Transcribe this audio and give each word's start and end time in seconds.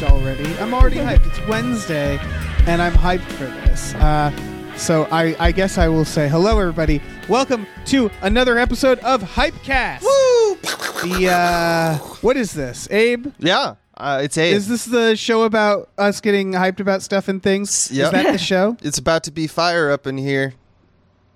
Hyped 0.00 0.10
already. 0.10 0.54
I'm 0.58 0.74
already 0.74 0.96
hyped. 0.96 1.26
It's 1.26 1.46
Wednesday, 1.48 2.18
and 2.66 2.80
I'm 2.80 2.92
hyped 2.92 3.30
for 3.32 3.44
this. 3.44 3.94
Uh, 3.94 4.32
so 4.76 5.04
I, 5.10 5.36
I 5.38 5.52
guess 5.52 5.78
I 5.78 5.88
will 5.88 6.04
say 6.04 6.28
hello, 6.28 6.58
everybody. 6.58 7.02
Welcome 7.28 7.66
to 7.86 8.10
another 8.22 8.58
episode 8.58 8.98
of 9.00 9.22
Hypecast. 9.22 10.02
Woo! 10.02 10.56
The 11.02 11.28
uh, 11.30 11.98
what 12.22 12.36
is 12.36 12.52
this, 12.52 12.88
Abe? 12.90 13.32
Yeah, 13.38 13.74
uh, 13.96 14.20
it's 14.22 14.38
Abe. 14.38 14.56
Is 14.56 14.68
this 14.68 14.84
the 14.84 15.16
show 15.16 15.42
about 15.42 15.90
us 15.98 16.20
getting 16.20 16.52
hyped 16.52 16.80
about 16.80 17.02
stuff 17.02 17.28
and 17.28 17.42
things? 17.42 17.90
Yep. 17.92 18.06
Is 18.06 18.10
that 18.12 18.32
the 18.32 18.38
show? 18.52 18.76
it's 18.82 18.98
about 18.98 19.24
to 19.24 19.30
be 19.30 19.46
fire 19.46 19.90
up 19.90 20.06
in 20.06 20.16
here. 20.18 20.54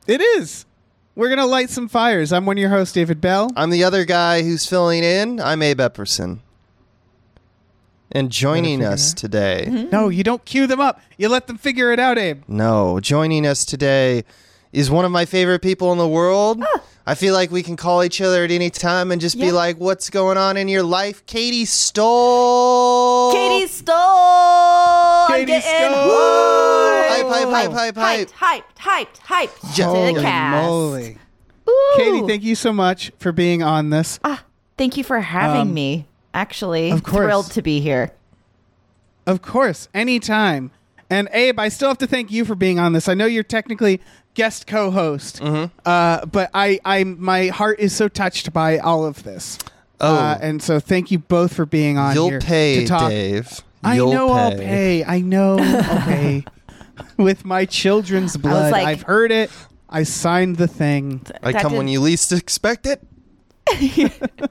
it 0.06 0.20
is. 0.20 0.66
We're 1.16 1.28
gonna 1.28 1.46
light 1.46 1.70
some 1.70 1.88
fires. 1.88 2.32
I'm 2.32 2.44
one 2.44 2.56
of 2.56 2.60
your 2.60 2.70
hosts, 2.70 2.92
David 2.92 3.20
Bell. 3.20 3.50
I'm 3.56 3.70
the 3.70 3.84
other 3.84 4.04
guy 4.04 4.42
who's 4.42 4.66
filling 4.66 5.04
in. 5.04 5.40
I'm 5.40 5.62
Abe 5.62 5.78
Epperson. 5.78 6.40
And 8.16 8.30
joining 8.30 8.78
figure 8.78 8.92
us 8.92 9.12
it 9.12 9.16
today, 9.16 9.88
No, 9.90 10.08
you 10.08 10.22
don't 10.22 10.44
cue 10.44 10.66
them 10.68 10.80
up. 10.80 11.00
You 11.18 11.28
let 11.28 11.48
them 11.48 11.58
figure 11.58 11.90
it 11.92 11.98
out, 11.98 12.16
Abe. 12.16 12.42
no, 12.46 13.00
joining 13.00 13.44
us 13.44 13.64
today 13.64 14.22
is 14.72 14.88
one 14.90 15.04
of 15.04 15.10
my 15.10 15.24
favorite 15.24 15.60
people 15.62 15.90
in 15.92 15.98
the 15.98 16.06
world. 16.08 16.62
I 17.06 17.14
feel 17.16 17.34
like 17.34 17.50
we 17.50 17.62
can 17.62 17.76
call 17.76 18.02
each 18.02 18.20
other 18.20 18.44
at 18.44 18.50
any 18.50 18.70
time 18.70 19.10
and 19.12 19.20
just 19.20 19.38
be 19.38 19.52
like, 19.52 19.78
"What's 19.78 20.08
going 20.10 20.38
on 20.38 20.56
in 20.56 20.68
your 20.68 20.82
life?" 20.82 21.26
Katie 21.26 21.64
Stoll. 21.64 23.32
Katie 23.32 23.66
Stoll. 23.66 25.26
Katie 25.28 25.60
Stoll. 25.60 26.06
woo. 26.06 27.02
Hype, 27.08 27.26
hype, 27.26 27.48
hype, 27.48 27.72
hype, 27.72 27.96
hype. 27.96 28.30
hyped, 28.30 28.66
hyped, 28.78 29.18
hyped, 29.18 29.52
hyped 29.60 29.74
to 29.76 29.84
Holy 29.84 30.14
the 30.14 30.20
cast. 30.22 30.66
moly. 30.66 31.18
Ooh. 31.68 31.92
Katie, 31.96 32.26
thank 32.26 32.42
you 32.42 32.54
so 32.54 32.72
much 32.72 33.10
for 33.18 33.32
being 33.32 33.62
on 33.62 33.90
this. 33.90 34.18
Ah, 34.24 34.44
thank 34.78 34.96
you 34.96 35.04
for 35.04 35.20
having 35.20 35.60
Um, 35.62 35.74
me. 35.74 36.06
Actually, 36.34 36.90
of 36.90 37.02
course. 37.02 37.24
thrilled 37.24 37.50
to 37.52 37.62
be 37.62 37.80
here. 37.80 38.12
Of 39.26 39.40
course, 39.40 39.88
anytime. 39.94 40.70
And 41.08 41.28
Abe, 41.32 41.58
I 41.60 41.68
still 41.68 41.88
have 41.88 41.98
to 41.98 42.06
thank 42.06 42.30
you 42.30 42.44
for 42.44 42.54
being 42.54 42.78
on 42.78 42.92
this. 42.92 43.08
I 43.08 43.14
know 43.14 43.26
you're 43.26 43.42
technically 43.44 44.00
guest 44.34 44.66
co-host, 44.66 45.40
Mm-hmm. 45.40 45.72
uh, 45.86 46.26
but 46.26 46.50
I, 46.52 46.80
I, 46.84 47.04
my 47.04 47.46
heart 47.48 47.78
is 47.78 47.94
so 47.94 48.08
touched 48.08 48.52
by 48.52 48.78
all 48.78 49.06
of 49.06 49.22
this. 49.22 49.58
Oh. 50.00 50.14
uh, 50.16 50.38
and 50.42 50.60
so 50.62 50.80
thank 50.80 51.10
you 51.12 51.20
both 51.20 51.54
for 51.54 51.64
being 51.66 51.96
on 51.98 52.14
You'll 52.16 52.30
here 52.30 52.40
pay, 52.40 52.80
to 52.80 52.86
talk. 52.86 53.10
Dave. 53.10 53.60
I 53.84 53.94
You'll 53.94 54.12
know 54.12 54.30
I'll 54.30 54.56
pay. 54.56 55.04
I 55.04 55.20
know 55.20 55.56
I'll 55.60 56.00
pay. 56.06 56.44
With 57.16 57.44
my 57.44 57.64
children's 57.64 58.36
blood, 58.36 58.72
like- 58.72 58.86
I've 58.86 59.02
heard 59.02 59.30
it. 59.30 59.50
I 59.88 60.02
signed 60.02 60.56
the 60.56 60.66
thing. 60.66 61.24
I 61.42 61.52
That 61.52 61.62
come 61.62 61.76
when 61.76 61.86
you 61.86 62.00
least 62.00 62.32
expect 62.32 62.86
it. 62.86 63.00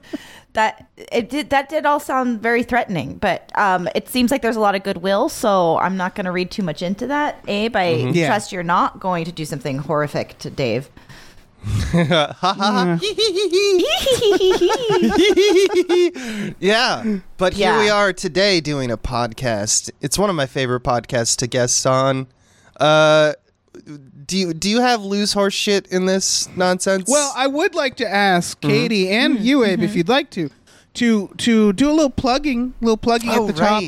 That 0.54 0.88
it 1.12 1.28
did. 1.30 1.50
That 1.50 1.68
did 1.68 1.84
all 1.84 2.00
sound 2.00 2.40
very 2.40 2.62
threatening, 2.62 3.16
but 3.18 3.50
um, 3.58 3.88
it 3.94 4.08
seems 4.08 4.30
like 4.30 4.40
there's 4.42 4.56
a 4.56 4.60
lot 4.60 4.74
of 4.74 4.82
goodwill. 4.84 5.28
So 5.28 5.78
I'm 5.78 5.96
not 5.96 6.14
going 6.14 6.24
to 6.26 6.32
read 6.32 6.50
too 6.50 6.62
much 6.62 6.80
into 6.80 7.06
that. 7.08 7.42
Abe, 7.48 7.74
I 7.76 7.94
Mm-hmm. 7.94 8.10
Yeah. 8.14 8.26
trust 8.28 8.52
you're 8.52 8.62
not 8.62 9.00
going 9.00 9.24
to 9.26 9.32
do 9.32 9.44
something 9.44 9.78
horrific 9.78 10.38
to 10.38 10.50
Dave. 10.50 10.88
yeah, 16.60 17.18
but 17.36 17.54
here 17.54 17.70
Yeah. 17.72 17.78
we 17.80 17.88
are 17.90 18.12
today 18.12 18.60
doing 18.60 18.90
a 18.90 18.96
podcast. 18.96 19.90
It's 20.00 20.18
one 20.18 20.30
of 20.30 20.36
my 20.36 20.46
favorite 20.46 20.82
podcasts 20.82 21.36
to 21.38 21.46
guest 21.46 21.86
on. 21.86 22.26
Uh, 22.78 23.32
do 24.26 24.36
you 24.36 24.54
do 24.54 24.70
you 24.70 24.80
have 24.80 25.02
loose 25.02 25.32
horse 25.32 25.54
shit 25.54 25.86
in 25.88 26.06
this 26.06 26.48
nonsense? 26.56 27.08
Well, 27.08 27.32
I 27.36 27.46
would 27.46 27.74
like 27.74 27.96
to 27.96 28.08
ask 28.08 28.60
Mm-hmm. 28.60 28.70
Katie 28.70 29.08
and 29.10 29.40
you, 29.40 29.64
Abe, 29.64 29.82
if 29.82 29.94
you'd 29.94 30.08
like 30.08 30.30
to, 30.30 30.50
to 30.94 31.28
to 31.38 31.72
do 31.72 31.90
a 31.90 31.92
little 31.92 32.10
plugging, 32.10 32.74
little 32.80 32.96
plugging 32.96 33.30
oh 33.30 33.48
at 33.48 33.54
the 33.54 33.60
top. 33.60 33.82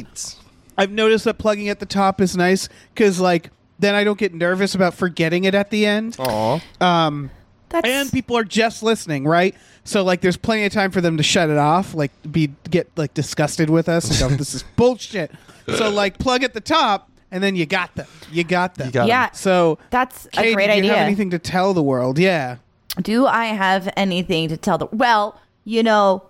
I've 0.79 0.91
noticed 0.91 1.25
that 1.25 1.39
plugging 1.39 1.69
at 1.69 1.81
the 1.81 1.87
top 1.87 2.21
is 2.21 2.37
nice 2.37 2.69
because, 2.95 3.19
like, 3.19 3.51
then 3.79 3.95
I 3.95 4.05
don't 4.05 4.19
get 4.19 4.35
nervous 4.35 4.75
about 4.75 4.93
forgetting 4.95 5.45
it 5.45 5.55
at 5.55 5.71
the 5.71 5.87
end. 5.87 6.17
Aw. 6.19 6.61
Um, 6.81 7.31
That's 7.71 7.89
and 7.89 8.13
people 8.13 8.37
are 8.37 8.45
just 8.45 8.83
listening, 8.83 9.25
right? 9.25 9.55
So, 9.85 10.03
like, 10.05 10.21
there's 10.21 10.37
plenty 10.37 10.65
of 10.65 10.73
time 10.73 10.91
for 10.91 11.01
them 11.01 11.17
to 11.17 11.23
shut 11.23 11.49
it 11.49 11.57
off, 11.57 11.95
like, 11.95 12.11
be 12.31 12.53
get 12.71 12.91
like 12.97 13.15
disgusted 13.15 13.71
with 13.71 13.89
us 13.89 14.11
and 14.21 14.31
go, 14.31 14.37
"This 14.37 14.55
is 14.55 14.65
bullshit." 14.77 15.31
So, 15.77 15.89
like, 15.91 16.19
plug 16.19 16.43
at 16.43 16.53
the 16.55 16.61
top, 16.61 17.11
and 17.37 17.45
then 17.45 17.55
you 17.55 17.67
got 17.67 17.95
them. 17.95 18.07
You 18.33 18.43
got 18.45 18.75
them. 18.77 18.87
You 18.87 18.93
got 18.93 19.03
'em. 19.03 19.09
yeah. 19.09 19.31
So, 19.33 19.79
That's 19.91 20.27
Katie, 20.33 20.53
a 20.53 20.55
great 20.55 20.71
idea. 20.71 20.81
do 20.83 20.87
you 20.87 20.93
idea. 20.93 20.99
have 20.99 21.07
anything 21.07 21.31
to 21.31 21.39
tell 21.39 21.75
the 21.75 21.83
world? 21.83 22.19
Yeah. 22.19 22.57
Do 23.01 23.27
I 23.27 23.47
have 23.47 23.93
anything 23.97 24.49
to 24.49 24.57
tell 24.57 24.79
the 24.79 24.87
well, 24.91 25.39
you 25.65 25.83
know, 25.83 26.23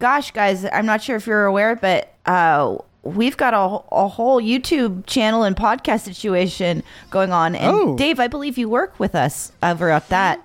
gosh 0.00 0.32
guys, 0.32 0.66
I'm 0.72 0.84
not 0.86 1.00
sure 1.02 1.14
if 1.16 1.26
you're 1.28 1.44
aware, 1.46 1.76
but 1.76 2.12
uh 2.26 2.76
we've 3.04 3.36
got 3.36 3.54
a, 3.54 3.94
a 3.94 4.08
whole 4.08 4.42
YouTube 4.42 5.06
channel 5.06 5.44
and 5.44 5.54
podcast 5.56 6.00
situation 6.00 6.82
going 7.10 7.32
on. 7.32 7.54
And 7.54 7.74
Oh. 7.74 7.96
Dave, 7.96 8.18
I 8.20 8.26
believe 8.26 8.58
you 8.58 8.68
work 8.68 8.98
with 8.98 9.14
us 9.14 9.52
over 9.62 9.88
at 9.90 10.08
that 10.08 10.40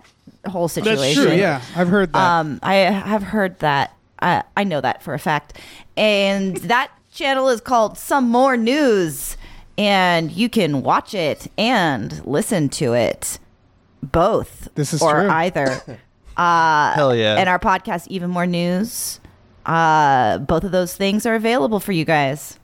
whole 0.47 0.67
situation. 0.67 1.01
That's 1.01 1.13
true. 1.15 1.33
Yeah, 1.35 1.61
I've 1.75 1.87
heard 1.89 2.13
that. 2.13 2.19
Um, 2.39 2.59
I 2.61 2.75
have 2.75 3.23
heard 3.23 3.59
that. 3.59 3.95
I 4.19 4.43
I 4.55 4.63
know 4.63 4.79
that 4.79 5.01
for 5.01 5.13
a 5.15 5.19
fact. 5.19 5.59
And 5.97 6.55
that 6.73 6.91
channel 7.13 7.49
is 7.49 7.61
called 7.61 7.97
Some 7.97 8.29
More 8.29 8.55
News. 8.57 9.37
And 9.77 10.31
you 10.31 10.49
can 10.49 10.83
watch 10.83 11.13
it 11.13 11.47
and 11.57 12.23
listen 12.25 12.69
to 12.69 12.93
it 12.93 13.39
both. 14.03 14.69
This 14.75 14.93
is 14.93 15.01
or 15.01 15.21
true. 15.21 15.29
either. 15.29 15.81
Uh, 16.37 16.93
Hell 16.93 17.15
yeah. 17.15 17.37
And 17.37 17.49
our 17.49 17.59
podcast, 17.59 18.07
Even 18.09 18.29
More 18.29 18.45
News. 18.45 19.19
Uh, 19.65 20.39
both 20.39 20.63
of 20.63 20.71
those 20.71 20.95
things 20.95 21.25
are 21.25 21.35
available 21.35 21.79
for 21.79 21.91
you 21.93 22.05
guys. 22.05 22.59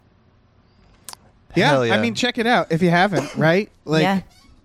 yeah, 1.56 1.82
yeah. 1.84 1.94
I 1.96 2.02
mean, 2.02 2.14
check 2.14 2.38
it 2.38 2.46
out 2.46 2.72
if 2.72 2.82
you 2.82 2.90
haven't, 2.90 3.34
right? 3.38 3.70
Like, 3.86 4.04
Yeah. 4.04 4.22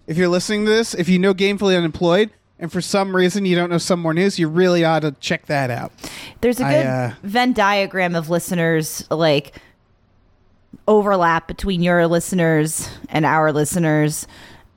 if 0.06 0.16
you're 0.16 0.28
listening 0.28 0.64
to 0.66 0.70
this, 0.70 0.94
if 0.94 1.08
you 1.08 1.18
know 1.18 1.32
Gamefully 1.32 1.76
Unemployed, 1.76 2.30
and 2.58 2.70
for 2.70 2.80
some 2.80 3.14
reason 3.14 3.44
you 3.46 3.56
don't 3.56 3.68
know 3.70 3.78
some 3.78 4.00
more 4.00 4.14
news, 4.14 4.38
you 4.38 4.48
really 4.48 4.84
ought 4.84 5.00
to 5.00 5.12
check 5.12 5.46
that 5.46 5.70
out. 5.70 5.92
There's 6.40 6.60
a 6.60 6.64
good 6.64 6.86
uh, 6.86 7.10
Venn 7.22 7.52
diagram 7.52 8.14
of 8.14 8.30
listeners, 8.30 9.06
like 9.10 9.60
overlap 10.88 11.48
between 11.48 11.82
your 11.82 12.06
listeners 12.06 12.88
and 13.08 13.24
our 13.24 13.52
listeners. 13.52 14.26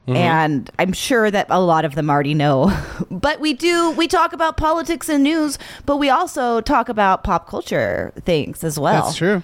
Mm-hmm. 0.08 0.16
And 0.18 0.72
I'm 0.80 0.94
sure 0.94 1.30
that 1.30 1.48
a 1.50 1.60
lot 1.60 1.84
of 1.84 1.96
them 1.96 2.10
already 2.10 2.34
know. 2.34 2.72
but 3.12 3.40
we 3.40 3.54
do, 3.54 3.92
we 3.92 4.08
talk 4.08 4.32
about 4.34 4.56
politics 4.56 5.10
and 5.10 5.24
news, 5.24 5.60
but 5.86 5.98
we 5.98 6.10
also 6.10 6.62
talk 6.62 6.88
about 6.88 7.24
pop 7.24 7.48
culture 7.50 8.14
things 8.24 8.64
as 8.64 8.80
well. 8.80 9.04
That's 9.04 9.18
true. 9.18 9.44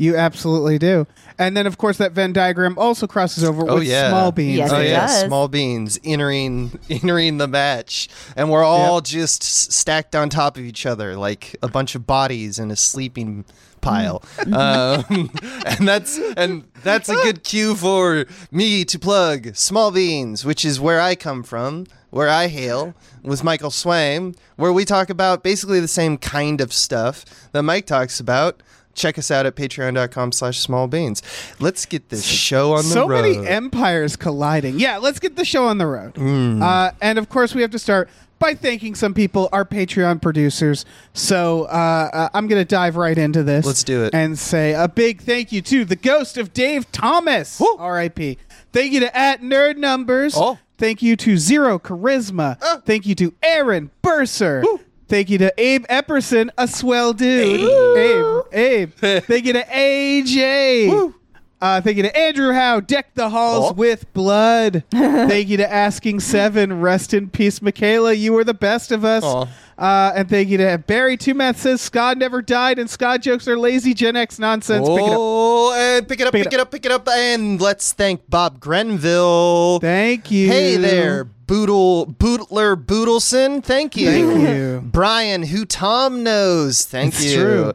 You 0.00 0.16
absolutely 0.16 0.78
do. 0.78 1.06
And 1.40 1.56
then, 1.56 1.66
of 1.66 1.76
course, 1.78 1.98
that 1.98 2.12
Venn 2.12 2.32
diagram 2.32 2.78
also 2.78 3.06
crosses 3.08 3.42
over 3.44 3.68
Oh, 3.68 3.76
with 3.76 3.84
yeah. 3.84 4.08
small 4.10 4.32
beans. 4.32 4.56
Yes, 4.56 4.72
oh 4.72 4.80
it 4.80 4.88
yeah, 4.90 5.06
does. 5.06 5.20
small 5.24 5.48
beans 5.48 5.98
entering 6.04 6.78
entering 6.90 7.38
the 7.38 7.48
match, 7.48 8.08
and 8.36 8.50
we're 8.50 8.64
all 8.64 9.00
just 9.00 9.42
stacked 9.42 10.14
on 10.14 10.30
top 10.30 10.56
of 10.56 10.62
each 10.64 10.86
other 10.86 11.16
like 11.16 11.56
a 11.62 11.68
bunch 11.68 11.94
of 11.96 12.06
bodies 12.06 12.58
in 12.60 12.70
a 12.70 12.76
sleeping 12.76 13.44
pile, 13.80 14.22
um, 14.52 15.04
and 15.66 15.86
that's 15.86 16.18
and 16.36 16.64
that's 16.82 17.08
a 17.08 17.14
good 17.14 17.44
cue 17.44 17.74
for 17.74 18.26
me 18.50 18.84
to 18.84 18.98
plug 18.98 19.54
Small 19.56 19.90
Beans, 19.90 20.44
which 20.44 20.64
is 20.64 20.80
where 20.80 21.00
I 21.00 21.14
come 21.14 21.42
from, 21.42 21.86
where 22.10 22.28
I 22.28 22.48
hail, 22.48 22.94
with 23.22 23.44
Michael 23.44 23.70
Swaim, 23.70 24.36
where 24.56 24.72
we 24.72 24.84
talk 24.84 25.10
about 25.10 25.42
basically 25.42 25.80
the 25.80 25.88
same 25.88 26.18
kind 26.18 26.60
of 26.60 26.72
stuff 26.72 27.24
that 27.52 27.62
Mike 27.62 27.86
talks 27.86 28.20
about. 28.20 28.62
Check 28.94 29.16
us 29.16 29.30
out 29.30 29.46
at 29.46 29.54
patreon.com 29.54 30.32
slash 30.32 30.58
small 30.58 30.88
beans. 30.88 31.22
Let's 31.60 31.86
get 31.86 32.08
this 32.08 32.24
show 32.24 32.72
on 32.72 32.78
the 32.78 32.90
so 32.90 33.06
road. 33.06 33.32
So 33.32 33.40
many 33.40 33.48
empires 33.48 34.16
colliding. 34.16 34.80
Yeah, 34.80 34.96
let's 34.96 35.20
get 35.20 35.36
the 35.36 35.44
show 35.44 35.66
on 35.66 35.78
the 35.78 35.86
road. 35.86 36.16
Hmm. 36.16 36.60
Uh, 36.60 36.90
and 37.00 37.16
of 37.16 37.28
course, 37.28 37.54
we 37.54 37.62
have 37.62 37.70
to 37.70 37.78
start 37.78 38.08
by 38.38 38.54
thanking 38.54 38.94
some 38.94 39.14
people, 39.14 39.48
our 39.52 39.64
Patreon 39.64 40.22
producers. 40.22 40.84
So 41.12 41.64
uh, 41.64 42.10
uh, 42.12 42.28
I'm 42.34 42.46
going 42.48 42.60
to 42.60 42.64
dive 42.64 42.96
right 42.96 43.16
into 43.16 43.42
this. 43.42 43.66
Let's 43.66 43.84
do 43.84 44.04
it. 44.04 44.14
And 44.14 44.38
say 44.38 44.74
a 44.74 44.88
big 44.88 45.22
thank 45.22 45.52
you 45.52 45.62
to 45.62 45.84
the 45.84 45.96
ghost 45.96 46.38
of 46.38 46.52
Dave 46.52 46.90
Thomas, 46.92 47.60
R.I.P. 47.78 48.38
Thank 48.72 48.92
you 48.92 49.00
to 49.00 49.16
at 49.16 49.40
Nerd 49.40 49.76
Numbers. 49.76 50.34
Oh. 50.36 50.58
Thank 50.76 51.02
you 51.02 51.16
to 51.16 51.36
Zero 51.36 51.78
Charisma. 51.78 52.56
Thank 52.84 53.06
you 53.06 53.14
to 53.16 53.34
Aaron 53.42 53.90
Burser. 54.00 54.62
Thank 55.08 55.30
you 55.30 55.38
to 55.38 55.52
Abe 55.56 55.86
Epperson, 55.86 56.50
a 56.58 56.68
swell 56.68 57.14
dude. 57.14 57.60
Abe, 57.96 58.44
Abe. 58.52 58.92
Thank 59.24 59.46
you 59.46 59.54
to 59.54 59.64
AJ. 59.64 61.14
Uh, 61.60 61.80
thank 61.80 61.96
you 61.96 62.04
to 62.04 62.16
Andrew 62.16 62.52
Howe, 62.52 62.78
Deck 62.78 63.14
the 63.14 63.30
Halls 63.30 63.70
Oh. 63.70 63.74
with 63.74 64.12
Blood. 64.12 64.84
thank 64.92 65.48
you 65.48 65.56
to 65.56 65.68
Asking 65.72 66.20
Seven, 66.20 66.80
Rest 66.80 67.12
in 67.12 67.30
Peace, 67.30 67.60
Michaela. 67.60 68.12
You 68.12 68.32
were 68.32 68.44
the 68.44 68.54
best 68.54 68.92
of 68.92 69.04
us. 69.04 69.24
Aw. 69.24 69.48
Uh, 69.76 70.12
and 70.16 70.28
thank 70.28 70.48
you 70.48 70.58
to 70.58 70.78
Barry 70.86 71.16
Two 71.16 71.34
Math 71.34 71.60
says 71.60 71.80
Scott 71.80 72.18
never 72.18 72.42
died 72.42 72.78
and 72.80 72.88
Scott 72.90 73.22
jokes 73.22 73.46
are 73.48 73.56
lazy 73.56 73.94
Gen 73.94 74.16
X 74.16 74.38
nonsense. 74.38 74.88
Pick 74.88 74.98
it 74.98 75.02
up. 75.04 75.16
Oh, 75.16 75.72
and 75.76 76.08
pick 76.08 76.20
it 76.20 76.26
up, 76.26 76.32
Pick 76.32 76.52
it 76.52 76.58
up, 76.60 76.70
pick 76.72 76.84
it 76.84 76.90
up, 76.92 77.08
and 77.08 77.60
let's 77.60 77.92
thank 77.92 78.28
Bob 78.28 78.58
Grenville. 78.60 79.78
Thank 79.80 80.30
you. 80.32 80.48
Hey 80.48 80.76
there, 80.76 81.24
Boodle 81.24 82.06
Bootler 82.06 82.74
Boodleson. 82.76 83.62
Thank 83.64 83.96
you. 83.96 84.06
Thank 84.10 84.48
you. 84.48 84.80
Brian, 84.92 85.44
who 85.44 85.64
Tom 85.64 86.22
knows. 86.24 86.84
Thank 86.84 87.14
It's 87.14 87.24
you. 87.32 87.36
true. 87.40 87.72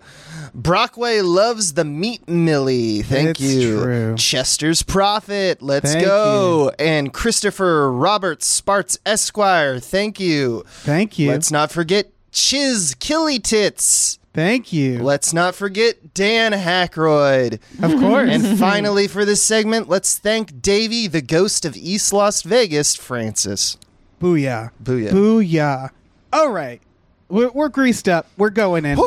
Brockway 0.53 1.21
loves 1.21 1.73
the 1.73 1.85
meat 1.85 2.27
millie. 2.27 3.01
Thank 3.01 3.29
It's 3.29 3.41
you. 3.41 3.81
true. 3.81 4.15
Chester's 4.17 4.83
Prophet. 4.83 5.61
Let's 5.61 5.93
Thank 5.93 6.05
go. 6.05 6.71
And 6.79 7.13
Christopher 7.13 7.91
Robert 7.91 8.43
Sparts 8.43 8.97
Esquire. 9.05 9.79
Thank 9.79 10.19
you. 10.19 10.63
Thank 10.67 11.19
you. 11.19 11.29
Let's 11.29 11.51
not 11.51 11.71
forget 11.71 12.11
Chiz 12.31 12.95
Killy 12.99 13.39
Tits. 13.39 14.19
Thank 14.33 14.73
you. 14.73 14.97
Let's 15.03 15.31
not 15.31 15.53
forget 15.53 16.15
Dan 16.15 16.53
Hackroyd. 16.53 17.59
of 17.83 17.91
course. 17.99 18.29
And 18.31 18.57
finally, 18.57 19.07
for 19.07 19.25
this 19.25 19.43
segment, 19.43 19.89
let's 19.89 20.17
thank 20.17 20.59
Davey, 20.59 21.05
the 21.07 21.21
ghost 21.21 21.65
of 21.65 21.77
East 21.77 22.11
Las 22.11 22.41
Vegas, 22.41 22.95
Francis. 22.95 23.77
Booyah. 24.19 24.71
Booyah. 24.83 25.11
Booyah. 25.11 25.89
All 26.31 26.49
right. 26.51 26.81
We're, 27.29 27.51
we're 27.51 27.69
greased 27.69 28.09
up. 28.09 28.27
We're 28.37 28.49
going 28.49 28.85
in. 28.85 28.97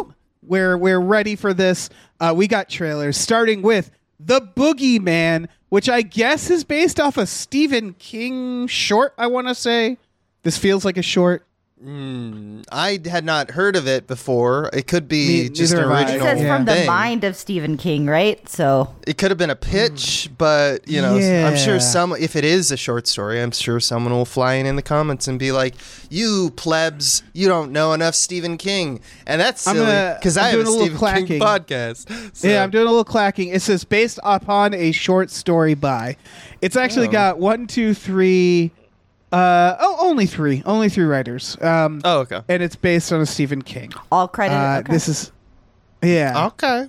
We're, 0.47 0.77
we're 0.77 1.01
ready 1.01 1.37
for 1.37 1.53
this. 1.53 1.91
Uh, 2.21 2.33
we 2.37 2.47
got 2.47 2.69
trailers, 2.69 3.17
starting 3.17 3.63
with 3.63 3.91
The 4.21 4.41
Boogeyman, 4.41 5.49
which 5.69 5.89
I 5.89 6.03
guess 6.03 6.51
is 6.51 6.65
based 6.65 7.01
off 7.01 7.17
a 7.17 7.27
Stephen 7.27 7.95
King 7.95 8.67
short, 8.67 9.13
I 9.19 9.27
want 9.27 9.49
to 9.49 9.55
say. 9.55 9.99
This 10.43 10.57
feels 10.57 10.85
like 10.85 10.97
a 10.97 11.03
short. 11.03 11.45
Hmm, 11.83 12.63
I 12.73 12.99
had 13.05 13.23
not 13.27 13.51
heard 13.51 13.77
of 13.77 13.87
it 13.87 14.07
before. 14.07 14.71
It 14.73 14.87
could 14.87 15.09
be 15.09 15.43
Me- 15.43 15.49
just 15.51 15.75
an 15.75 15.87
neither 15.91 16.13
have 16.13 16.21
It 16.21 16.23
says 16.25 16.41
Yeah. 16.41 16.57
from 16.57 16.65
the 16.65 16.73
thing. 16.73 16.87
mind 16.87 17.23
of 17.23 17.37
Stephen 17.37 17.77
King, 17.77 18.07
right? 18.07 18.49
So 18.49 18.95
It 19.07 19.19
could 19.19 19.31
have 19.31 19.37
been 19.37 19.51
a 19.51 19.57
pitch, 19.57 20.31
but 20.39 20.89
you 20.89 21.03
know, 21.03 21.17
I'm 21.19 21.55
sure 21.57 21.79
some. 21.79 22.15
If 22.19 22.35
it 22.35 22.47
is 22.47 22.71
a 22.73 22.79
short 22.79 23.07
story, 23.07 23.43
I'm 23.43 23.51
sure 23.51 23.79
someone 23.79 24.15
will 24.15 24.25
fly 24.25 24.55
in 24.55 24.65
in 24.65 24.77
the 24.77 24.83
comments 24.83 25.29
and 25.29 25.39
be 25.39 25.53
like, 25.53 25.75
"You 26.09 26.51
plebs, 26.57 27.23
you 27.35 27.47
don't 27.47 27.73
know 27.73 27.93
enough 27.93 28.15
Stephen 28.15 28.57
King," 28.57 29.01
and 29.27 29.39
that's 29.39 29.61
silly 29.61 30.15
because 30.15 30.39
I'm 30.39 30.45
have 30.45 30.53
a 30.61 30.65
doing 30.65 30.67
a 30.67 30.71
little 30.71 30.97
Stephen 31.09 31.27
King 31.27 31.41
podcast. 31.41 32.09
So- 32.35 32.49
Yeah, 32.49 32.63
I'm 32.63 32.71
doing 32.71 32.87
a 32.87 32.91
little 32.91 33.05
clacking. 33.05 33.51
It 33.51 33.61
says 33.61 33.85
based 33.85 34.19
upon 34.25 34.73
a 34.73 34.93
short 34.93 35.31
story 35.31 35.75
by. 35.75 36.17
It's 36.63 36.75
actually 36.77 37.09
Oh. 37.09 37.13
got 37.13 37.39
one, 37.39 37.67
two, 37.67 37.93
three. 37.93 38.73
Uh, 39.33 39.77
oh, 39.81 39.97
only 40.09 40.27
three. 40.27 40.63
Only 40.65 40.89
three 40.89 41.05
writers. 41.05 41.57
Um, 41.61 42.01
Oh, 42.05 42.21
okay. 42.21 42.41
and 42.49 42.63
it's 42.63 42.77
based 42.77 43.13
on 43.13 43.21
a 43.21 43.27
Stephen 43.27 43.63
King. 43.63 43.93
all 44.13 44.29
credit. 44.29 44.55
Uh, 44.55 44.79
okay. 44.81 44.93
This 44.93 45.09
is, 45.09 45.33
yeah. 46.03 46.47
Okay. 46.49 46.89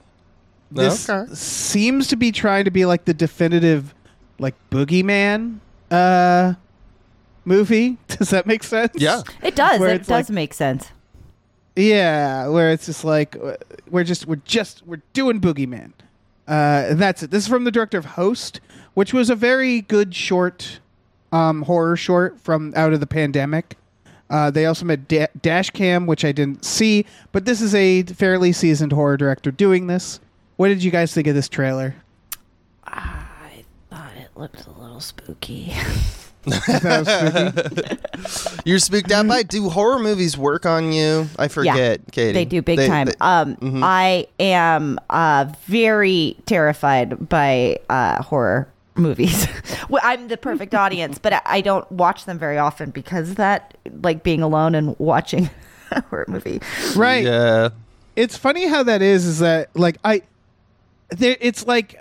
This 0.72 1.10
okay. 1.10 1.34
seems 1.34 2.08
to 2.10 2.16
be 2.16 2.32
trying 2.32 2.66
to 2.66 2.72
be 2.72 2.86
like 2.86 3.06
the 3.06 3.14
definitive, 3.14 3.94
like 4.38 4.54
boogeyman 4.70 5.60
uh, 5.90 6.54
movie. 7.46 7.98
Does 8.08 8.30
that 8.30 8.46
make 8.46 8.64
sense? 8.64 8.94
Yeah. 8.96 9.22
it 9.42 9.56
does. 9.56 9.80
where 9.80 9.90
It 9.96 10.00
does 10.00 10.10
like- 10.10 10.30
make 10.30 10.54
sense. 10.54 10.92
Yeah, 11.76 12.48
where 12.48 12.72
it's 12.72 12.88
just 12.88 13.04
like 13.06 13.36
uh, 13.36 13.56
we're 13.92 14.04
just 14.04 14.26
we're 14.26 14.38
just 14.46 14.82
we're 14.88 15.02
doing 15.14 15.40
boogeyman. 15.40 15.92
Uh, 16.48 16.96
that's 16.96 17.22
it. 17.22 17.30
This 17.30 17.44
is 17.44 17.48
from 17.50 17.66
the 17.66 17.72
director 17.72 18.00
of 18.00 18.06
Host, 18.06 18.60
which 18.96 19.14
was 19.14 19.30
a 19.30 19.36
very 19.36 19.82
good 19.82 20.16
short, 20.16 20.80
um, 21.32 21.64
horror 21.64 21.96
short 21.98 22.40
from 22.42 22.74
out 22.76 22.94
of 22.94 23.00
the 23.00 23.08
pandemic. 23.08 23.76
Uh, 24.30 24.52
they 24.52 24.66
also 24.66 24.86
made 24.86 25.08
da- 25.08 25.28
Dash 25.42 25.70
Cam, 25.70 26.06
which 26.06 26.26
I 26.26 26.32
didn't 26.34 26.66
see, 26.66 27.06
but 27.32 27.46
this 27.46 27.62
is 27.62 27.74
a 27.74 28.04
fairly 28.04 28.52
seasoned 28.52 28.92
horror 28.92 29.16
director 29.18 29.52
doing 29.52 29.88
this. 29.88 30.20
What 30.58 30.68
did 30.68 30.84
you 30.84 30.92
guys 30.92 31.14
think 31.14 31.28
of 31.28 31.36
this 31.36 31.48
trailer? 31.48 31.96
I 32.84 33.64
thought 33.90 34.12
it 34.18 34.30
looked 34.36 34.66
a 34.66 34.72
little 34.72 35.00
spooky. 35.00 35.74
Spooky. 36.48 37.98
You're 38.66 38.80
spooked 38.80 39.12
out 39.12 39.28
by. 39.28 39.44
Do 39.44 39.70
horror 39.70 40.00
movies 40.00 40.38
work 40.38 40.66
on 40.66 40.94
you? 40.94 41.28
I 41.38 41.50
forget, 41.50 42.00
Katie. 42.12 42.32
They 42.34 42.46
do 42.46 42.62
big 42.62 42.78
They- 42.78 42.88
time. 42.88 43.08
they- 43.08 43.16
um, 43.20 43.56
mm-hmm. 43.58 43.84
I 43.84 44.28
am 44.40 44.98
uh, 45.10 45.52
very 45.66 46.38
terrified 46.46 47.28
by 47.28 47.80
uh, 47.90 48.24
horror 48.24 48.70
movies. 48.98 49.48
well, 49.90 50.02
I'm 50.04 50.28
the 50.28 50.38
perfect 50.38 50.74
audience, 50.76 51.18
but 51.18 51.34
I- 51.34 51.42
I 51.46 51.62
don't 51.62 51.90
watch 51.92 52.26
them 52.26 52.38
very 52.40 52.58
often 52.58 52.90
because 52.92 53.36
that, 53.36 53.78
like 54.02 54.24
being 54.24 54.42
alone 54.42 54.76
and 54.76 54.98
watching 55.00 55.50
a 55.92 56.02
horror 56.02 56.26
movie. 56.28 56.60
right. 56.96 57.24
Yeah. 57.24 57.70
it's 58.16 58.36
funny 58.38 58.68
how 58.68 58.84
that 58.84 59.02
is 59.02 59.26
is 59.26 59.40
that 59.40 59.70
like 59.76 59.98
i 60.04 60.22
there 61.10 61.38
it's 61.40 61.66
like 61.68 61.98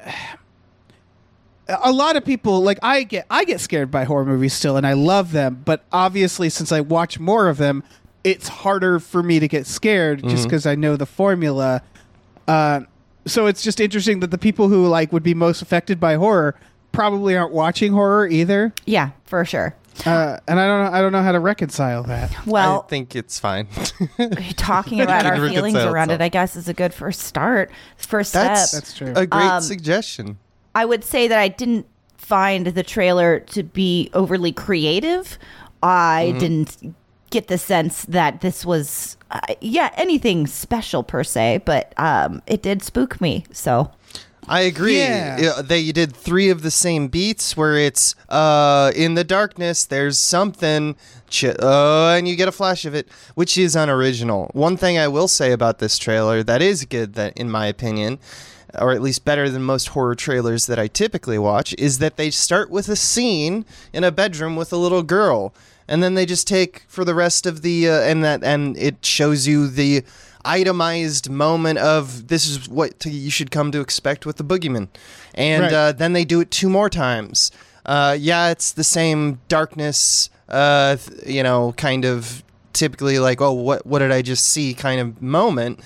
a 1.69 1.93
lot 1.93 2.17
of 2.17 2.25
people 2.25 2.63
like 2.63 2.79
i 2.83 3.03
get 3.03 3.27
i 3.31 3.45
get 3.45 3.61
scared 3.61 3.91
by 3.91 4.05
horror 4.05 4.25
movies 4.25 4.53
still 4.55 4.77
and 4.77 4.87
i 4.87 4.93
love 4.93 5.33
them 5.33 5.61
but 5.65 5.85
obviously 5.93 6.49
since 6.49 6.71
i 6.73 6.81
watch 6.81 7.19
more 7.19 7.49
of 7.49 7.57
them 7.59 7.83
it's 8.25 8.49
harder 8.49 8.99
for 8.99 9.23
me 9.23 9.39
to 9.41 9.47
get 9.49 9.67
scared 9.67 10.23
just 10.29 10.45
because 10.45 10.65
i 10.67 10.75
know 10.75 10.97
the 10.97 11.07
formula 11.07 11.83
uh, 12.49 12.81
so 13.27 13.47
it's 13.47 13.63
just 13.63 13.81
interesting 13.81 14.21
that 14.21 14.31
the 14.31 14.39
people 14.39 14.69
who 14.69 14.87
like 14.87 15.13
would 15.13 15.23
be 15.25 15.35
most 15.35 15.61
affected 15.61 15.99
by 16.01 16.15
horror 16.15 16.55
probably 16.97 17.37
aren't 17.37 17.53
watching 17.53 17.93
horror 17.93 18.27
either 18.27 18.73
Yeah, 18.87 19.11
for 19.25 19.45
sure. 19.45 19.75
uh, 20.05 20.39
and 20.49 20.61
i 20.61 20.67
don't 20.67 20.85
know 20.85 20.91
i 20.99 21.01
don't 21.01 21.13
know 21.13 21.23
how 21.23 21.33
to 21.33 21.41
reconcile 21.41 22.03
that 22.05 22.35
Well, 22.47 22.83
I 22.85 22.89
think 22.91 23.15
it's 23.17 23.39
fine. 23.39 23.69
talking 24.57 25.01
about 25.07 25.27
our 25.27 25.37
feelings 25.49 25.77
around 25.77 26.11
itself. 26.11 26.21
it, 26.21 26.25
I 26.25 26.29
guess, 26.29 26.57
is 26.57 26.69
a 26.69 26.75
good 26.75 26.93
first 26.95 27.21
start. 27.21 27.71
First 27.97 28.33
That's, 28.33 28.69
step. 28.71 28.83
That's 28.83 28.95
true. 28.95 29.13
a 29.17 29.27
great 29.27 29.43
Um, 29.45 29.63
suggestion. 29.63 30.39
I 30.75 30.85
would 30.85 31.05
say 31.05 31.29
that 31.29 31.39
I 31.39 31.49
didn't 31.49 31.87
find 32.19 32.67
the 32.67 32.83
trailer 32.83 33.41
to 33.41 33.63
be 33.63 34.11
overly 34.13 34.53
creative. 34.53 35.39
I 35.83 36.29
Mm-hmm. 36.31 36.39
didn't 36.39 36.95
get 37.31 37.49
the 37.49 37.59
sense 37.59 38.05
that 38.07 38.41
this 38.41 38.65
was, 38.65 39.17
uh, 39.31 39.41
yeah, 39.61 39.91
anything 39.97 40.47
special 40.47 41.03
per 41.03 41.25
se, 41.25 41.63
but 41.65 41.93
um, 41.97 42.43
it 42.47 42.63
did 42.63 42.83
spook 42.83 43.21
me. 43.21 43.45
So 43.53 43.91
I 44.49 44.61
agree. 44.63 44.99
Yeah. 44.99 45.61
They 45.63 45.91
did 45.93 46.15
three 46.15 46.51
of 46.51 46.63
the 46.63 46.71
same 46.71 47.09
beats 47.09 47.57
where 47.57 47.77
it's 47.77 48.15
uh, 48.29 48.93
in 48.95 49.15
the 49.15 49.25
darkness, 49.25 49.85
there's 49.85 50.19
something, 50.19 50.97
ch- 51.29 51.45
uh, 51.45 52.15
and 52.17 52.29
you 52.29 52.37
get 52.37 52.49
a 52.49 52.53
flash 52.53 52.85
of 52.85 52.95
it, 52.95 53.09
which 53.35 53.59
is 53.59 53.75
unoriginal. 53.75 54.51
One 54.53 54.77
thing 54.77 54.99
I 54.99 55.09
will 55.09 55.29
say 55.29 55.53
about 55.53 55.79
this 55.79 55.99
trailer 55.99 56.43
that 56.45 56.63
is 56.63 56.85
good, 56.85 57.15
that 57.15 57.37
in 57.37 57.51
my 57.51 57.67
opinion, 57.67 58.19
or 58.79 58.93
at 58.93 59.03
least 59.03 59.25
better 59.25 59.49
than 59.49 59.63
most 59.63 59.89
horror 59.89 60.15
trailers 60.15 60.67
that 60.67 60.79
I 60.79 60.87
typically 60.87 61.39
watch, 61.39 61.75
is 61.79 61.99
that 61.99 62.17
they 62.17 62.31
start 62.31 62.71
with 62.71 62.89
a 62.89 62.97
scene 62.97 63.65
in 63.93 64.05
a 64.05 64.13
bedroom 64.13 64.55
with 64.55 64.73
a 64.73 64.77
little 64.77 65.03
girl, 65.03 65.55
and 65.89 66.03
then 66.03 66.15
they 66.15 66.27
just 66.27 66.47
take 66.47 66.85
for 66.89 67.05
the 67.05 67.15
rest 67.15 67.47
of 67.47 67.63
the 67.63 67.89
uh, 67.89 68.01
and 68.01 68.23
that 68.25 68.43
and 68.45 68.77
it 68.77 69.05
shows 69.05 69.47
you 69.47 69.69
the 69.69 70.03
itemized 70.47 71.29
moment 71.31 71.79
of 71.79 72.29
this 72.29 72.47
is 72.47 72.69
what 72.69 72.99
to, 73.01 73.11
you 73.11 73.31
should 73.31 73.51
come 73.51 73.73
to 73.73 73.81
expect 73.81 74.25
with 74.27 74.37
the 74.37 74.45
boogeyman, 74.45 74.89
and 75.35 75.63
Right. 75.65 75.73
uh, 75.73 75.93
then 75.93 76.13
they 76.13 76.25
do 76.25 76.41
it 76.41 76.51
two 76.51 76.71
more 76.71 76.89
times. 76.89 77.51
Uh, 77.85 78.17
yeah, 78.19 78.51
it's 78.51 78.73
the 78.73 78.85
same 78.85 79.41
darkness, 79.49 80.31
uh, 80.49 80.97
th- 80.97 81.27
you 81.27 81.43
know, 81.43 81.73
kind 81.77 82.05
of 82.05 82.43
typically 82.73 83.19
like, 83.19 83.41
oh, 83.41 83.53
what 83.53 83.87
what 83.87 84.01
did 84.01 84.13
I 84.13 84.23
just 84.23 84.47
see 84.49 84.75
kind 84.75 85.01
of 85.01 85.23
moment, 85.23 85.81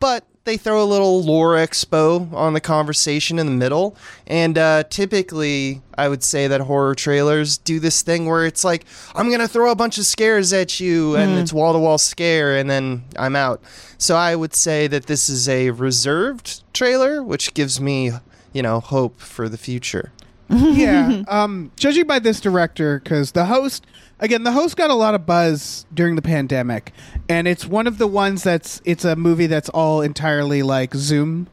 but 0.00 0.24
they 0.44 0.56
throw 0.56 0.82
a 0.82 0.84
little 0.84 1.22
lore 1.22 1.54
expo 1.54 2.32
on 2.32 2.52
the 2.52 2.60
conversation 2.60 3.38
in 3.38 3.46
the 3.46 3.52
middle. 3.52 3.96
And 4.26 4.58
uh, 4.58 4.84
typically, 4.84 5.82
I 5.96 6.08
would 6.08 6.24
say 6.24 6.48
that 6.48 6.62
horror 6.62 6.94
trailers 6.94 7.58
do 7.58 7.78
this 7.78 8.02
thing 8.02 8.26
where 8.26 8.44
it's 8.44 8.64
like, 8.64 8.84
I'm 9.14 9.28
going 9.28 9.40
to 9.40 9.48
throw 9.48 9.70
a 9.70 9.76
bunch 9.76 9.98
of 9.98 10.06
scares 10.06 10.52
at 10.52 10.80
you, 10.80 11.16
and 11.16 11.38
it's 11.38 11.52
wall 11.52 11.72
to 11.72 11.78
wall 11.78 11.98
scare, 11.98 12.56
and 12.56 12.68
then 12.68 13.04
I'm 13.16 13.36
out. 13.36 13.62
So 13.98 14.16
I 14.16 14.34
would 14.34 14.54
say 14.54 14.88
that 14.88 15.06
this 15.06 15.28
is 15.28 15.48
a 15.48 15.70
reserved 15.70 16.62
trailer, 16.72 17.22
which 17.22 17.54
gives 17.54 17.80
me, 17.80 18.10
you 18.52 18.62
know, 18.62 18.80
hope 18.80 19.20
for 19.20 19.48
the 19.48 19.58
future. 19.58 20.12
yeah. 20.48 21.22
Um, 21.28 21.70
judging 21.76 22.06
by 22.06 22.18
this 22.18 22.40
director, 22.40 23.00
because 23.00 23.32
the 23.32 23.46
host, 23.46 23.86
again, 24.22 24.44
the 24.44 24.52
host 24.52 24.76
got 24.76 24.88
a 24.88 24.94
lot 24.94 25.14
of 25.14 25.26
buzz 25.26 25.84
during 25.92 26.16
the 26.16 26.22
pandemic, 26.22 26.92
and 27.28 27.46
it's 27.46 27.66
one 27.66 27.86
of 27.86 27.98
the 27.98 28.06
ones 28.06 28.42
that's 28.42 28.80
it's 28.86 29.04
a 29.04 29.14
movie 29.16 29.46
that's 29.46 29.68
all 29.68 30.00
entirely 30.00 30.62
like 30.62 30.94
Zoom 30.94 31.48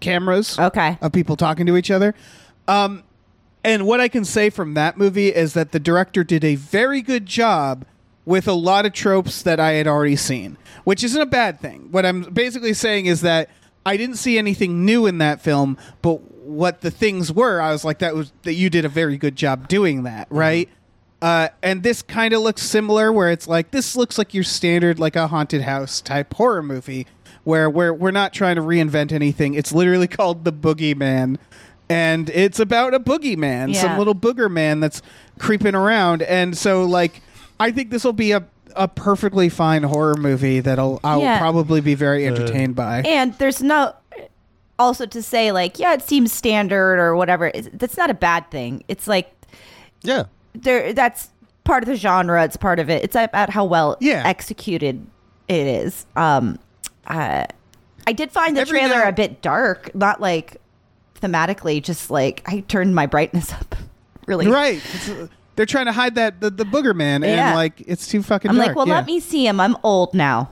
cameras 0.00 0.58
Okay. 0.58 0.98
of 1.00 1.12
people 1.12 1.36
talking 1.36 1.66
to 1.66 1.76
each 1.76 1.90
other. 1.90 2.14
Um, 2.66 3.04
and 3.62 3.86
what 3.86 4.00
I 4.00 4.08
can 4.08 4.24
say 4.24 4.50
from 4.50 4.74
that 4.74 4.98
movie 4.98 5.28
is 5.28 5.54
that 5.54 5.72
the 5.72 5.78
director 5.80 6.24
did 6.24 6.44
a 6.44 6.56
very 6.56 7.00
good 7.00 7.24
job 7.26 7.84
with 8.26 8.48
a 8.48 8.52
lot 8.52 8.84
of 8.86 8.92
tropes 8.92 9.42
that 9.42 9.60
I 9.60 9.72
had 9.72 9.86
already 9.86 10.16
seen, 10.16 10.56
which 10.84 11.04
isn't 11.04 11.20
a 11.20 11.26
bad 11.26 11.60
thing. 11.60 11.88
What 11.90 12.04
I'm 12.04 12.22
basically 12.24 12.74
saying 12.74 13.06
is 13.06 13.20
that 13.20 13.48
I 13.86 13.96
didn't 13.96 14.16
see 14.16 14.36
anything 14.38 14.84
new 14.84 15.06
in 15.06 15.18
that 15.18 15.40
film, 15.42 15.76
but 16.02 16.20
what 16.44 16.80
the 16.82 16.90
things 16.90 17.32
were, 17.32 17.60
I 17.60 17.70
was 17.72 17.84
like, 17.84 17.98
that 18.00 18.14
was 18.14 18.32
that 18.42 18.54
you 18.54 18.68
did 18.70 18.84
a 18.84 18.88
very 18.88 19.16
good 19.16 19.36
job 19.36 19.68
doing 19.68 20.02
that, 20.04 20.26
right? 20.30 20.68
Uh, 21.24 21.48
and 21.62 21.82
this 21.82 22.02
kind 22.02 22.34
of 22.34 22.42
looks 22.42 22.60
similar, 22.62 23.10
where 23.10 23.30
it's 23.30 23.48
like 23.48 23.70
this 23.70 23.96
looks 23.96 24.18
like 24.18 24.34
your 24.34 24.44
standard, 24.44 24.98
like 24.98 25.16
a 25.16 25.26
haunted 25.28 25.62
house 25.62 26.02
type 26.02 26.34
horror 26.34 26.62
movie, 26.62 27.06
where 27.44 27.70
we're 27.70 27.94
we're 27.94 28.10
not 28.10 28.34
trying 28.34 28.56
to 28.56 28.60
reinvent 28.62 29.10
anything. 29.10 29.54
It's 29.54 29.72
literally 29.72 30.06
called 30.18 30.44
the 30.44 30.52
Boogeyman, 30.52 31.38
and 31.88 32.28
it's 32.28 32.60
about 32.60 32.92
a 32.92 33.00
boogeyman, 33.00 33.74
some 33.74 33.96
little 33.98 34.14
booger 34.14 34.50
man 34.50 34.80
that's 34.80 35.00
creeping 35.38 35.74
around. 35.74 36.20
And 36.20 36.58
so, 36.58 36.84
like, 36.84 37.22
I 37.58 37.70
think 37.70 37.90
this 37.90 38.04
will 38.04 38.12
be 38.12 38.32
a 38.32 38.44
a 38.76 38.86
perfectly 38.88 39.48
fine 39.48 39.84
horror 39.84 40.16
movie 40.16 40.60
that'll 40.60 41.00
I'll 41.04 41.20
Yeah. 41.22 41.38
probably 41.38 41.80
be 41.80 41.94
very 41.94 42.26
entertained 42.26 42.74
by. 42.74 43.00
And 43.06 43.32
there's 43.38 43.62
no 43.62 43.94
also 44.78 45.06
to 45.06 45.22
say 45.22 45.52
like, 45.52 45.78
yeah, 45.78 45.94
it 45.94 46.02
seems 46.02 46.32
standard 46.32 46.98
or 46.98 47.14
whatever. 47.16 47.46
it's- 47.46 47.70
That's 47.72 47.96
not 47.96 48.10
a 48.10 48.14
bad 48.14 48.50
thing. 48.50 48.82
It's 48.88 49.06
like 49.06 49.32
Yeah. 50.02 50.24
There 50.54 50.92
that's 50.92 51.30
part 51.64 51.82
of 51.82 51.88
the 51.88 51.96
genre. 51.96 52.44
It's 52.44 52.56
part 52.56 52.78
of 52.78 52.90
it. 52.90 53.02
It's 53.04 53.16
about 53.16 53.50
how 53.50 53.64
well 53.64 53.96
Yeah. 54.00 54.22
executed 54.26 55.06
it 55.48 55.66
is. 55.66 56.06
Um, 56.16 56.58
uh, 57.06 57.44
I 58.06 58.12
did 58.12 58.30
find 58.32 58.56
the 58.56 58.60
Every 58.62 58.80
trailer 58.80 58.98
now- 59.02 59.08
a 59.08 59.12
bit 59.12 59.40
dark, 59.42 59.94
not 59.94 60.20
like 60.20 60.60
thematically, 61.20 61.82
just 61.82 62.10
like 62.10 62.42
I 62.46 62.60
turned 62.60 62.94
my 62.94 63.06
brightness 63.06 63.52
up. 63.60 63.74
Really, 64.26 64.46
Right. 64.46 64.80
It's, 64.94 65.08
uh, 65.08 65.26
they're 65.56 65.66
trying 65.66 65.86
to 65.86 65.92
hide 65.92 66.16
that 66.16 66.40
the, 66.40 66.50
the 66.50 66.64
booger 66.64 66.94
man, 66.94 67.22
and 67.22 67.36
Yeah. 67.36 67.54
like 67.54 67.82
it's 67.86 68.08
too 68.08 68.22
fucking. 68.22 68.50
I'm 68.50 68.56
dark. 68.56 68.68
like, 68.68 68.76
well, 68.76 68.88
yeah. 68.88 68.94
let 68.96 69.06
me 69.06 69.20
see 69.20 69.46
him. 69.46 69.60
I'm 69.60 69.76
old 69.82 70.12
now. 70.14 70.50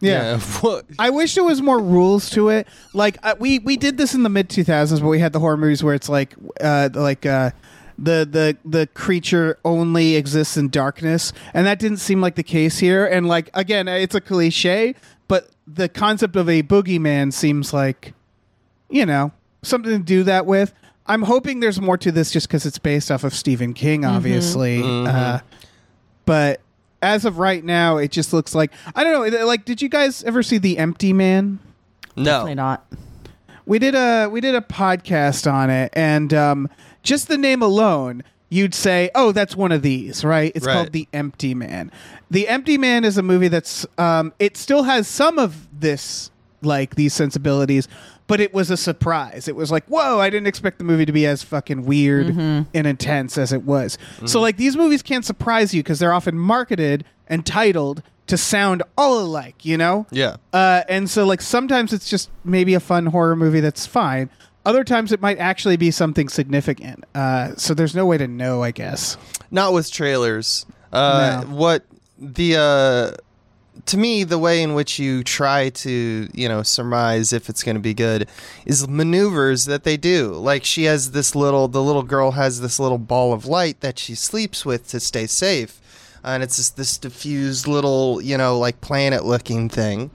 Yeah. 0.00 0.38
What? 0.60 0.86
I 0.98 1.10
wish 1.10 1.34
there 1.34 1.44
was 1.44 1.60
more 1.62 1.78
rules 1.78 2.30
to 2.30 2.48
it. 2.48 2.66
Like 2.94 3.18
uh, 3.22 3.34
we 3.38 3.58
we 3.58 3.76
did 3.76 3.98
this 3.98 4.14
in 4.14 4.22
the 4.22 4.28
mid 4.28 4.48
2000s, 4.48 5.00
but 5.00 5.08
we 5.08 5.18
had 5.18 5.32
the 5.32 5.40
horror 5.40 5.56
movies 5.56 5.82
where 5.84 5.94
it's 5.94 6.08
like 6.08 6.34
uh 6.60 6.88
like 6.94 7.26
uh 7.26 7.50
the 7.98 8.26
the 8.30 8.56
the 8.64 8.86
creature 8.88 9.58
only 9.64 10.16
exists 10.16 10.56
in 10.56 10.68
darkness, 10.68 11.32
and 11.52 11.66
that 11.66 11.78
didn't 11.78 11.98
seem 11.98 12.20
like 12.20 12.34
the 12.34 12.42
case 12.42 12.78
here. 12.78 13.06
And 13.06 13.26
like 13.26 13.50
again, 13.54 13.88
it's 13.88 14.14
a 14.14 14.20
cliche, 14.20 14.94
but 15.28 15.50
the 15.66 15.88
concept 15.88 16.36
of 16.36 16.48
a 16.48 16.62
boogeyman 16.62 17.32
seems 17.32 17.72
like 17.72 18.12
you 18.90 19.06
know 19.06 19.32
something 19.62 19.92
to 19.92 19.98
do 19.98 20.22
that 20.24 20.46
with. 20.46 20.72
I'm 21.06 21.22
hoping 21.22 21.60
there's 21.60 21.80
more 21.80 21.98
to 21.98 22.10
this 22.10 22.30
just 22.30 22.48
because 22.48 22.64
it's 22.64 22.78
based 22.78 23.10
off 23.10 23.24
of 23.24 23.34
Stephen 23.34 23.74
King, 23.74 24.04
obviously. 24.06 24.80
Uh, 24.82 25.40
but 26.24 26.60
as 27.02 27.26
of 27.26 27.38
right 27.38 27.62
now, 27.62 27.98
it 27.98 28.10
just 28.10 28.32
looks 28.32 28.54
like 28.54 28.72
I 28.94 29.04
don't 29.04 29.30
know. 29.30 29.46
Like, 29.46 29.64
did 29.66 29.82
you 29.82 29.88
guys 29.88 30.24
ever 30.24 30.42
see 30.42 30.58
The 30.58 30.78
Empty 30.78 31.12
Man? 31.12 31.58
Definitely 32.16 32.54
No. 32.54 32.62
not. 32.62 32.86
We 33.66 33.78
did 33.78 33.94
a 33.94 34.28
we 34.28 34.40
did 34.40 34.54
a 34.54 34.60
podcast 34.60 35.50
on 35.50 35.68
it, 35.70 35.90
and 35.94 36.32
um, 36.34 36.68
just 37.04 37.28
the 37.28 37.38
name 37.38 37.62
alone, 37.62 38.24
you'd 38.48 38.74
say, 38.74 39.10
"Oh, 39.14 39.30
that's 39.32 39.54
one 39.54 39.70
of 39.72 39.82
these," 39.82 40.24
right? 40.24 40.50
It's 40.54 40.66
Right. 40.66 40.72
called 40.74 40.92
The 40.92 41.06
Empty 41.12 41.54
Man. 41.54 41.92
The 42.30 42.48
Empty 42.48 42.78
Man 42.78 43.04
is 43.04 43.16
a 43.16 43.22
movie 43.22 43.48
that's 43.48 43.86
um, 43.98 44.32
it 44.40 44.56
still 44.56 44.82
has 44.84 45.06
some 45.06 45.38
of 45.38 45.68
this 45.78 46.30
like 46.62 46.94
these 46.94 47.12
sensibilities, 47.12 47.86
but 48.26 48.40
it 48.40 48.54
was 48.54 48.70
a 48.70 48.76
surprise. 48.76 49.48
It 49.48 49.54
was 49.54 49.70
like, 49.70 49.84
whoa, 49.86 50.18
I 50.18 50.30
didn't 50.30 50.46
expect 50.46 50.78
the 50.78 50.84
movie 50.84 51.04
to 51.04 51.12
be 51.12 51.26
as 51.26 51.42
fucking 51.42 51.84
weird 51.84 52.28
and 52.28 52.66
intense 52.86 53.36
as 53.36 53.52
it 53.52 53.64
was. 53.64 53.98
So 54.24 54.40
like 54.40 54.56
these 54.56 54.74
movies 54.76 55.02
can't 55.02 55.24
surprise 55.26 55.74
you 55.74 55.82
because 55.82 55.98
they're 55.98 56.12
often 56.14 56.38
marketed 56.38 57.04
and 57.28 57.44
titled 57.44 58.02
to 58.28 58.38
sound 58.38 58.82
all 58.96 59.20
alike, 59.20 59.66
you 59.66 59.76
know? 59.76 60.06
Yeah. 60.10 60.36
Uh, 60.54 60.82
and 60.88 61.10
so 61.10 61.26
like 61.26 61.42
sometimes 61.42 61.92
it's 61.92 62.08
just 62.08 62.30
maybe 62.44 62.72
a 62.72 62.80
fun 62.80 63.04
horror 63.06 63.36
movie 63.36 63.60
that's 63.60 63.84
fine. 63.84 64.30
Other 64.66 64.84
times 64.84 65.12
it 65.12 65.20
might 65.20 65.38
actually 65.38 65.76
be 65.76 65.90
something 65.90 66.28
significant. 66.28 67.04
Uh, 67.14 67.54
so 67.56 67.74
there's 67.74 67.94
no 67.94 68.06
way 68.06 68.16
to 68.18 68.26
know, 68.26 68.62
I 68.62 68.70
guess. 68.70 69.16
Not 69.50 69.72
with 69.72 69.90
trailers. 69.90 70.64
Uh, 70.92 71.42
No. 71.44 71.54
What 71.54 71.84
the 72.18 72.56
uh, 72.56 73.16
to 73.86 73.96
me, 73.98 74.24
the 74.24 74.38
way 74.38 74.62
in 74.62 74.74
which 74.74 74.98
you 74.98 75.22
try 75.24 75.68
to 75.68 76.28
you 76.32 76.48
know 76.48 76.62
surmise 76.62 77.32
if 77.32 77.50
it's 77.50 77.62
going 77.62 77.74
to 77.76 77.80
be 77.80 77.92
good 77.94 78.28
is 78.64 78.88
maneuvers 78.88 79.66
that 79.66 79.84
they 79.84 79.96
do. 79.96 80.28
Like 80.32 80.64
she 80.64 80.84
has 80.84 81.10
this 81.10 81.34
little, 81.34 81.68
the 81.68 81.82
little 81.82 82.02
girl 82.04 82.30
has 82.32 82.60
this 82.60 82.78
little 82.78 82.98
ball 82.98 83.32
of 83.32 83.46
light 83.46 83.80
that 83.80 83.98
she 83.98 84.14
sleeps 84.14 84.64
with 84.64 84.88
to 84.88 85.00
stay 85.00 85.26
safe, 85.26 85.80
and 86.22 86.42
it's 86.42 86.56
just 86.56 86.76
this 86.76 86.96
diffused 86.96 87.66
little 87.66 88.22
you 88.22 88.38
know 88.38 88.58
like 88.58 88.80
planet 88.80 89.24
looking 89.24 89.68
thing. 89.68 90.10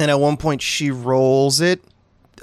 And 0.00 0.10
at 0.10 0.18
one 0.18 0.36
point, 0.36 0.62
she 0.62 0.90
rolls 0.90 1.60
it 1.60 1.84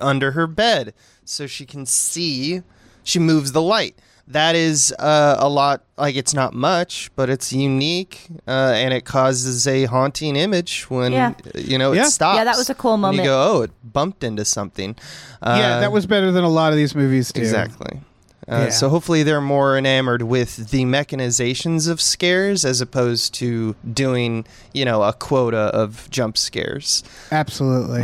under 0.01 0.31
her 0.31 0.47
bed 0.47 0.93
so 1.25 1.47
she 1.47 1.65
can 1.65 1.85
see. 1.85 2.61
She 3.03 3.19
moves 3.19 3.51
the 3.53 3.61
light. 3.61 3.95
That 4.27 4.55
is 4.55 4.93
uh, 4.99 5.37
a 5.39 5.49
lot. 5.49 5.81
Like 5.97 6.15
it's 6.15 6.35
not 6.35 6.53
much, 6.53 7.09
but 7.15 7.31
it's 7.31 7.51
unique, 7.51 8.27
uh, 8.47 8.73
and 8.75 8.93
it 8.93 9.03
causes 9.03 9.65
a 9.67 9.85
haunting 9.85 10.35
image 10.35 10.87
when 10.89 11.11
Yeah. 11.13 11.33
you 11.55 11.79
know 11.79 11.93
Yeah. 11.93 12.05
it 12.05 12.11
stops. 12.11 12.37
Yeah, 12.37 12.43
that 12.43 12.55
was 12.57 12.69
a 12.69 12.75
cool 12.75 12.93
And 12.93 13.01
moment. 13.01 13.17
you 13.23 13.23
go, 13.23 13.41
oh, 13.57 13.61
it 13.63 13.71
bumped 13.83 14.23
into 14.23 14.45
something. 14.45 14.95
Uh, 15.41 15.55
yeah, 15.59 15.79
that 15.79 15.91
was 15.91 16.05
better 16.05 16.31
than 16.31 16.43
a 16.43 16.49
lot 16.49 16.71
of 16.71 16.77
these 16.77 16.93
movies 16.93 17.31
do. 17.31 17.41
exactly. 17.41 18.01
Uh, 18.47 18.65
Yeah. 18.65 18.69
So 18.69 18.89
hopefully 18.89 19.23
they're 19.23 19.41
more 19.41 19.75
enamored 19.77 20.21
with 20.21 20.69
the 20.69 20.83
mechanizations 20.85 21.87
of 21.89 21.99
scares 21.99 22.65
as 22.65 22.81
opposed 22.81 23.33
to 23.35 23.75
doing, 23.91 24.45
you 24.73 24.85
know, 24.85 25.01
a 25.01 25.13
quota 25.13 25.57
of 25.73 26.07
jump 26.11 26.37
scares. 26.37 27.03
Absolutely. 27.31 28.01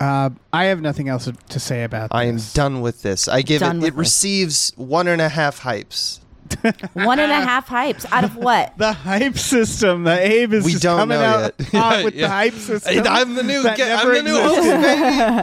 Uh, 0.00 0.30
I 0.52 0.64
have 0.66 0.80
nothing 0.80 1.08
else 1.08 1.28
to 1.48 1.60
say 1.60 1.82
about 1.84 2.10
this. 2.10 2.16
I 2.16 2.24
am 2.24 2.34
this. 2.36 2.52
done 2.52 2.80
with 2.80 3.02
this. 3.02 3.26
I 3.28 3.42
give 3.42 3.60
Done 3.60 3.76
it. 3.76 3.80
with 3.80 3.88
It 3.88 3.90
this. 3.92 3.98
receives 3.98 4.72
one 4.76 5.08
and 5.08 5.20
a 5.20 5.28
half 5.28 5.60
hypes. 5.60 6.20
One 6.94 7.18
and 7.18 7.30
a 7.30 7.34
half 7.42 7.68
hypes 7.68 8.06
out 8.10 8.24
of 8.24 8.34
what? 8.36 8.72
The 8.78 8.94
hype 8.94 9.36
system. 9.36 10.04
The 10.04 10.18
Abe 10.18 10.54
is 10.54 10.64
We 10.64 10.70
just 10.72 10.82
don't 10.82 10.98
coming 10.98 11.18
know 11.18 11.24
out 11.26 11.54
yet. 11.58 11.68
hot 11.72 11.98
Yeah, 11.98 12.04
with 12.04 12.14
yeah. 12.14 12.22
the 12.22 12.28
hype 12.32 12.54
system. 12.54 13.04
I'm 13.06 13.34
the 13.34 13.42
new. 13.42 13.62
that 13.64 13.76
Ge- 13.76 13.80
I'm 13.82 13.88
never 13.88 14.14
the 14.14 14.22
new 14.22 14.38
existed. 14.38 14.72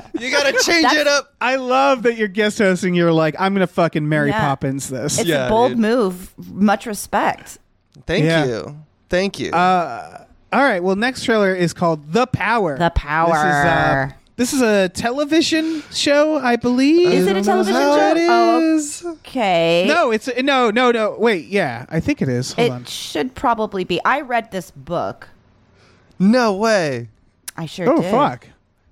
host, 0.02 0.14
baby. 0.14 0.26
You 0.26 0.32
gotta 0.32 0.52
change 0.64 0.82
That's- 0.82 0.96
it 1.02 1.06
up. 1.08 1.32
I 1.40 1.58
love 1.58 2.02
that 2.04 2.18
you're 2.18 2.28
guest 2.28 2.58
hosting. 2.58 2.96
You're 2.96 3.14
like, 3.14 3.36
I'm 3.38 3.54
gonna 3.54 3.68
fucking 3.68 4.10
Mary 4.10 4.30
Yeah. 4.32 4.40
Poppins 4.42 4.90
this. 4.90 5.20
It's 5.20 5.30
Yeah, 5.30 5.46
a 5.46 5.50
bold 5.50 5.74
dude. 5.74 5.80
move. 5.80 6.34
Much 6.40 6.88
respect. 6.88 7.60
Thank 8.08 8.26
Yeah. 8.26 8.46
you. 8.46 8.78
Thank 9.08 9.40
you. 9.40 9.52
Uh, 9.52 10.26
all 10.52 10.64
right. 10.64 10.82
Well, 10.82 10.96
next 10.96 11.24
trailer 11.24 11.54
is 11.54 11.72
called 11.72 12.14
The 12.14 12.26
Power. 12.26 12.80
The 12.80 12.90
Power. 12.90 13.34
This 13.34 13.44
is, 13.44 13.46
uh, 13.46 14.10
this 14.38 14.54
is 14.54 14.62
a 14.62 14.90
television 14.90 15.82
show, 15.92 16.38
I 16.38 16.56
believe. 16.56 17.12
Is 17.14 17.28
it 17.28 17.38
a 17.38 17.42
television 17.42 17.82
How 17.82 17.98
show? 17.98 18.16
it 18.18 18.28
Oh, 18.30 19.12
okay. 19.20 19.86
No, 19.88 20.12
it's 20.12 20.30
no, 20.42 20.70
no, 20.72 20.92
no. 20.92 21.16
Wait, 21.18 21.46
yeah, 21.46 21.86
I 21.90 22.00
think 22.00 22.22
it 22.22 22.30
is. 22.30 22.54
Hold 22.54 22.70
on. 22.70 22.76
it 22.78 22.80
on. 22.82 22.86
should 22.86 23.36
probably 23.36 23.84
be. 23.84 24.00
I 24.04 24.22
read 24.22 24.52
this 24.52 24.72
book. 24.72 25.30
No 26.20 26.54
way. 26.54 27.10
I 27.58 27.66
sure 27.66 27.86
did. 27.86 27.94
Oh 27.94 28.02
did. 28.02 28.12
fuck. 28.12 28.48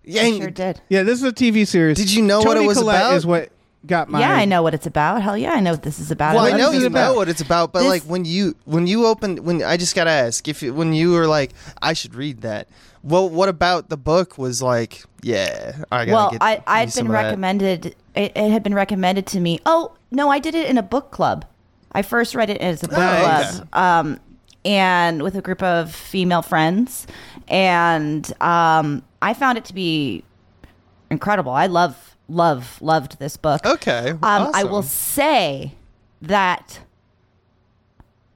I 0.08 0.20
And 0.20 0.38
sure 0.38 0.50
did. 0.50 0.82
Yeah, 0.90 1.04
this 1.04 1.20
is 1.20 1.24
a 1.24 1.32
TV 1.34 1.66
series. 1.68 1.98
Did 1.98 2.12
you 2.14 2.22
know 2.22 2.42
what 2.42 2.58
it 2.58 2.66
was 2.66 2.78
Collette 2.78 3.02
about? 3.02 3.14
Is 3.16 3.26
what 3.26 3.50
got 3.86 4.10
my. 4.10 4.20
yeah, 4.22 4.34
I 4.34 4.46
know 4.46 4.62
what 4.64 4.74
it's 4.74 4.86
about. 4.86 5.22
Hell 5.22 5.38
yeah, 5.38 5.52
I 5.52 5.60
know 5.60 5.72
what 5.72 5.84
this 5.84 6.00
is 6.00 6.12
about. 6.12 6.36
Well, 6.36 6.46
I 6.46 6.50
love 6.52 6.60
know 6.60 6.66
is 6.68 6.72
these 6.74 6.80
it 6.82 6.84
you 6.84 6.88
about? 6.88 7.12
know 7.12 7.16
what 7.16 7.30
it's 7.30 7.42
about, 7.42 7.72
but 7.74 7.80
This- 7.80 7.90
like 7.90 8.04
when 8.04 8.26
you 8.26 8.56
when 8.66 8.88
you 8.88 9.06
opened 9.06 9.40
when 9.40 9.62
I 9.64 9.78
just 9.78 9.96
gotta 9.96 10.12
ask 10.12 10.48
if 10.48 10.62
you, 10.64 10.74
when 10.74 10.94
you 10.94 11.12
were 11.12 11.28
like 11.28 11.52
I 11.82 11.94
should 11.94 12.16
read 12.16 12.42
that. 12.42 12.68
Well, 13.04 13.30
what 13.30 13.50
about 13.50 13.90
the 13.90 13.98
book 13.98 14.38
was 14.38 14.62
like? 14.62 15.04
Yeah, 15.22 15.84
I 15.92 16.06
gotta 16.06 16.12
well, 16.12 16.32
get. 16.32 16.42
I 16.42 16.64
I'd 16.66 16.94
been 16.94 17.10
recommended. 17.10 17.96
It, 18.16 18.32
it 18.36 18.52
had 18.52 18.64
been 18.64 18.74
recommended 18.74 19.26
to 19.28 19.40
me. 19.40 19.60
Oh 19.66 19.96
no, 20.12 20.30
I 20.30 20.40
did 20.40 20.56
it 20.56 20.70
in 20.70 20.78
a 20.78 20.84
book 20.84 21.12
club. 21.12 21.46
I 21.92 22.02
first 22.02 22.34
read 22.34 22.50
it 22.50 22.62
as 22.62 22.84
a 22.84 22.88
book 22.88 22.98
Nice. 22.98 23.58
club. 23.58 23.68
Um, 23.74 24.20
and 24.66 25.22
with 25.22 25.36
a 25.36 25.42
group 25.42 25.62
of 25.62 25.94
female 25.94 26.42
friends, 26.42 27.06
and 27.48 28.32
um, 28.42 29.04
I 29.22 29.34
found 29.34 29.58
it 29.58 29.66
to 29.66 29.74
be 29.74 30.24
incredible. 31.12 31.52
I 31.52 31.68
love, 31.68 32.16
love, 32.30 32.82
loved 32.82 33.20
this 33.20 33.38
book. 33.38 33.66
Okay. 33.66 34.12
Um, 34.12 34.52
I 34.54 34.64
will 34.64 34.84
say 34.84 35.74
that 36.22 36.80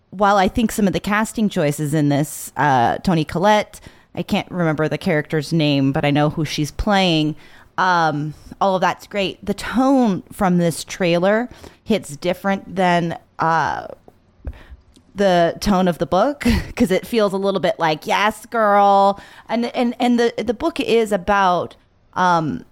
while 0.09 0.37
I 0.37 0.47
think 0.47 0.71
some 0.71 0.87
of 0.87 0.93
the 0.93 0.99
casting 0.99 1.49
choices 1.49 1.93
in 1.93 2.09
this, 2.09 2.51
uh, 2.57 2.97
Toni 2.97 3.23
Collette, 3.23 3.79
I 4.17 4.23
can't 4.23 4.49
remember 4.51 4.89
the 4.89 4.97
character's 4.97 5.53
name, 5.53 5.91
but 5.91 6.03
I 6.03 6.11
know 6.11 6.31
who 6.31 6.43
she's 6.43 6.71
playing. 6.71 7.35
Um, 7.77 8.33
all 8.59 8.75
of 8.75 8.81
that's 8.81 9.05
great. 9.05 9.43
The 9.45 9.53
tone 9.53 10.23
from 10.33 10.57
this 10.57 10.83
trailer 10.83 11.47
hits 11.83 12.17
different 12.17 12.75
than 12.75 13.19
uh, 13.37 13.87
the 15.13 15.55
tone 15.61 15.87
of 15.87 15.99
the 15.99 16.07
book 16.07 16.39
because 16.67 16.89
it 16.89 17.05
feels 17.05 17.31
a 17.31 17.37
little 17.37 17.59
bit 17.59 17.77
like 17.77 18.07
yes, 18.07 18.47
girl, 18.47 19.21
and 19.47 19.67
and 19.67 19.95
and 19.99 20.19
the 20.19 20.33
the 20.43 20.55
book 20.55 20.79
is 20.79 21.11
about 21.11 21.75
um, 22.13 22.65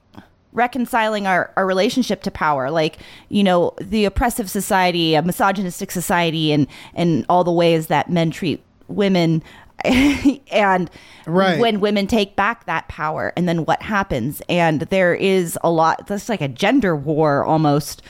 reconciling 0.51 1.27
our, 1.27 1.51
our 1.55 1.67
relationship 1.67 2.23
to 2.23 2.31
power 2.31 2.71
like 2.71 2.97
you 3.29 3.43
know 3.43 3.73
the 3.79 4.05
oppressive 4.05 4.49
society 4.49 5.13
a 5.13 5.21
misogynistic 5.21 5.91
society 5.91 6.53
and 6.53 6.65
and 6.93 7.25
all 7.27 7.43
the 7.43 7.51
ways 7.51 7.87
that 7.87 8.09
men 8.09 8.31
treat 8.31 8.63
women 8.87 9.43
and 10.51 10.89
Right. 11.27 11.59
when 11.59 11.79
women 11.79 12.07
take 12.07 12.35
back 12.35 12.65
that 12.65 12.87
power 12.87 13.33
and 13.35 13.47
then 13.49 13.65
what 13.65 13.81
happens? 13.81 14.41
And 14.47 14.81
there 14.81 15.15
is 15.15 15.57
a 15.63 15.71
lot 15.71 16.07
that's 16.07 16.29
like 16.29 16.41
a 16.41 16.47
gender 16.47 16.95
war 16.95 17.43
almost. 17.43 18.01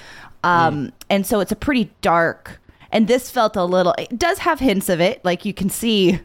Um 0.44 0.91
and 1.10 1.25
so 1.25 1.39
it's 1.39 1.51
a 1.51 1.55
pretty 1.55 1.91
dark 2.01 2.60
and 2.91 3.08
this 3.08 3.32
felt 3.32 3.55
a 3.55 3.63
little 3.63 3.96
it 3.98 4.17
does 4.20 4.39
have 4.39 4.60
hints 4.60 4.89
of 4.89 5.00
it 5.01 5.24
like 5.25 5.44
you 5.46 5.53
can 5.53 5.70
see 5.70 6.20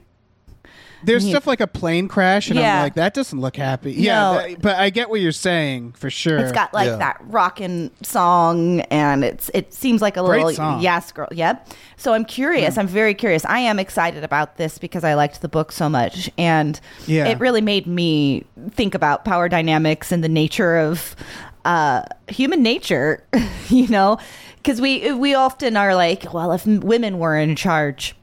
There's 1.02 1.26
stuff 1.28 1.46
like 1.46 1.60
a 1.60 1.66
plane 1.66 2.08
crash, 2.08 2.50
and 2.50 2.58
Yeah. 2.58 2.76
I'm 2.78 2.82
like, 2.84 2.94
that 2.94 3.14
doesn't 3.14 3.40
look 3.40 3.56
happy. 3.56 3.92
Yeah, 3.92 4.14
No. 4.20 4.34
that- 4.34 4.60
but 4.62 4.76
I 4.76 4.90
get 4.90 5.08
what 5.10 5.20
you're 5.20 5.32
saying 5.32 5.92
for 5.92 6.10
sure. 6.10 6.38
It's 6.38 6.52
got 6.52 6.74
like 6.74 6.86
Yeah. 6.88 6.96
that 6.96 7.16
rockin' 7.22 7.90
song, 8.02 8.80
and 8.90 9.24
it's 9.24 9.50
it 9.54 9.72
seems 9.74 10.02
like 10.02 10.16
a 10.16 10.22
Great 10.22 10.44
little 10.44 10.54
song. 10.56 10.80
yes 10.82 11.10
girl. 11.12 11.28
Yep. 11.32 11.68
So 11.96 12.12
I'm 12.14 12.24
curious. 12.24 12.76
I'm 12.78 12.86
very 12.88 13.14
curious. 13.14 13.44
I 13.44 13.60
am 13.60 13.78
excited 13.78 14.24
about 14.24 14.56
this 14.56 14.78
because 14.78 15.04
I 15.04 15.14
liked 15.14 15.40
the 15.42 15.48
book 15.48 15.72
so 15.72 15.88
much, 15.88 16.30
and 16.38 16.78
Yeah. 17.06 17.26
it 17.26 17.40
really 17.40 17.60
made 17.60 17.86
me 17.86 18.44
think 18.70 18.94
about 18.94 19.24
power 19.24 19.48
dynamics 19.48 20.12
and 20.12 20.22
the 20.24 20.28
nature 20.28 20.76
of 20.78 21.16
uh, 21.64 22.02
human 22.28 22.62
nature. 22.62 23.22
you 23.68 23.86
know, 23.88 24.18
because 24.56 24.80
we 24.80 25.12
we 25.12 25.34
often 25.34 25.76
are 25.76 25.94
like, 25.94 26.32
well, 26.32 26.52
if 26.52 26.66
women 26.66 27.18
were 27.18 27.36
in 27.36 27.54
charge, 27.56 28.14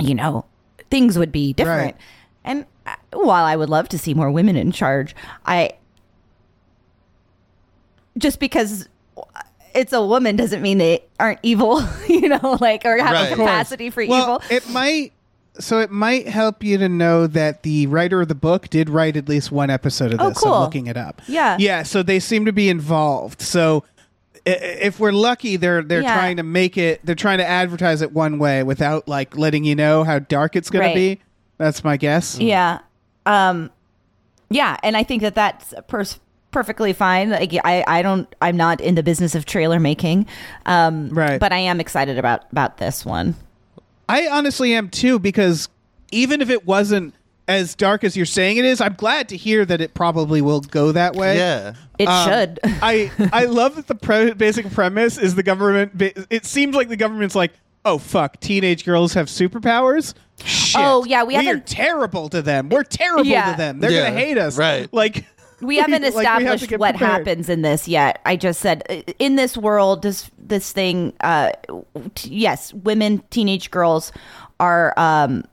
you 0.00 0.14
know, 0.14 0.44
things 0.90 1.18
would 1.18 1.32
be 1.32 1.52
different. 1.52 1.94
Right. 1.94 1.96
And 2.44 2.66
uh, 2.86 2.94
while 3.12 3.44
I 3.44 3.56
would 3.56 3.68
love 3.70 3.88
to 3.90 3.98
see 3.98 4.14
more 4.14 4.30
women 4.30 4.56
in 4.56 4.72
charge, 4.72 5.14
I 5.46 5.72
just 8.18 8.38
because 8.38 8.88
it's 9.74 9.92
a 9.92 10.04
woman 10.04 10.36
doesn't 10.36 10.62
mean 10.62 10.78
they 10.78 11.04
aren't 11.18 11.40
evil, 11.42 11.82
you 12.08 12.28
know, 12.28 12.58
like 12.60 12.84
or 12.84 12.96
have 12.98 13.12
Right. 13.12 13.32
a 13.32 13.36
capacity 13.36 13.90
for 13.90 14.04
well, 14.06 14.40
evil. 14.48 14.56
it 14.56 14.68
might. 14.70 15.12
So 15.60 15.78
it 15.78 15.90
might 15.92 16.26
help 16.26 16.64
you 16.64 16.78
to 16.78 16.88
know 16.88 17.28
that 17.28 17.62
the 17.62 17.86
writer 17.86 18.20
of 18.22 18.26
the 18.26 18.34
book 18.34 18.68
did 18.70 18.90
write 18.90 19.16
at 19.16 19.28
least 19.28 19.52
one 19.52 19.70
episode 19.70 20.12
of 20.12 20.18
this. 20.18 20.26
Oh, 20.26 20.28
this. 20.30 20.38
cool. 20.40 20.52
I'm 20.52 20.62
looking 20.62 20.88
it 20.88 20.96
up. 20.96 21.22
Yeah. 21.28 21.56
yeah. 21.60 21.84
So 21.84 22.02
they 22.02 22.18
seem 22.18 22.44
to 22.46 22.52
be 22.52 22.68
involved. 22.68 23.40
So 23.40 23.84
if 24.46 25.00
we're 25.00 25.12
lucky, 25.12 25.56
they're 25.56 25.82
they're 25.82 26.02
Yeah. 26.02 26.14
trying 26.14 26.36
to 26.36 26.42
make 26.42 26.76
it. 26.76 27.00
They're 27.04 27.14
trying 27.14 27.38
to 27.38 27.46
advertise 27.46 28.02
it 28.02 28.12
one 28.12 28.38
way 28.38 28.62
without 28.62 29.08
like 29.08 29.36
letting 29.36 29.64
you 29.64 29.74
know 29.74 30.04
how 30.04 30.18
dark 30.18 30.54
it's 30.56 30.70
going 30.70 30.84
Right. 30.84 30.92
to 30.92 30.94
be. 31.16 31.20
That's 31.58 31.82
my 31.84 31.96
guess. 31.96 32.38
Yeah. 32.38 32.80
Um 33.26 33.70
yeah, 34.50 34.76
and 34.82 34.96
I 34.96 35.02
think 35.02 35.22
that 35.22 35.34
that's 35.34 35.72
pers- 35.88 36.20
perfectly 36.50 36.92
fine. 36.92 37.30
Like 37.30 37.52
I 37.64 37.84
I 37.86 38.02
don't 38.02 38.32
I'm 38.42 38.56
not 38.56 38.80
in 38.80 38.94
the 38.96 39.02
business 39.02 39.34
of 39.34 39.46
trailer 39.46 39.80
making. 39.80 40.26
Um 40.66 41.08
Right. 41.10 41.40
but 41.40 41.52
I 41.52 41.58
am 41.58 41.80
excited 41.80 42.18
about 42.18 42.42
about 42.52 42.76
this 42.78 43.04
one. 43.04 43.34
I 44.08 44.28
honestly 44.28 44.74
am 44.74 44.90
too 44.90 45.18
because 45.18 45.68
even 46.12 46.42
if 46.42 46.50
it 46.50 46.66
wasn't 46.66 47.14
as 47.46 47.74
dark 47.74 48.04
as 48.04 48.16
you're 48.16 48.26
saying 48.26 48.56
it 48.56 48.64
is, 48.64 48.80
I'm 48.80 48.94
glad 48.94 49.28
to 49.30 49.36
hear 49.36 49.64
that 49.66 49.80
it 49.80 49.92
probably 49.94 50.40
will 50.40 50.60
go 50.60 50.92
that 50.92 51.14
way. 51.14 51.36
Yeah. 51.36 51.74
It 51.98 52.08
Um, 52.08 52.28
should. 52.28 52.58
I 52.64 53.10
I 53.32 53.44
love 53.44 53.76
that 53.76 53.86
the 53.86 53.94
pre- 53.94 54.32
basic 54.32 54.70
premise 54.72 55.18
is 55.18 55.34
the 55.34 55.42
government. 55.42 55.92
It 56.30 56.44
seems 56.46 56.74
like 56.74 56.88
the 56.88 56.96
government's 56.96 57.34
like, 57.34 57.52
oh 57.84 57.98
fuck, 57.98 58.40
teenage 58.40 58.84
girls 58.84 59.12
have 59.14 59.26
superpowers. 59.26 60.14
Shit. 60.42 60.80
Oh, 60.82 61.04
yeah, 61.04 61.22
we 61.22 61.36
we 61.38 61.48
are 61.50 61.58
terrible 61.60 62.28
to 62.30 62.42
them. 62.42 62.68
We're 62.68 62.82
terrible 62.82 63.26
Yeah. 63.26 63.52
to 63.52 63.56
them. 63.58 63.80
They're 63.80 63.90
Yeah, 63.90 64.08
gonna 64.08 64.18
hate 64.20 64.38
us. 64.38 64.56
right. 64.58 64.92
Like 64.92 65.24
we 65.60 65.76
haven't 65.76 66.02
like, 66.14 66.14
we 66.14 66.24
have 66.24 66.42
established 66.42 66.72
what 66.78 66.96
prepared. 66.96 67.26
happens 67.26 67.48
in 67.48 67.62
this 67.62 67.86
yet. 67.86 68.20
I 68.26 68.36
just 68.36 68.60
said 68.60 68.82
uh, 68.90 69.12
in 69.18 69.36
this 69.36 69.56
world, 69.56 70.02
this 70.02 70.30
this 70.38 70.72
thing. 70.72 71.12
Uh, 71.20 71.52
t- 72.14 72.30
yes, 72.30 72.72
women, 72.74 73.22
teenage 73.30 73.70
girls 73.70 74.12
are 74.58 74.92
um, 74.98 75.44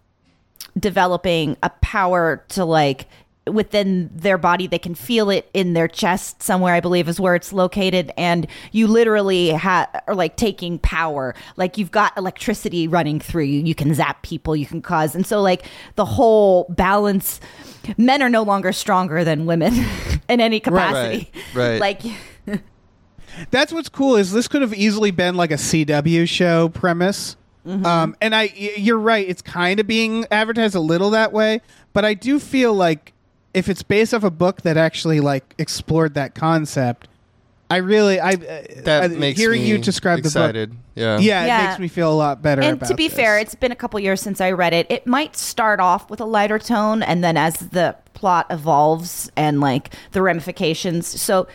developing 0.79 1.57
a 1.63 1.69
power 1.81 2.43
to 2.49 2.65
like 2.65 3.07
within 3.47 4.09
their 4.13 4.37
body 4.37 4.67
they 4.67 4.77
can 4.77 4.93
feel 4.93 5.31
it 5.31 5.49
in 5.53 5.73
their 5.73 5.87
chest 5.87 6.43
somewhere 6.43 6.75
i 6.75 6.79
believe 6.79 7.09
is 7.09 7.19
where 7.19 7.33
it's 7.33 7.51
located 7.51 8.11
and 8.15 8.45
you 8.71 8.85
literally 8.85 9.51
ha- 9.51 9.89
are 10.07 10.13
like 10.13 10.37
taking 10.37 10.77
power 10.77 11.33
like 11.57 11.75
you've 11.75 11.89
got 11.89 12.15
electricity 12.17 12.87
running 12.87 13.19
through 13.19 13.43
you 13.43 13.59
you 13.61 13.73
can 13.73 13.95
zap 13.95 14.21
people 14.21 14.55
you 14.55 14.67
can 14.67 14.79
cause 14.79 15.15
and 15.15 15.25
so 15.25 15.41
like 15.41 15.65
the 15.95 16.05
whole 16.05 16.67
balance 16.69 17.39
men 17.97 18.21
are 18.21 18.29
no 18.29 18.43
longer 18.43 18.71
stronger 18.71 19.23
than 19.23 19.47
women 19.47 19.73
in 20.29 20.39
any 20.39 20.59
capacity 20.59 21.31
right. 21.55 21.79
like 21.81 22.01
That's 23.49 23.71
what's 23.73 23.89
cool 23.89 24.15
is 24.15 24.31
this 24.31 24.47
could 24.47 24.61
have 24.61 24.73
easily 24.73 25.11
been 25.11 25.35
like 25.35 25.51
a 25.51 25.55
CW 25.55 26.27
show 26.27 26.69
premise. 26.69 27.35
Mm-hmm. 27.65 27.85
Um, 27.85 28.15
and 28.21 28.33
I, 28.33 28.45
y- 28.57 28.73
you're 28.77 28.97
right. 28.99 29.27
It's 29.27 29.41
kind 29.41 29.79
of 29.79 29.87
being 29.87 30.25
advertised 30.31 30.75
a 30.75 30.79
little 30.79 31.11
that 31.11 31.31
way, 31.31 31.61
but 31.93 32.03
I 32.05 32.13
do 32.15 32.39
feel 32.39 32.73
like 32.73 33.13
if 33.53 33.69
it's 33.69 33.83
based 33.83 34.13
off 34.13 34.23
a 34.23 34.31
book 34.31 34.61
that 34.63 34.77
actually 34.77 35.19
like 35.19 35.53
explored 35.57 36.13
that 36.15 36.33
concept, 36.33 37.07
I 37.69 37.77
really, 37.77 38.19
I 38.19 38.35
That 38.35 39.03
uh, 39.05 39.07
makes 39.09 39.39
hearing 39.39 39.61
me 39.61 39.67
you 39.69 39.77
describe 39.77 40.19
excited. 40.19 40.71
the 40.71 40.75
book. 40.75 40.83
Yeah. 40.95 41.19
Yeah, 41.19 41.45
Yeah. 41.45 41.63
it 41.63 41.67
makes 41.69 41.79
me 41.79 41.87
feel 41.87 42.11
a 42.11 42.15
lot 42.15 42.41
better. 42.41 42.61
and 42.61 42.79
to 42.85 42.95
be 42.95 43.07
this. 43.07 43.15
fair 43.15 43.39
it's 43.39 43.55
been 43.55 43.71
a 43.71 43.75
couple 43.77 43.97
years 44.01 44.19
since 44.21 44.41
i 44.41 44.51
read 44.51 44.73
it 44.73 44.85
it 44.89 45.07
might 45.07 45.37
start 45.37 45.79
off 45.79 46.09
with 46.09 46.19
a 46.19 46.25
lighter 46.25 46.59
tone 46.59 47.01
and 47.01 47.23
then 47.23 47.37
as 47.37 47.55
the 47.55 47.95
plot 48.13 48.45
evolves 48.49 49.31
and 49.37 49.61
like 49.61 49.93
the 50.11 50.21
ramifications 50.21 51.07
so 51.07 51.47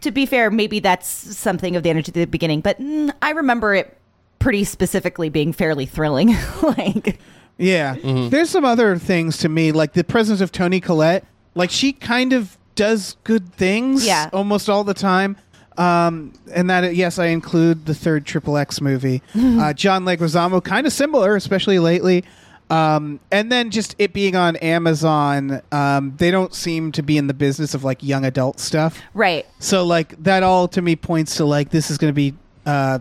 to 0.00 0.12
be 0.12 0.26
fair 0.26 0.48
maybe 0.48 0.78
that's 0.78 1.08
something 1.08 1.74
of 1.74 1.82
the 1.82 1.90
energy 1.90 2.10
at 2.10 2.14
the 2.14 2.24
beginning 2.26 2.60
but 2.60 2.80
mm, 2.80 3.10
i 3.20 3.30
remember 3.32 3.74
it 3.74 3.98
pretty 4.44 4.62
specifically 4.62 5.28
being 5.30 5.52
fairly 5.52 5.86
thrilling 5.86 6.28
like 6.62 7.18
Yeah. 7.56 7.94
Mm-hmm. 7.96 8.28
There's 8.28 8.50
some 8.50 8.64
other 8.64 8.96
things 8.98 9.38
to 9.38 9.48
me, 9.48 9.72
like 9.72 9.94
the 9.94 10.04
presence 10.04 10.40
of 10.40 10.52
Toni 10.52 10.80
Collette. 10.80 11.24
Like 11.54 11.70
she 11.70 11.92
kind 11.92 12.32
of 12.32 12.58
does 12.74 13.16
good 13.24 13.52
things 13.54 14.06
Yeah. 14.06 14.28
almost 14.32 14.68
all 14.68 14.84
the 14.84 14.92
time. 14.94 15.36
Um, 15.78 16.32
and 16.52 16.68
that, 16.70 16.94
yes, 16.94 17.18
I 17.18 17.26
include 17.26 17.86
the 17.86 17.94
third 17.94 18.26
Triple 18.26 18.56
X 18.56 18.80
movie. 18.80 19.22
uh, 19.34 19.72
John 19.72 20.04
Leguizamo, 20.04 20.62
kind 20.62 20.86
of 20.86 20.92
similar, 20.92 21.36
especially 21.36 21.78
lately. 21.78 22.22
Um, 22.70 23.20
and 23.32 23.50
then 23.52 23.70
just 23.70 23.94
it 23.98 24.12
being 24.12 24.36
on 24.36 24.56
Amazon, 24.56 25.62
um, 25.72 26.14
they 26.18 26.30
don't 26.30 26.54
seem 26.54 26.92
to 26.92 27.02
be 27.02 27.16
in 27.18 27.26
the 27.28 27.34
business 27.34 27.74
of 27.74 27.82
like 27.84 28.02
young 28.02 28.24
adult 28.24 28.58
stuff. 28.60 29.00
right 29.14 29.46
So 29.58 29.84
like 29.84 30.22
that 30.22 30.42
all 30.42 30.68
to 30.68 30.82
me 30.82 30.96
points 30.96 31.36
to 31.36 31.44
like 31.44 31.70
this 31.70 31.90
is 31.90 31.98
going 31.98 32.10
to 32.10 32.14
be 32.14 32.34
uh, 32.66 32.98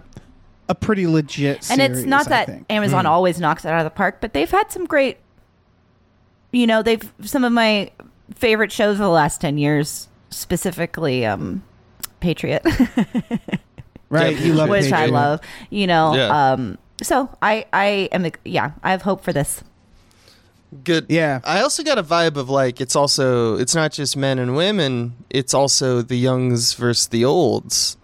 a 0.69 0.75
pretty 0.75 1.07
legit. 1.07 1.69
and 1.69 1.81
it's 1.81 2.03
not 2.03 2.27
I 2.27 2.29
that 2.29 2.45
think. 2.47 2.65
amazon 2.69 3.05
always 3.05 3.39
knocks 3.39 3.65
it 3.65 3.69
out 3.69 3.79
of 3.79 3.83
the 3.83 3.89
park 3.89 4.17
but 4.21 4.33
they've 4.33 4.49
had 4.49 4.71
some 4.71 4.85
great 4.85 5.17
you 6.51 6.65
know 6.67 6.81
they've 6.81 7.11
some 7.21 7.43
of 7.43 7.51
my 7.51 7.91
favorite 8.35 8.71
shows 8.71 8.93
of 8.93 8.99
the 8.99 9.09
last 9.09 9.41
10 9.41 9.57
years 9.57 10.07
specifically 10.29 11.25
um 11.25 11.63
patriot 12.21 12.63
right. 14.09 14.37
Yeah, 14.37 14.43
You 14.45 14.53
love 14.53 14.69
which 14.69 14.91
I 14.91 15.07
love. 15.07 15.41
You 15.69 15.87
know, 15.87 16.15
Yeah. 16.15 16.51
um, 16.53 16.77
so 17.01 17.29
I 17.41 17.65
I 17.73 18.09
am 18.11 18.25
yeah 18.45 18.71
I 18.83 18.91
have 18.91 19.01
hope 19.01 19.23
for 19.23 19.33
this. 19.33 19.63
Good. 20.83 21.07
Yeah. 21.09 21.39
I 21.43 21.61
also 21.61 21.83
got 21.83 21.97
a 21.97 22.03
vibe 22.03 22.35
of 22.37 22.49
like 22.49 22.79
it's 22.81 22.95
also 22.95 23.57
it's 23.57 23.75
not 23.75 23.91
just 23.91 24.15
men 24.15 24.39
and 24.39 24.55
women. 24.55 25.15
It's 25.29 25.53
also 25.53 26.01
the 26.01 26.15
youngs 26.17 26.73
versus 26.73 27.07
the 27.07 27.25
olds. 27.25 27.97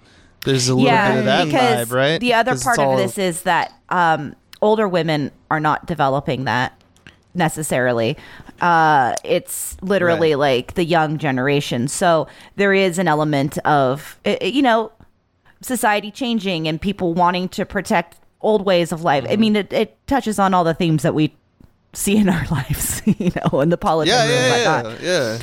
There's 0.46 0.70
a 0.70 0.74
little 0.76 0.88
yeah, 0.90 1.12
bit 1.12 1.20
of 1.20 1.26
that 1.26 1.46
because 1.46 1.90
vibe, 1.90 1.94
right? 1.96 2.20
the 2.20 2.34
other 2.34 2.58
part 2.58 2.80
all- 2.80 2.94
of 2.94 2.98
this 2.98 3.18
is 3.18 3.44
that 3.44 3.74
um, 3.90 4.36
older 4.62 4.88
women 4.88 5.32
are 5.52 5.60
not 5.60 5.86
developing 5.86 6.46
that 6.46 6.82
necessarily. 7.34 8.18
Uh, 8.62 9.16
it's 9.24 9.78
literally 9.82 10.32
Right. 10.36 10.40
like 10.60 10.74
the 10.74 10.84
young 10.84 11.18
generation. 11.18 11.88
So 11.88 12.28
there 12.56 12.74
is 12.74 12.98
an 13.00 13.08
element 13.08 13.58
of 13.60 14.18
i- 14.26 14.38
i- 14.42 14.46
you 14.46 14.62
know 14.62 14.92
society 15.62 16.10
changing 16.12 16.68
and 16.68 16.80
people 16.82 17.14
wanting 17.14 17.50
to 17.50 17.66
protect 17.66 18.18
old 18.42 18.66
ways 18.66 18.92
of 18.92 19.04
life. 19.04 19.24
I 19.26 19.30
Mm-hmm. 19.34 19.42
mean, 19.42 19.56
it, 19.58 19.74
it 19.74 19.98
touches 20.08 20.40
on 20.40 20.54
all 20.54 20.64
the 20.64 20.74
themes 20.74 21.04
that 21.04 21.14
we 21.14 21.36
see 21.94 22.16
in 22.18 22.30
our 22.30 22.46
lives, 22.52 23.02
you 23.06 23.32
know, 23.52 23.60
in 23.62 23.70
the 23.70 23.78
politics 23.78 24.16
Yeah, 24.16 24.28
yeah, 24.28 24.82
yeah, 24.84 24.96
yeah. 25.02 25.38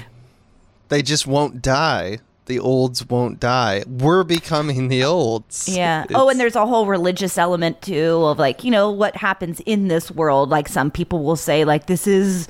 They 0.89 1.03
just 1.03 1.27
won't 1.27 1.61
die. 1.63 2.19
The 2.47 2.61
olds 2.61 3.09
won't 3.09 3.41
die. 3.41 3.83
We're 3.87 4.25
becoming 4.25 4.89
the 4.89 5.05
olds. 5.05 5.69
Yeah. 5.69 6.07
oh, 6.15 6.29
and 6.29 6.39
there's 6.39 6.57
a 6.57 6.65
whole 6.65 6.87
religious 6.87 7.37
element 7.39 7.83
too 7.83 8.25
of 8.25 8.39
like, 8.39 8.63
you 8.65 8.71
know, 8.71 8.91
what 8.91 9.17
happens 9.17 9.61
in 9.67 9.89
this 9.89 10.11
world. 10.11 10.49
Like 10.49 10.69
some 10.69 10.91
people 10.91 11.25
will 11.25 11.37
say 11.37 11.65
like 11.65 11.87
this 11.87 12.07
is 12.07 12.49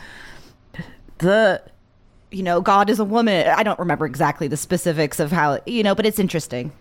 the 1.19 1.63
you 2.31 2.43
know, 2.43 2.61
God 2.61 2.91
is 2.91 2.99
a 2.99 3.05
woman. 3.05 3.47
I 3.47 3.63
don't 3.63 3.79
remember 3.79 4.05
exactly 4.05 4.49
the 4.49 4.57
specifics 4.57 5.21
of 5.21 5.33
how, 5.33 5.61
you 5.65 5.83
know, 5.83 5.95
but 5.95 6.05
it's 6.05 6.19
interesting. 6.19 6.73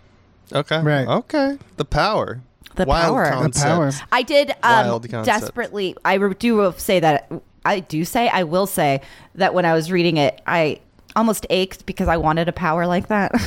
okay, 0.52 0.82
Right. 0.82 1.06
Okay, 1.06 1.58
the 1.76 1.84
power. 1.84 2.42
The 2.74 2.84
Wild 2.84 3.14
power. 3.16 3.48
The 3.48 3.58
power. 3.58 3.90
I 4.12 4.22
did 4.22 4.50
um, 4.62 4.86
Wild 4.88 5.10
desperately. 5.24 5.96
I 6.04 6.18
do 6.18 6.74
say 6.76 7.00
that. 7.00 7.32
I 7.64 7.80
do 7.80 8.04
say. 8.04 8.28
I 8.28 8.42
will 8.42 8.66
say 8.66 9.00
that 9.34 9.54
when 9.54 9.64
I 9.64 9.72
was 9.72 9.90
reading 9.90 10.18
it, 10.18 10.42
I 10.46 10.80
almost 11.16 11.46
ached 11.50 11.86
because 11.86 12.06
I 12.08 12.16
wanted 12.18 12.48
a 12.48 12.52
power 12.52 12.86
like 12.86 13.08
that. 13.08 13.32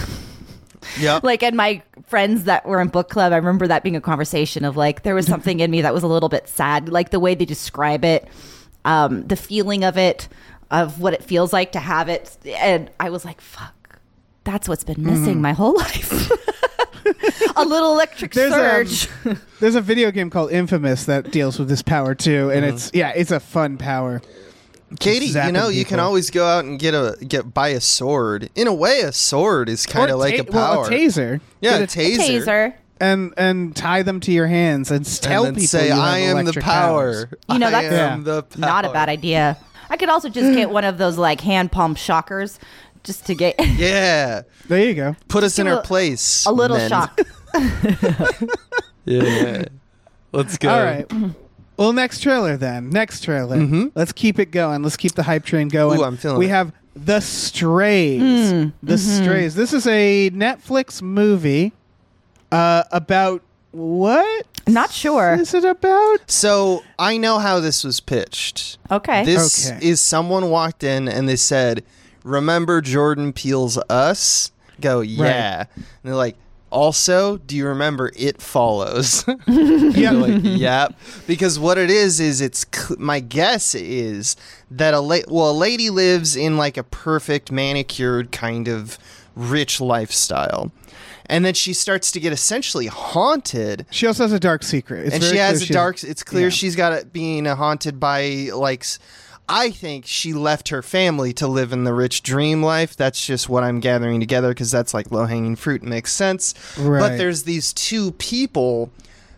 Yeah. 0.97 1.19
like, 1.23 1.43
and 1.43 1.57
my 1.57 1.83
friends 2.07 2.45
that 2.45 2.65
were 2.65 2.79
in 2.81 2.87
book 2.87 3.09
club, 3.09 3.33
I 3.33 3.35
remember 3.35 3.67
that 3.67 3.83
being 3.83 3.97
a 3.97 4.01
conversation 4.01 4.63
of 4.63 4.77
like 4.77 5.03
there 5.03 5.13
was 5.13 5.25
something 5.27 5.59
in 5.59 5.69
me 5.69 5.81
that 5.81 5.93
was 5.93 6.03
a 6.03 6.07
little 6.07 6.29
bit 6.29 6.47
sad, 6.47 6.87
like 6.87 7.09
the 7.11 7.19
way 7.19 7.35
they 7.35 7.43
describe 7.43 8.05
it, 8.05 8.27
um, 8.85 9.27
the 9.27 9.35
feeling 9.35 9.83
of 9.83 9.97
it, 9.97 10.29
of 10.71 11.01
what 11.01 11.13
it 11.13 11.21
feels 11.21 11.51
like 11.51 11.73
to 11.73 11.79
have 11.79 12.07
it, 12.07 12.37
and 12.45 12.89
I 12.97 13.09
was 13.09 13.25
like, 13.25 13.41
fuck, 13.41 13.99
that's 14.45 14.69
what's 14.69 14.85
been 14.85 15.03
missing 15.03 15.41
my 15.41 15.51
whole 15.51 15.75
life. 15.77 16.31
a 17.57 17.63
little 17.65 17.93
electric 17.93 18.31
There's, 18.33 18.53
surge. 18.53 19.37
There's 19.59 19.75
a 19.75 19.81
video 19.81 20.11
game 20.11 20.29
called 20.29 20.51
Infamous 20.51 21.05
that 21.05 21.29
deals 21.31 21.59
with 21.59 21.67
this 21.67 21.81
power 21.81 22.15
too, 22.15 22.49
and 22.51 22.63
Mm-hmm. 22.65 22.75
it's 22.75 22.91
yeah, 22.93 23.11
it's 23.15 23.31
a 23.31 23.41
fun 23.41 23.77
power. 23.77 24.21
Katie, 24.99 25.27
you 25.27 25.51
know, 25.51 25.69
you 25.69 25.85
can 25.85 25.99
always 25.99 26.29
go 26.31 26.45
out 26.45 26.65
and 26.65 26.79
get 26.79 26.93
a 26.93 27.15
get 27.27 27.53
buy 27.53 27.69
a 27.69 27.81
sword. 27.81 28.49
In 28.55 28.67
a 28.67 28.73
way, 28.73 29.01
a 29.01 29.11
sword 29.11 29.69
is 29.69 29.85
kind 29.85 30.09
Or 30.09 30.13
of 30.15 30.19
like 30.19 30.35
ta- 30.37 30.41
a 30.41 30.45
power. 30.45 30.77
Well, 30.81 30.85
a 30.85 30.89
taser. 30.89 31.41
Yeah, 31.61 31.79
Get 31.79 31.95
a 31.95 31.99
taser. 31.99 32.43
taser. 32.45 32.73
and 32.99 33.33
and 33.37 33.75
tie 33.75 34.01
them 34.03 34.19
to 34.21 34.31
your 34.31 34.47
hands 34.47 34.89
and 34.91 35.05
tell 35.21 35.45
and 35.45 35.55
people 35.55 35.67
say, 35.67 35.87
you 35.87 35.93
have 35.93 35.99
"I 36.01 36.17
am 36.19 36.43
the 36.45 36.53
power." 36.53 36.61
powers. 36.61 37.25
You 37.49 37.59
know, 37.59 37.67
I 37.67 37.71
that's 37.71 37.93
am 37.93 38.23
the 38.23 38.43
power. 38.43 38.59
Not 38.59 38.85
a 38.85 38.89
bad 38.91 39.09
idea. 39.09 39.57
I 39.89 39.97
could 39.97 40.09
also 40.09 40.29
just 40.29 40.53
get 40.55 40.69
one 40.69 40.83
of 40.85 40.97
those 40.97 41.17
like 41.17 41.41
hand 41.41 41.71
palm 41.71 41.95
shockers 41.95 42.59
just 43.03 43.25
to 43.27 43.35
get 43.35 43.55
Yeah, 43.77 44.41
There 44.67 44.83
you 44.85 44.93
go. 44.95 45.15
put 45.29 45.43
us 45.43 45.57
in 45.59 45.67
our 45.67 45.81
place. 45.81 46.45
a 46.45 46.51
little 46.51 46.77
men. 46.77 46.89
shock. 46.89 47.19
Yeah, 49.05 49.63
let's 50.31 50.57
go. 50.57 50.69
All 50.69 50.83
right. 50.83 51.07
Well, 51.79 51.93
next 51.93 52.19
trailer 52.21 52.57
then. 52.57 52.89
Next 52.89 53.23
trailer. 53.23 53.89
Let's 53.95 54.11
keep 54.11 54.37
it 54.37 54.51
going. 54.51 54.83
Let's 54.83 54.97
keep 54.97 55.13
the 55.13 55.23
hype 55.23 55.45
train 55.45 55.69
going. 55.69 55.93
Mm-hmm. 55.97 56.01
Ooh, 56.01 56.05
I'm 56.05 56.17
feeling 56.17 56.37
we 56.39 56.47
it. 56.47 56.49
have 56.49 56.73
The 56.93 57.21
Strays. 57.21 58.71
The 58.83 58.97
Strays. 58.97 59.55
This 59.55 59.71
is 59.71 59.87
a 59.87 60.29
Netflix 60.31 61.01
movie 61.01 61.71
uh, 62.51 62.83
about 62.91 63.41
what? 63.71 64.45
Not 64.67 64.91
sure. 64.91 65.35
Is 65.35 65.53
it 65.53 65.63
about? 65.63 66.29
So 66.29 66.83
I 66.99 67.17
know 67.17 67.39
how 67.39 67.61
this 67.61 67.83
was 67.85 68.01
pitched. 68.01 68.77
Okay. 68.91 69.23
This 69.23 69.71
Okay. 69.71 69.79
is 69.87 70.01
someone 70.01 70.49
walked 70.49 70.83
in 70.83 71.07
and 71.07 71.29
they 71.29 71.37
said, 71.37 71.83
"Remember 72.23 72.81
Jordan 72.81 73.31
Peele's 73.31 73.77
Us?" 73.89 74.51
Go, 74.81 74.99
yeah. 75.01 75.63
And 75.75 75.85
they're 76.03 76.15
like, 76.15 76.35
"Also, 76.71 77.37
do 77.37 77.55
you 77.55 77.65
remember 77.67 78.11
It 78.15 78.41
Follows?" 78.41 79.25
Yeah. 79.47 80.11
Like, 80.11 80.39
yep. 80.43 80.95
Because 81.27 81.57
what 81.59 81.77
it 81.77 81.89
is 81.89 82.19
is 82.19 82.41
it's 82.41 82.65
cl- 82.73 82.99
my 82.99 83.19
guess 83.19 83.75
is 83.75 84.35
that 84.71 84.93
a 84.93 84.99
la- 84.99 85.17
well 85.27 85.51
a 85.51 85.53
lady 85.53 85.89
lives 85.89 86.35
in 86.35 86.57
like 86.57 86.77
a 86.77 86.83
perfect 86.83 87.51
manicured 87.51 88.31
kind 88.31 88.67
of 88.67 88.97
rich 89.35 89.79
lifestyle. 89.81 90.71
And 91.27 91.45
then 91.45 91.53
she 91.53 91.73
starts 91.73 92.11
to 92.13 92.19
get 92.19 92.33
essentially 92.33 92.87
haunted 92.87 93.85
She 93.91 94.07
also 94.07 94.23
has 94.23 94.31
a 94.31 94.39
dark 94.39 94.63
secret. 94.63 95.05
It's 95.05 95.13
and 95.15 95.23
very 95.23 95.33
she 95.35 95.37
has 95.39 95.61
a 95.61 95.65
she's- 95.65 95.73
dark. 95.75 96.03
It's 96.03 96.23
clear 96.23 96.45
yeah. 96.45 96.49
she's 96.49 96.75
got 96.75 96.91
it 96.93 97.13
being 97.13 97.45
haunted 97.45 97.99
by 97.99 98.49
like. 98.53 98.81
s- 98.81 98.97
I 99.49 99.71
think 99.71 100.05
she 100.05 100.31
left 100.31 100.69
her 100.69 100.83
family 100.83 101.33
to 101.33 101.47
live 101.47 101.73
in 101.73 101.83
the 101.83 101.93
rich 101.93 102.21
dream 102.21 102.61
life. 102.61 102.95
That's 102.95 103.25
just 103.25 103.49
what 103.49 103.63
I'm 103.63 103.79
gathering 103.79 104.19
together 104.19 104.49
because 104.49 104.71
that's 104.71 104.93
like 104.93 105.11
low 105.11 105.25
hanging 105.25 105.55
fruit. 105.55 105.81
Makes 105.81 106.13
sense. 106.13 106.53
Right. 106.77 106.99
But 106.99 107.17
there's 107.17 107.43
these 107.43 107.73
two 107.73 108.11
people 108.13 108.91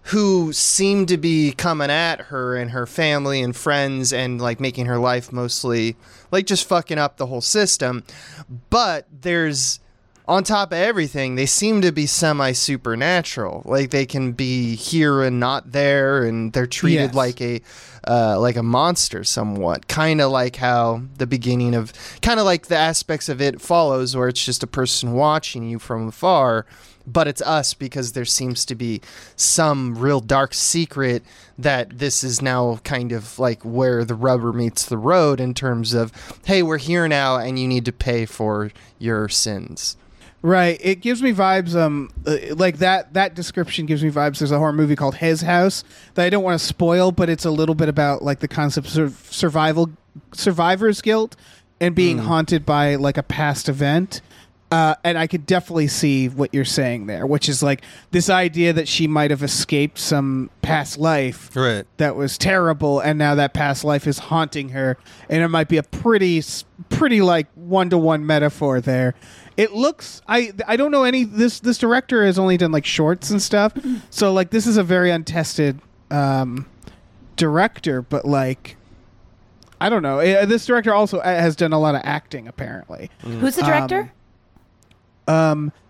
who 0.06 0.52
seem 0.52 1.06
to 1.06 1.17
be 1.17 1.54
coming 1.54 1.89
at 1.89 2.21
her 2.21 2.56
and 2.56 2.71
her 2.71 2.86
family 2.86 3.41
and 3.41 3.56
friends 3.56 4.12
and 4.12 4.41
like 4.41 4.60
making 4.60 4.88
her 4.88 4.97
life 4.97 5.32
mostly 5.32 5.95
like 6.32 6.45
just 6.45 6.67
fucking 6.67 6.97
up 6.97 7.17
the 7.17 7.28
whole 7.28 7.41
system. 7.41 8.04
But 8.69 9.08
there's 9.12 9.80
on 10.27 10.43
top 10.43 10.71
of 10.71 10.77
everything, 10.77 11.36
they 11.36 11.45
seem 11.45 11.81
to 11.81 11.91
be 11.91 12.05
semi 12.05 12.51
supernatural. 12.51 13.63
Like 13.65 13.89
they 13.89 14.05
can 14.05 14.31
be 14.34 14.75
here 14.75 15.21
and 15.23 15.39
not 15.39 15.71
there, 15.71 16.23
and 16.23 16.53
they're 16.53 16.67
treated 16.67 17.01
Yes. 17.12 17.15
like 17.15 17.41
a 17.41 17.62
uh, 18.07 18.39
like 18.39 18.55
a 18.55 18.63
monster 18.63 19.23
somewhat. 19.23 19.88
Kind 19.88 20.21
of 20.21 20.31
like 20.31 20.55
how 20.57 21.01
the 21.17 21.27
beginning 21.27 21.73
of 21.75 21.93
kind 22.21 22.39
of 22.39 22.45
like 22.45 22.67
the 22.67 22.77
aspects 22.77 23.29
of 23.29 23.41
it 23.41 23.62
follows, 23.62 24.15
where 24.15 24.27
it's 24.27 24.43
just 24.43 24.63
a 24.63 24.67
person 24.67 25.13
watching 25.13 25.67
you 25.69 25.79
from 25.79 26.07
afar. 26.07 26.65
But 27.07 27.27
it's 27.27 27.41
us 27.41 27.73
because 27.73 28.12
there 28.12 28.25
seems 28.25 28.63
to 28.65 28.75
be 28.75 29.01
some 29.36 29.97
real 29.97 30.19
dark 30.19 30.53
secret 30.53 31.23
that 31.57 31.97
this 31.97 32.23
is 32.23 32.43
now 32.43 32.79
kind 32.84 33.12
of 33.12 33.39
like 33.39 33.63
where 33.63 34.05
the 34.05 34.13
rubber 34.13 34.53
meets 34.53 34.86
the 34.86 34.99
road 34.99 35.39
in 35.39 35.55
terms 35.55 35.95
of, 35.95 36.12
hey, 36.45 36.62
we're 36.62 36.77
here 36.77 37.07
now 37.07 37.38
and 37.38 37.57
you 37.57 37.67
need 37.67 37.86
to 37.86 37.91
pay 37.91 38.27
for 38.27 38.69
your 38.99 39.27
sins. 39.29 39.97
Right. 40.43 40.80
It 40.82 41.01
gives 41.01 41.21
me 41.21 41.34
vibes. 41.34 41.75
Um, 41.75 42.10
uh, 42.25 42.56
like 42.56 42.77
that. 42.77 43.13
That 43.13 43.36
description 43.36 43.86
gives 43.86 44.04
me 44.04 44.10
vibes. 44.10 44.39
There's 44.39 44.51
a 44.51 44.58
horror 44.58 44.73
movie 44.73 44.95
called 44.95 45.15
His 45.15 45.41
House 45.41 45.84
that 46.15 46.25
I 46.25 46.30
don't 46.30 46.43
want 46.43 46.60
to 46.60 46.65
spoil, 46.65 47.12
but 47.12 47.30
it's 47.30 47.45
a 47.45 47.51
little 47.51 47.75
bit 47.75 47.89
about 47.89 48.23
like 48.23 48.39
the 48.39 48.47
concept 48.47 48.95
of 48.97 49.15
survival, 49.30 49.91
survivor's 50.34 51.01
guilt, 51.01 51.36
and 51.80 51.93
being 51.93 52.19
haunted 52.19 52.65
by 52.65 52.95
like 52.95 53.17
a 53.17 53.23
past 53.23 53.69
event. 53.69 54.21
Uh, 54.71 54.95
and 55.03 55.17
I 55.17 55.27
could 55.27 55.45
definitely 55.45 55.89
see 55.89 56.29
what 56.29 56.53
you're 56.53 56.63
saying 56.63 57.07
there, 57.07 57.25
which 57.27 57.49
is 57.49 57.62
like 57.62 57.81
this 58.12 58.29
idea 58.29 58.71
that 58.71 58.88
she 58.88 59.05
might 59.05 59.29
have 59.29 59.43
escaped 59.43 59.97
some 59.99 60.49
past 60.62 60.97
life 60.97 61.53
Right. 61.53 61.86
that 61.97 62.15
was 62.15 62.38
terrible, 62.38 63.01
and 63.01 63.19
now 63.19 63.36
that 63.36 63.53
past 63.53 63.84
life 63.84 64.07
is 64.07 64.17
haunting 64.19 64.69
her, 64.69 64.97
and 65.29 65.43
it 65.43 65.49
might 65.49 65.67
be 65.67 65.75
a 65.75 65.84
pretty, 65.84 66.41
pretty 66.89 67.21
like 67.21 67.47
one 67.55 67.89
to 67.89 67.97
one 67.97 68.25
metaphor 68.25 68.79
there. 68.79 69.13
It 69.57 69.73
looks, 69.73 70.21
I, 70.29 70.53
I 70.65 70.77
don't 70.77 70.91
know 70.91 71.03
any. 71.03 71.25
This 71.25 71.60
this 71.60 71.77
director 71.77 72.25
has 72.25 72.39
only 72.39 72.55
done 72.55 72.71
like 72.71 72.86
shorts 72.86 73.29
and 73.29 73.41
stuff, 73.41 73.73
so 74.10 74.31
like 74.31 74.51
this 74.51 74.65
is 74.65 74.77
a 74.77 74.84
very 74.84 75.12
untested 75.12 75.81
um, 76.10 76.65
director, 77.36 78.01
but 78.01 78.23
like. 78.25 78.77
I 79.81 79.89
don't 79.89 80.03
know. 80.03 80.19
Uh, 80.19 80.45
This 80.45 80.65
director 80.67 80.93
also 80.93 81.17
uh, 81.19 81.23
has 81.25 81.55
done 81.55 81.73
a 81.73 81.79
lot 81.79 81.95
of 81.95 82.01
acting, 82.03 82.47
apparently. 82.47 83.10
Who's 83.21 83.55
the 83.55 83.63
director? 83.63 83.99
Um, 84.01 84.12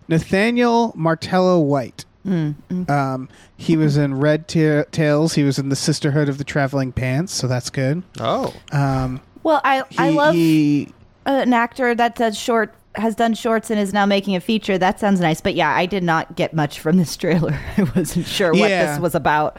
Nathaniel 0.08 0.92
Martello 0.96 1.58
White. 1.60 2.04
Um, 2.24 3.28
he 3.56 3.76
was 3.76 3.96
in 3.96 4.18
Red 4.18 4.46
Ta- 4.46 4.84
Tails. 4.92 5.34
He 5.34 5.42
was 5.42 5.58
in 5.58 5.68
the 5.70 5.76
Sisterhood 5.76 6.28
of 6.28 6.38
the 6.38 6.44
Traveling 6.44 6.92
Pants, 6.92 7.32
so 7.32 7.48
that's 7.48 7.68
good. 7.70 8.02
Oh. 8.20 8.54
Um, 8.70 9.20
well, 9.42 9.60
I 9.64 9.82
I 9.98 10.10
love 10.10 10.34
he- 10.34 10.88
an 11.26 11.52
actor 11.52 11.94
that 11.94 12.14
does 12.16 12.38
short 12.38 12.74
has 12.94 13.14
done 13.16 13.32
shorts 13.34 13.70
and 13.70 13.80
is 13.80 13.92
now 13.92 14.04
making 14.06 14.36
a 14.36 14.40
feature. 14.40 14.76
That 14.78 15.00
sounds 15.00 15.18
nice. 15.20 15.40
But 15.40 15.54
yeah, 15.54 15.74
I 15.74 15.86
did 15.86 16.02
not 16.04 16.36
get 16.36 16.52
much 16.54 16.78
from 16.78 16.96
this 16.96 17.16
trailer. 17.16 17.58
I 17.76 17.84
wasn't 17.96 18.26
sure 18.26 18.52
what 18.52 18.70
Yeah. 18.70 18.92
this 18.92 19.00
was 19.00 19.14
about. 19.16 19.56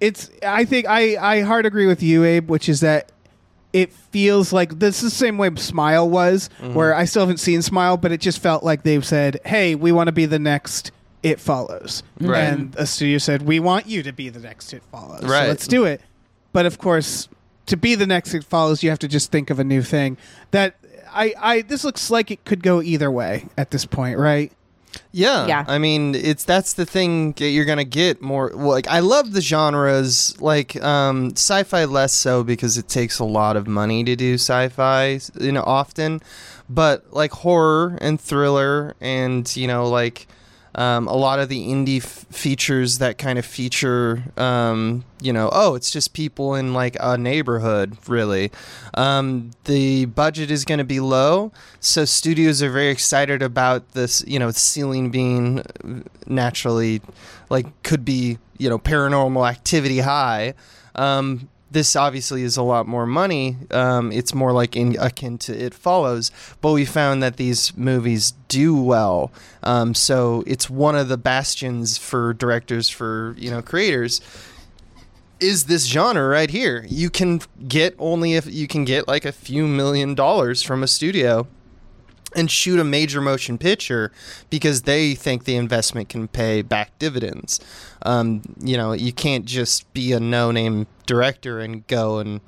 it's. 0.00 0.30
I 0.46 0.64
think 0.66 0.86
I 0.86 1.16
I 1.16 1.40
hard 1.42 1.64
agree 1.64 1.86
with 1.86 2.02
you, 2.02 2.24
Abe, 2.24 2.50
which 2.50 2.68
is 2.68 2.80
that 2.80 3.10
it 3.76 3.92
feels 3.92 4.54
like 4.54 4.78
this 4.78 5.02
is 5.02 5.12
the 5.12 5.18
same 5.18 5.36
way 5.36 5.54
Smile 5.56 6.08
was, 6.08 6.48
mm-hmm. 6.62 6.72
where 6.72 6.94
I 6.94 7.04
still 7.04 7.20
haven't 7.20 7.40
seen 7.40 7.60
Smile, 7.60 7.98
but 7.98 8.10
it 8.10 8.22
just 8.22 8.38
felt 8.38 8.64
like 8.64 8.84
they've 8.84 9.04
said, 9.04 9.38
"Hey, 9.44 9.74
we 9.74 9.92
want 9.92 10.08
to 10.08 10.12
be 10.12 10.24
the 10.24 10.38
next." 10.38 10.92
It 11.22 11.40
follows, 11.40 12.02
mm-hmm. 12.18 12.30
Right. 12.30 12.40
and 12.40 12.74
a 12.78 12.86
studio 12.86 13.18
said, 13.18 13.42
"We 13.42 13.60
want 13.60 13.86
you 13.86 14.02
to 14.02 14.12
be 14.12 14.30
the 14.30 14.40
next 14.40 14.72
It 14.72 14.82
follows." 14.90 15.20
So 15.20 15.28
Right. 15.28 15.48
let's 15.48 15.66
do 15.66 15.84
it. 15.84 16.00
But 16.54 16.64
of 16.64 16.78
course, 16.78 17.28
to 17.66 17.76
be 17.76 17.94
the 17.94 18.06
next 18.06 18.32
It 18.32 18.44
follows, 18.44 18.82
you 18.82 18.88
have 18.88 18.98
to 19.00 19.08
just 19.08 19.30
think 19.30 19.50
of 19.50 19.58
a 19.58 19.64
new 19.64 19.82
thing. 19.82 20.16
That 20.52 20.76
I, 21.12 21.34
I 21.38 21.60
this 21.60 21.84
looks 21.84 22.10
like 22.10 22.30
it 22.30 22.46
could 22.46 22.62
go 22.62 22.80
either 22.80 23.10
way 23.10 23.44
at 23.58 23.72
this 23.72 23.84
point, 23.84 24.18
right? 24.18 24.52
Yeah. 25.12 25.46
Yeah. 25.46 25.64
I 25.66 25.78
mean, 25.78 26.14
it's 26.14 26.44
that's 26.44 26.74
the 26.74 26.86
thing 26.86 27.32
that 27.32 27.48
you're 27.48 27.64
gonna 27.64 27.84
get 27.84 28.22
more. 28.22 28.50
Like, 28.50 28.88
I 28.88 29.00
love 29.00 29.32
the 29.32 29.40
genres, 29.40 30.40
like 30.40 30.80
um, 30.82 31.30
sci-fi 31.30 31.84
less 31.84 32.12
so 32.12 32.44
because 32.44 32.78
it 32.78 32.88
takes 32.88 33.18
a 33.18 33.24
lot 33.24 33.56
of 33.56 33.66
money 33.66 34.04
to 34.04 34.16
do 34.16 34.34
sci-fi, 34.34 35.20
you 35.40 35.52
know, 35.52 35.62
often. 35.62 36.20
But 36.68 37.12
like 37.12 37.32
horror 37.32 37.96
and 38.00 38.20
thriller 38.20 38.94
and 39.00 39.54
you 39.56 39.68
know 39.68 39.88
like 39.88 40.26
Um, 40.76 41.08
a 41.08 41.14
lot 41.14 41.38
of 41.38 41.48
the 41.48 41.68
indie 41.68 42.04
f- 42.04 42.26
features 42.30 42.98
that 42.98 43.16
kind 43.16 43.38
of 43.38 43.46
feature, 43.46 44.24
um, 44.36 45.06
you 45.22 45.32
know, 45.32 45.48
oh, 45.50 45.74
it's 45.74 45.90
just 45.90 46.12
people 46.12 46.54
in 46.54 46.74
like 46.74 46.98
a 47.00 47.16
neighborhood, 47.16 47.96
really. 48.06 48.52
Um, 48.92 49.52
the 49.64 50.04
budget 50.04 50.50
is 50.50 50.66
going 50.66 50.76
to 50.76 50.84
be 50.84 51.00
low, 51.00 51.50
so 51.80 52.04
studios 52.04 52.62
are 52.62 52.70
very 52.70 52.88
excited 52.88 53.40
about 53.40 53.92
this, 53.92 54.22
you 54.26 54.38
know, 54.38 54.50
ceiling 54.50 55.10
being 55.10 55.60
uh, 55.60 56.02
naturally, 56.26 57.00
like, 57.48 57.82
could 57.82 58.04
be, 58.04 58.36
you 58.58 58.68
know, 58.68 58.78
paranormal 58.78 59.48
activity 59.48 60.00
high. 60.00 60.52
Um, 60.94 61.48
this 61.70 61.96
obviously 61.96 62.42
is 62.42 62.56
a 62.56 62.62
lot 62.62 62.86
more 62.86 63.06
money. 63.06 63.56
Um, 63.70 64.12
it's 64.12 64.34
more 64.34 64.52
like 64.52 64.76
in, 64.76 64.96
akin 64.98 65.38
to 65.38 65.56
It 65.56 65.74
Follows, 65.74 66.30
but 66.60 66.72
we 66.72 66.84
found 66.84 67.22
that 67.22 67.36
these 67.36 67.76
movies 67.76 68.32
do 68.48 68.80
well. 68.80 69.32
Um, 69.62 69.94
so 69.94 70.44
it's 70.46 70.70
one 70.70 70.94
of 70.94 71.08
the 71.08 71.18
bastions 71.18 71.98
for 71.98 72.34
directors, 72.34 72.88
for 72.88 73.34
you 73.38 73.50
know 73.50 73.62
creators. 73.62 74.20
Is 75.38 75.64
this 75.64 75.84
genre 75.86 76.26
right 76.28 76.48
here? 76.48 76.86
You 76.88 77.10
can 77.10 77.42
get 77.68 77.94
only 77.98 78.34
if 78.34 78.46
you 78.50 78.66
can 78.66 78.84
get 78.84 79.06
like 79.06 79.24
a 79.24 79.32
few 79.32 79.66
million 79.66 80.14
dollars 80.14 80.62
from 80.62 80.82
a 80.82 80.86
studio 80.86 81.46
and 82.36 82.50
shoot 82.50 82.78
a 82.78 82.84
major 82.84 83.20
motion 83.20 83.58
picture 83.58 84.12
because 84.50 84.82
they 84.82 85.14
think 85.14 85.44
the 85.44 85.56
investment 85.56 86.08
can 86.08 86.28
pay 86.28 86.62
back 86.62 86.96
dividends. 86.98 87.58
Um, 88.02 88.42
you 88.60 88.76
know, 88.76 88.92
you 88.92 89.12
can't 89.12 89.44
just 89.46 89.92
be 89.92 90.12
a 90.12 90.20
no-name 90.20 90.86
director 91.06 91.58
and 91.58 91.84
go 91.86 92.18
and 92.18 92.40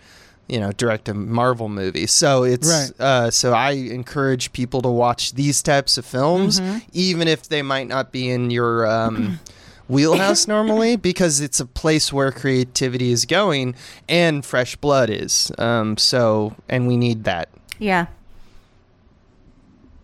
you 0.49 0.59
know 0.61 0.73
direct 0.73 1.09
a 1.09 1.15
Marvel 1.15 1.69
movie. 1.69 2.07
So 2.07 2.43
it's 2.45 2.69
Right. 2.69 2.91
uh, 3.01 3.31
so 3.31 3.53
I 3.53 3.73
encourage 3.73 4.53
people 4.53 4.81
to 4.83 4.89
watch 4.89 5.33
these 5.35 5.63
types 5.63 5.99
of 5.99 6.05
films, 6.07 6.61
even 6.93 7.29
if 7.29 7.49
they 7.49 7.63
might 7.63 7.89
not 7.89 8.13
be 8.13 8.31
in 8.31 8.51
your 8.51 8.87
um, 8.87 9.41
wheelhouse 9.89 10.47
normally, 10.49 10.97
because 11.11 11.41
it's 11.41 11.61
a 11.61 11.67
place 11.67 12.13
where 12.13 12.33
creativity 12.33 13.11
is 13.13 13.25
going 13.27 13.75
and 14.09 14.45
fresh 14.45 14.77
blood 14.77 15.11
is. 15.11 15.51
Um, 15.59 15.97
so 15.97 16.55
and 16.69 16.87
we 16.87 16.97
need 16.97 17.25
that. 17.25 17.49
Yeah. 17.79 18.07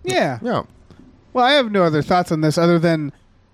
Yeah. 0.05 0.39
Yeah. 0.43 0.63
Well, 1.33 1.45
I 1.45 1.53
have 1.55 1.73
no 1.73 1.83
other 1.83 2.03
thoughts 2.03 2.31
on 2.31 2.41
this 2.43 2.57
other 2.59 2.79
than 2.79 3.13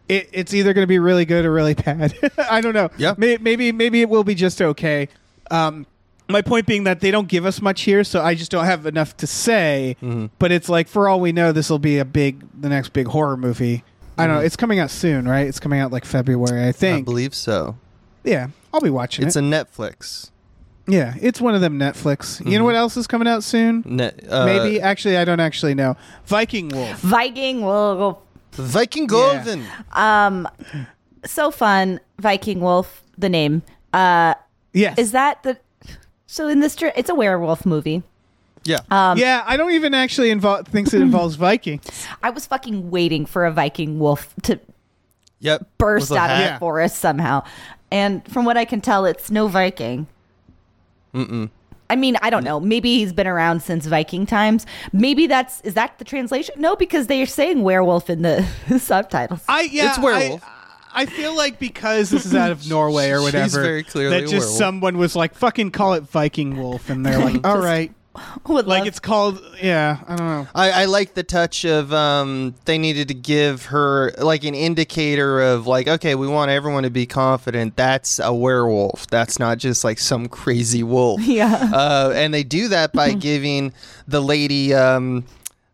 it, 0.09 0.29
it's 0.33 0.53
either 0.53 0.73
going 0.75 0.83
to 0.83 0.89
be 0.89 0.99
really 0.99 1.25
good 1.25 1.45
or 1.47 1.53
really 1.53 1.75
bad. 1.87 2.13
I 2.39 2.61
don't 2.61 2.75
know. 2.75 2.91
Yeah. 2.99 3.15
May, 3.17 3.37
maybe 3.39 3.73
maybe 3.73 4.03
it 4.03 4.09
will 4.09 4.25
be 4.25 4.35
just 4.35 4.61
okay. 4.61 5.09
Um, 5.51 5.87
my 6.29 6.43
point 6.43 6.67
being 6.67 6.85
that 6.85 7.01
they 7.01 7.11
don't 7.11 7.27
give 7.29 7.45
us 7.47 7.61
much 7.61 7.83
here, 7.83 8.05
so 8.05 8.23
I 8.23 8.35
just 8.35 8.51
don't 8.51 8.65
have 8.65 8.87
enough 8.87 9.17
to 9.17 9.27
say. 9.27 9.97
Mm-hmm. 10.03 10.27
But 10.39 10.53
it's 10.53 10.69
like 10.69 10.87
for 10.89 11.09
all 11.09 11.21
we 11.21 11.33
know, 11.33 11.51
this 11.53 11.69
will 11.71 11.79
be 11.81 11.99
a 11.99 12.05
big, 12.05 12.45
the 12.61 12.69
next 12.69 12.93
big 12.93 13.09
horror 13.09 13.37
movie. 13.37 13.83
I 14.19 14.27
don't 14.27 14.37
know. 14.37 14.43
It's 14.43 14.57
coming 14.57 14.79
out 14.79 14.91
soon, 14.91 15.27
right? 15.27 15.47
It's 15.47 15.59
coming 15.59 15.81
out 15.81 15.91
like 15.91 16.05
February, 16.05 16.69
I 16.69 16.73
think. 16.73 16.99
I 16.99 17.03
believe 17.03 17.35
so. 17.35 17.79
yeah, 18.23 18.49
I'll 18.75 18.81
be 18.83 18.91
watching 18.91 19.27
It's 19.27 19.35
it. 19.35 19.41
a 19.41 19.43
Netflix. 19.43 20.31
Yeah, 20.87 21.15
it's 21.21 21.41
one 21.41 21.55
of 21.55 21.61
them 21.61 21.79
Netflix. 21.79 22.45
You 22.45 22.59
know 22.59 22.65
what 22.65 22.75
else 22.75 22.97
is 22.97 23.07
coming 23.07 23.29
out 23.29 23.45
soon? 23.45 23.83
Net, 23.87 24.21
uh, 24.29 24.45
Maybe 24.47 24.81
actually, 24.81 25.17
I 25.17 25.25
don't 25.25 25.41
actually 25.41 25.75
know. 25.75 25.97
Viking 26.27 26.69
Wolf. 26.69 26.99
Viking 27.01 27.63
Wolf. 27.63 28.19
Viking 28.53 29.07
Golden. 29.07 29.65
um 29.93 30.49
so 31.25 31.51
fun. 31.51 32.01
Viking 32.19 32.61
Wolf, 32.61 33.03
the 33.19 33.29
name. 33.29 33.63
Uh 33.93 34.35
Yes. 34.73 34.99
is 34.99 35.13
that 35.13 35.43
the 35.43 35.59
so 36.27 36.47
in 36.49 36.61
this 36.61 36.77
tr- 36.77 36.87
it's 36.97 37.11
a 37.11 37.15
werewolf 37.15 37.67
movie. 37.67 38.03
Yeah. 38.65 38.81
Um, 38.91 39.17
yeah, 39.19 39.43
I 39.47 39.57
don't 39.57 39.73
even 39.73 39.95
actually 39.95 40.31
involve 40.31 40.67
thinks 40.69 40.93
it 40.95 41.01
involves 41.01 41.35
Viking. 41.49 41.81
I 42.23 42.31
was 42.31 42.47
fucking 42.47 42.91
waiting 42.91 43.27
for 43.27 43.47
a 43.47 43.51
Viking 43.53 43.99
wolf 43.99 44.35
to 44.43 44.61
yep. 45.41 45.67
burst 45.79 46.11
With 46.11 46.19
a 46.19 46.23
out 46.23 46.31
of 46.31 46.37
hat. 46.37 46.43
Yeah. 46.45 46.53
the 46.55 46.59
forest 46.61 46.97
somehow. 46.97 47.43
And 47.91 48.25
from 48.31 48.45
what 48.45 48.57
I 48.57 48.65
can 48.65 48.81
tell, 48.81 49.07
it's 49.07 49.31
no 49.31 49.49
Viking. 49.49 50.07
Mm-mm. 51.15 51.51
I 51.89 51.97
mean, 51.97 52.17
I 52.23 52.31
don't 52.31 52.45
know. 52.45 52.61
Maybe 52.61 52.99
he's 52.99 53.13
been 53.13 53.27
around 53.27 53.63
since 53.63 53.85
Viking 53.87 54.25
times. 54.25 54.65
Maybe 54.93 55.27
that's 55.27 55.61
is 55.63 55.75
that 55.75 55.99
the 55.99 56.05
translation? 56.05 56.55
No, 56.59 56.77
because 56.77 57.09
they 57.09 57.21
are 57.21 57.27
saying 57.27 57.63
werewolf 57.63 58.09
in 58.09 58.23
the 58.23 58.47
subtitles. 58.79 59.41
I 59.49 59.63
yeah, 59.63 59.91
It's 59.91 59.99
werewolf. 59.99 60.43
I, 60.45 61.03
I 61.03 61.07
feel 61.07 61.37
like 61.37 61.59
because 61.59 62.11
this 62.11 62.27
is 62.27 62.35
out 62.35 62.51
of 62.53 62.69
Norway 62.69 63.11
or 63.11 63.17
She's 63.19 63.25
whatever, 63.25 63.63
very 63.63 63.83
clearly 63.83 64.17
that 64.21 64.29
just 64.29 64.33
werewolf. 64.47 64.57
someone 64.59 64.99
was 64.99 65.17
like, 65.17 65.35
"Fucking 65.35 65.71
call 65.73 65.95
it 65.95 66.05
Viking 66.05 66.57
Wolf," 66.57 66.91
and 66.91 67.05
they're 67.05 67.19
like, 67.19 67.45
"All 67.47 67.59
right." 67.59 67.93
Would 68.49 68.67
Like 68.67 68.81
love- 68.81 68.87
it's 68.89 68.99
called, 68.99 69.41
yeah. 69.63 69.99
I 70.09 70.17
don't 70.17 70.27
know. 70.27 70.49
I, 70.55 70.71
I 70.83 70.85
like 70.87 71.15
the 71.15 71.23
touch 71.23 71.65
of 71.65 71.93
um, 71.93 72.55
they 72.65 72.77
needed 72.79 73.09
to 73.09 73.15
give 73.15 73.67
her 73.67 74.13
like 74.19 74.43
an 74.45 74.55
indicator 74.55 75.41
of 75.41 75.67
like 75.67 75.87
okay 75.87 76.15
we 76.17 76.27
want 76.27 76.51
everyone 76.51 76.83
to 76.83 76.91
be 76.91 77.07
confident 77.07 77.77
that's 77.77 78.19
a 78.19 78.35
werewolf 78.35 79.07
that's 79.07 79.39
not 79.39 79.59
just 79.59 79.85
like 79.85 79.99
some 79.99 80.29
crazy 80.29 80.83
wolf 80.83 81.21
Yeah. 81.25 81.71
uh, 81.73 82.13
and 82.15 82.35
they 82.35 82.43
do 82.43 82.69
that 82.69 82.93
by 82.93 83.13
giving 83.29 83.73
the 84.09 84.21
lady 84.21 84.75
um, 84.75 85.25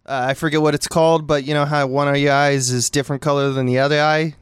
uh, 0.04 0.26
I 0.28 0.34
forget 0.34 0.60
what 0.60 0.74
it's 0.74 0.88
called 0.88 1.26
but 1.26 1.44
you 1.44 1.54
know 1.54 1.64
how 1.64 1.86
one 1.86 2.06
of 2.08 2.16
your 2.18 2.32
eyes 2.34 2.70
is 2.70 2.90
different 2.90 3.22
color 3.22 3.50
than 3.52 3.64
the 3.66 3.78
other 3.78 4.00
eye 4.00 4.34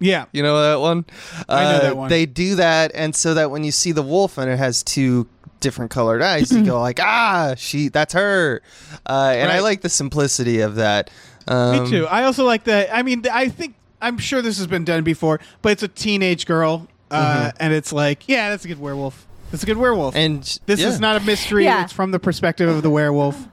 Yeah, 0.00 0.24
You 0.32 0.42
know 0.42 0.60
that 0.60 0.80
one? 0.80 1.04
I 1.48 1.62
know 1.64 1.70
Uh, 1.70 1.80
that 1.82 1.96
one. 1.96 2.08
They 2.10 2.26
do 2.26 2.56
that, 2.56 2.90
and 2.94 3.14
so 3.14 3.34
that 3.34 3.52
when 3.52 3.62
you 3.62 3.70
see 3.70 3.92
the 3.92 4.02
wolf 4.02 4.36
and 4.38 4.50
it 4.50 4.58
has 4.58 4.82
two 4.82 5.28
different 5.62 5.90
colored 5.90 6.20
eyes, 6.20 6.52
you 6.52 6.64
go 6.64 6.80
like, 6.80 7.00
ah, 7.00 7.54
she, 7.56 7.88
that's 7.88 8.12
her. 8.12 8.60
Uh, 9.06 9.32
and 9.34 9.50
I 9.50 9.60
like 9.60 9.80
the 9.80 9.88
simplicity 9.88 10.60
of 10.60 10.74
that. 10.74 11.10
Um, 11.48 11.84
me 11.84 11.90
too. 11.90 12.06
I 12.06 12.24
also 12.24 12.44
like 12.44 12.64
that. 12.64 12.94
I 12.94 13.02
mean, 13.02 13.24
I 13.32 13.48
think 13.48 13.74
I'm 14.00 14.18
sure 14.18 14.42
this 14.42 14.58
has 14.58 14.66
been 14.66 14.84
done 14.84 15.04
before, 15.04 15.40
but 15.62 15.72
it's 15.72 15.82
a 15.82 15.88
teenage 15.88 16.44
girl, 16.44 16.88
uh, 17.10 17.52
and 17.58 17.72
it's 17.72 17.92
like, 17.92 18.28
yeah, 18.28 18.50
that's 18.50 18.64
a 18.64 18.68
good 18.68 18.80
werewolf. 18.80 19.26
That's 19.50 19.62
a 19.62 19.66
good 19.66 19.76
werewolf. 19.76 20.16
And 20.16 20.42
this 20.66 20.80
yeah. 20.80 20.88
is 20.88 20.98
not 20.98 21.20
a 21.20 21.24
mystery. 21.24 21.64
Yeah. 21.64 21.84
It's 21.84 21.92
from 21.92 22.10
the 22.10 22.18
perspective 22.18 22.68
of 22.68 22.82
the 22.82 22.90
werewolf. 22.90 23.48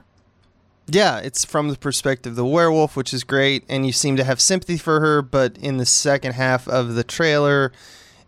Yeah, 0.88 1.18
it's 1.18 1.44
from 1.44 1.68
the 1.68 1.76
perspective 1.76 2.32
of 2.32 2.36
the 2.36 2.44
werewolf, 2.44 2.96
which 2.96 3.12
is 3.12 3.22
great, 3.22 3.64
and 3.68 3.86
you 3.86 3.92
seem 3.92 4.16
to 4.16 4.24
have 4.24 4.40
sympathy 4.40 4.76
for 4.76 4.98
her. 5.00 5.22
But 5.22 5.56
in 5.58 5.76
the 5.76 5.86
second 5.86 6.32
half 6.32 6.66
of 6.66 6.94
the 6.94 7.04
trailer, 7.04 7.70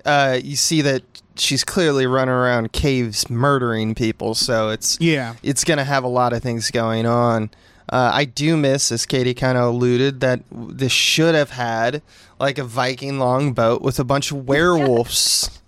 uh, 0.05 0.39
you 0.43 0.55
see 0.55 0.83
that 0.83 1.03
she's 1.37 1.65
clearly 1.65 2.07
running 2.07 2.35
around 2.35 2.73
caves 2.73 3.29
murdering 3.31 3.95
people. 3.95 4.35
So 4.35 4.71
it's 4.71 4.99
Yeah. 5.01 5.35
it's 5.43 5.65
going 5.65 5.79
to 5.79 5.85
have 5.85 6.05
a 6.05 6.09
lot 6.09 6.33
of 6.33 6.43
things 6.43 6.71
going 6.71 7.07
on. 7.07 7.51
Uh, 7.93 8.11
I 8.15 8.25
do 8.25 8.57
miss, 8.57 8.91
as 8.91 9.05
Katie 9.05 9.35
kind 9.35 9.59
of 9.59 9.75
alluded, 9.75 10.21
that 10.21 10.41
this 10.51 10.93
should 10.93 11.35
have 11.35 11.51
had 11.51 12.01
like 12.41 12.57
a 12.59 12.65
Viking 12.65 13.19
longboat 13.19 13.83
with 13.83 13.99
a 13.99 14.05
bunch 14.05 14.31
of 14.31 14.47
werewolves, 14.49 15.61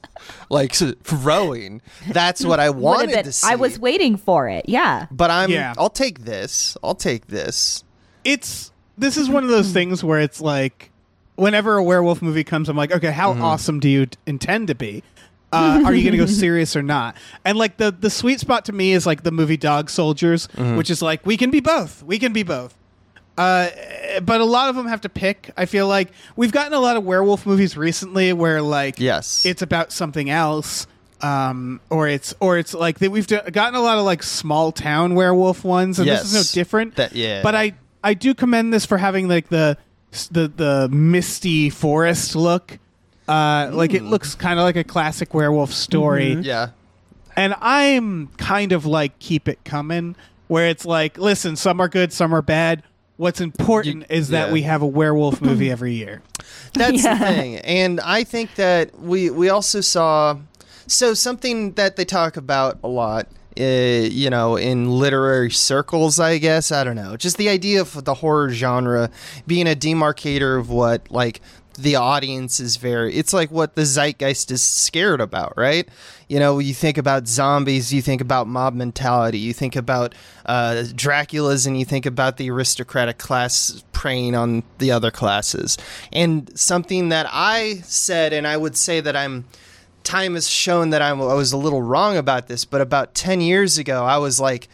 like 0.48 0.74
rowing. 1.12 1.82
That's 2.08 2.44
what 2.44 2.60
I 2.60 2.70
wanted 2.70 3.10
been- 3.10 3.24
to 3.24 3.32
see. 3.32 3.50
I 3.50 3.56
was 3.56 3.78
waiting 3.78 4.16
for 4.16 4.48
it. 4.48 4.66
Yeah. 4.68 5.06
but 5.10 5.30
I'm. 5.30 5.50
Yeah. 5.50 5.74
I'll 5.76 5.90
take 5.90 6.20
this. 6.24 6.76
I'll 6.82 6.94
take 6.94 7.26
this. 7.26 7.84
it's 8.24 8.70
this 8.96 9.16
is 9.16 9.28
one 9.28 9.42
of 9.42 9.50
those 9.50 9.72
things 9.72 10.02
where 10.04 10.20
it's 10.20 10.40
like 10.40 10.90
whenever 11.34 11.76
a 11.76 11.82
werewolf 11.82 12.22
movie 12.22 12.44
comes 12.44 12.68
i'm 12.68 12.76
like 12.76 12.92
okay 12.92 13.10
how 13.10 13.32
awesome 13.32 13.80
do 13.80 13.88
you 13.88 14.06
t- 14.06 14.16
intend 14.24 14.68
to 14.68 14.74
be 14.76 15.02
uh, 15.54 15.82
are 15.84 15.94
you 15.94 16.02
going 16.02 16.12
to 16.12 16.18
go 16.18 16.26
serious 16.44 16.76
or 16.76 16.82
not? 16.82 17.16
And 17.44 17.56
like 17.58 17.76
the 17.76 17.90
the 17.92 18.10
sweet 18.10 18.40
spot 18.40 18.64
to 18.66 18.72
me 18.72 18.92
is 18.92 19.06
like 19.06 19.22
the 19.22 19.30
movie 19.32 19.56
dog 19.56 19.90
soldiers 19.90 20.46
which 20.56 20.90
is 20.90 21.00
like 21.02 21.24
we 21.26 21.36
can 21.36 21.50
be 21.50 21.60
both. 21.60 22.02
We 22.02 22.18
can 22.18 22.32
be 22.32 22.42
both. 22.42 22.74
Uh, 23.36 23.68
but 24.22 24.40
a 24.40 24.44
lot 24.44 24.68
of 24.68 24.76
them 24.76 24.86
have 24.86 25.00
to 25.00 25.08
pick 25.08 25.50
i 25.56 25.66
feel 25.66 25.88
like. 25.88 26.12
We've 26.36 26.52
gotten 26.52 26.72
a 26.72 26.78
lot 26.78 26.96
of 26.96 27.04
werewolf 27.04 27.46
movies 27.46 27.76
recently 27.76 28.32
where 28.32 28.62
like 28.62 29.00
Yes. 29.00 29.44
it's 29.44 29.60
about 29.62 29.90
something 29.90 30.30
else 30.30 30.86
um, 31.20 31.80
or 31.90 32.06
it's 32.06 32.34
or 32.38 32.58
it's 32.58 32.74
like 32.74 32.98
that 33.00 33.10
we've 33.10 33.26
d- 33.26 33.40
gotten 33.50 33.74
a 33.74 33.80
lot 33.80 33.98
of 33.98 34.04
like 34.04 34.22
small 34.22 34.70
town 34.72 35.14
werewolf 35.14 35.64
ones 35.64 35.98
and 35.98 36.08
this 36.08 36.24
is 36.24 36.34
no 36.34 36.42
different. 36.60 36.96
That- 36.96 37.12
yeah. 37.14 37.42
but 37.42 37.54
I 37.56 37.72
I 38.04 38.14
do 38.14 38.34
commend 38.34 38.72
this 38.72 38.84
for 38.86 38.98
having 38.98 39.26
like 39.28 39.48
the 39.48 39.78
the 40.30 40.46
the 40.48 40.88
misty 40.90 41.70
forest 41.70 42.36
look. 42.36 42.78
Uh, 43.28 43.70
like 43.72 43.94
it 43.94 44.02
looks 44.02 44.34
kind 44.34 44.58
of 44.58 44.64
like 44.64 44.76
a 44.76 44.84
classic 44.84 45.32
werewolf 45.32 45.72
story, 45.72 46.34
Yeah. 46.34 46.70
and 47.36 47.54
I'm 47.60 48.28
kind 48.36 48.72
of 48.72 48.84
like 48.84 49.18
keep 49.18 49.48
it 49.48 49.64
coming, 49.64 50.14
where 50.48 50.66
it's 50.68 50.84
like, 50.84 51.16
listen, 51.16 51.56
some 51.56 51.80
are 51.80 51.88
good, 51.88 52.12
some 52.12 52.34
are 52.34 52.42
bad. 52.42 52.82
What's 53.16 53.40
important 53.40 54.06
You- 54.10 54.16
is 54.16 54.28
that 54.28 54.48
yeah. 54.48 54.52
we 54.52 54.62
have 54.62 54.82
a 54.82 54.86
werewolf 54.86 55.40
movie 55.48 55.70
every 55.70 55.94
year. 55.94 56.20
That's 56.74 57.02
Yeah. 57.04 57.16
the 57.18 57.24
thing. 57.24 57.56
And 57.58 58.00
I 58.00 58.24
think 58.24 58.56
that 58.56 59.00
we 59.00 59.30
we 59.30 59.48
also 59.48 59.80
saw 59.80 60.36
so 60.86 61.14
something 61.14 61.72
that 61.74 61.96
they 61.96 62.04
talk 62.04 62.36
about 62.36 62.78
a 62.84 62.88
lot 62.88 63.28
uh, 63.58 63.62
you 63.62 64.28
know, 64.30 64.56
in 64.56 64.90
literary 64.90 65.48
circles, 65.52 66.18
I 66.18 66.38
guess. 66.38 66.72
I 66.72 66.82
don't 66.82 66.96
know. 66.96 67.16
Just 67.16 67.36
the 67.36 67.48
idea 67.48 67.80
of 67.80 68.04
the 68.04 68.14
horror 68.14 68.50
genre 68.50 69.10
being 69.46 69.68
a 69.68 69.76
demarcator 69.76 70.58
of 70.58 70.70
what, 70.70 71.08
like, 71.08 71.40
the 71.74 71.96
audience 71.96 72.60
is 72.60 72.76
very 72.76 73.14
it's 73.14 73.32
like 73.32 73.50
what 73.50 73.74
the 73.74 73.84
zeitgeist 73.84 74.50
is 74.50 74.62
scared 74.62 75.20
about 75.20 75.52
right? 75.56 75.88
You 76.28 76.38
know 76.38 76.58
you 76.58 76.74
think 76.74 76.98
about 76.98 77.28
zombies 77.28 77.92
you 77.92 78.02
think 78.02 78.20
about 78.20 78.46
mob 78.46 78.74
mentality 78.74 79.38
you 79.38 79.52
think 79.52 79.76
about 79.76 80.14
uh, 80.46 80.84
dracula's 80.94 81.66
and 81.66 81.78
you 81.78 81.84
think 81.84 82.06
about 82.06 82.36
the 82.36 82.50
aristocratic 82.50 83.18
class 83.18 83.82
preying 83.92 84.34
on 84.34 84.62
the 84.78 84.90
other 84.90 85.10
classes. 85.10 85.78
And 86.12 86.50
something 86.58 87.08
that 87.10 87.26
i 87.30 87.76
said 87.84 88.32
and 88.32 88.46
i 88.46 88.56
would 88.56 88.76
say 88.76 89.00
that 89.00 89.16
i'm 89.16 89.44
time 90.02 90.34
has 90.34 90.48
shown 90.48 90.90
that 90.90 91.00
I'm, 91.02 91.20
i 91.20 91.34
was 91.34 91.52
a 91.52 91.56
little 91.56 91.82
wrong 91.82 92.16
about 92.16 92.46
this 92.46 92.64
but 92.64 92.80
about 92.80 93.14
10 93.14 93.40
years 93.40 93.78
ago 93.78 94.04
i 94.04 94.18
was 94.18 94.38
like 94.38 94.68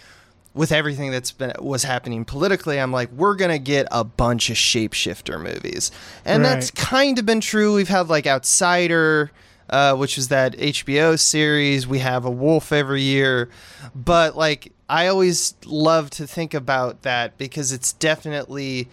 with 0.54 0.72
everything 0.72 1.10
that's 1.10 1.32
been 1.32 1.52
was 1.60 1.84
happening 1.84 2.24
politically, 2.24 2.80
I'm 2.80 2.92
like, 2.92 3.10
we're 3.12 3.36
gonna 3.36 3.58
get 3.58 3.86
a 3.90 4.04
bunch 4.04 4.50
of 4.50 4.56
shapeshifter 4.56 5.40
movies, 5.40 5.90
and 6.24 6.44
that's 6.44 6.70
kind 6.70 7.18
of 7.18 7.26
been 7.26 7.40
true. 7.40 7.74
We've 7.74 7.88
had 7.88 8.08
like 8.08 8.26
Outsider, 8.26 9.30
uh, 9.68 9.96
which 9.96 10.16
was 10.16 10.28
that 10.28 10.56
HBO 10.56 11.18
series. 11.18 11.86
We 11.86 12.00
have 12.00 12.24
a 12.24 12.30
Wolf 12.30 12.72
every 12.72 13.02
year, 13.02 13.48
but 13.94 14.36
like 14.36 14.72
I 14.88 15.06
always 15.06 15.54
love 15.64 16.10
to 16.10 16.26
think 16.26 16.52
about 16.52 17.02
that 17.02 17.38
because 17.38 17.70
it's 17.72 17.92
definitely 17.92 18.88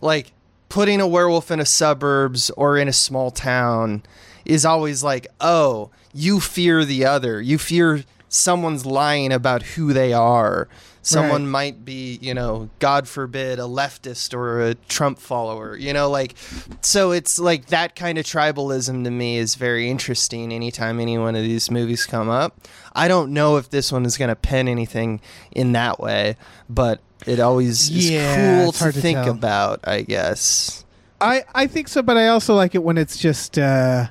like 0.00 0.32
putting 0.68 1.00
a 1.00 1.06
werewolf 1.06 1.52
in 1.52 1.60
a 1.60 1.64
suburbs 1.64 2.50
or 2.50 2.76
in 2.76 2.88
a 2.88 2.92
small 2.92 3.30
town 3.30 4.02
is 4.44 4.64
always 4.64 5.04
like, 5.04 5.28
oh, 5.40 5.90
you 6.12 6.40
fear 6.40 6.84
the 6.84 7.04
other. 7.04 7.40
You 7.40 7.58
fear 7.58 8.02
someone's 8.34 8.84
lying 8.84 9.32
about 9.32 9.62
who 9.62 9.92
they 9.92 10.12
are. 10.12 10.68
Someone 11.02 11.42
Right. 11.44 11.50
might 11.50 11.84
be, 11.84 12.18
you 12.22 12.32
know, 12.32 12.70
God 12.78 13.06
forbid, 13.06 13.58
a 13.58 13.62
leftist 13.64 14.32
or 14.32 14.62
a 14.62 14.74
Trump 14.74 15.18
follower, 15.18 15.76
you 15.76 15.92
know, 15.92 16.08
like, 16.10 16.34
so 16.80 17.10
it's 17.10 17.38
like 17.38 17.66
that 17.66 17.94
kind 17.94 18.16
of 18.16 18.24
tribalism 18.24 19.04
to 19.04 19.10
me 19.10 19.36
is 19.36 19.54
very 19.54 19.90
interesting 19.90 20.50
anytime 20.50 20.98
any 20.98 21.18
one 21.18 21.36
of 21.36 21.42
these 21.42 21.70
movies 21.70 22.06
come 22.06 22.30
up. 22.30 22.58
I 22.94 23.06
don't 23.06 23.34
know 23.34 23.58
if 23.58 23.68
this 23.68 23.92
one 23.92 24.06
is 24.06 24.16
going 24.16 24.30
to 24.30 24.34
pen 24.36 24.66
anything 24.66 25.20
in 25.52 25.72
that 25.72 26.00
way, 26.00 26.36
but 26.70 27.00
it 27.26 27.38
always 27.38 27.90
is 27.90 28.10
cool 28.36 28.72
to 28.72 28.90
to 28.90 28.98
think 28.98 29.18
tell. 29.18 29.30
about, 29.34 29.80
I 29.86 30.02
guess. 30.02 30.86
I 31.20 31.44
I 31.54 31.66
think 31.66 31.88
so, 31.88 32.00
but 32.02 32.16
I 32.16 32.28
also 32.28 32.54
like 32.54 32.74
it 32.74 32.82
when 32.82 32.96
it's 32.96 33.18
just 33.18 33.58
uh, 33.58 34.06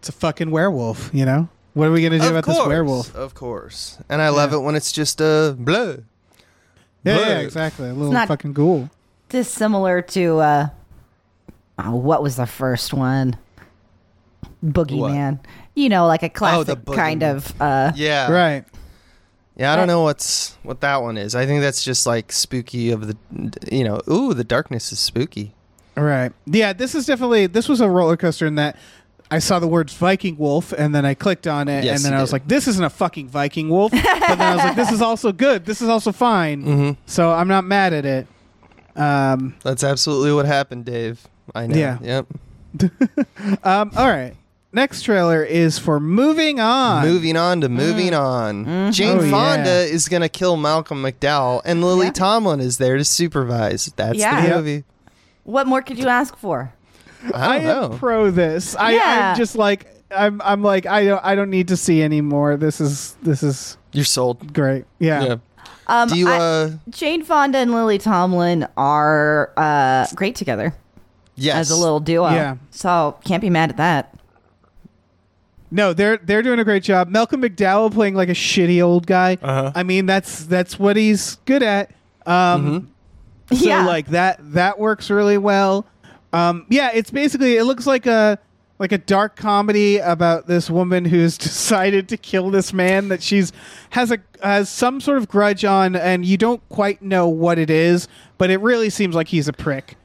it's 0.00 0.08
a 0.08 0.12
fucking 0.12 0.50
werewolf. 0.50 1.10
You 1.12 1.24
know, 1.26 1.48
what 1.74 1.86
are 1.88 1.92
we 1.92 2.02
gonna 2.02 2.18
do 2.18 2.28
about 2.28 2.44
this 2.46 2.66
werewolf? 2.66 3.14
Of 3.14 3.34
course. 3.34 3.98
And 4.08 4.22
I 4.22 4.30
love 4.30 4.52
it 4.52 4.58
when 4.58 4.74
it's 4.74 4.90
just 4.92 5.20
a 5.20 5.56
bleh. 5.58 6.02
Yeah, 7.04 7.18
yeah, 7.18 7.38
exactly. 7.40 7.88
A 7.88 7.92
little 7.92 8.12
not- 8.12 8.28
fucking 8.28 8.52
ghoul. 8.54 8.88
Dissimilar 9.28 10.00
to 10.02 10.38
uh, 10.38 10.68
oh, 11.78 11.96
what 11.96 12.22
was 12.22 12.36
the 12.36 12.46
first 12.46 12.94
one? 12.94 13.36
Boogeyman. 14.64 15.40
You 15.74 15.88
know, 15.88 16.06
like 16.06 16.22
a 16.22 16.28
classic 16.28 16.84
kind 16.86 17.22
of. 17.22 17.52
Uh, 17.60 17.92
Yeah. 17.94 18.30
Right. 18.30 18.64
Yeah, 19.56 19.72
I 19.72 19.76
don't 19.76 19.86
know 19.86 20.02
what's 20.02 20.56
what 20.64 20.80
that 20.80 21.02
one 21.02 21.16
is. 21.16 21.34
I 21.36 21.46
think 21.46 21.60
that's 21.60 21.84
just 21.84 22.06
like 22.06 22.32
spooky 22.32 22.90
of 22.90 23.06
the 23.06 23.16
you 23.70 23.84
know, 23.84 24.00
ooh, 24.10 24.34
the 24.34 24.42
darkness 24.44 24.90
is 24.90 24.98
spooky. 24.98 25.54
Right. 25.96 26.32
Yeah, 26.46 26.72
this 26.72 26.94
is 26.94 27.06
definitely 27.06 27.46
this 27.46 27.68
was 27.68 27.80
a 27.80 27.88
roller 27.88 28.16
coaster 28.16 28.46
in 28.46 28.56
that 28.56 28.76
I 29.30 29.38
saw 29.38 29.58
the 29.58 29.66
words 29.66 29.94
Viking 29.94 30.36
wolf 30.36 30.72
and 30.72 30.94
then 30.94 31.04
I 31.04 31.14
clicked 31.14 31.46
on 31.46 31.66
it 31.68 31.82
Yes, 31.84 31.96
and 31.96 32.04
then 32.04 32.12
you 32.12 32.18
I 32.18 32.20
was 32.20 32.30
did. 32.30 32.34
like, 32.34 32.48
this 32.48 32.68
isn't 32.68 32.84
a 32.84 32.90
fucking 32.90 33.28
Viking 33.28 33.68
wolf. 33.68 33.90
but 33.92 34.02
then 34.02 34.40
I 34.42 34.54
was 34.54 34.64
like, 34.64 34.76
this 34.76 34.92
is 34.92 35.02
also 35.02 35.32
good. 35.32 35.64
This 35.64 35.80
is 35.82 35.88
also 35.88 36.12
fine. 36.12 36.62
Mm-hmm. 36.64 36.90
So 37.06 37.32
I'm 37.32 37.48
not 37.48 37.64
mad 37.64 37.92
at 37.92 38.04
it. 38.04 38.26
Um, 38.96 39.56
That's 39.64 39.82
absolutely 39.82 40.32
what 40.32 40.46
happened, 40.46 40.84
Dave. 40.84 41.26
I 41.54 41.66
know. 41.66 41.76
Yeah. 41.76 41.98
Yep. 42.00 42.26
um, 43.64 43.90
all 43.96 44.08
right. 44.08 44.34
Next 44.72 45.02
trailer 45.02 45.42
is 45.44 45.78
for 45.78 46.00
Moving 46.00 46.58
On. 46.58 47.04
Moving 47.06 47.36
on 47.36 47.60
to 47.60 47.68
moving 47.68 48.12
on. 48.12 48.92
Jane 48.92 49.18
Oh, 49.18 49.22
yeah. 49.22 49.30
Fonda 49.30 49.70
is 49.84 50.08
gonna 50.08 50.28
kill 50.28 50.56
Malcolm 50.56 51.00
McDowell, 51.02 51.62
and 51.64 51.80
Lily 51.82 52.06
Yeah. 52.06 52.12
Tomlin 52.12 52.60
is 52.60 52.78
there 52.78 52.96
to 52.98 53.04
supervise. 53.04 53.92
That's 53.96 54.18
Yeah. 54.18 54.40
the 54.40 54.48
Yep. 54.48 54.56
movie. 54.56 54.84
what 55.44 55.66
more 55.68 55.80
could 55.82 55.98
you 55.98 56.08
ask 56.08 56.36
for? 56.36 56.72
I 57.32 57.56
I 57.56 57.58
don't 57.60 57.66
am 57.84 57.90
know. 57.92 57.96
pro 57.98 58.30
this. 58.30 58.74
I, 58.76 58.92
Yeah. 58.92 59.30
I'm 59.32 59.36
just 59.36 59.56
like 59.56 59.86
I'm. 60.10 60.40
I'm 60.42 60.62
like 60.62 60.86
I 60.86 61.04
don't. 61.06 61.24
I 61.24 61.34
don't 61.34 61.50
need 61.50 61.68
to 61.68 61.76
see 61.76 62.02
anymore. 62.02 62.56
This 62.56 62.80
is 62.80 63.16
this 63.22 63.42
is 63.42 63.76
You're 63.92 64.04
sold. 64.04 64.52
great. 64.52 64.84
Yeah. 64.98 65.24
Yeah. 65.24 65.36
Um, 65.86 66.08
Do 66.08 66.16
you 66.18 66.28
I- 66.28 66.38
uh 66.38 66.70
Jane 66.90 67.22
Fonda 67.24 67.58
and 67.58 67.72
Lily 67.72 67.98
Tomlin 67.98 68.66
are 68.76 69.52
uh, 69.56 70.06
great 70.14 70.34
together 70.36 70.74
yes. 71.36 71.56
as 71.56 71.70
a 71.70 71.76
little 71.76 72.00
duo. 72.00 72.30
Yeah. 72.30 72.56
So 72.70 73.18
can't 73.24 73.40
be 73.40 73.50
mad 73.50 73.70
at 73.70 73.76
that. 73.78 74.10
No, 75.70 75.92
they're 75.92 76.18
they're 76.18 76.42
doing 76.42 76.58
a 76.60 76.64
great 76.64 76.84
job. 76.84 77.08
Malcolm 77.08 77.42
McDowell 77.42 77.92
playing 77.92 78.14
like 78.14 78.28
a 78.28 78.32
shitty 78.34 78.80
old 78.82 79.06
guy. 79.06 79.36
Uh-huh. 79.42 79.72
I 79.74 79.82
mean, 79.82 80.06
that's 80.06 80.44
that's 80.44 80.78
what 80.78 80.96
he's 80.96 81.36
good 81.46 81.62
at. 81.62 81.90
Um, 82.26 82.90
So 83.52 83.56
Yeah. 83.66 83.84
like 83.84 84.06
that 84.08 84.38
that 84.52 84.78
works 84.78 85.10
really 85.10 85.36
well. 85.38 85.84
Um, 86.34 86.66
yeah, 86.68 86.90
it's 86.92 87.10
basically 87.10 87.56
it 87.56 87.64
looks 87.64 87.86
like 87.86 88.06
a 88.06 88.38
like 88.80 88.90
a 88.90 88.98
dark 88.98 89.36
comedy 89.36 89.98
about 89.98 90.48
this 90.48 90.68
woman 90.68 91.04
who's 91.04 91.38
decided 91.48 92.08
to 92.08 92.16
kill 92.16 92.50
this 92.50 92.72
man 92.72 93.08
that 93.08 93.22
she's 93.22 93.52
has 93.90 94.10
a 94.10 94.18
has 94.42 94.68
some 94.68 95.00
sort 95.00 95.18
of 95.18 95.28
grudge 95.28 95.64
on, 95.64 95.94
and 95.96 96.24
you 96.26 96.36
don't 96.36 96.66
quite 96.68 97.00
know 97.02 97.28
what 97.28 97.58
it 97.58 97.70
is, 97.70 98.08
but 98.36 98.50
it 98.50 98.60
really 98.60 98.90
seems 98.90 99.14
like 99.14 99.28
he's 99.28 99.48
a 99.48 99.52
prick. 99.52 99.96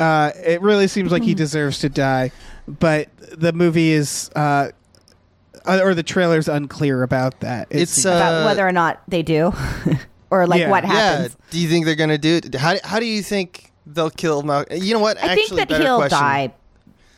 Uh, 0.00 0.30
it 0.44 0.60
really 0.60 0.88
seems 0.88 1.10
like 1.12 1.22
he 1.22 1.32
deserves 1.34 1.78
to 1.78 1.88
die, 1.88 2.30
but 2.66 3.08
the 3.38 3.52
movie 3.52 3.92
is. 3.92 4.30
Uh, 4.36 4.70
uh, 5.64 5.80
or 5.82 5.94
the 5.94 6.02
trailer's 6.04 6.46
unclear 6.48 7.02
about 7.02 7.40
that. 7.40 7.66
It 7.70 7.80
It's, 7.82 7.90
seems- 7.92 8.06
uh, 8.06 8.10
About 8.10 8.44
whether 8.46 8.64
or 8.66 8.70
not 8.70 9.02
they 9.08 9.22
do, 9.24 9.52
or 10.30 10.46
like 10.46 10.60
Yeah. 10.60 10.70
what 10.70 10.84
Yeah. 10.84 10.92
happens. 10.92 11.36
Do 11.50 11.58
you 11.58 11.68
think 11.68 11.86
they're 11.86 11.96
gonna 11.96 12.18
do 12.18 12.36
it? 12.36 12.54
How 12.54 12.76
how 12.84 13.00
do 13.00 13.06
you 13.06 13.20
think 13.22 13.72
they'll 13.86 14.10
kill 14.10 14.42
Malcolm? 14.42 14.82
You 14.82 14.94
know 14.94 15.00
what? 15.00 15.18
I 15.22 15.28
Actually, 15.32 15.56
think 15.58 15.68
that 15.70 15.80
he'll 15.80 15.98
question. 15.98 16.18
die, 16.18 16.54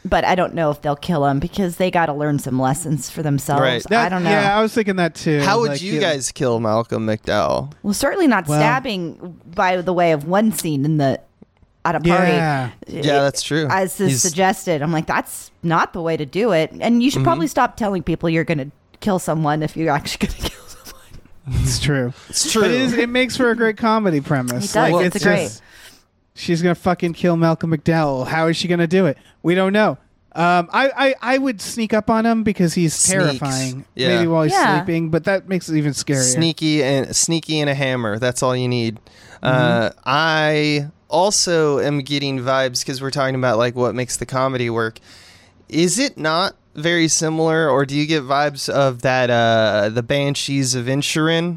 but 0.05 0.25
I 0.25 0.35
don't 0.35 0.55
know 0.55 0.71
if 0.71 0.81
they'll 0.83 0.97
kill 0.97 1.27
him 1.27 1.39
because 1.41 1.77
they 1.77 1.91
got 1.91 2.07
to 2.07 2.13
learn 2.15 2.39
some 2.39 2.59
lessons 2.61 3.11
for 3.11 3.23
themselves. 3.23 3.61
Right. 3.63 3.83
that- 3.91 4.07
I 4.07 4.09
don't 4.09 4.25
know. 4.25 4.31
Yeah, 4.31 4.57
I 4.59 4.63
was 4.63 4.73
thinking 4.73 4.97
that 4.97 5.15
too. 5.15 5.41
How 5.43 5.61
would 5.61 5.73
Like, 5.73 5.83
you 5.83 5.95
know- 5.95 6.01
guys 6.01 6.31
kill 6.33 6.61
Malcolm 6.61 7.07
McDowell? 7.07 7.73
Well, 7.83 7.95
certainly 7.95 8.27
not 8.27 8.47
Well- 8.47 8.59
stabbing 8.61 9.39
by 9.55 9.81
the 9.81 9.93
way 9.93 10.13
of 10.13 10.27
one 10.27 10.53
scene 10.53 10.85
in 10.85 10.99
the 10.99 11.21
at 11.85 11.95
a 11.95 12.01
party. 12.01 12.33
Yeah. 12.33 12.71
Yeah, 12.87 13.03
that's 13.23 13.43
true. 13.43 13.67
As 13.71 13.99
is 14.01 14.09
He's- 14.09 14.21
suggested, 14.23 14.83
I'm 14.83 14.93
like, 14.93 15.07
that's 15.07 15.51
not 15.63 15.93
the 15.95 16.03
way 16.03 16.17
to 16.17 16.27
do 16.27 16.53
it. 16.53 16.71
And 16.73 16.81
Mm-hmm. 16.83 17.01
you 17.01 17.11
should 17.11 17.25
probably 17.25 17.47
stop 17.47 17.77
telling 17.77 18.03
people 18.03 18.29
you're 18.29 18.45
going 18.45 18.59
to 18.59 18.71
kill 19.01 19.19
someone 19.19 19.63
if 19.63 19.75
you're 19.77 19.91
actually 19.95 20.27
going 20.29 20.43
to 20.43 20.51
kill 20.51 20.67
someone. 20.67 21.63
It's 21.63 21.79
true. 21.79 22.13
It's 22.29 22.53
true. 22.53 22.63
But 22.63 22.71
it, 22.73 22.81
is, 22.81 22.93
it 22.95 23.09
makes 23.09 23.37
for 23.39 23.51
a 23.51 23.57
great 23.57 23.79
comedy 23.79 24.21
premise. 24.21 24.71
It 24.71 24.75
does. 24.75 24.93
Like, 24.93 25.07
It's 25.07 25.17
it's 25.17 25.25
great. 25.25 25.37
just- 25.45 25.63
she's 26.39 26.63
gonna 26.63 26.75
fucking 26.75 27.13
kill 27.15 27.37
Malcolm 27.37 27.71
McDowell. 27.73 28.27
How 28.27 28.47
is 28.47 28.57
she 28.57 28.69
gonna 28.69 28.87
do 28.87 29.07
it? 29.07 29.19
We 29.43 29.55
don't 29.55 29.73
know. 29.73 29.99
Um, 30.33 30.69
I, 30.73 30.91
I, 30.97 31.15
I 31.35 31.39
would 31.39 31.61
sneak 31.61 31.93
up 31.93 32.09
on 32.11 32.25
him 32.25 32.45
because 32.45 32.75
he's 32.75 32.95
Sneaks. 32.95 33.11
terrifying. 33.25 33.85
Yeah. 33.97 34.09
Maybe 34.17 34.29
while 34.29 34.45
he's 34.45 34.53
Yeah. 34.53 34.77
sleeping, 34.79 35.11
but 35.11 35.25
that 35.25 35.49
makes 35.49 35.69
it 35.69 35.77
even 35.77 35.93
scarier. 35.93 36.23
sneaky 36.23 36.83
and 36.85 37.17
sneaky 37.17 37.59
and 37.61 37.69
a 37.69 37.75
hammer. 37.75 38.19
That's 38.21 38.43
all 38.43 38.55
you 38.55 38.69
need. 38.69 38.97
Mm-hmm. 39.43 39.47
Uh, 39.47 39.91
I 40.05 40.91
also 41.09 41.81
am 41.81 42.03
getting 42.03 42.39
vibes 42.39 42.81
because 42.85 43.03
we're 43.03 43.11
talking 43.11 43.35
about 43.35 43.59
like 43.59 43.75
what 43.75 43.95
makes 43.97 44.17
the 44.19 44.27
comedy 44.27 44.71
work. 44.71 45.01
Is 45.69 45.99
it 45.99 46.17
not 46.19 46.55
very 46.75 47.09
similar, 47.09 47.69
or 47.69 47.85
do 47.85 47.97
you 47.97 48.07
get 48.07 48.23
vibes 48.23 48.69
of 48.69 49.03
that 49.03 49.31
uh, 49.31 49.89
the 49.89 50.03
Banshees 50.05 50.75
of 50.77 50.87
Inisherin 50.87 51.57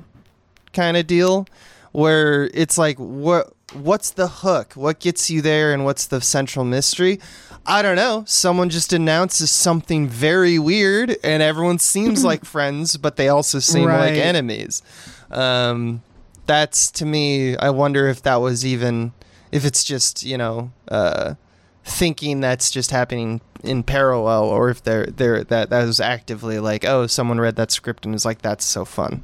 kind 0.74 0.98
of 0.98 1.06
deal, 1.06 1.46
where 1.91 2.49
it's 2.54 2.77
like 2.77 2.97
what 2.97 3.54
what's 3.73 4.12
the 4.12 4.27
hook? 4.27 4.73
What 4.73 4.99
gets 4.99 5.30
you 5.30 5.41
there, 5.41 5.73
and 5.73 5.86
what's 5.86 6.06
the 6.06 6.21
central 6.21 6.65
mystery? 6.65 7.19
I 7.65 7.82
don't 7.82 7.95
know. 7.95 8.23
Someone 8.25 8.69
just 8.69 8.91
announces 8.91 9.51
something 9.51 10.08
very 10.08 10.58
weird, 10.60 11.15
and 11.23 11.43
everyone 11.43 11.80
seems 11.80 12.23
like 12.25 12.45
friends, 12.45 12.97
but 12.97 13.15
they 13.15 13.30
also 13.30 13.60
seem 13.60 13.86
like 13.86 14.13
enemies. 14.13 14.82
Um, 15.30 16.01
that's 16.47 16.91
to 16.91 17.06
me. 17.06 17.56
I 17.58 17.69
wonder 17.69 18.08
if 18.08 18.23
that 18.23 18.38
was 18.38 18.65
even 18.65 19.13
if 19.51 19.65
it's 19.65 19.84
just 19.84 20.23
you 20.23 20.38
know 20.38 20.71
uh, 20.88 21.36
thinking 21.84 22.41
that's 22.41 22.71
just 22.71 22.91
happening 22.91 23.41
in 23.63 23.84
parallel, 23.84 24.43
or 24.45 24.69
if 24.69 24.84
they're 24.84 25.06
they're 25.06 25.43
that 25.45 25.69
that 25.69 25.86
was 25.86 26.00
actively 26.00 26.60
like 26.60 26.86
oh 26.86 27.08
someone 27.08 27.39
read 27.39 27.56
that 27.58 27.71
script 27.71 28.06
and 28.06 28.13
was 28.13 28.26
like 28.26 28.41
that's 28.41 28.65
so 28.65 28.86
fun. 28.86 29.24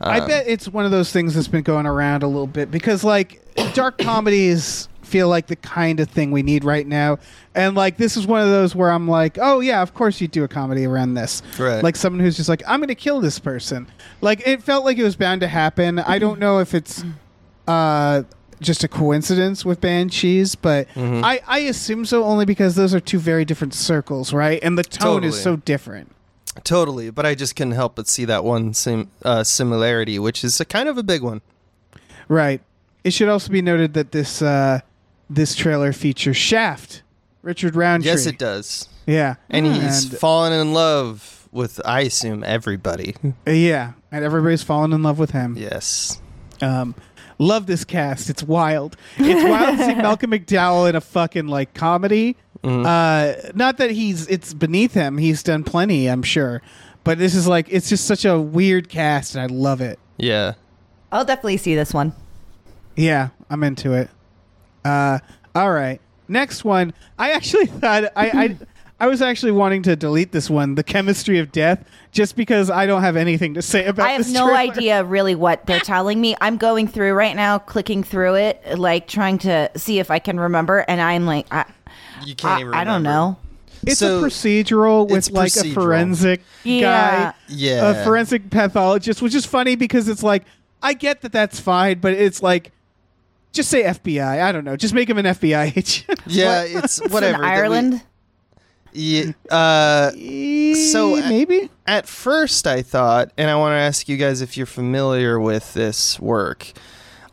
I 0.00 0.20
Um, 0.20 0.28
bet 0.28 0.44
it's 0.48 0.68
one 0.68 0.84
of 0.84 0.90
those 0.90 1.12
things 1.12 1.34
that's 1.34 1.48
been 1.48 1.62
going 1.62 1.86
around 1.86 2.22
a 2.22 2.26
little 2.28 2.46
bit 2.46 2.70
because 2.70 3.04
like 3.04 3.40
dark 3.74 3.98
comedies 3.98 4.88
feel 5.02 5.28
like 5.28 5.46
the 5.46 5.56
kind 5.56 6.00
of 6.00 6.08
thing 6.08 6.30
we 6.30 6.42
need 6.42 6.64
right 6.64 6.86
now. 6.86 7.18
And 7.54 7.74
like 7.76 7.98
this 7.98 8.16
is 8.16 8.26
one 8.26 8.40
of 8.40 8.48
those 8.48 8.74
where 8.74 8.90
I'm 8.90 9.06
like, 9.08 9.36
"Oh 9.40 9.60
yeah, 9.60 9.82
of 9.82 9.92
course 9.92 10.20
you 10.22 10.28
do 10.28 10.42
a 10.42 10.48
comedy 10.48 10.86
around 10.86 11.14
this." 11.14 11.42
Right. 11.58 11.82
Like 11.84 11.96
someone 11.96 12.20
who's 12.20 12.36
just 12.36 12.48
like, 12.48 12.62
"I'm 12.66 12.80
going 12.80 12.88
to 12.88 12.94
kill 12.94 13.20
this 13.20 13.38
person." 13.38 13.88
Like 14.22 14.46
it 14.46 14.62
felt 14.62 14.84
like 14.86 14.96
it 14.96 15.02
was 15.02 15.16
bound 15.16 15.42
to 15.42 15.48
happen. 15.48 15.98
I 15.98 16.18
don't 16.18 16.38
know 16.40 16.60
if 16.60 16.72
it's 16.74 17.04
uh 17.68 18.22
just 18.62 18.82
a 18.84 18.88
coincidence 18.88 19.64
with 19.64 19.80
banshees, 19.80 20.54
but 20.54 20.88
Mm-hmm. 20.94 21.24
I 21.24 21.40
I 21.46 21.58
assume 21.60 22.04
so 22.04 22.24
only 22.24 22.44
because 22.44 22.74
those 22.74 22.94
are 22.94 23.00
two 23.00 23.18
very 23.18 23.44
different 23.44 23.74
circles, 23.74 24.32
right? 24.32 24.58
And 24.62 24.78
the 24.78 24.82
tone 24.84 25.24
is 25.24 25.40
so 25.40 25.56
different. 25.56 26.10
Totally, 26.64 27.10
but 27.10 27.24
I 27.24 27.34
just 27.34 27.56
couldn't 27.56 27.72
help 27.72 27.94
but 27.96 28.06
see 28.08 28.24
that 28.26 28.44
one 28.44 28.74
sim- 28.74 29.10
uh, 29.24 29.42
similarity, 29.42 30.18
which 30.18 30.44
is 30.44 30.60
a 30.60 30.64
kind 30.64 30.88
of 30.88 30.98
a 30.98 31.02
big 31.02 31.22
one. 31.22 31.40
Right. 32.28 32.60
It 33.04 33.12
should 33.12 33.28
also 33.28 33.50
be 33.50 33.62
noted 33.62 33.94
that 33.94 34.12
this 34.12 34.42
uh, 34.42 34.80
this 35.30 35.54
trailer 35.54 35.92
features 35.92 36.36
Shaft, 36.36 37.02
Richard 37.42 37.74
Roundtree. 37.74 38.10
Yes, 38.10 38.26
it 38.26 38.38
does. 38.38 38.88
Yeah, 39.06 39.34
And 39.50 39.66
he's 39.66 40.04
And- 40.04 40.18
fallen 40.18 40.52
in 40.52 40.72
love 40.72 41.48
with, 41.50 41.80
I 41.84 42.02
assume, 42.02 42.44
everybody. 42.44 43.16
yeah, 43.46 43.92
and 44.12 44.24
everybody's 44.24 44.62
fallen 44.62 44.92
in 44.92 45.02
love 45.02 45.18
with 45.18 45.30
him. 45.32 45.56
yes. 45.58 46.20
Um, 46.60 46.94
love 47.42 47.66
this 47.66 47.84
cast. 47.84 48.30
It's 48.30 48.42
wild. 48.42 48.96
It's 49.18 49.44
wild 49.44 49.78
to 49.78 49.84
see 49.84 49.94
Malcolm 49.96 50.30
McDowell 50.30 50.88
in 50.88 50.96
a 50.96 51.00
fucking 51.00 51.48
like 51.48 51.74
comedy. 51.74 52.36
Mm-hmm. 52.62 52.86
Uh, 52.86 53.50
not 53.54 53.78
that 53.78 53.90
he's 53.90 54.26
it's 54.28 54.54
beneath 54.54 54.94
him. 54.94 55.18
He's 55.18 55.42
done 55.42 55.64
plenty, 55.64 56.08
I'm 56.08 56.22
sure. 56.22 56.62
But 57.04 57.18
this 57.18 57.34
is 57.34 57.48
like 57.48 57.66
it's 57.70 57.88
just 57.88 58.06
such 58.06 58.24
a 58.24 58.40
weird 58.40 58.88
cast, 58.88 59.34
and 59.34 59.42
I 59.42 59.52
love 59.52 59.80
it. 59.80 59.98
Yeah. 60.16 60.54
I'll 61.10 61.24
definitely 61.24 61.56
see 61.58 61.74
this 61.74 61.92
one. 61.92 62.12
Yeah, 62.96 63.30
I'm 63.50 63.62
into 63.64 63.92
it. 63.92 64.08
Uh, 64.84 65.18
all 65.54 65.70
right, 65.72 66.00
next 66.28 66.64
one. 66.64 66.94
I 67.18 67.32
actually 67.32 67.66
thought 67.80 68.04
I. 68.16 68.28
I 68.30 68.56
I 69.02 69.08
was 69.08 69.20
actually 69.20 69.50
wanting 69.50 69.82
to 69.82 69.96
delete 69.96 70.30
this 70.30 70.48
one, 70.48 70.76
The 70.76 70.84
Chemistry 70.84 71.40
of 71.40 71.50
Death, 71.50 71.84
just 72.12 72.36
because 72.36 72.70
I 72.70 72.86
don't 72.86 73.00
have 73.02 73.16
anything 73.16 73.54
to 73.54 73.62
say 73.62 73.84
about 73.86 74.06
I 74.06 74.12
have 74.12 74.20
this 74.24 74.32
no 74.32 74.44
trailer. 74.46 74.58
idea 74.60 75.04
really 75.04 75.34
what 75.34 75.66
they're 75.66 75.80
telling 75.80 76.20
me. 76.20 76.36
I'm 76.40 76.56
going 76.56 76.86
through 76.86 77.12
right 77.14 77.34
now, 77.34 77.58
clicking 77.58 78.04
through 78.04 78.36
it, 78.36 78.78
like 78.78 79.08
trying 79.08 79.38
to 79.38 79.70
see 79.76 79.98
if 79.98 80.10
I 80.12 80.20
can 80.20 80.38
remember, 80.38 80.78
and 80.86 81.00
I'm 81.00 81.26
like, 81.26 81.46
I, 81.52 81.64
You 82.24 82.36
can't 82.36 82.58
I, 82.58 82.60
even 82.60 82.74
I 82.74 82.84
don't 82.84 83.02
know. 83.02 83.38
It's 83.84 83.98
So, 83.98 84.20
a 84.20 84.22
procedural 84.22 85.08
with 85.08 85.18
it's 85.18 85.30
like 85.32 85.50
procedural. 85.50 85.70
a 85.70 85.74
forensic 85.74 86.40
Yeah. 86.62 86.80
guy, 87.32 87.34
Yeah. 87.48 87.90
a 87.90 88.04
forensic 88.04 88.50
pathologist, 88.50 89.20
which 89.20 89.34
is 89.34 89.44
funny 89.44 89.74
because 89.74 90.08
it's 90.08 90.22
like 90.22 90.44
I 90.80 90.92
get 90.94 91.22
that 91.22 91.32
that's 91.32 91.58
fine, 91.58 91.98
but 91.98 92.12
it's 92.12 92.40
like 92.40 92.70
just 93.52 93.68
say 93.68 93.82
FBI. 93.82 94.40
I 94.40 94.52
don't 94.52 94.64
know. 94.64 94.76
Just 94.76 94.94
make 94.94 95.10
him 95.10 95.18
an 95.18 95.26
FBI 95.26 95.76
agent. 95.76 96.20
Yeah, 96.28 96.62
it's 96.62 97.00
whatever. 97.10 97.42
In 97.42 97.44
Ireland. 97.50 98.02
Yeah, 98.92 99.32
uh, 99.50 100.10
So, 100.90 101.16
maybe 101.28 101.70
at 101.86 102.06
first 102.08 102.66
I 102.66 102.82
thought, 102.82 103.30
and 103.36 103.50
I 103.50 103.56
want 103.56 103.72
to 103.74 103.78
ask 103.80 104.08
you 104.08 104.16
guys 104.16 104.40
if 104.40 104.56
you're 104.56 104.66
familiar 104.66 105.38
with 105.40 105.74
this 105.74 106.18
work. 106.20 106.72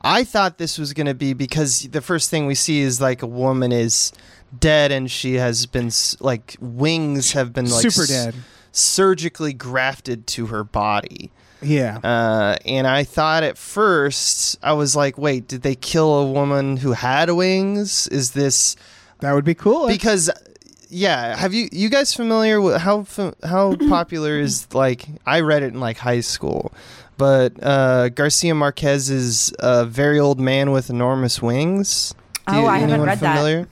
I 0.02 0.24
thought 0.24 0.58
this 0.58 0.78
was 0.78 0.94
going 0.94 1.08
to 1.08 1.14
be 1.14 1.34
because 1.34 1.84
the 1.90 2.02
first 2.02 2.30
thing 2.30 2.48
we 2.48 2.56
see 2.56 2.80
is 2.80 3.02
like 3.02 3.22
a 3.22 3.28
woman 3.28 3.72
is 3.74 4.14
dead 4.58 4.92
and 4.94 5.12
she 5.12 5.36
has 5.36 5.66
been 5.66 5.92
like 6.22 6.56
wings 6.62 7.34
have 7.34 7.52
been 7.54 7.66
like 7.70 7.82
super 7.82 8.04
s- 8.04 8.08
dead. 8.10 8.36
surgically 8.72 9.52
grafted 9.54 10.26
to 10.28 10.48
her 10.48 10.64
body. 10.64 11.32
Yeah. 11.62 11.98
Uh, 12.02 12.56
and 12.66 12.88
I 12.88 13.04
thought 13.04 13.44
at 13.44 13.58
first 13.58 14.58
I 14.64 14.72
was 14.74 14.96
like, 14.96 15.18
wait, 15.18 15.48
did 15.50 15.62
they 15.64 15.76
kill 15.76 16.20
a 16.20 16.32
woman 16.32 16.78
who 16.78 16.94
had 16.94 17.30
wings? 17.32 18.08
Is 18.08 18.32
this 18.32 18.78
That 19.20 19.34
would 19.34 19.44
be 19.44 19.54
cool. 19.56 19.88
because 19.88 20.30
yeah 20.90 21.36
have 21.38 21.54
you 21.54 21.70
you 21.72 21.88
guys 21.90 22.14
familiar 22.14 22.60
with 22.60 22.78
how 22.82 23.06
how 23.44 23.76
popular 23.90 24.40
is 24.40 24.68
like 24.74 25.06
i 25.26 25.40
read 25.40 25.62
it 25.64 25.74
in 25.74 25.80
like 25.80 25.98
high 25.98 26.20
school 26.22 26.72
but 27.18 27.54
uh 27.62 28.10
garcia 28.10 28.56
marquez's 28.56 29.52
uh 29.60 29.86
very 29.86 30.20
old 30.20 30.40
man 30.40 30.72
with 30.72 30.90
enormous 30.90 31.42
wings 31.42 32.14
Do 32.48 32.56
Oh, 32.56 32.62
you- 32.62 32.68
I 32.68 32.78
haven't 32.80 33.02
read 33.02 33.20
that. 33.20 33.36
familiar? 33.36 33.68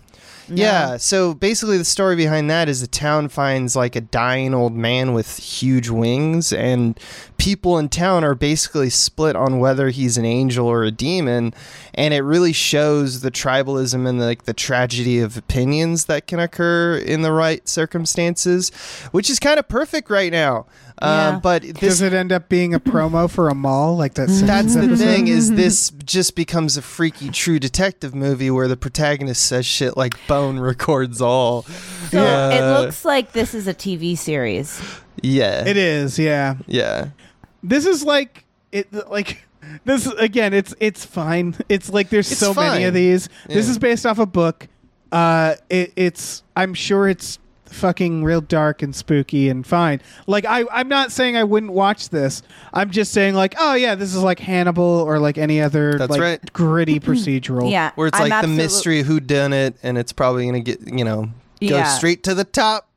Yeah, 0.49 0.95
so 0.95 1.33
basically 1.33 1.77
the 1.77 1.83
story 1.83 2.15
behind 2.15 2.49
that 2.49 2.69
is 2.69 2.79
the 2.79 2.87
town 2.87 3.27
finds 3.27 3.75
like 3.75 3.97
a 3.97 4.01
dying 4.01 4.53
old 4.53 4.71
man 4.73 5.11
with 5.13 5.35
huge 5.37 5.89
wings 5.89 6.53
and 6.53 6.97
people 7.37 7.77
in 7.77 7.87
town 7.89 8.23
are 8.23 8.35
basically 8.35 8.89
split 8.89 9.35
on 9.35 9.59
whether 9.59 9.89
he's 9.89 10.17
an 10.17 10.25
angel 10.25 10.67
or 10.67 10.83
a 10.83 10.91
demon 10.91 11.53
and 11.93 12.13
it 12.13 12.21
really 12.21 12.51
shows 12.53 13.21
the 13.21 13.31
tribalism 13.31 14.07
and 14.07 14.19
like 14.19 14.43
the 14.43 14.53
tragedy 14.53 15.19
of 15.19 15.37
opinions 15.37 16.05
that 16.05 16.27
can 16.27 16.39
occur 16.39 16.97
in 16.97 17.21
the 17.21 17.31
right 17.31 17.67
circumstances, 17.67 18.69
which 19.11 19.29
is 19.29 19.39
kind 19.39 19.59
of 19.59 19.67
perfect 19.67 20.09
right 20.09 20.31
now. 20.31 20.65
Uh, 20.99 21.31
Yeah. 21.33 21.39
but 21.41 21.61
Does 21.61 21.73
this 21.99 22.01
it 22.01 22.13
end 22.13 22.31
up 22.31 22.49
being 22.49 22.73
a 22.73 22.79
promo 22.79 23.29
for 23.29 23.49
a 23.49 23.55
mall 23.55 23.95
like 23.95 24.15
that? 24.15 24.27
that's 24.29 24.73
Simpsons 24.73 24.99
the 24.99 25.05
thing 25.05 25.27
is 25.27 25.51
this 25.51 25.91
just 26.03 26.35
becomes 26.35 26.75
a 26.75 26.81
freaky 26.81 27.29
true 27.29 27.59
detective 27.59 28.15
movie 28.15 28.49
where 28.49 28.67
the 28.67 28.77
protagonist 28.77 29.43
says 29.45 29.65
shit 29.65 29.95
like 29.95 30.15
bone 30.27 30.59
records 30.59 31.21
all. 31.21 31.63
So 32.09 32.19
Uh, 32.19 32.49
it 32.49 32.61
looks 32.81 33.05
like 33.05 33.33
this 33.33 33.53
is 33.53 33.67
a 33.67 33.73
TV 33.75 34.17
series. 34.17 34.81
Yeah. 35.21 35.65
It 35.67 35.77
is. 35.77 36.17
Yeah. 36.17 36.55
Yeah. 36.65 37.09
This 37.67 37.85
is 37.85 38.03
like 38.03 38.45
it. 38.71 38.91
Like 39.09 39.43
this 39.85 40.07
again. 40.07 40.53
It's 40.53 40.73
it's 40.79 41.05
fine. 41.05 41.55
It's 41.69 41.89
like 41.91 42.09
there's 42.09 42.31
It's 42.31 42.39
so 42.39 42.53
many 42.53 42.83
of 42.85 42.89
fine. 42.89 42.93
these. 42.93 43.27
This 43.47 43.65
Yeah. 43.65 43.71
is 43.71 43.77
based 43.79 44.05
off 44.05 44.19
a 44.19 44.25
book. 44.25 44.67
Uh, 45.11 45.55
it, 45.69 45.93
it's. 45.95 46.43
I'm 46.55 46.73
sure 46.73 47.07
it's 47.07 47.39
fucking 47.65 48.23
real 48.23 48.39
dark 48.39 48.81
and 48.81 48.95
spooky 48.95 49.49
and 49.49 49.67
fine. 49.67 50.01
Like 50.25 50.45
I, 50.45 50.63
I'm 50.71 50.87
not 50.87 51.11
saying 51.11 51.35
I 51.35 51.43
wouldn't 51.43 51.73
watch 51.73 52.09
this. 52.09 52.41
I'm 52.73 52.91
just 52.91 53.11
saying 53.11 53.35
like, 53.35 53.55
oh 53.59 53.73
yeah, 53.73 53.95
this 53.95 54.15
is 54.15 54.23
like 54.23 54.39
Hannibal 54.39 54.83
or 54.83 55.19
like 55.19 55.37
any 55.37 55.59
other 55.61 55.97
That's 55.97 56.09
like 56.11 56.21
right. 56.21 56.53
gritty 56.53 56.99
procedural. 57.01 57.69
Yeah, 57.69 57.91
Where 57.95 58.07
it's 58.07 58.17
I'm 58.19 58.29
like 58.29 58.41
the 58.41 58.47
mystery 58.47 59.01
who 59.01 59.19
done 59.19 59.51
it 59.51 59.75
and 59.83 59.97
it's 59.97 60.13
probably 60.13 60.45
going 60.49 60.63
to 60.63 60.75
get, 60.77 60.93
you 60.93 61.03
know, 61.03 61.23
go 61.23 61.31
Yeah. 61.59 61.83
straight 61.89 62.23
to 62.23 62.33
the 62.33 62.45
top. 62.45 62.87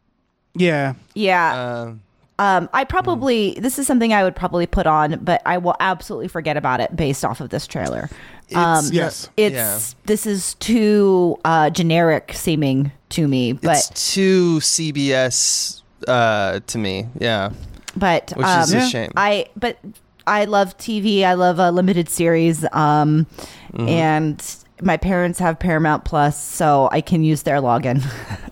Yeah. 0.55 0.95
Yeah, 1.15 1.83
Um, 1.83 2.01
um, 2.41 2.69
I 2.73 2.85
probably 2.85 3.55
this 3.61 3.79
is 3.79 3.87
something 3.87 4.13
I 4.13 4.25
would 4.25 4.35
probably 4.35 4.67
put 4.67 4.87
on, 4.87 5.19
but 5.23 5.43
I 5.47 5.59
will 5.59 5.77
absolutely 5.79 6.29
forget 6.29 6.57
about 6.57 6.81
it 6.81 6.97
based 6.97 7.25
off 7.25 7.41
of 7.41 7.51
this 7.51 7.67
trailer. 7.67 8.09
Um, 8.55 8.85
Yes. 8.91 9.29
it's 9.37 9.55
Yeah. 9.55 9.79
this 10.07 10.27
is 10.27 10.55
too 10.55 11.39
uh, 11.45 11.71
generic 11.71 12.33
seeming 12.35 12.91
to 13.11 13.29
me, 13.29 13.53
but 13.53 13.77
it's 13.77 14.13
too 14.15 14.59
CBS 14.61 15.83
uh, 16.09 16.61
to 16.67 16.79
me. 16.79 17.07
Yeah. 17.21 17.51
but 17.97 18.33
Which 18.37 18.47
um, 18.47 18.63
is 18.63 18.73
a 18.75 18.89
shame. 18.89 19.11
I 19.17 19.47
but 19.57 19.79
I 20.27 20.45
love 20.47 20.77
TV. 20.79 21.23
I 21.25 21.35
love 21.35 21.59
a 21.59 21.71
limited 21.71 22.09
series. 22.09 22.65
Um, 22.73 23.27
Mm-hmm. 23.73 23.89
and 23.89 24.57
my 24.83 24.97
parents 24.97 25.39
have 25.39 25.57
Paramount 25.61 26.05
Plus, 26.05 26.37
so 26.43 26.89
I 26.91 27.01
can 27.03 27.23
use 27.23 27.43
their 27.45 27.59
login. 27.61 28.03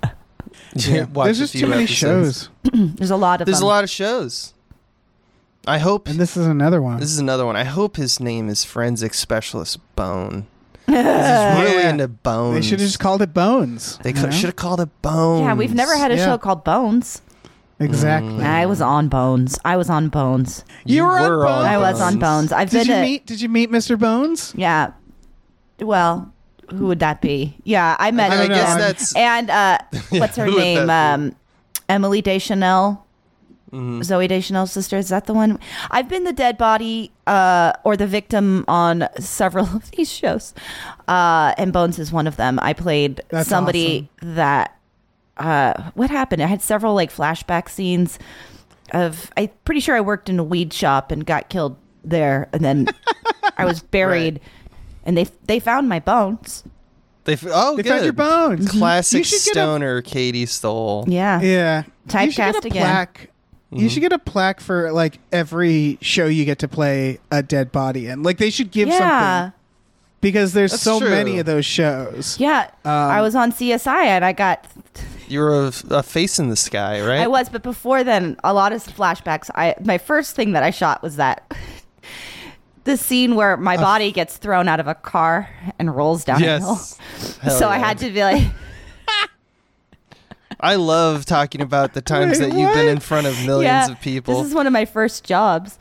Watch 1.13 1.25
There's 1.27 1.39
a 1.39 1.43
just 1.43 1.53
few 1.53 1.63
too 1.63 1.67
many 1.69 1.85
episodes. 1.85 2.49
shows, 2.65 2.73
There's 2.97 3.11
a 3.11 3.17
lot 3.17 3.41
of 3.41 3.47
There's 3.47 3.61
a 3.61 3.67
lot 3.67 3.85
of 3.85 3.91
shows. 3.91 4.55
I 5.67 5.79
hope 5.79 6.09
and 6.09 6.19
this 6.19 6.37
is 6.37 6.47
another 6.47 6.81
one. 6.81 6.99
this 7.01 7.11
is 7.11 7.19
another 7.19 7.45
one. 7.45 7.57
I 7.57 7.65
hope 7.65 7.97
his 7.97 8.21
name 8.21 8.49
is 8.49 8.65
Forensic 8.65 9.13
Specialist 9.15 9.79
Bone. 9.97 10.47
'Cause 10.87 10.97
He's 10.97 11.63
really 11.65 11.83
Yeah. 11.83 11.91
into 11.91 12.09
bones. 12.09 12.55
they 12.55 12.63
should 12.63 12.81
have 12.81 12.89
just 12.89 12.99
called 12.99 13.21
it 13.21 13.35
Bones. 13.35 13.99
They 14.03 14.11
you 14.15 14.33
should 14.33 14.47
have 14.47 14.57
called 14.57 14.81
it 14.81 14.89
Bones. 15.03 15.43
Yeah, 15.43 15.53
we've 15.55 15.75
never 15.75 15.95
had 15.97 16.11
a 16.11 16.17
Yeah. 16.17 16.25
show 16.25 16.39
called 16.39 16.65
Bones. 16.65 17.21
exactly. 17.79 18.43
I 18.45 18.65
was 18.67 18.81
on 18.81 19.09
Bones. 19.09 19.59
I 19.65 19.77
was 19.77 19.91
on 19.91 20.09
Bones. 20.09 20.65
You 20.87 21.03
were 21.05 21.19
on 21.19 21.29
Bones. 21.47 21.65
I 21.67 21.77
was 21.77 22.01
on 22.01 22.19
Bones. 22.19 22.53
I've 22.53 22.71
Did 22.71 22.79
been 22.79 22.87
you 22.89 22.95
to, 22.95 23.01
meet? 23.03 23.27
Did 23.27 23.41
you 23.43 23.49
meet 23.51 23.71
Mr. 23.71 23.99
Bones? 23.99 24.55
Yeah. 24.57 24.93
Well, 25.81 26.33
who 26.71 26.87
would 26.87 27.01
that 27.01 27.21
be? 27.21 27.57
Yeah, 27.65 27.97
I 27.99 28.11
met 28.11 28.31
I 28.33 28.37
don't 28.37 28.49
guess 28.49 28.69
I'm- 28.69 28.79
that's 28.79 29.17
And 29.17 29.51
uh, 29.51 29.79
what's 30.11 30.37
her 30.37 30.47
name? 30.47 30.89
Um, 30.91 31.35
Emily 31.89 32.23
Deschanel. 32.23 33.05
Mm-hmm. 33.73 34.01
Zooey 34.01 34.29
Deschanel's 34.29 34.73
sister. 34.73 34.97
Is 34.97 35.11
that 35.11 35.27
the 35.27 35.35
one? 35.35 35.59
I've 35.91 36.09
been 36.09 36.25
the 36.25 36.33
dead 36.33 36.57
body 36.57 37.13
uh, 37.27 37.73
or 37.85 37.99
the 37.99 38.07
victim 38.07 38.65
on 38.67 39.07
several 39.19 39.67
of 39.77 39.91
these 39.91 40.11
shows. 40.11 40.55
Uh, 41.07 41.53
and 41.59 41.71
Bones 41.73 41.99
is 41.99 42.11
one 42.11 42.27
of 42.27 42.37
them. 42.37 42.59
I 42.63 42.73
played 42.73 43.21
That's 43.29 43.49
somebody 43.49 44.09
that. 44.23 44.75
Uh, 45.37 45.91
what 45.95 46.09
happened? 46.11 46.43
I 46.43 46.47
had 46.47 46.63
several 46.63 46.95
like 46.95 47.13
flashback 47.13 47.69
scenes 47.69 48.19
of. 48.93 49.31
I'm 49.37 49.51
pretty 49.67 49.81
sure 49.81 49.95
I 49.95 50.01
worked 50.01 50.31
in 50.31 50.39
a 50.39 50.45
weed 50.45 50.73
shop 50.73 51.13
and 51.13 51.25
got 51.27 51.49
killed 51.51 51.77
there, 52.03 52.49
and 52.55 52.65
then 52.65 52.89
I 53.59 53.67
was 53.67 53.81
buried, 53.81 54.41
and 55.09 55.17
they 55.17 55.27
they 55.47 55.59
found 55.59 55.89
my 55.89 55.99
bones. 55.99 56.63
they. 57.25 57.33
f- 57.33 57.45
Oh, 57.51 57.77
They 57.77 57.83
good. 57.83 57.91
found 57.91 58.05
your 58.05 58.13
bones. 58.13 58.71
Classic 58.71 59.19
You 59.19 59.25
should 59.25 59.45
get 59.45 59.51
a- 59.51 59.55
stoner 59.55 60.03
Katie 60.03 60.47
Stole. 60.47 61.05
Yeah. 61.09 61.41
Yeah. 61.41 61.83
you 62.25 62.31
should 62.31 62.37
get 62.37 62.55
Typecast 62.55 62.65
a 62.65 62.67
again. 62.69 62.83
plaque. 62.83 63.31
Mm-hmm. 63.73 63.83
You 63.83 63.89
should 63.91 64.01
get 64.01 64.13
a 64.13 64.19
plaque 64.19 64.61
for 64.61 64.93
like 64.93 65.19
every 65.33 65.99
show 66.01 66.27
you 66.27 66.45
get 66.47 66.61
to 66.61 66.69
play 66.69 67.19
a 67.31 67.43
dead 67.43 67.71
body 67.73 68.07
in. 68.07 68.23
Like 68.23 68.39
they 68.39 68.49
should 68.51 68.71
give 68.71 68.89
Yeah. 68.89 68.99
something 69.41 69.53
because 70.21 70.53
there's 70.55 70.71
That's 70.71 70.83
so 70.83 71.01
true. 71.01 71.11
many 71.11 71.39
of 71.39 71.45
those 71.47 71.67
shows. 71.67 72.39
Yeah, 72.41 72.71
I 72.85 73.21
was 73.21 73.35
on 73.35 73.53
CSI 73.53 74.05
and 74.07 74.25
I 74.25 74.33
got 74.33 74.65
You 75.29 75.41
were 75.41 75.67
a, 75.67 75.73
a 75.91 76.03
face 76.03 76.39
in 76.39 76.49
the 76.49 76.57
sky, 76.57 77.01
right? 77.03 77.21
I 77.21 77.27
was, 77.27 77.51
but 77.51 77.63
before 77.63 78.03
then, 78.05 78.37
a 78.43 78.55
lot 78.55 78.73
of 78.73 78.83
flashbacks. 78.83 79.51
I 79.55 79.75
my 79.85 79.99
first 79.99 80.35
thing 80.35 80.53
that 80.53 80.63
I 80.63 80.71
shot 80.71 81.03
was 81.03 81.17
that 81.17 81.45
the 82.89 82.97
scene 82.97 83.35
where 83.35 83.57
my 83.59 83.77
body 83.77 84.11
gets 84.11 84.39
thrown 84.39 84.67
out 84.67 84.81
of 84.81 84.87
a 84.87 84.95
car 84.95 85.49
and 85.79 85.95
rolls 85.95 86.25
down 86.25 86.43
a 86.43 86.59
hill. 86.59 86.79
Yes. 86.81 87.39
Hell 87.43 87.59
so 87.59 87.69
I 87.69 87.77
had 87.77 87.99
to 87.99 88.11
be 88.11 88.23
like, 88.23 88.43
I 90.59 90.77
love 90.77 91.27
talking 91.27 91.61
about 91.61 91.93
the 91.93 92.01
times 92.01 92.41
Wait, 92.41 92.51
that 92.51 92.59
you've 92.59 92.73
been 92.73 92.89
in 92.89 92.99
front 92.99 93.27
of 93.27 93.35
millions 93.45 93.63
yeah, 93.63 93.91
of 93.91 94.01
people. 94.01 94.39
This 94.39 94.49
is 94.49 94.55
one 94.55 94.67
of 94.67 94.73
my 94.73 94.87
first 94.87 95.23
jobs. 95.23 95.79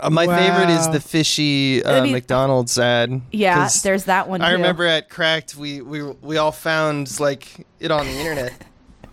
Uh, 0.00 0.08
my 0.10 0.26
favorite 0.26 0.70
is 0.70 0.88
the 0.90 1.00
fishy 1.00 1.84
uh, 1.84 1.98
I 1.98 2.00
mean- 2.00 2.12
McDonald's 2.12 2.78
ad. 2.78 3.20
Yeah, 3.32 3.56
'cause 3.56 3.82
there's 3.82 4.04
that 4.04 4.28
one. 4.28 4.40
I 4.40 4.50
too. 4.50 4.56
remember 4.56 4.86
at 4.86 5.10
Cracked, 5.10 5.56
we, 5.56 5.82
we 5.82 6.02
we 6.02 6.36
all 6.38 6.52
found 6.52 7.20
like 7.20 7.66
it 7.80 7.90
on 7.90 8.06
the 8.06 8.12
internet. 8.12 8.54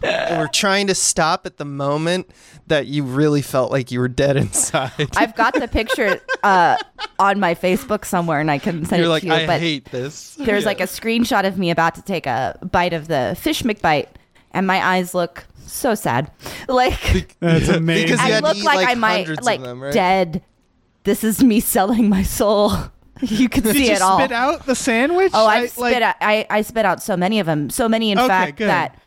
And 0.04 0.40
we're 0.40 0.48
trying 0.48 0.88
to 0.88 0.96
stop 0.96 1.46
at 1.46 1.58
the 1.58 1.66
moment 1.66 2.30
that 2.68 2.88
you 2.88 3.04
really 3.04 3.42
felt 3.42 3.72
like 3.72 3.92
you 3.92 4.00
were 4.00 4.08
dead 4.08 4.38
inside. 4.38 4.92
I've 5.18 5.36
got 5.36 5.54
the 5.54 5.68
picture 5.68 6.20
uh, 6.44 6.78
on 7.18 7.40
my 7.40 7.56
Facebook 7.56 8.06
somewhere, 8.06 8.40
and 8.40 8.50
I 8.52 8.58
can 8.60 8.86
send 8.86 9.00
You're 9.02 9.08
it 9.08 9.10
like, 9.10 9.22
to 9.24 9.28
you. 9.28 9.34
But 9.34 9.42
I 9.42 9.48
but 9.48 9.60
hate 9.60 9.86
this. 9.92 10.36
there's 10.36 10.64
Yeah. 10.64 10.68
like 10.70 10.80
a 10.80 10.84
screenshot 10.86 11.46
of 11.48 11.58
me 11.58 11.72
about 11.72 11.96
to 11.96 12.02
take 12.02 12.26
a 12.28 12.58
bite 12.72 12.94
of 12.94 13.08
the 13.08 13.36
fish 13.40 13.64
McBite, 13.64 14.08
and 14.52 14.66
my 14.68 14.84
eyes 14.86 15.14
look 15.14 15.46
so 15.66 15.96
sad. 15.96 16.32
Like 16.68 17.36
That's 17.40 17.68
amazing. 17.70 18.08
Because 18.18 18.28
you 18.28 18.34
I 18.36 18.40
look 18.40 18.58
like, 18.64 18.76
like, 18.78 18.88
I 18.90 18.94
might 18.96 19.42
like 19.44 19.62
them, 19.62 19.82
right? 19.82 19.94
dead. 19.94 20.44
This 21.04 21.24
is 21.24 21.44
me 21.44 21.60
selling 21.60 22.10
my 22.10 22.24
soul. 22.24 22.72
You 23.22 23.50
can 23.50 23.64
Did 23.64 23.76
see 23.76 23.88
you 23.88 23.92
it 23.96 24.02
all. 24.02 24.18
spit 24.18 24.32
out 24.32 24.66
the 24.66 24.76
sandwich? 24.76 25.32
Oh, 25.34 25.46
I, 25.46 25.56
I- 25.56 25.66
spit 25.66 25.82
like- 25.82 26.02
out. 26.02 26.16
I, 26.22 26.46
I 26.50 26.62
spit 26.62 26.86
out 26.86 27.04
so 27.04 27.18
many 27.18 27.42
of 27.42 27.48
them. 27.48 27.70
So 27.70 27.90
many, 27.90 28.12
in 28.14 28.18
Okay, 28.18 28.28
fact, 28.30 28.58
good. 28.58 28.70
that 28.70 28.98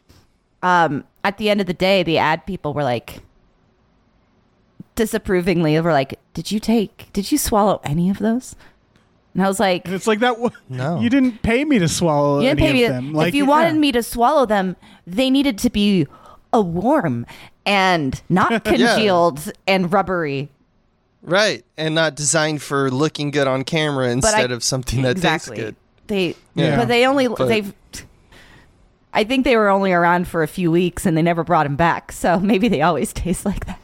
um, 0.63 1.05
at 1.25 1.39
the 1.39 1.51
end 1.51 1.61
of 1.61 1.67
the 1.67 1.75
day, 1.75 2.03
the 2.03 2.19
ad 2.19 2.47
people 2.47 2.73
were 2.75 2.85
like 2.85 3.21
disapprovingly. 4.95 5.79
Were 5.81 5.93
like, 5.93 6.19
"Did 6.35 6.51
you 6.51 6.61
take? 6.61 7.09
Did 7.13 7.33
you 7.33 7.39
swallow 7.39 7.81
any 7.85 8.11
of 8.11 8.19
those?" 8.19 8.55
And 9.35 9.43
I 9.43 9.49
was 9.49 9.59
like, 9.59 9.87
And 9.87 9.95
it's 9.95 10.07
like 10.07 10.19
that. 10.21 10.33
w- 10.35 10.51
No. 10.69 11.01
you 11.01 11.09
didn't 11.09 11.43
pay 11.43 11.65
me 11.65 11.79
to 11.79 11.89
swallow 11.89 12.41
"You 12.41 12.49
didn't 12.51 12.61
any 12.65 12.73
pay 12.81 12.85
of 12.85 12.91
me. 12.91 12.97
them. 12.97 13.09
if 13.11 13.15
Like, 13.17 13.35
you 13.35 13.45
yeah. 13.45 13.49
wanted 13.49 13.77
me 13.77 13.91
to 13.93 14.03
swallow 14.03 14.45
them, 14.47 14.77
they 15.07 15.31
needed 15.31 15.57
to 15.59 15.71
be 15.71 16.07
a 16.53 16.61
warm 16.61 17.25
and 17.65 18.21
not 18.29 18.65
congealed 18.65 19.53
and 19.67 19.93
rubbery." 19.93 20.51
Right, 21.25 21.65
and 21.77 21.95
not 21.95 22.17
designed 22.17 22.63
for 22.63 22.91
looking 22.91 23.31
good 23.31 23.47
on 23.47 23.63
camera 23.63 24.11
instead 24.11 24.51
of 24.51 24.65
something 24.65 25.03
that 25.03 25.13
exactly. 25.13 25.57
tastes 25.57 25.65
good. 25.67 25.77
They, 26.09 26.35
Yeah. 26.57 26.77
but 26.77 26.89
they 26.89 27.07
only 27.07 27.29
But- 27.29 27.47
they've. 27.47 27.73
I 29.15 29.25
think 29.25 29.45
they 29.45 29.57
were 29.57 29.69
only 29.69 29.93
around 29.93 30.27
for 30.29 30.43
a 30.43 30.49
few 30.49 30.71
weeks 30.71 31.05
and 31.07 31.17
they 31.17 31.23
never 31.23 31.45
brought 31.45 31.65
them 31.65 31.77
back. 31.77 32.13
So 32.13 32.39
maybe 32.41 32.69
they 32.69 32.83
always 32.83 33.13
taste 33.13 33.45
like 33.45 33.67
that. 33.67 33.81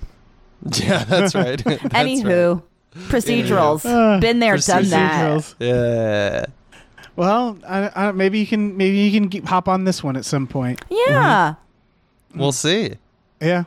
Yeah, 0.72 1.04
that's 1.04 1.36
right. 1.36 1.62
That's 1.64 1.82
Anywho, 1.84 2.62
procedurals. 2.92 3.86
Uh, 3.86 4.18
Been 4.18 4.40
there, 4.40 4.56
done 4.56 4.88
that. 4.90 5.54
Yeah. 5.60 6.46
Well, 7.14 7.58
I, 7.66 7.90
I, 7.94 8.12
maybe 8.12 8.40
you 8.40 8.46
can 8.46 8.76
maybe 8.76 8.98
you 8.98 9.12
can 9.12 9.28
get, 9.28 9.44
hop 9.44 9.68
on 9.68 9.84
this 9.84 10.02
one 10.02 10.16
at 10.16 10.24
some 10.24 10.48
point. 10.48 10.80
Yeah. 10.90 11.54
We'll 12.34 12.52
see. 12.52 12.96
Yeah. 13.40 13.64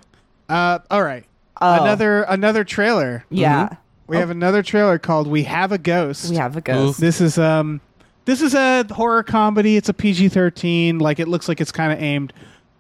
Uh, 0.50 0.80
all 0.92 1.02
right. 1.02 1.24
Oh. 1.62 1.82
Another 1.82 2.24
another 2.24 2.64
trailer. 2.66 3.24
Yeah. 3.30 3.78
We 4.08 4.18
have 4.18 4.30
another 4.30 4.62
trailer 4.62 5.00
called 5.00 5.28
"We 5.28 5.44
Have 5.44 5.72
a 5.72 5.78
Ghost." 5.78 6.30
We 6.30 6.36
have 6.36 6.58
a 6.58 6.62
ghost. 6.62 7.00
This 7.00 7.22
is 7.22 7.38
um, 7.38 7.80
this 8.26 8.42
is 8.42 8.54
a 8.54 8.86
horror 8.94 9.24
comedy. 9.24 9.78
It's 9.78 9.90
a 9.90 9.94
PG 9.94 10.30
thirteen. 10.30 11.00
Like 11.00 11.20
it 11.20 11.28
looks 11.28 11.48
like 11.48 11.60
it's 11.62 11.72
kind 11.72 11.92
of 11.92 12.02
aimed 12.02 12.34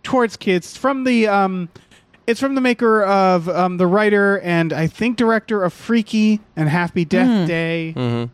towards 0.04 0.38
kids. 0.38 0.68
It's 0.68 0.78
from 0.78 1.04
the 1.04 1.28
um, 1.28 1.70
it's 2.28 2.40
from 2.40 2.56
the 2.56 2.62
maker 2.62 3.04
of 3.04 3.50
um, 3.50 3.78
the 3.78 3.88
writer 3.88 4.40
and 4.42 4.72
I 4.74 4.88
think 4.88 5.18
director 5.18 5.64
of 5.64 5.74
Freaky 5.74 6.40
and 6.56 6.70
Happy 6.70 7.04
Death 7.06 7.48
Day, 7.48 7.94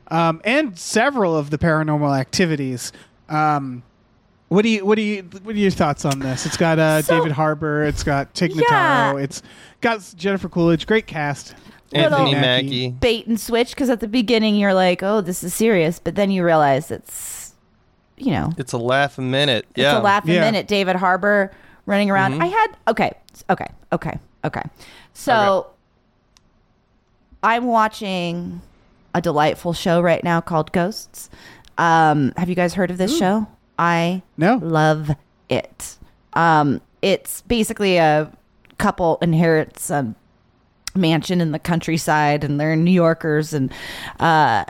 um, 0.09 0.41
and 0.43 0.77
several 0.77 1.35
of 1.37 1.49
the 1.49 1.57
Paranormal 1.57 2.17
Activities. 2.19 2.91
Um, 3.29 3.83
what 4.49 4.61
do 4.61 4.69
you 4.69 4.85
what 4.85 4.95
do 4.95 5.01
you 5.01 5.23
what 5.43 5.55
are 5.55 5.59
your 5.59 5.71
thoughts 5.71 6.05
on 6.05 6.19
this? 6.19 6.45
It's 6.45 6.55
got 6.57 6.79
uh, 6.79 7.01
So- 7.01 7.17
David 7.17 7.31
Harbour. 7.33 7.83
It's 7.85 8.03
got 8.03 8.33
Tig 8.33 8.53
Yeah. 8.55 8.63
Notaro. 9.13 9.23
It's 9.23 9.41
got 9.81 10.13
Jennifer 10.15 10.47
Coolidge. 10.49 10.85
Great 10.87 11.07
cast. 11.07 11.55
Anthony 11.93 12.25
Little- 12.25 12.41
Mackie. 12.41 12.89
Bait 12.89 13.27
and 13.27 13.39
switch 13.39 13.69
because 13.69 13.89
at 13.89 13.99
the 14.01 14.07
beginning 14.07 14.55
you're 14.55 14.73
like, 14.73 15.01
oh, 15.03 15.21
this 15.21 15.43
is 15.43 15.53
serious. 15.53 15.99
But 15.99 16.15
then 16.15 16.31
you 16.31 16.43
realize 16.43 16.91
it's, 16.91 17.53
you 18.17 18.31
know, 18.31 18.51
It's 18.57 18.73
a 18.73 18.77
laugh 18.77 19.17
a 19.17 19.21
minute. 19.21 19.65
it's 19.75 19.87
a 19.93 19.99
laugh 19.99 20.25
a 20.27 20.31
Yeah. 20.33 20.41
minute. 20.41 20.67
David 20.67 20.95
Harbour 20.97 21.51
running 21.85 22.09
around. 22.11 22.33
Mm-hmm. 22.33 22.41
I 22.43 22.45
had, 22.47 22.67
okay, 22.89 23.11
okay, 23.49 23.67
okay, 23.93 24.19
okay. 24.43 24.63
So 25.13 25.67
I'm 27.43 27.65
watching 27.65 28.61
a 29.13 29.21
delightful 29.21 29.73
show 29.73 30.01
right 30.01 30.23
now 30.23 30.41
called 30.41 30.71
Ghosts. 30.71 31.29
Um, 31.77 32.33
have 32.37 32.49
you 32.49 32.55
guys 32.55 32.73
heard 32.73 32.91
of 32.91 32.97
this 32.97 33.17
show? 33.17 33.47
I 33.79 34.23
No. 34.37 34.55
love 34.61 35.11
it. 35.49 35.97
Um, 36.33 36.81
it's 37.01 37.41
basically 37.43 37.97
a 37.97 38.31
couple 38.77 39.17
inherits 39.21 39.89
a 39.89 40.13
mansion 40.97 41.41
in 41.41 41.51
the 41.51 41.59
countryside, 41.59 42.43
and 42.43 42.59
they're 42.59 42.75
New 42.75 42.91
Yorkers, 42.91 43.53
and 43.53 43.71
uh, 44.19 44.65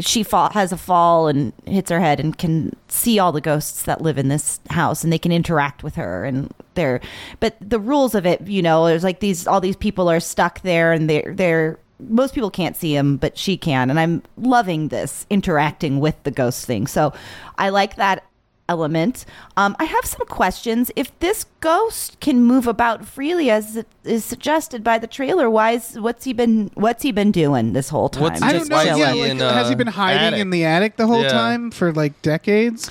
she 0.00 0.22
fall, 0.22 0.50
has 0.50 0.72
a 0.72 0.76
fall 0.76 1.28
and 1.28 1.52
hits 1.66 1.90
her 1.90 2.00
head, 2.00 2.20
and 2.20 2.36
can 2.36 2.74
see 2.88 3.18
all 3.18 3.32
the 3.32 3.40
ghosts 3.40 3.82
that 3.84 4.00
live 4.00 4.18
in 4.18 4.28
this 4.28 4.60
house, 4.70 5.04
and 5.04 5.12
they 5.12 5.18
can 5.18 5.32
interact 5.32 5.82
with 5.82 5.94
her, 5.94 6.24
and 6.24 6.52
they're. 6.74 7.00
But 7.40 7.56
the 7.60 7.80
rules 7.80 8.14
of 8.14 8.26
it, 8.26 8.46
you 8.46 8.62
know, 8.62 8.86
there's 8.86 9.04
like 9.04 9.20
these 9.20 9.46
all 9.46 9.60
these 9.60 9.76
people 9.76 10.10
are 10.10 10.20
stuck 10.20 10.62
there, 10.62 10.92
and 10.92 11.08
they're 11.08 11.34
they're 11.34 11.78
most 11.98 12.34
people 12.34 12.50
can't 12.50 12.76
see 12.76 12.94
him, 12.94 13.16
but 13.16 13.38
she 13.38 13.56
can. 13.56 13.90
And 13.90 13.98
I'm 13.98 14.22
loving 14.36 14.88
this 14.88 15.26
interacting 15.30 15.98
with 15.98 16.22
the 16.24 16.30
ghost 16.30 16.66
thing. 16.66 16.86
So 16.86 17.12
I 17.58 17.70
like 17.70 17.96
that 17.96 18.24
element. 18.68 19.24
Um, 19.56 19.76
I 19.78 19.84
have 19.84 20.04
some 20.04 20.26
questions. 20.26 20.90
If 20.96 21.16
this 21.20 21.44
ghost 21.60 22.18
can 22.20 22.42
move 22.44 22.66
about 22.66 23.04
freely 23.06 23.50
as 23.50 23.76
it 23.76 23.86
is 24.04 24.24
suggested 24.24 24.82
by 24.82 24.98
the 24.98 25.06
trailer, 25.06 25.48
why 25.48 25.72
is 25.72 25.98
what's 26.00 26.24
he 26.24 26.32
been 26.32 26.70
what's 26.74 27.02
he 27.02 27.12
been 27.12 27.30
doing 27.32 27.72
this 27.72 27.88
whole 27.88 28.08
time? 28.08 28.22
What's 28.24 28.42
I 28.42 28.52
don't 28.52 28.68
know. 28.68 28.82
Yeah, 28.82 29.12
like, 29.12 29.30
in, 29.30 29.38
has 29.38 29.68
he 29.68 29.74
uh, 29.74 29.78
been 29.78 29.86
hiding 29.86 30.20
attic? 30.22 30.40
in 30.40 30.50
the 30.50 30.64
attic 30.64 30.96
the 30.96 31.06
whole 31.06 31.22
Yeah. 31.22 31.28
time 31.28 31.70
for 31.70 31.92
like 31.92 32.20
decades? 32.22 32.90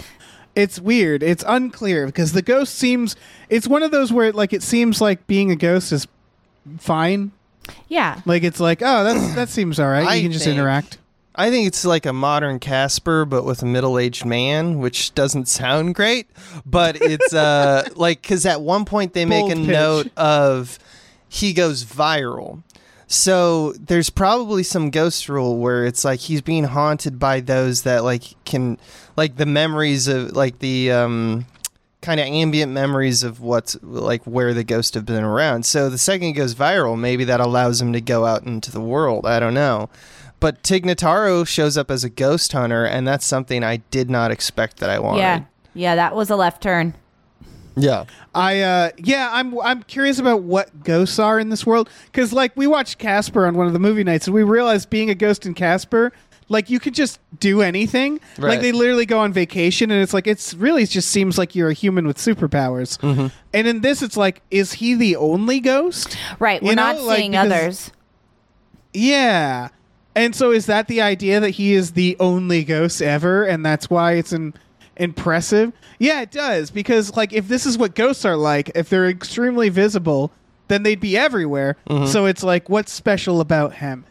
It's 0.56 0.80
weird. 0.80 1.22
It's 1.22 1.44
unclear 1.46 2.06
because 2.06 2.32
the 2.32 2.42
ghost 2.42 2.76
seems. 2.76 3.16
It's 3.50 3.68
one 3.68 3.84
of 3.84 3.92
those 3.92 4.14
where 4.14 4.32
like 4.32 4.54
it 4.54 4.64
seems 4.64 5.02
like 5.02 5.28
being 5.28 5.52
a 5.52 5.56
ghost 5.58 5.92
is 5.92 6.08
fine. 6.80 7.32
yeah. 7.90 8.22
Like 8.26 8.44
it's 8.44 8.60
like 8.60 8.82
oh 8.82 9.04
that's 9.04 9.36
that 9.36 9.50
seems 9.50 9.80
all 9.80 9.90
right. 9.90 10.08
I 10.08 10.16
You 10.16 10.24
can 10.24 10.32
just 10.32 10.46
think- 10.46 10.58
interact. 10.58 11.00
I 11.38 11.50
think 11.50 11.68
it's 11.68 11.86
like 11.86 12.06
a 12.06 12.14
modern 12.14 12.60
Casper, 12.60 13.26
but 13.26 13.44
with 13.44 13.62
a 13.62 13.66
middle-aged 13.66 14.26
man, 14.26 14.80
which 14.80 15.14
doesn't 15.14 15.48
sound 15.48 15.96
great. 15.96 16.28
But 16.66 16.98
it's 17.02 17.34
uh 17.34 17.90
like 17.96 18.22
because 18.22 18.46
at 18.46 18.62
one 18.62 18.86
point 18.86 19.14
they 19.14 19.26
make 19.26 19.52
a 19.52 19.56
pitch. 19.56 19.68
note 19.68 20.10
of 20.18 20.80
he 21.28 21.54
goes 21.54 21.84
viral. 21.84 22.64
So 23.08 23.74
there's 23.74 24.10
probably 24.10 24.64
some 24.64 24.90
ghost 24.90 25.30
rule 25.30 25.58
where 25.58 25.86
it's 25.86 26.04
like 26.04 26.22
he's 26.22 26.42
being 26.42 26.64
haunted 26.64 27.20
by 27.20 27.40
those 27.40 27.84
that 27.84 28.04
like 28.04 28.24
can 28.46 28.80
like 29.16 29.38
the 29.38 29.46
memories 29.46 30.08
of 30.08 30.36
like 30.36 30.60
the 30.60 30.92
um 30.92 31.46
kind 32.02 32.20
of 32.20 32.28
ambient 32.28 32.72
memories 32.72 33.24
of 33.24 33.42
what's 33.42 33.76
like 33.82 34.24
where 34.26 34.54
the 34.54 34.64
ghost 34.64 34.94
have 34.94 35.06
been 35.06 35.24
around. 35.24 35.66
So 35.66 35.90
the 35.90 35.98
second 35.98 36.28
he 36.28 36.34
goes 36.34 36.56
viral, 36.56 36.98
maybe 36.98 37.24
that 37.26 37.40
allows 37.40 37.82
him 37.82 37.94
to 37.94 38.02
go 38.02 38.26
out 38.26 38.44
into 38.44 38.72
the 38.72 38.82
world. 38.82 39.26
I 39.26 39.40
don't 39.40 39.56
know. 39.56 39.90
But 40.46 40.62
Tig 40.62 40.86
Notaro 40.86 41.48
shows 41.48 41.76
up 41.76 41.90
as 41.90 42.04
a 42.04 42.10
ghost 42.10 42.52
hunter, 42.52 42.86
and 42.86 43.08
that's 43.08 43.26
something 43.26 43.64
I 43.64 43.78
did 43.90 44.12
not 44.12 44.30
expect 44.30 44.78
that 44.78 44.92
I 44.92 45.00
wanted. 45.00 45.22
Yeah. 45.22 45.44
Yeah, 45.74 45.96
that 45.96 46.16
was 46.16 46.30
a 46.30 46.36
left 46.36 46.62
turn. 46.62 46.94
Yeah. 47.76 48.04
I 48.36 48.62
uh 48.62 48.92
yeah, 49.00 49.32
I'm 49.34 49.60
I'm 49.62 49.82
curious 49.82 50.20
about 50.20 50.44
what 50.44 50.84
ghosts 50.84 51.18
are 51.18 51.40
in 51.40 51.50
this 51.50 51.66
world 51.66 51.90
cuz 52.14 52.32
like 52.32 52.56
we 52.56 52.68
watched 52.68 53.00
Casper 53.00 53.48
on 53.48 53.56
one 53.58 53.66
of 53.66 53.74
the 53.74 53.80
movie 53.80 54.04
nights 54.04 54.28
and 54.28 54.36
we 54.36 54.44
realized 54.44 54.92
being 54.92 55.10
a 55.10 55.16
ghost 55.16 55.48
in 55.48 55.56
Casper 55.56 56.12
like 56.48 56.70
you 56.70 56.80
could 56.80 56.94
just 56.94 57.20
do 57.40 57.64
anything. 57.64 58.20
Like 58.38 58.62
they 58.62 58.72
literally 58.72 59.08
go 59.08 59.18
on 59.22 59.34
vacation 59.34 59.90
and 59.90 60.00
it's 60.00 60.14
like 60.14 60.28
it's 60.28 60.54
really 60.54 60.86
just 60.86 61.10
seems 61.10 61.40
like 61.40 61.56
you're 61.56 61.70
a 61.70 61.74
human 61.74 62.06
with 62.06 62.18
superpowers. 62.18 63.00
Mm-hmm. 63.00 63.28
And 63.52 63.68
in 63.68 63.82
this 63.82 64.04
it's 64.04 64.16
like 64.16 64.44
is 64.52 64.74
he 64.74 64.94
the 64.94 65.16
only 65.16 65.60
ghost? 65.60 66.16
Right. 66.38 66.62
We're 66.62 66.70
You 66.70 66.76
know, 66.76 66.84
not 66.94 67.02
like, 67.02 67.18
seeing 67.18 67.32
because- 67.32 67.52
others. 67.52 67.92
Yeah. 68.94 69.70
And 70.16 70.34
so 70.34 70.52
is 70.52 70.66
that 70.68 70.88
the 70.88 71.02
idea 71.02 71.40
that 71.42 71.52
he 71.52 71.74
is 71.74 71.92
the 71.92 72.16
only 72.20 72.64
ghost 72.64 73.02
ever 73.02 73.44
and 73.44 73.66
that's 73.66 73.90
why 73.90 74.14
it's 74.14 74.32
an 74.32 74.54
impressive? 74.96 75.74
Yeah, 76.00 76.22
it 76.22 76.32
does 76.32 76.72
because 76.72 77.16
like 77.16 77.34
if 77.34 77.48
this 77.48 77.66
is 77.66 77.78
what 77.78 77.96
ghosts 77.96 78.26
are 78.26 78.38
like, 78.38 78.72
if 78.76 78.90
they're 78.90 79.10
extremely 79.10 79.70
visible, 79.70 80.32
then 80.68 80.84
they'd 80.84 81.00
be 81.00 81.18
everywhere. 81.18 81.78
Mm-hmm. 81.90 82.08
So 82.08 82.26
it's 82.26 82.44
like 82.44 82.70
what's 82.70 82.92
special 82.92 83.42
about 83.42 83.76
him? 83.76 84.06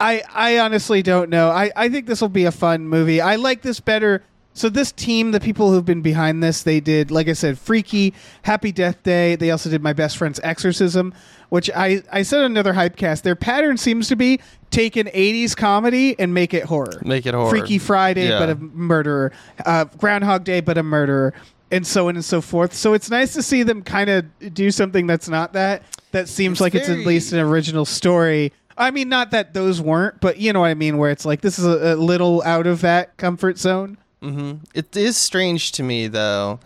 I 0.00 0.22
I 0.32 0.58
honestly 0.58 1.02
don't 1.02 1.30
know. 1.30 1.50
I 1.50 1.70
I 1.74 1.88
think 1.88 2.06
this 2.06 2.20
will 2.20 2.28
be 2.28 2.44
a 2.44 2.52
fun 2.52 2.86
movie. 2.86 3.20
I 3.20 3.36
like 3.36 3.62
this 3.62 3.80
better. 3.80 4.22
So 4.58 4.68
this 4.68 4.90
team, 4.90 5.30
the 5.30 5.38
people 5.38 5.70
who've 5.70 5.84
been 5.84 6.02
behind 6.02 6.42
this, 6.42 6.64
they 6.64 6.80
did 6.80 7.12
like 7.12 7.28
I 7.28 7.32
said, 7.32 7.58
Freaky, 7.58 8.12
Happy 8.42 8.72
Death 8.72 9.04
Day. 9.04 9.36
They 9.36 9.52
also 9.52 9.70
did 9.70 9.82
My 9.82 9.92
Best 9.92 10.16
Friend's 10.16 10.40
Exorcism, 10.42 11.14
which 11.48 11.70
I 11.76 12.02
I 12.12 12.22
said 12.22 12.40
on 12.40 12.46
another 12.46 12.72
hypecast. 12.72 13.22
Their 13.22 13.36
pattern 13.36 13.76
seems 13.76 14.08
to 14.08 14.16
be 14.16 14.40
take 14.70 14.96
an 14.96 15.06
80s 15.06 15.56
comedy 15.56 16.18
and 16.18 16.34
make 16.34 16.52
it 16.54 16.64
horror. 16.64 17.00
Make 17.04 17.24
it 17.24 17.34
horror. 17.34 17.50
Freaky 17.50 17.78
Friday, 17.78 18.28
Yeah. 18.30 18.40
but 18.40 18.50
a 18.50 18.56
murderer. 18.56 19.30
Uh, 19.64 19.84
Groundhog 19.96 20.42
Day, 20.42 20.60
but 20.60 20.76
a 20.76 20.82
murderer. 20.82 21.34
And 21.70 21.86
so 21.86 22.08
on 22.08 22.16
and 22.16 22.24
so 22.24 22.40
forth. 22.40 22.72
So 22.74 22.94
it's 22.94 23.10
nice 23.10 23.34
to 23.34 23.42
see 23.42 23.62
them 23.62 23.82
kind 23.82 24.10
of 24.10 24.24
do 24.54 24.70
something 24.72 25.06
that's 25.06 25.28
not 25.28 25.52
that. 25.52 25.82
That 26.12 26.28
seems 26.28 26.54
It's 26.54 26.60
like 26.62 26.74
it's 26.74 26.88
at 26.88 26.98
least 27.00 27.32
an 27.32 27.38
original 27.38 27.84
story. 27.84 28.52
I 28.76 28.90
mean, 28.90 29.08
not 29.08 29.30
that 29.32 29.54
those 29.54 29.80
weren't, 29.80 30.20
but 30.20 30.38
you 30.38 30.52
know 30.52 30.60
what 30.60 30.68
I 30.68 30.74
mean, 30.74 30.96
where 30.98 31.10
it's 31.10 31.24
like 31.24 31.42
this 31.42 31.58
is 31.58 31.66
a, 31.66 31.94
a 31.94 31.96
little 31.96 32.42
out 32.44 32.66
of 32.66 32.80
that 32.80 33.16
comfort 33.18 33.58
zone. 33.58 33.98
It 34.20 34.96
is 34.96 35.16
strange 35.16 35.70
to 35.72 35.82
me 35.82 36.08
though, 36.08 36.58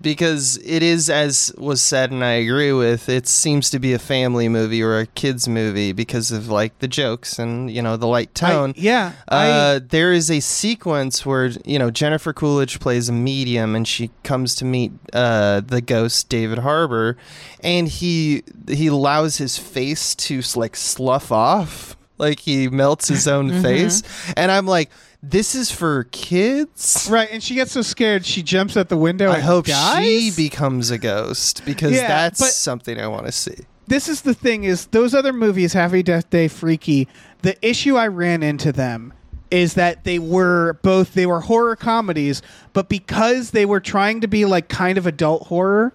because 0.00 0.58
it 0.58 0.82
is 0.82 1.08
as 1.08 1.52
was 1.56 1.80
said, 1.80 2.10
and 2.10 2.22
I 2.22 2.32
agree 2.32 2.72
with. 2.72 3.08
It 3.08 3.26
seems 3.26 3.70
to 3.70 3.78
be 3.78 3.94
a 3.94 3.98
family 3.98 4.48
movie 4.48 4.82
or 4.82 4.98
a 4.98 5.06
kids 5.06 5.48
movie 5.48 5.92
because 5.92 6.30
of 6.30 6.48
like 6.48 6.78
the 6.80 6.88
jokes 6.88 7.38
and 7.38 7.70
you 7.70 7.80
know 7.80 7.96
the 7.96 8.06
light 8.06 8.34
tone. 8.34 8.70
I, 8.76 8.80
yeah. 8.80 9.12
I, 9.28 9.48
Uh, 9.50 9.80
there 9.88 10.12
is 10.12 10.30
a 10.30 10.40
sequence 10.40 11.24
where 11.24 11.46
you 11.64 11.78
know 11.78 11.90
Jennifer 11.90 12.32
Coolidge 12.34 12.78
plays 12.78 13.08
a 13.08 13.12
medium, 13.12 13.74
and 13.74 13.88
she 13.88 14.10
comes 14.22 14.54
to 14.56 14.64
meet 14.66 14.92
uh, 15.14 15.60
the 15.60 15.80
ghost 15.80 16.28
David 16.28 16.58
Harbour, 16.58 17.16
and 17.62 17.88
he 17.88 18.42
he 18.68 18.88
allows 18.88 19.38
his 19.38 19.56
face 19.56 20.14
to 20.16 20.42
like 20.56 20.76
slough 20.76 21.32
off, 21.32 21.96
like 22.18 22.40
he 22.40 22.68
melts 22.68 23.08
his 23.08 23.26
own 23.26 23.62
face, 23.62 24.02
and 24.36 24.50
I'm 24.52 24.66
like, 24.66 24.90
this 25.22 25.54
is 25.54 25.70
for 25.70 26.04
kids. 26.12 27.08
right. 27.10 27.28
And 27.32 27.42
she 27.42 27.54
gets 27.54 27.72
so 27.72 27.82
scared, 27.82 28.24
she 28.24 28.42
jumps 28.42 28.76
out 28.76 28.88
the 28.88 28.96
window 28.96 29.30
I 29.30 29.40
hope 29.40 29.66
dies? 29.66 30.04
she 30.04 30.30
becomes 30.36 30.90
a 30.90 30.98
ghost 30.98 31.64
because 31.64 31.92
Yeah, 31.92 32.06
that's 32.08 32.54
something 32.54 33.00
I 33.00 33.06
want 33.08 33.26
to 33.26 33.32
see. 33.32 33.56
this 33.88 34.08
is 34.08 34.22
the 34.22 34.34
thing 34.34 34.64
is 34.64 34.86
those 34.86 35.14
other 35.14 35.32
movies 35.32 35.72
happy 35.72 36.02
death 36.02 36.28
day 36.30 36.46
freaky 36.48 37.08
the 37.42 37.56
issue 37.66 37.96
i 37.96 38.06
ran 38.06 38.42
into 38.42 38.70
them 38.72 39.12
is 39.50 39.74
that 39.74 40.04
they 40.04 40.18
were 40.18 40.74
both 40.82 41.14
they 41.14 41.24
were 41.24 41.40
horror 41.40 41.74
comedies 41.74 42.42
but 42.74 42.88
because 42.90 43.52
they 43.52 43.64
were 43.64 43.80
trying 43.80 44.20
to 44.20 44.28
be 44.28 44.44
like 44.44 44.68
kind 44.68 44.98
of 44.98 45.06
adult 45.06 45.46
horror 45.46 45.92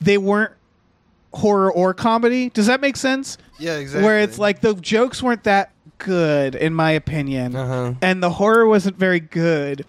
they 0.00 0.18
weren't 0.18 0.52
horror 1.34 1.70
or 1.72 1.94
comedy 1.94 2.48
does 2.50 2.66
that 2.66 2.80
make 2.80 2.96
sense 2.96 3.38
Yeah, 3.58 3.76
exactly. 3.76 4.04
where 4.04 4.18
it's 4.20 4.38
like 4.38 4.60
the 4.60 4.74
jokes 4.74 5.22
weren't 5.22 5.44
that 5.44 5.70
good 5.98 6.54
in 6.54 6.74
my 6.74 6.90
opinion 6.90 7.54
Uh-huh. 7.56 7.94
and 8.02 8.22
the 8.22 8.30
horror 8.30 8.66
wasn't 8.66 8.96
very 8.98 9.20
good 9.20 9.84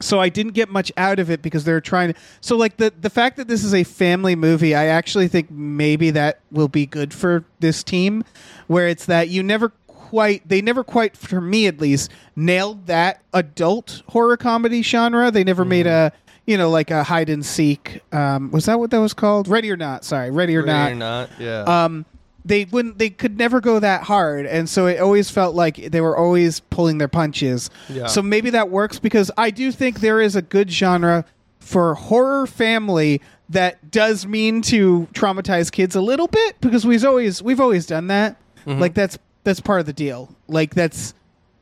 so 0.00 0.20
I 0.20 0.28
didn't 0.28 0.52
get 0.52 0.68
much 0.68 0.92
out 0.96 1.18
of 1.18 1.28
it 1.28 1.42
because 1.42 1.64
they 1.64 1.72
were 1.72 1.80
trying 1.80 2.12
to. 2.12 2.20
So 2.40 2.56
like 2.56 2.76
the 2.76 2.92
the 3.00 3.10
fact 3.10 3.36
that 3.36 3.48
this 3.48 3.64
is 3.64 3.74
a 3.74 3.82
family 3.82 4.36
movie, 4.36 4.72
I 4.72 4.84
actually 4.86 5.26
think 5.26 5.50
maybe 5.50 6.12
that 6.12 6.38
will 6.52 6.68
be 6.68 6.86
good 6.86 7.12
for 7.12 7.42
this 7.58 7.82
team, 7.82 8.22
where 8.68 8.86
it's 8.86 9.06
that 9.06 9.28
you 9.28 9.42
never 9.42 9.70
quite 9.88 10.48
they 10.48 10.62
never 10.62 10.84
quite 10.84 11.16
for 11.16 11.40
me 11.40 11.66
at 11.66 11.80
least 11.80 12.12
nailed 12.36 12.86
that 12.86 13.22
adult 13.34 14.02
horror 14.10 14.36
comedy 14.36 14.82
genre. 14.82 15.32
They 15.32 15.42
never 15.42 15.64
made 15.64 15.88
a 15.88 16.12
you 16.46 16.56
know 16.56 16.70
like 16.70 16.92
a 16.92 17.02
hide 17.02 17.28
and 17.28 17.44
seek. 17.44 18.00
Um, 18.14 18.52
was 18.52 18.66
that 18.66 18.78
what 18.78 18.92
that 18.92 19.00
was 19.00 19.14
called? 19.14 19.48
Ready 19.48 19.68
or 19.68 19.76
not? 19.76 20.04
Sorry, 20.04 20.30
Ready 20.30 20.56
or 20.56 20.62
not. 20.64 20.84
Ready 20.84 20.94
not. 20.94 21.28
or 21.30 21.32
not, 21.32 21.40
yeah. 21.40 21.84
Um, 21.84 22.06
they 22.48 22.64
wouldn't. 22.64 22.98
They 22.98 23.10
could 23.10 23.36
never 23.36 23.60
go 23.60 23.78
that 23.78 24.04
hard, 24.04 24.46
and 24.46 24.68
so 24.68 24.86
it 24.86 24.98
always 24.98 25.30
felt 25.30 25.54
like 25.54 25.76
they 25.76 26.00
were 26.00 26.16
always 26.16 26.60
pulling 26.60 26.98
their 26.98 27.08
punches. 27.08 27.70
Yeah. 27.88 28.06
So 28.06 28.22
maybe 28.22 28.50
that 28.50 28.70
works 28.70 28.98
because 28.98 29.30
I 29.36 29.50
do 29.50 29.70
think 29.70 30.00
there 30.00 30.20
is 30.20 30.34
a 30.34 30.42
good 30.42 30.70
genre 30.70 31.24
for 31.60 31.94
horror 31.94 32.46
family 32.46 33.20
that 33.50 33.90
does 33.90 34.26
mean 34.26 34.62
to 34.62 35.08
traumatize 35.12 35.70
kids 35.70 35.94
a 35.94 36.00
little 36.00 36.26
bit 36.26 36.60
because 36.60 36.86
we've 36.86 37.04
always 37.04 37.42
we've 37.42 37.60
always 37.60 37.86
done 37.86 38.06
that. 38.06 38.36
Mm-hmm. 38.66 38.80
Like 38.80 38.94
that's 38.94 39.18
that's 39.44 39.60
part 39.60 39.80
of 39.80 39.86
the 39.86 39.92
deal. 39.92 40.34
Like 40.48 40.74
that's 40.74 41.14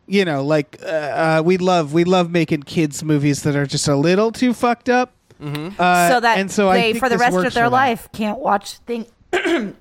you 0.06 0.24
know 0.24 0.44
like 0.44 0.78
uh, 0.82 0.86
uh, 0.86 1.42
we 1.44 1.56
love 1.56 1.92
we 1.92 2.04
love 2.04 2.30
making 2.30 2.62
kids 2.62 3.02
movies 3.02 3.42
that 3.42 3.56
are 3.56 3.66
just 3.66 3.88
a 3.88 3.96
little 3.96 4.30
too 4.30 4.54
fucked 4.54 4.88
up. 4.88 5.12
Mm-hmm. 5.42 5.80
Uh, 5.80 6.08
so 6.08 6.20
that 6.20 6.38
and 6.38 6.50
so 6.50 6.68
I 6.68 6.76
they, 6.76 6.92
think 6.92 6.98
for 7.02 7.08
the 7.08 7.18
rest 7.18 7.36
of 7.36 7.42
their 7.42 7.50
for 7.50 7.58
that. 7.58 7.72
life, 7.72 8.08
can't 8.12 8.38
watch 8.38 8.78
thing. 8.78 9.06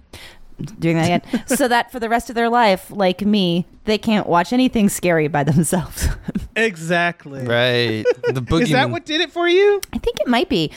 Doing 0.79 0.95
that 0.97 1.05
again. 1.05 1.47
so 1.47 1.67
that 1.67 1.91
for 1.91 1.99
the 1.99 2.07
rest 2.09 2.29
of 2.29 2.35
their 2.35 2.49
life, 2.49 2.89
like 2.89 3.21
me, 3.21 3.65
they 3.85 3.97
can't 3.97 4.27
watch 4.27 4.53
anything 4.53 4.89
scary 4.89 5.27
by 5.27 5.43
themselves. 5.43 6.07
Exactly. 6.57 7.45
right. 7.45 8.05
The 8.23 8.41
boogeyman. 8.41 8.61
Is 8.61 8.69
that 8.69 8.89
what 8.89 9.05
did 9.05 9.19
it 9.19 9.29
for 9.29 9.45
you? 9.45 9.81
I 9.91 9.97
think 9.97 10.21
it 10.21 10.27
might 10.27 10.47
be 10.47 10.71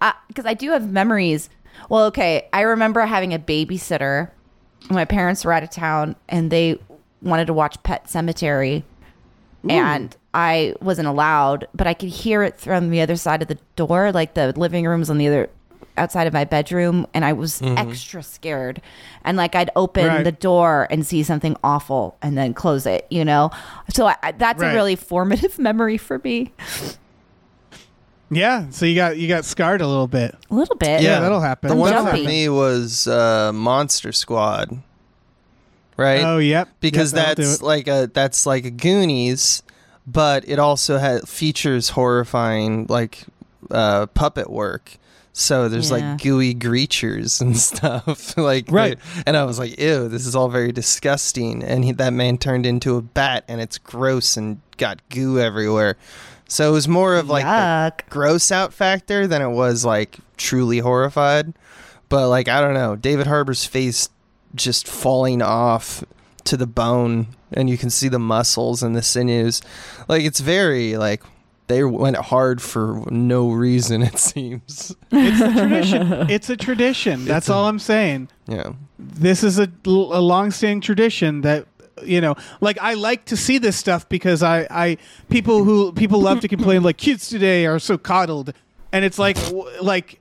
uh, 0.00 0.12
because 0.28 0.46
I 0.46 0.54
do 0.54 0.70
have 0.70 0.88
memories. 0.88 1.50
Well, 1.88 2.04
okay, 2.04 2.48
I 2.52 2.60
remember 2.60 3.00
having 3.00 3.34
a 3.34 3.38
babysitter. 3.40 4.30
My 4.88 5.04
parents 5.04 5.44
were 5.44 5.52
out 5.52 5.64
of 5.64 5.70
town, 5.70 6.14
and 6.28 6.52
they 6.52 6.78
wanted 7.22 7.46
to 7.46 7.52
watch 7.52 7.82
Pet 7.82 8.04
Sematary, 8.04 8.84
and 9.68 10.16
I 10.32 10.74
wasn't 10.80 11.08
allowed, 11.08 11.66
but 11.74 11.88
I 11.88 11.94
could 11.94 12.10
hear 12.10 12.44
it 12.44 12.60
from 12.60 12.90
the 12.90 13.00
other 13.00 13.16
side 13.16 13.42
of 13.42 13.48
the 13.48 13.58
door, 13.74 14.12
like 14.12 14.34
the 14.34 14.52
living 14.56 14.86
room's 14.86 15.10
on 15.10 15.18
the 15.18 15.26
other 15.26 15.50
outside 15.96 16.26
of 16.26 16.32
my 16.32 16.44
bedroom, 16.44 17.06
and 17.14 17.24
I 17.24 17.32
was 17.32 17.60
extra 17.62 18.22
scared. 18.22 18.80
And 19.24 19.36
like 19.36 19.54
I'd 19.54 19.70
open 19.76 20.06
Right. 20.06 20.22
the 20.24 20.32
door 20.32 20.86
and 20.90 21.06
see 21.06 21.22
something 21.22 21.56
awful, 21.64 22.16
and 22.22 22.36
then 22.38 22.54
close 22.54 22.86
it, 22.86 23.06
you 23.10 23.24
know. 23.24 23.50
So 23.94 24.06
I, 24.06 24.16
I- 24.22 24.32
that's 24.32 24.60
Right. 24.62 24.72
a 24.72 24.74
really 24.74 24.96
formative 24.96 25.58
memory 25.68 25.98
for 25.98 26.18
me. 26.20 26.52
Yeah, 28.28 28.70
so 28.70 28.86
you 28.86 28.96
got 28.96 29.16
you 29.18 29.28
got 29.28 29.44
scarred 29.44 29.80
a 29.80 29.86
little 29.86 30.08
bit. 30.08 30.34
A 30.50 30.54
little 30.54 30.74
bit. 30.74 31.00
Yeah, 31.00 31.20
that'll 31.20 31.40
happen. 31.40 31.68
The 31.68 31.74
I'm 31.74 31.80
one 31.80 32.06
for 32.06 32.12
me 32.16 32.48
was 32.48 33.06
uh, 33.06 33.52
Monster 33.54 34.10
Squad. 34.12 34.82
Right? 35.96 36.22
Oh, 36.24 36.38
yep. 36.38 36.68
because 36.80 37.14
Yep, 37.14 37.36
that's 37.36 37.62
like 37.62 37.86
a 37.88 38.10
that's 38.12 38.44
like 38.44 38.64
a 38.64 38.70
Goonies, 38.70 39.62
but 40.06 40.46
it 40.48 40.58
also 40.58 40.98
has 40.98 41.22
features 41.30 41.90
horrifying 41.90 42.86
like 42.88 43.24
uh, 43.70 44.06
puppet 44.06 44.50
work. 44.50 44.98
So 45.38 45.68
there's 45.68 45.90
Yeah. 45.90 45.96
like 46.12 46.22
gooey 46.22 46.54
creatures 46.54 47.40
and 47.42 47.56
stuff, 47.58 48.36
like 48.38 48.66
Right. 48.70 48.98
And 49.26 49.36
I 49.36 49.44
was 49.44 49.58
like, 49.58 49.78
"Ew, 49.78 50.08
this 50.08 50.24
is 50.26 50.34
all 50.34 50.48
very 50.48 50.72
disgusting." 50.72 51.62
And 51.62 51.84
he, 51.84 51.92
that 51.92 52.14
man 52.14 52.38
turned 52.38 52.64
into 52.64 52.96
a 52.96 53.02
bat, 53.02 53.44
and 53.46 53.60
it's 53.60 53.76
gross 53.76 54.38
and 54.38 54.60
got 54.78 55.06
goo 55.10 55.38
everywhere. 55.38 55.96
So 56.48 56.68
it 56.70 56.72
was 56.72 56.88
more 56.88 57.16
of 57.16 57.28
like 57.28 57.44
the 57.44 58.02
gross 58.08 58.50
out 58.50 58.72
factor 58.72 59.26
than 59.26 59.42
it 59.42 59.50
was 59.50 59.84
like 59.84 60.18
truly 60.38 60.78
horrified. 60.78 61.52
But 62.08 62.28
like 62.30 62.48
I 62.48 62.62
don't 62.62 62.74
know, 62.74 62.96
David 62.96 63.26
Harbour's 63.26 63.66
face 63.66 64.08
just 64.54 64.88
falling 64.88 65.42
off 65.42 66.02
to 66.44 66.56
the 66.56 66.66
bone 66.66 67.26
and 67.52 67.68
you 67.68 67.76
can 67.76 67.90
see 67.90 68.08
the 68.08 68.18
muscles 68.18 68.82
and 68.82 68.96
the 68.96 69.02
sinews. 69.02 69.60
Like 70.08 70.22
it's 70.22 70.40
very 70.40 70.96
like 70.96 71.22
they 71.68 71.82
went 71.84 72.16
hard 72.16 72.62
for 72.62 73.02
no 73.10 73.50
reason 73.50 74.02
it 74.02 74.18
seems. 74.18 74.94
It's 75.10 75.40
a 75.40 75.52
tradition. 75.52 76.12
it's 76.30 76.50
a 76.50 76.56
tradition. 76.56 77.24
That's 77.24 77.48
all 77.48 77.66
I'm 77.66 77.78
saying. 77.78 78.28
Yeah. 78.46 78.72
This 78.98 79.42
is 79.42 79.58
a, 79.58 79.70
a 79.84 80.20
long-standing 80.20 80.80
tradition 80.80 81.40
that 81.42 81.66
you 82.04 82.20
know, 82.20 82.34
like 82.60 82.78
I 82.80 82.94
like 82.94 83.24
to 83.26 83.36
see 83.36 83.58
this 83.58 83.76
stuff 83.76 84.08
because 84.08 84.42
I, 84.42 84.66
I 84.70 84.98
people 85.28 85.64
who 85.64 85.92
people 85.92 86.20
love 86.20 86.40
to 86.40 86.48
complain 86.48 86.82
like 86.82 86.98
kids 86.98 87.28
today 87.28 87.66
are 87.66 87.78
so 87.78 87.96
coddled, 87.96 88.52
and 88.92 89.04
it's 89.04 89.18
like, 89.18 89.36
w- 89.44 89.68
like, 89.80 90.20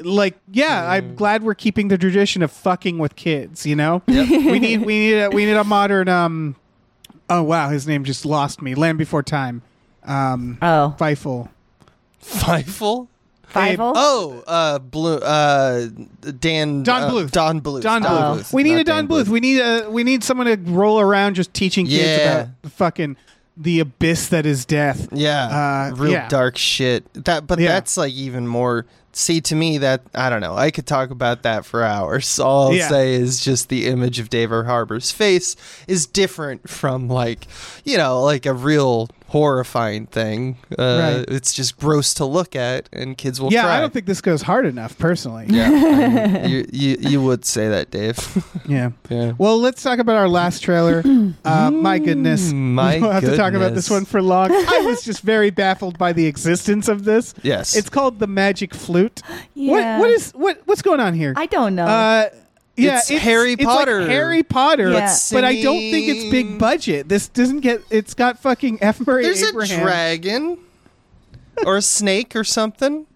like 0.00 0.36
yeah, 0.50 0.88
I'm 0.88 1.14
glad 1.14 1.42
we're 1.42 1.54
keeping 1.54 1.88
the 1.88 1.98
tradition 1.98 2.42
of 2.42 2.50
fucking 2.50 2.98
with 2.98 3.16
kids. 3.16 3.64
You 3.64 3.76
know, 3.76 4.02
we 4.08 4.58
need 4.58 4.78
we 4.78 4.98
need 4.98 5.20
a, 5.20 5.30
we 5.30 5.46
need 5.46 5.52
a 5.52 5.64
modern 5.64 6.08
um, 6.08 6.56
oh 7.30 7.42
wow, 7.42 7.68
his 7.68 7.86
name 7.86 8.04
just 8.04 8.26
lost 8.26 8.60
me. 8.60 8.74
Land 8.74 8.98
Before 8.98 9.22
Time, 9.22 9.62
um, 10.04 10.58
Oh, 10.62 10.94
Feifel. 10.98 11.48
Feifel? 12.22 13.08
Fievel? 13.52 13.92
Oh, 13.94 14.42
uh 14.48 14.78
Blue 14.80 15.16
uh 15.18 15.86
Dan 16.40 16.82
Don 16.82 17.02
uh, 17.04 17.10
Bluth. 17.10 17.30
Don 17.30 17.60
Bluth. 17.60 17.82
Don 17.82 18.02
Don 18.02 18.38
Bluth. 18.38 18.40
Bluth, 18.40 18.52
We 18.52 18.62
need 18.64 18.72
not 18.72 18.80
a 18.80 18.84
Don 18.84 19.06
Dan 19.06 19.08
Bluth. 19.08 19.28
We 19.28 19.40
need 19.40 19.60
a 19.60 19.88
we 19.90 20.02
need 20.02 20.24
someone 20.24 20.46
to 20.48 20.56
roll 20.72 20.98
around 20.98 21.34
just 21.34 21.54
teaching 21.54 21.86
kids 21.86 22.02
Yeah. 22.18 22.32
about 22.40 22.62
the 22.62 22.70
fucking 22.70 23.16
the 23.56 23.78
abyss 23.78 24.28
that 24.30 24.44
is 24.46 24.64
death. 24.64 25.06
Yeah, 25.12 25.90
Uh, 25.92 25.94
real 25.94 26.12
yeah. 26.12 26.28
dark 26.28 26.56
shit. 26.56 27.04
That, 27.24 27.46
but 27.46 27.60
Yeah. 27.60 27.68
that's 27.68 27.96
like 27.96 28.12
even 28.12 28.48
more. 28.48 28.86
See, 29.12 29.40
to 29.42 29.54
me, 29.54 29.78
that 29.78 30.00
I 30.12 30.28
don't 30.28 30.40
know. 30.40 30.56
I 30.56 30.72
could 30.72 30.86
talk 30.88 31.10
about 31.10 31.44
that 31.44 31.64
for 31.64 31.84
hours. 31.84 32.36
All 32.40 32.68
I'll 32.68 32.74
Yeah. 32.74 32.88
say 32.88 33.14
is 33.14 33.38
just 33.44 33.68
the 33.68 33.86
image 33.86 34.18
of 34.18 34.28
David 34.30 34.66
Harbour's 34.66 35.12
face 35.12 35.54
is 35.86 36.06
different 36.06 36.68
from 36.68 37.06
like, 37.08 37.46
you 37.84 37.96
know, 37.96 38.20
like 38.22 38.44
a 38.46 38.52
real 38.52 39.08
horrifying 39.38 40.06
thing. 40.06 40.56
Uh, 40.78 40.82
Right. 41.04 41.24
It's 41.28 41.52
just 41.52 41.76
gross 41.76 42.14
to 42.14 42.24
look 42.24 42.54
at, 42.54 42.88
and 42.92 43.18
kids 43.18 43.40
will. 43.40 43.52
yeah, 43.52 43.62
cry. 43.62 43.76
I 43.76 43.80
don't 43.80 43.92
think 43.92 44.06
this 44.06 44.20
goes 44.20 44.42
hard 44.42 44.64
enough 44.64 44.96
personally. 44.96 45.46
Yeah, 45.48 45.66
I 45.66 46.42
mean, 46.46 46.48
you, 46.50 46.66
you 46.72 46.96
you 47.00 47.22
would 47.22 47.44
say 47.44 47.68
that, 47.68 47.90
Dave. 47.90 48.16
Yeah. 48.66 48.92
yeah. 49.10 49.32
Well, 49.36 49.58
let's 49.60 49.82
talk 49.82 49.98
about 49.98 50.16
our 50.16 50.28
last 50.28 50.60
trailer. 50.62 51.02
Uh, 51.44 51.70
my 51.70 51.98
goodness. 51.98 52.52
Mm, 52.52 52.74
my 52.74 52.98
we'll 52.98 53.10
have 53.10 53.24
to 53.24 53.36
talk 53.36 53.52
about 53.54 53.74
this 53.74 53.90
one 53.90 54.04
for 54.04 54.22
long. 54.22 54.50
I 54.76 54.82
was 54.86 55.02
just 55.04 55.20
very 55.22 55.50
baffled 55.50 55.98
by 55.98 56.12
the 56.12 56.26
existence 56.26 56.88
of 56.88 57.04
this. 57.04 57.34
Yes. 57.42 57.76
It's 57.76 57.90
called 57.90 58.18
the 58.18 58.26
Magic 58.26 58.72
Flute. 58.74 59.20
Yeah. 59.54 59.98
What 59.98 60.00
what 60.00 60.10
is 60.10 60.32
what 60.32 60.60
what's 60.66 60.80
going 60.82 61.00
on 61.00 61.12
here? 61.14 61.34
I 61.36 61.46
don't 61.46 61.74
know. 61.74 61.86
Uh, 61.86 62.28
Yeah, 62.76 62.96
It's 62.98 63.08
Harry 63.08 63.52
it's 63.52 63.64
Potter. 63.64 64.00
Like 64.00 64.10
Harry 64.10 64.42
Potter, 64.42 64.90
Yeah. 64.90 65.16
but 65.32 65.44
I 65.44 65.62
don't 65.62 65.78
think 65.78 66.08
it's 66.08 66.30
big 66.30 66.58
budget. 66.58 67.08
This 67.08 67.28
doesn't 67.28 67.60
get. 67.60 67.82
It's 67.90 68.14
got 68.14 68.38
fucking 68.40 68.78
F. 68.82 69.06
Murray 69.06 69.22
There's 69.22 69.42
Abraham. 69.42 69.80
a 69.80 69.82
dragon 69.82 70.58
or 71.64 71.76
a 71.76 71.82
snake 71.82 72.34
or 72.34 72.42
something. 72.42 73.06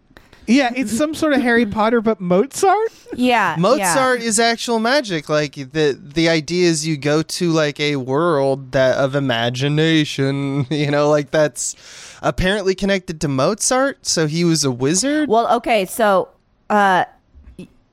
Yeah, 0.46 0.72
it's 0.74 0.96
some 0.96 1.12
sort 1.14 1.34
of 1.34 1.42
Harry 1.42 1.66
Potter, 1.66 2.00
but 2.00 2.20
Mozart. 2.20 2.90
Yeah. 3.14 3.56
Mozart 3.58 4.22
is 4.22 4.38
actual 4.40 4.78
magic. 4.78 5.28
Like 5.28 5.54
the 5.56 5.98
the 6.00 6.28
idea 6.30 6.68
is 6.70 6.86
you 6.86 6.96
go 6.96 7.20
to 7.22 7.50
like 7.50 7.78
a 7.80 7.96
world 7.96 8.72
that 8.72 8.96
of 8.96 9.14
imagination. 9.14 10.66
You 10.70 10.90
know, 10.90 11.10
like 11.10 11.32
that's 11.32 11.74
apparently 12.22 12.74
connected 12.74 13.20
to 13.22 13.28
Mozart. 13.28 14.06
So 14.06 14.26
he 14.26 14.44
was 14.44 14.64
a 14.64 14.70
wizard. 14.70 15.28
Well, 15.28 15.52
okay, 15.56 15.84
so 15.84 16.28
uh 16.70 17.04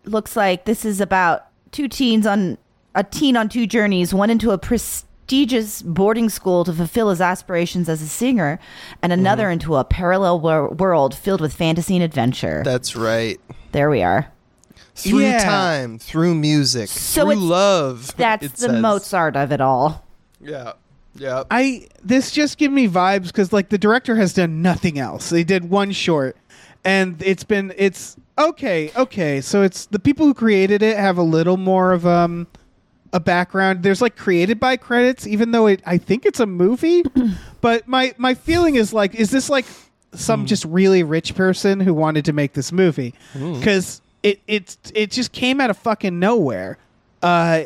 looks 0.05 0.35
like 0.37 0.65
this 0.65 0.85
is 0.85 1.01
about 1.01 1.47
two 1.75 1.87
teens 1.87 2.25
on 2.25 2.57
a 2.95 3.03
teen 3.03 3.35
on 3.35 3.49
two 3.49 3.67
journeys, 3.67 4.13
one 4.13 4.29
into 4.29 4.51
a 4.51 4.57
prestigious 4.57 5.81
boarding 5.81 6.29
school 6.29 6.63
to 6.63 6.71
fulfill 6.73 7.09
his 7.09 7.19
aspirations 7.19 7.89
as 7.89 8.01
a 8.01 8.07
singer, 8.07 8.57
and 9.01 9.11
Mm-hmm. 9.11 9.19
another 9.19 9.49
into 9.49 9.75
a 9.75 9.83
parallel 9.83 10.39
wor- 10.39 10.69
world 10.69 11.13
filled 11.13 11.41
with 11.41 11.53
fantasy 11.53 11.95
and 11.95 12.03
adventure. 12.03 12.61
That's 12.63 12.95
right. 12.95 13.39
there 13.73 13.89
we 13.89 14.01
are. 14.01 14.31
Through 14.95 15.19
Yeah. 15.23 15.39
time, 15.43 15.99
through 15.99 16.35
music, 16.35 16.87
So 16.87 17.25
through 17.25 17.35
love. 17.35 18.15
That's 18.15 18.47
the 18.61 18.69
says. 18.69 18.81
Mozart 18.81 19.35
of 19.35 19.51
it 19.51 19.59
all. 19.59 20.05
Yeah. 20.39 20.73
Yeah. 21.17 21.43
I 21.51 21.87
this 22.03 22.31
just 22.31 22.57
give 22.57 22.71
me 22.71 22.87
vibes 22.87 23.27
because 23.27 23.51
like 23.51 23.67
the 23.69 23.77
director 23.77 24.15
has 24.15 24.33
done 24.33 24.61
nothing 24.61 24.97
else. 24.99 25.29
They 25.29 25.43
did 25.43 25.69
one 25.69 25.91
short, 25.91 26.37
and 26.85 27.21
it's 27.21 27.43
been 27.43 27.73
it's 27.77 28.15
okay. 28.37 28.91
Okay, 28.95 29.41
so 29.41 29.63
it's 29.63 29.85
the 29.87 29.99
people 29.99 30.25
who 30.25 30.33
created 30.33 30.81
it 30.81 30.97
have 30.97 31.17
a 31.17 31.23
little 31.23 31.57
more 31.57 31.91
of 31.91 32.05
um 32.05 32.47
a 33.13 33.19
background. 33.19 33.83
There's 33.83 34.01
like 34.01 34.15
created 34.17 34.59
by 34.59 34.77
credits, 34.77 35.25
even 35.25 35.51
though 35.51 35.67
it 35.67 35.81
I 35.85 35.97
think 35.97 36.25
it's 36.25 36.39
a 36.39 36.45
movie. 36.45 37.03
but 37.61 37.87
my 37.87 38.13
my 38.17 38.33
feeling 38.33 38.75
is 38.75 38.93
like, 38.93 39.15
is 39.15 39.31
this 39.31 39.49
like 39.49 39.65
some 40.13 40.45
just 40.45 40.65
really 40.65 41.03
rich 41.03 41.35
person 41.35 41.79
who 41.79 41.93
wanted 41.93 42.25
to 42.25 42.33
make 42.33 42.53
this 42.53 42.71
movie? 42.71 43.13
Because 43.33 44.01
it 44.23 44.41
it 44.47 44.77
it 44.93 45.11
just 45.11 45.31
came 45.31 45.61
out 45.61 45.69
of 45.69 45.77
fucking 45.77 46.19
nowhere, 46.19 46.77
uh, 47.21 47.63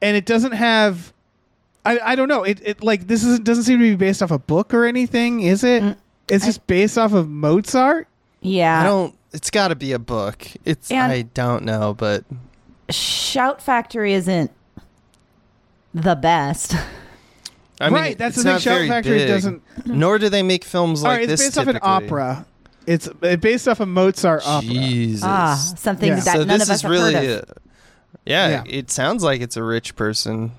and 0.00 0.16
it 0.16 0.26
doesn't 0.26 0.52
have. 0.52 1.12
I, 1.84 1.98
I 1.98 2.14
don't 2.14 2.28
know. 2.28 2.44
It, 2.44 2.60
it 2.64 2.82
like 2.82 3.08
this 3.08 3.24
isn't 3.24 3.44
doesn't 3.44 3.64
seem 3.64 3.78
to 3.78 3.84
be 3.84 3.96
based 3.96 4.22
off 4.22 4.30
a 4.30 4.38
book 4.38 4.72
or 4.72 4.84
anything, 4.84 5.40
is 5.40 5.64
it? 5.64 5.82
It's 6.28 6.44
just 6.44 6.66
based 6.66 6.96
off 6.96 7.12
of 7.12 7.28
Mozart. 7.28 8.08
Yeah. 8.40 8.80
I 8.80 8.84
don't. 8.84 9.14
It's 9.32 9.50
got 9.50 9.68
to 9.68 9.74
be 9.74 9.92
a 9.92 9.98
book. 9.98 10.46
It's. 10.64 10.90
And- 10.90 11.10
I 11.12 11.22
don't 11.22 11.64
know, 11.64 11.94
but 11.94 12.24
Shout 12.90 13.62
Factory 13.62 14.12
isn't 14.14 14.50
the 15.94 16.14
best. 16.14 16.74
I 17.80 17.86
mean, 17.86 17.94
right, 17.94 18.18
that's 18.18 18.36
it's 18.36 18.44
the 18.44 18.50
thing. 18.50 18.52
not 18.52 18.62
Shout 18.62 18.74
very 18.76 18.88
Factory 18.88 19.18
big. 19.18 19.28
doesn't. 19.28 19.62
Nor 19.86 20.18
do 20.18 20.28
they 20.28 20.42
make 20.42 20.64
films 20.64 21.02
like 21.02 21.18
right, 21.18 21.22
it's 21.30 21.42
this. 21.42 21.48
based 21.56 21.58
off 21.58 21.66
an 21.74 21.78
opera. 21.82 22.46
It's 22.86 23.08
based 23.08 23.68
off 23.68 23.80
a 23.80 23.86
Mozart 23.86 24.42
opera. 24.46 24.68
Jesus. 24.68 25.22
Ah, 25.24 25.54
something 25.76 26.08
Yeah. 26.08 26.16
that 26.20 26.24
so 26.36 26.44
none 26.44 26.58
this 26.58 26.62
of 26.68 26.70
us 26.70 26.76
is 26.76 26.82
have 26.82 26.90
really. 26.90 27.14
heard 27.14 27.24
of. 27.44 27.50
A, 27.50 27.54
yeah, 28.26 28.48
Yeah. 28.48 28.62
it 28.66 28.90
sounds 28.90 29.22
like 29.22 29.40
it's 29.40 29.56
a 29.56 29.62
rich 29.62 29.96
person. 29.96 30.52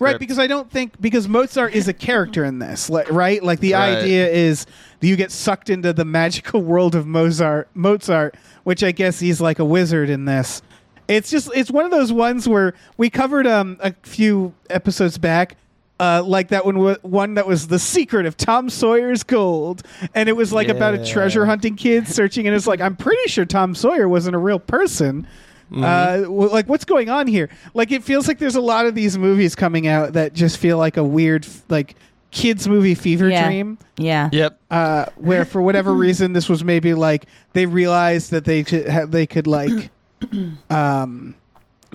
Right, 0.00 0.18
because 0.18 0.38
I 0.38 0.46
don't 0.46 0.70
think 0.70 1.00
because 1.00 1.28
Mozart 1.28 1.74
is 1.74 1.88
a 1.88 1.92
character 1.92 2.44
in 2.44 2.58
this, 2.58 2.90
right? 3.10 3.42
Like 3.42 3.60
the 3.60 3.72
Right. 3.72 3.98
idea 3.98 4.28
is 4.28 4.66
that 5.00 5.06
you 5.06 5.16
get 5.16 5.30
sucked 5.32 5.70
into 5.70 5.92
the 5.92 6.04
magical 6.04 6.60
world 6.62 6.94
of 6.94 7.06
Mozart, 7.06 7.68
Mozart, 7.74 8.36
which 8.64 8.84
I 8.84 8.92
guess 8.92 9.18
he's 9.20 9.40
like 9.40 9.58
a 9.58 9.64
wizard 9.64 10.10
in 10.10 10.24
this. 10.26 10.62
It's 11.08 11.30
just 11.30 11.50
it's 11.54 11.70
one 11.70 11.84
of 11.84 11.90
those 11.90 12.12
ones 12.12 12.48
where 12.48 12.74
we 12.96 13.10
covered 13.10 13.46
um 13.46 13.76
a 13.80 13.92
few 14.02 14.54
episodes 14.70 15.18
back. 15.18 15.56
Uh, 16.00 16.20
like 16.24 16.48
that 16.48 16.64
one, 16.66 16.96
one 17.02 17.34
that 17.34 17.46
was 17.46 17.68
the 17.68 17.78
secret 17.78 18.26
of 18.26 18.36
Tom 18.36 18.68
Sawyer's 18.68 19.22
gold, 19.22 19.82
and 20.16 20.28
it 20.28 20.32
was 20.32 20.52
like 20.52 20.66
about 20.66 20.94
a 20.94 21.06
treasure 21.06 21.46
hunting 21.46 21.76
kid 21.76 22.08
searching, 22.08 22.46
and 22.48 22.56
it's 22.56 22.66
like 22.66 22.80
I'm 22.80 22.96
pretty 22.96 23.28
sure 23.28 23.44
Tom 23.44 23.72
Sawyer 23.76 24.08
wasn't 24.08 24.34
a 24.34 24.38
real 24.38 24.58
person. 24.58 25.28
Uh, 25.74 26.22
w- 26.22 26.50
like 26.50 26.68
what's 26.68 26.84
going 26.84 27.08
on 27.08 27.26
here? 27.26 27.48
Like 27.74 27.90
it 27.92 28.02
feels 28.04 28.28
like 28.28 28.38
there's 28.38 28.56
a 28.56 28.60
lot 28.60 28.86
of 28.86 28.94
these 28.94 29.16
movies 29.16 29.54
coming 29.54 29.86
out 29.86 30.12
that 30.14 30.32
just 30.34 30.58
feel 30.58 30.76
like 30.78 30.96
a 30.96 31.04
weird 31.04 31.44
f- 31.46 31.62
like 31.68 31.94
kids 32.30 32.66
movie 32.68 32.94
fever 32.94 33.28
Yeah. 33.28 33.46
dream. 33.46 33.78
Yeah. 33.96 34.28
Yep. 34.32 34.58
Uh, 34.70 35.06
where 35.16 35.44
for 35.44 35.62
whatever 35.62 35.92
reason 36.06 36.32
this 36.32 36.48
was 36.48 36.62
maybe 36.64 36.94
like 36.94 37.26
they 37.54 37.66
realized 37.66 38.30
that 38.32 38.44
they 38.44 38.64
could 38.64 38.88
ha- 38.88 39.06
they 39.06 39.26
could 39.26 39.46
like 39.46 39.90
um 40.70 41.34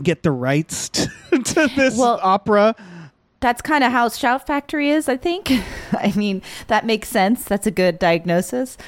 get 0.01 0.23
the 0.23 0.31
rights 0.31 0.89
to, 0.89 1.07
to 1.43 1.67
this 1.75 1.97
Well- 1.97 2.19
opera. 2.21 2.75
That's 3.39 3.61
kind 3.61 3.83
of 3.83 3.91
how 3.91 4.09
Shout 4.09 4.47
Factory 4.47 4.89
is, 4.89 5.07
I 5.07 5.15
think. 5.15 5.51
I 5.93 6.11
mean, 6.15 6.41
that 6.69 6.87
makes 6.87 7.07
sense. 7.07 7.43
That's 7.45 7.67
a 7.67 7.71
good 7.71 7.99
diagnosis. 7.99 8.79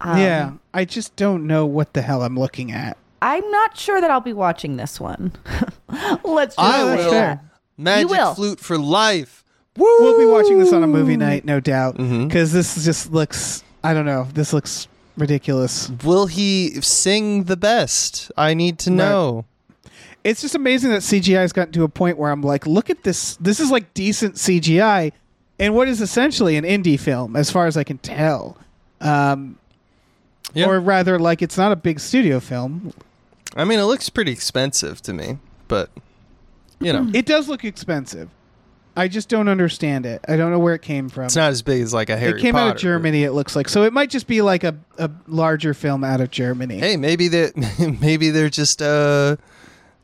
Um, 0.00 0.16
yeah, 0.18 0.52
I 0.72 0.86
just 0.86 1.14
don't 1.16 1.46
know 1.46 1.66
what 1.66 1.92
the 1.92 2.00
hell 2.00 2.22
I'm 2.22 2.38
looking 2.38 2.72
at. 2.72 2.96
I'm 3.22 3.48
not 3.50 3.76
sure 3.76 4.00
that 4.00 4.10
I'll 4.10 4.20
be 4.20 4.32
watching 4.32 4.76
this 4.76 4.98
one. 5.00 5.32
Let's 6.24 6.56
just 6.56 6.58
I 6.58 6.78
say 6.80 6.84
that's 6.86 7.04
will. 7.04 7.10
that. 7.10 7.44
Magic 7.76 8.08
will. 8.10 8.34
flute 8.34 8.60
for 8.60 8.78
life. 8.78 9.44
We'll 9.76 10.18
be 10.18 10.26
watching 10.26 10.58
this 10.58 10.72
on 10.72 10.82
a 10.82 10.86
movie 10.86 11.16
night, 11.16 11.44
no 11.44 11.60
doubt, 11.60 11.96
because 11.96 12.52
this 12.52 12.84
just 12.84 13.12
looks. 13.12 13.62
I 13.82 13.94
don't 13.94 14.04
know. 14.04 14.26
This 14.34 14.52
looks 14.52 14.88
ridiculous. 15.16 15.90
Will 16.04 16.26
he 16.26 16.80
sing 16.82 17.44
the 17.44 17.56
best? 17.56 18.30
I 18.36 18.52
need 18.54 18.78
to 18.80 18.90
know. 18.90 19.44
It's 20.22 20.42
just 20.42 20.54
amazing 20.54 20.90
that 20.90 21.00
CGI 21.00 21.36
has 21.40 21.52
gotten 21.52 21.72
to 21.74 21.84
a 21.84 21.88
point 21.88 22.18
where 22.18 22.30
I'm 22.30 22.42
like, 22.42 22.66
look 22.66 22.90
at 22.90 23.04
this. 23.04 23.36
This 23.36 23.58
is 23.58 23.70
like 23.70 23.94
decent 23.94 24.34
CGI, 24.34 25.12
in 25.58 25.72
what 25.72 25.88
is 25.88 26.02
essentially 26.02 26.56
an 26.56 26.64
indie 26.64 27.00
film, 27.00 27.36
as 27.36 27.50
far 27.50 27.66
as 27.66 27.76
I 27.78 27.84
can 27.84 27.96
tell. 27.98 28.58
Um, 29.00 29.56
Yeah. 30.52 30.66
Or 30.66 30.80
rather, 30.80 31.18
like 31.18 31.40
it's 31.42 31.56
not 31.56 31.72
a 31.72 31.76
big 31.76 32.00
studio 32.00 32.38
film. 32.40 32.92
I 33.56 33.64
mean, 33.64 33.78
it 33.78 33.84
looks 33.84 34.08
pretty 34.10 34.32
expensive 34.32 35.02
to 35.02 35.12
me, 35.12 35.38
but 35.68 35.90
you 36.80 36.92
know, 36.92 37.10
It 37.12 37.26
does 37.26 37.48
look 37.48 37.64
expensive. 37.64 38.28
I 38.96 39.06
just 39.08 39.28
don't 39.28 39.48
understand 39.48 40.04
it. 40.04 40.24
I 40.28 40.36
don't 40.36 40.50
know 40.50 40.58
where 40.58 40.74
it 40.74 40.82
came 40.82 41.08
from. 41.08 41.24
it's 41.26 41.36
not 41.36 41.50
as 41.50 41.62
big 41.62 41.80
as 41.82 41.94
like 41.94 42.10
a 42.10 42.16
Harry 42.16 42.38
it 42.38 42.42
came 42.42 42.54
Potter. 42.54 42.70
out 42.70 42.74
of 42.76 42.80
Germany. 42.82 43.22
It 43.24 43.32
looks 43.32 43.54
like 43.54 43.68
so. 43.68 43.84
It 43.84 43.92
might 43.92 44.10
just 44.10 44.26
be 44.26 44.42
like 44.42 44.64
a, 44.64 44.76
a 44.98 45.10
larger 45.28 45.74
film 45.74 46.02
out 46.04 46.20
of 46.20 46.30
Germany. 46.30 46.78
Hey, 46.78 46.96
maybe 46.96 47.28
they 47.28 47.50
maybe 48.00 48.30
they're 48.30 48.50
just 48.50 48.82
uh 48.82 49.36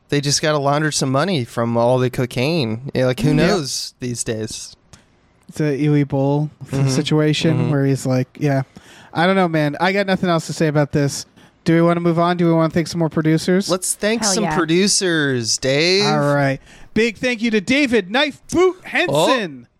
they 0.09 0.21
just 0.21 0.41
got 0.41 0.53
to 0.53 0.59
launder 0.59 0.93
some 0.93 1.11
money 1.11 1.45
from 1.45 1.77
all 1.77 1.99
the 1.99 2.11
cocaine. 2.11 2.91
Yeah, 2.95 3.07
like 3.07 3.19
who 3.21 3.31
Yeah. 3.31 3.35
knows 3.49 3.95
these 4.01 4.23
days? 4.23 4.77
It's 5.49 5.61
a 5.61 5.65
Uwe 5.79 6.07
Boll 6.07 6.51
Mhm. 6.67 6.89
situation 6.89 7.57
Mhm. 7.59 7.71
where 7.73 7.85
he's 7.87 8.07
like, 8.07 8.29
yeah, 8.41 8.63
I 9.13 9.27
don't 9.27 9.37
know, 9.37 9.49
man. 9.49 9.77
I 9.81 9.93
got 9.93 10.07
nothing 10.07 10.29
else 10.31 10.47
to 10.47 10.53
say 10.53 10.69
about 10.69 10.93
this. 10.93 11.27
Do 11.67 11.75
we 11.75 11.83
want 11.83 11.97
to 11.97 12.01
move 12.01 12.21
on? 12.21 12.37
Do 12.37 12.47
we 12.47 12.53
want 12.53 12.73
to 12.73 12.75
thank 12.75 12.87
some 12.87 13.01
more 13.01 13.09
producers? 13.09 13.69
Let's 13.69 13.97
thank 13.97 14.23
Hell 14.23 14.33
some 14.33 14.45
yeah. 14.45 14.57
producers, 14.57 15.59
Dave. 15.59 16.07
All 16.07 16.33
right. 16.33 16.61
Big 16.95 17.19
thank 17.19 17.43
you 17.43 17.51
to 17.51 17.61
David 17.61 18.09
Knife 18.09 18.41
Boot 18.47 18.85
Henson. 18.85 19.67
Oh. 19.67 19.73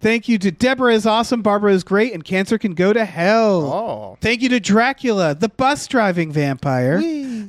Thank 0.00 0.28
you 0.28 0.36
to 0.38 0.50
Deborah 0.50 0.94
is 0.94 1.06
awesome, 1.06 1.42
Barbara 1.42 1.72
is 1.72 1.84
great, 1.84 2.12
and 2.12 2.24
cancer 2.24 2.58
can 2.58 2.74
go 2.74 2.92
to 2.92 3.04
hell. 3.04 3.72
Oh. 3.72 4.18
Thank 4.20 4.42
you 4.42 4.48
to 4.48 4.58
Dracula, 4.58 5.36
the 5.36 5.48
bus 5.48 5.86
driving 5.86 6.32
vampire. 6.32 7.00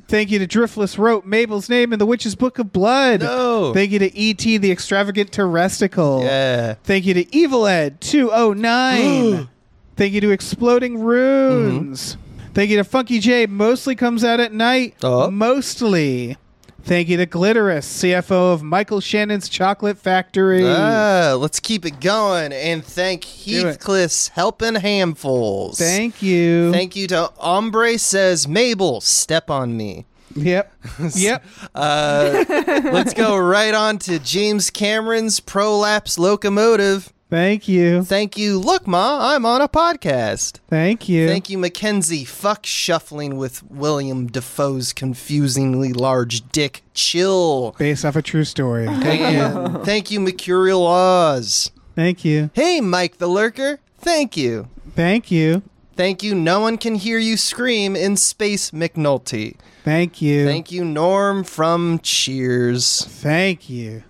Thank 0.07 0.29
you 0.29 0.37
to 0.37 0.47
Driftless 0.47 0.99
Rope, 0.99 1.25
Mabel's 1.25 1.67
Name, 1.67 1.91
and 1.91 1.99
the 1.99 2.05
Witch's 2.05 2.35
Book 2.35 2.59
of 2.59 2.71
Blood. 2.71 3.21
No. 3.21 3.73
Thank 3.73 3.89
you 3.89 3.99
to 3.99 4.15
E.T., 4.15 4.57
the 4.57 4.71
extravagant 4.71 5.31
terresticle. 5.31 6.23
Yeah. 6.23 6.75
Thank 6.83 7.05
you 7.05 7.15
to 7.15 7.35
Evil 7.35 7.65
Ed 7.65 8.01
209. 8.01 9.49
Thank 9.95 10.13
you 10.13 10.21
to 10.21 10.29
Exploding 10.29 10.99
Runes. 10.99 12.15
Mm-hmm. 12.15 12.28
Thank 12.53 12.71
you 12.71 12.77
to 12.77 12.83
Funky 12.83 13.19
J, 13.19 13.45
mostly 13.45 13.95
comes 13.95 14.23
out 14.23 14.39
at 14.39 14.51
night. 14.53 14.95
Oh. 15.03 15.29
Mostly. 15.29 16.37
Thank 16.81 17.09
you 17.09 17.17
to 17.17 17.27
Glitterous, 17.27 17.85
CFO 17.85 18.53
of 18.53 18.63
Michael 18.63 18.99
Shannon's 19.01 19.49
Chocolate 19.49 19.97
Factory. 19.97 20.63
Ah, 20.65 21.35
let's 21.37 21.59
keep 21.59 21.85
it 21.85 21.99
going 21.99 22.51
and 22.51 22.83
thank 22.83 23.25
Heathcliff's 23.25 24.29
helping 24.29 24.75
handfuls. 24.75 25.77
Thank 25.77 26.21
you. 26.23 26.71
Thank 26.71 26.95
you 26.95 27.05
to 27.07 27.31
Ombre 27.37 27.97
says 27.99 28.47
Mabel, 28.47 29.01
step 29.01 29.51
on 29.51 29.75
me. 29.77 30.05
Yep. 30.35 30.73
Yep. 31.15 31.45
Uh, 31.75 32.45
let's 32.91 33.13
go 33.13 33.37
right 33.37 33.73
on 33.73 33.97
to 33.99 34.19
James 34.19 34.69
Cameron's 34.69 35.39
Prolapse 35.39 36.17
Locomotive. 36.17 37.11
Thank 37.29 37.67
you. 37.67 38.03
Thank 38.03 38.37
you. 38.37 38.57
Look, 38.57 38.87
Ma, 38.87 39.33
I'm 39.33 39.45
on 39.45 39.61
a 39.61 39.67
podcast. 39.67 40.59
Thank 40.67 41.07
you. 41.07 41.27
Thank 41.27 41.49
you, 41.49 41.59
Mackenzie. 41.59 42.25
Fuck 42.25 42.65
shuffling 42.65 43.37
with 43.37 43.61
William 43.69 44.27
Dafoe's 44.27 44.93
confusingly 44.93 45.93
large 45.93 46.49
dick. 46.49 46.81
Chill. 46.95 47.75
Based 47.77 48.03
off 48.03 48.15
a 48.15 48.23
true 48.23 48.43
story. 48.45 48.87
Thank 48.87 49.33
you. 49.33 49.83
Thank 49.83 50.09
you, 50.09 50.19
Mercurial 50.19 50.85
Oz. 50.87 51.71
Thank 51.95 52.25
you. 52.25 52.49
Hey, 52.53 52.81
Mike 52.81 53.19
the 53.19 53.27
Lurker. 53.27 53.79
Thank 53.99 54.35
you. 54.35 54.67
Thank 54.95 55.29
you. 55.29 55.61
Thank 55.95 56.23
you. 56.23 56.33
No 56.33 56.61
one 56.61 56.77
can 56.77 56.95
hear 56.95 57.19
you 57.19 57.37
scream 57.37 57.95
in 57.95 58.15
Space 58.15 58.71
McNulty. 58.71 59.57
Thank 59.83 60.21
you. 60.21 60.45
Thank 60.45 60.71
you, 60.71 60.83
Norm 60.83 61.43
from 61.43 61.99
Cheers. 61.99 63.05
Thank 63.05 63.69
you. 63.69 64.03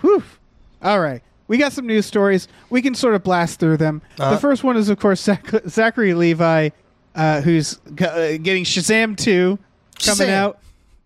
Whew. 0.00 0.24
All 0.82 1.00
right. 1.00 1.22
We 1.48 1.58
got 1.58 1.72
some 1.72 1.86
news 1.86 2.06
stories. 2.06 2.48
We 2.70 2.82
can 2.82 2.94
sort 2.94 3.14
of 3.14 3.22
blast 3.22 3.60
through 3.60 3.76
them. 3.76 4.02
Uh-huh. 4.18 4.32
the 4.32 4.38
first 4.40 4.64
one 4.64 4.76
is, 4.76 4.88
of 4.88 4.98
course, 4.98 5.20
Zach- 5.22 5.50
Zachary 5.68 6.14
Levi, 6.14 6.70
uh, 7.14 7.40
who's 7.42 7.78
g- 7.94 8.04
uh, 8.04 8.36
getting 8.38 8.64
Shazam 8.64 9.16
2 9.16 9.58
coming 10.04 10.28
Shazam. 10.28 10.30
out, 10.30 10.58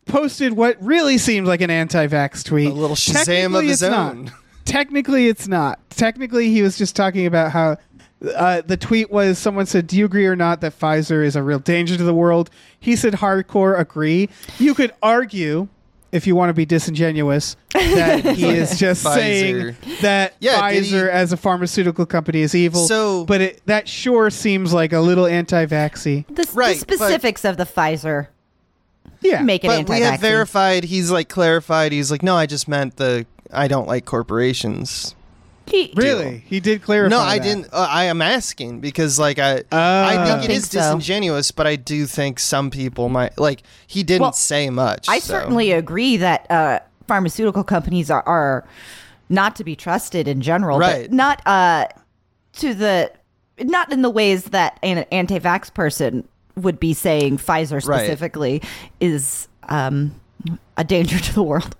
posted 0.06 0.54
what 0.54 0.82
really 0.82 1.18
seemed 1.18 1.46
like 1.46 1.60
an 1.60 1.70
anti 1.70 2.06
vax 2.06 2.42
tweet. 2.44 2.70
A 2.70 2.72
little 2.72 2.96
Shazam 2.96 3.24
Technically, 3.24 3.58
of 3.58 3.64
his 3.64 3.82
it's 3.82 3.90
not. 3.90 4.12
own. 4.16 4.32
Technically, 4.64 5.26
it's 5.28 5.48
not. 5.48 5.78
Technically, 5.90 6.50
he 6.50 6.62
was 6.62 6.78
just 6.78 6.94
talking 6.96 7.26
about 7.26 7.50
how 7.52 7.76
uh, 8.36 8.60
the 8.64 8.76
tweet 8.76 9.10
was 9.10 9.38
someone 9.38 9.66
said, 9.66 9.86
Do 9.86 9.96
you 9.96 10.04
agree 10.04 10.26
or 10.26 10.36
not 10.36 10.60
that 10.62 10.78
Pfizer 10.78 11.24
is 11.24 11.36
a 11.36 11.42
real 11.42 11.58
danger 11.58 11.96
to 11.96 12.02
the 12.04 12.14
world? 12.14 12.50
He 12.78 12.94
said, 12.96 13.14
Hardcore 13.14 13.78
agree. 13.78 14.28
You 14.58 14.74
could 14.74 14.92
argue, 15.02 15.68
if 16.12 16.26
you 16.26 16.34
want 16.34 16.50
to 16.50 16.54
be 16.54 16.64
disingenuous, 16.66 17.56
that 17.72 18.24
he 18.36 18.48
is 18.50 18.78
just 18.78 19.04
Pfizer. 19.04 19.14
saying 19.14 19.76
that 20.02 20.34
Yeah, 20.40 20.60
Pfizer 20.60 21.04
he- 21.04 21.10
as 21.10 21.32
a 21.32 21.36
pharmaceutical 21.36 22.06
company 22.06 22.40
is 22.40 22.54
evil. 22.54 22.86
So- 22.86 23.24
but 23.24 23.40
it, 23.40 23.62
that 23.66 23.88
sure 23.88 24.30
seems 24.30 24.72
like 24.72 24.92
a 24.92 25.00
little 25.00 25.26
anti 25.26 25.66
vaxy. 25.66 26.26
The, 26.26 26.42
the 26.44 26.52
Right, 26.54 26.82
but- 26.86 26.98
specifics 26.98 27.44
of 27.44 27.56
the 27.56 27.64
Pfizer 27.64 28.26
Yeah. 29.20 29.42
make 29.42 29.64
it 29.64 29.68
But 29.68 29.78
anti 29.80 29.94
we 29.94 30.00
have 30.00 30.20
verified. 30.20 30.84
He's 30.84 31.10
like 31.10 31.28
clarified. 31.28 31.92
He's 31.92 32.10
like, 32.10 32.22
no, 32.22 32.34
I 32.36 32.46
just 32.46 32.66
meant 32.68 32.96
the 32.96 33.26
I 33.52 33.68
don't 33.68 33.86
like 33.88 34.04
corporations. 34.04 35.14
He, 35.70 35.92
Really? 35.96 36.42
He 36.46 36.60
did 36.60 36.82
clarify. 36.82 37.10
No, 37.16 37.20
I 37.20 37.38
that. 37.38 37.44
didn't. 37.44 37.68
Uh, 37.72 37.86
I 37.88 38.04
am 38.04 38.20
asking 38.22 38.80
because 38.80 39.18
like 39.18 39.38
I 39.38 39.58
Oh. 39.72 40.04
I 40.04 40.24
think 40.26 40.44
it 40.44 40.46
Think 40.48 40.58
is 40.58 40.68
so. 40.70 40.78
disingenuous, 40.80 41.50
but 41.50 41.66
I 41.66 41.76
do 41.76 42.06
think 42.06 42.38
some 42.38 42.70
people 42.70 43.08
might 43.08 43.38
like 43.38 43.62
he 43.86 44.02
didn't 44.02 44.22
Well, 44.22 44.32
say 44.32 44.70
much. 44.70 45.06
I 45.08 45.18
so. 45.18 45.34
certainly 45.34 45.72
agree 45.72 46.16
that 46.18 46.50
uh, 46.50 46.80
pharmaceutical 47.06 47.64
companies 47.64 48.10
are, 48.10 48.22
are 48.26 48.66
not 49.28 49.54
to 49.56 49.64
be 49.64 49.76
trusted 49.76 50.26
in 50.26 50.40
general, 50.40 50.78
Right. 50.78 51.02
but 51.04 51.12
not 51.12 51.42
uh, 51.46 51.86
to 52.54 52.74
the 52.74 53.12
not 53.60 53.92
in 53.92 54.02
the 54.02 54.10
ways 54.10 54.44
that 54.44 54.78
an 54.82 54.98
anti-vax 55.12 55.72
person 55.74 56.26
would 56.56 56.80
be 56.80 56.94
saying 56.94 57.36
Pfizer 57.38 57.86
Right. 57.86 58.00
specifically 58.00 58.62
is 59.00 59.48
um, 59.68 60.18
a 60.76 60.82
danger 60.84 61.18
to 61.28 61.34
the 61.34 61.42
world. 61.42 61.76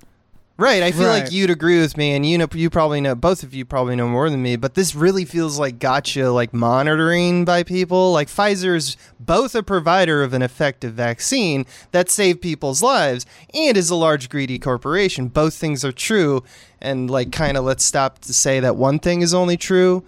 Right, 0.60 0.82
I 0.82 0.92
feel 0.92 1.06
Right. 1.08 1.22
like 1.22 1.32
you'd 1.32 1.48
agree 1.48 1.80
with 1.80 1.96
me, 1.96 2.14
and 2.14 2.26
you 2.26 2.36
know, 2.36 2.46
you 2.52 2.68
probably 2.68 3.00
know. 3.00 3.14
Both 3.14 3.42
of 3.42 3.54
you 3.54 3.64
probably 3.64 3.96
know 3.96 4.06
more 4.06 4.28
than 4.28 4.42
me, 4.42 4.56
but 4.56 4.74
this 4.74 4.94
really 4.94 5.24
feels 5.24 5.58
like 5.58 5.78
gotcha, 5.78 6.30
like 6.30 6.52
monitoring 6.52 7.46
by 7.46 7.62
people. 7.62 8.12
Like 8.12 8.28
Pfizer's 8.28 8.98
both 9.18 9.54
a 9.54 9.62
provider 9.62 10.22
of 10.22 10.34
an 10.34 10.42
effective 10.42 10.92
vaccine 10.92 11.64
that 11.92 12.10
saved 12.10 12.42
people's 12.42 12.82
lives, 12.82 13.24
and 13.54 13.74
is 13.74 13.88
a 13.88 13.94
large 13.94 14.28
greedy 14.28 14.58
corporation. 14.58 15.28
Both 15.28 15.54
things 15.54 15.82
are 15.82 15.92
true, 15.92 16.44
and 16.78 17.10
like, 17.10 17.32
kind 17.32 17.56
of, 17.56 17.64
let's 17.64 17.82
stop 17.82 18.18
to 18.18 18.34
say 18.34 18.60
that 18.60 18.76
one 18.76 18.98
thing 18.98 19.22
is 19.22 19.32
only 19.32 19.56
true. 19.56 20.04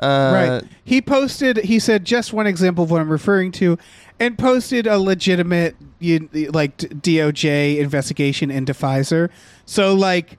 Uh, 0.00 0.60
right. 0.60 0.70
He 0.84 1.02
posted. 1.02 1.56
He 1.56 1.80
said 1.80 2.04
just 2.04 2.32
one 2.32 2.46
example 2.46 2.84
of 2.84 2.90
what 2.92 3.00
I'm 3.00 3.10
referring 3.10 3.50
to, 3.52 3.76
and 4.20 4.36
posted 4.38 4.86
a 4.86 4.98
legitimate, 4.98 5.76
you, 5.98 6.28
like 6.52 6.76
DOJ 6.78 7.78
investigation 7.78 8.50
into 8.50 8.72
Pfizer. 8.72 9.30
So 9.66 9.94
like 9.94 10.38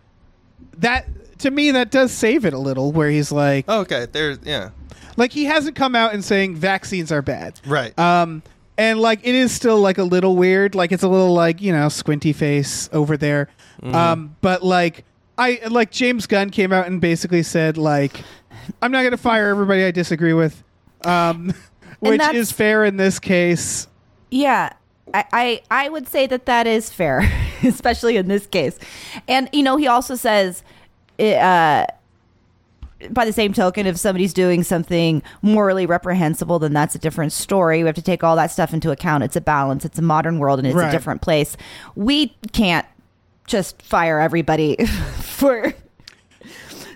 that 0.77 1.07
to 1.39 1.51
me, 1.51 1.71
that 1.71 1.91
does 1.91 2.11
save 2.11 2.45
it 2.45 2.53
a 2.53 2.57
little. 2.57 2.91
Where 2.91 3.09
he's 3.09 3.31
like, 3.31 3.67
Okay, 3.69 4.07
there's 4.11 4.39
Yeah. 4.43 4.71
like 5.17 5.31
he 5.31 5.45
hasn't 5.45 5.75
come 5.75 5.95
out 5.95 6.13
and 6.13 6.23
saying 6.23 6.55
vaccines 6.55 7.11
are 7.11 7.21
bad. 7.21 7.59
Right. 7.65 7.97
Um, 7.97 8.43
and 8.77 8.99
like 8.99 9.19
it 9.23 9.35
is 9.35 9.51
still 9.51 9.79
like 9.79 9.97
a 9.97 10.03
little 10.03 10.35
weird. 10.35 10.75
Like 10.75 10.91
it's 10.91 11.03
a 11.03 11.07
little 11.07 11.33
like 11.33 11.61
you 11.61 11.71
know 11.71 11.89
squinty 11.89 12.33
face 12.33 12.89
over 12.93 13.17
there. 13.17 13.47
Um, 13.83 14.35
but 14.41 14.61
like 14.63 15.05
I 15.37 15.61
like 15.69 15.91
James 15.91 16.27
Gunn 16.27 16.49
came 16.49 16.73
out 16.73 16.87
and 16.87 16.99
basically 16.99 17.43
said 17.43 17.77
like 17.77 18.21
I'm 18.81 18.91
not 18.91 19.03
gonna 19.03 19.15
fire 19.17 19.47
everybody 19.49 19.83
I 19.85 19.91
disagree 19.91 20.33
with, 20.33 20.61
um, 21.05 21.53
which 21.99 22.21
is 22.33 22.51
fair 22.51 22.85
in 22.85 22.97
this 22.97 23.19
case. 23.19 23.87
Yeah, 24.31 24.73
I, 25.13 25.25
I 25.33 25.61
I 25.71 25.89
would 25.89 26.07
say 26.07 26.27
that 26.27 26.45
that 26.45 26.67
is 26.67 26.89
fair, 26.91 27.29
especially 27.63 28.17
in 28.17 28.27
this 28.27 28.45
case. 28.47 28.77
And 29.27 29.49
you 29.51 29.63
know, 29.63 29.77
he 29.77 29.87
also 29.87 30.15
says, 30.15 30.63
uh, 31.19 31.85
by 33.11 33.23
the 33.25 33.31
same 33.33 33.53
token, 33.53 33.85
if 33.87 33.97
somebody's 33.97 34.33
doing 34.33 34.61
something 34.63 35.23
morally 35.41 35.85
reprehensible, 35.85 36.59
then 36.59 36.73
that's 36.73 36.95
a 36.95 36.99
different 36.99 37.31
story. 37.31 37.81
We 37.81 37.87
have 37.87 37.95
to 37.95 38.01
take 38.01 38.23
all 38.23 38.35
that 38.35 38.51
stuff 38.51 38.73
into 38.73 38.91
account. 38.91 39.23
It's 39.23 39.35
a 39.37 39.41
balance. 39.41 39.85
It's 39.85 39.97
a 39.97 40.01
modern 40.01 40.37
world, 40.37 40.59
and 40.59 40.67
it's 40.67 40.75
Right. 40.75 40.89
a 40.89 40.91
different 40.91 41.21
place. 41.21 41.55
We 41.95 42.35
can't 42.51 42.85
just 43.47 43.81
fire 43.81 44.19
everybody 44.19 44.75
for 45.21 45.73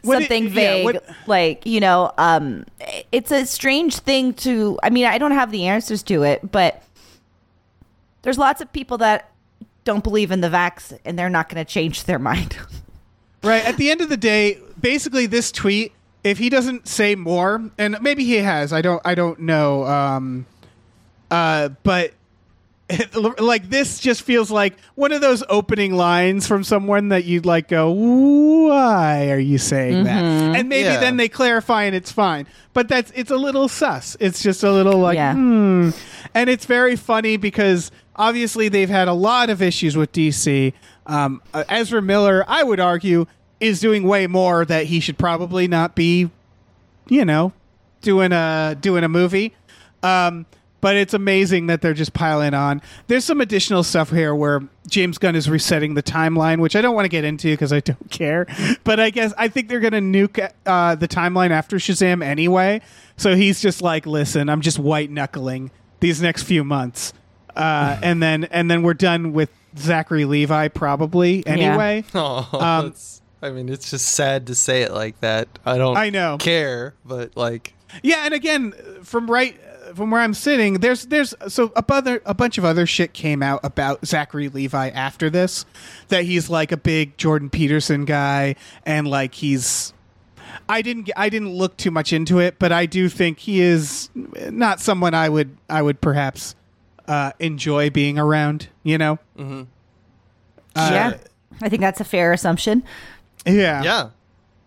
What 0.04 0.22
it- 0.22 0.26
something 0.26 0.44
yeah, 0.46 0.50
vague 0.50 0.86
what- 0.86 1.06
like 1.28 1.66
you 1.66 1.80
know 1.80 2.12
um 2.18 2.66
it's 3.12 3.32
a 3.32 3.46
strange 3.46 3.98
thing 4.00 4.34
to 4.36 4.78
i 4.84 4.90
mean 4.90 5.06
i 5.06 5.18
don't 5.18 5.32
have 5.32 5.52
the 5.52 5.66
answers 5.68 6.04
to 6.04 6.24
it 6.24 6.52
but 6.52 6.84
there's 8.22 8.38
lots 8.38 8.62
of 8.62 8.72
people 8.74 8.98
that 9.00 9.32
don't 9.84 10.04
believe 10.04 10.32
in 10.32 10.42
the 10.42 10.50
vax 10.50 10.98
and 11.06 11.18
they're 11.20 11.30
not 11.30 11.50
going 11.50 11.64
to 11.64 11.70
change 11.70 12.04
their 12.06 12.20
mind 12.20 12.58
Right. 13.44 13.66
At 13.66 13.76
the 13.76 13.92
end 13.92 14.00
of 14.00 14.08
the 14.08 14.16
day, 14.16 14.58
basically 14.80 15.26
this 15.26 15.52
tweet, 15.52 15.92
if 16.24 16.38
he 16.38 16.50
doesn't 16.50 16.88
say 16.88 17.14
more, 17.14 17.70
and 17.78 17.98
maybe 18.00 18.24
he 18.24 18.36
has, 18.36 18.72
I 18.72 18.82
don't 18.82 19.02
I 19.04 19.16
don't 19.16 19.38
know. 19.40 19.84
Um 19.86 20.46
uh 21.30 21.68
but 21.84 22.14
like 23.40 23.70
this 23.70 24.00
just 24.00 24.22
feels 24.24 24.52
like 24.52 24.76
one 24.96 25.12
of 25.12 25.22
those 25.22 25.44
opening 25.50 25.94
lines 25.96 26.46
from 26.48 26.64
someone 26.64 27.10
that 27.10 27.24
you'd 27.26 27.46
like 27.46 27.68
go, 27.70 27.92
why 27.92 29.30
are 29.32 29.40
you 29.40 29.58
saying 29.58 30.04
that? 30.04 30.24
And 30.24 30.70
maybe 30.70 30.84
Yeah. 30.90 31.00
then 31.00 31.18
they 31.18 31.30
clarify 31.30 31.84
and 31.84 31.96
it's 31.96 32.12
fine. 32.12 32.46
But 32.74 32.88
that's 32.90 33.12
it's 33.16 33.32
a 33.32 33.38
little 33.38 33.68
sus. 33.68 34.18
It's 34.20 34.44
just 34.44 34.64
a 34.64 34.72
little 34.72 35.00
like 35.00 35.16
Yeah. 35.16 35.34
hmm. 35.34 35.90
And 36.36 36.50
it's 36.50 36.66
very 36.66 36.96
funny 36.96 37.38
because 37.38 37.92
obviously 38.16 38.68
they've 38.70 38.90
had 38.90 39.08
a 39.08 39.14
lot 39.14 39.50
of 39.50 39.62
issues 39.62 39.96
with 39.96 40.12
DC. 40.12 40.74
Um, 41.08 41.42
uh, 41.54 41.64
Ezra 41.70 42.02
Miller, 42.02 42.44
I 42.48 42.64
would 42.64 42.80
argue, 42.80 43.26
is 43.60 43.80
doing 43.80 44.04
way 44.04 44.28
more 44.28 44.66
that 44.66 44.86
he 44.88 45.00
should 45.00 45.18
probably 45.18 45.68
not 45.68 45.96
be, 45.96 46.30
you 47.08 47.24
know, 47.26 47.54
doing 48.02 48.32
a 48.34 48.76
doing 48.80 49.04
a 49.04 49.10
movie. 49.10 49.54
Um, 50.02 50.46
but 50.84 50.96
it's 50.98 51.14
amazing 51.14 51.68
that 51.68 51.82
they're 51.82 51.94
just 51.94 52.14
piling 52.14 52.54
on. 52.54 52.82
There's 53.08 53.24
some 53.26 53.40
additional 53.42 53.84
stuff 53.84 54.12
here 54.12 54.36
where 54.36 54.62
James 54.88 55.18
Gunn 55.18 55.36
is 55.36 55.50
resetting 55.50 55.94
the 55.94 56.04
timeline, 56.04 56.60
which 56.60 56.76
I 56.76 56.82
don't 56.82 56.94
want 56.94 57.06
to 57.06 57.10
get 57.10 57.24
into 57.24 57.50
because 57.52 57.72
I 57.72 57.80
don't 57.80 58.12
care. 58.12 58.46
But 58.84 59.00
I 59.00 59.10
guess 59.10 59.34
I 59.38 59.48
think 59.48 59.70
they're 59.70 59.80
going 59.80 59.94
to 59.94 60.28
nuke 60.28 60.52
uh, 60.66 60.96
the 60.96 61.08
timeline 61.08 61.52
after 61.52 61.78
Shazam 61.78 62.24
anyway. 62.24 62.82
So 63.18 63.36
he's 63.36 63.62
just 63.62 63.82
like, 63.82 64.06
listen, 64.06 64.50
I'm 64.50 64.62
just 64.62 64.78
white 64.78 65.10
knuckling 65.10 65.72
these 66.02 66.22
next 66.22 66.44
few 66.44 66.64
months, 66.66 67.14
uh, 67.56 67.98
and 68.04 68.22
then 68.22 68.44
and 68.46 68.70
then 68.70 68.84
we're 68.84 68.94
done 68.94 69.32
with 69.32 69.50
Zachary 69.78 70.26
Levi 70.26 70.68
probably 70.68 71.48
anyway. 71.48 72.04
Yeah. 72.14 72.22
Oh, 72.52 72.60
Um, 72.60 72.86
it's- 72.88 73.22
I 73.42 73.50
mean, 73.50 73.68
it's 73.68 73.90
just 73.92 74.08
sad 74.08 74.48
to 74.48 74.56
say 74.56 74.84
it 74.84 74.94
like 74.94 75.20
that. 75.20 75.48
I 75.66 75.78
don't. 75.78 75.98
I 75.98 76.10
know. 76.10 76.38
care, 76.38 76.94
but 77.06 77.36
like, 77.36 77.74
Yeah, 78.02 78.24
and 78.24 78.34
again, 78.34 78.72
from 79.04 79.30
right 79.30 79.60
from 79.96 80.12
where 80.12 80.22
I'm 80.22 80.34
sitting, 80.34 80.76
there's 80.76 81.06
there's 81.08 81.34
so 81.48 81.72
a 81.76 81.84
other 81.90 82.22
a 82.26 82.34
bunch 82.34 82.58
of 82.58 82.66
other 82.66 82.86
shit 82.86 83.14
came 83.14 83.42
out 83.44 83.60
about 83.64 84.06
Zachary 84.06 84.50
Levi 84.50 84.90
after 84.90 85.30
this, 85.30 85.66
that 86.10 86.26
he's 86.26 86.50
like 86.50 86.72
a 86.72 86.78
big 86.78 87.18
Jordan 87.18 87.50
Peterson 87.50 88.06
guy, 88.06 88.56
and 88.86 89.08
like 89.08 89.36
he's. 89.36 89.94
I 90.70 90.82
didn't 90.82 91.10
I 91.18 91.30
didn't 91.30 91.54
look 91.56 91.78
too 91.78 91.92
much 91.92 92.14
into 92.14 92.40
it, 92.40 92.60
but 92.60 92.72
I 92.72 92.86
do 92.86 93.10
think 93.10 93.40
he 93.40 93.60
is 93.62 94.10
not 94.52 94.80
someone 94.80 95.14
I 95.14 95.28
would 95.30 95.58
I 95.70 95.82
would 95.82 96.00
perhaps 96.00 96.56
uh, 97.08 97.32
enjoy 97.40 97.90
being 97.90 98.20
around. 98.20 98.68
You 98.84 98.98
know. 98.98 99.20
Mm-hmm. 99.38 99.64
yeah 100.76 101.18
i 101.62 101.70
think 101.70 101.82
that's 101.82 102.02
a 102.02 102.04
fair 102.04 102.34
assumption 102.34 102.84
Yeah. 103.46 103.84
yeah, 103.84 104.10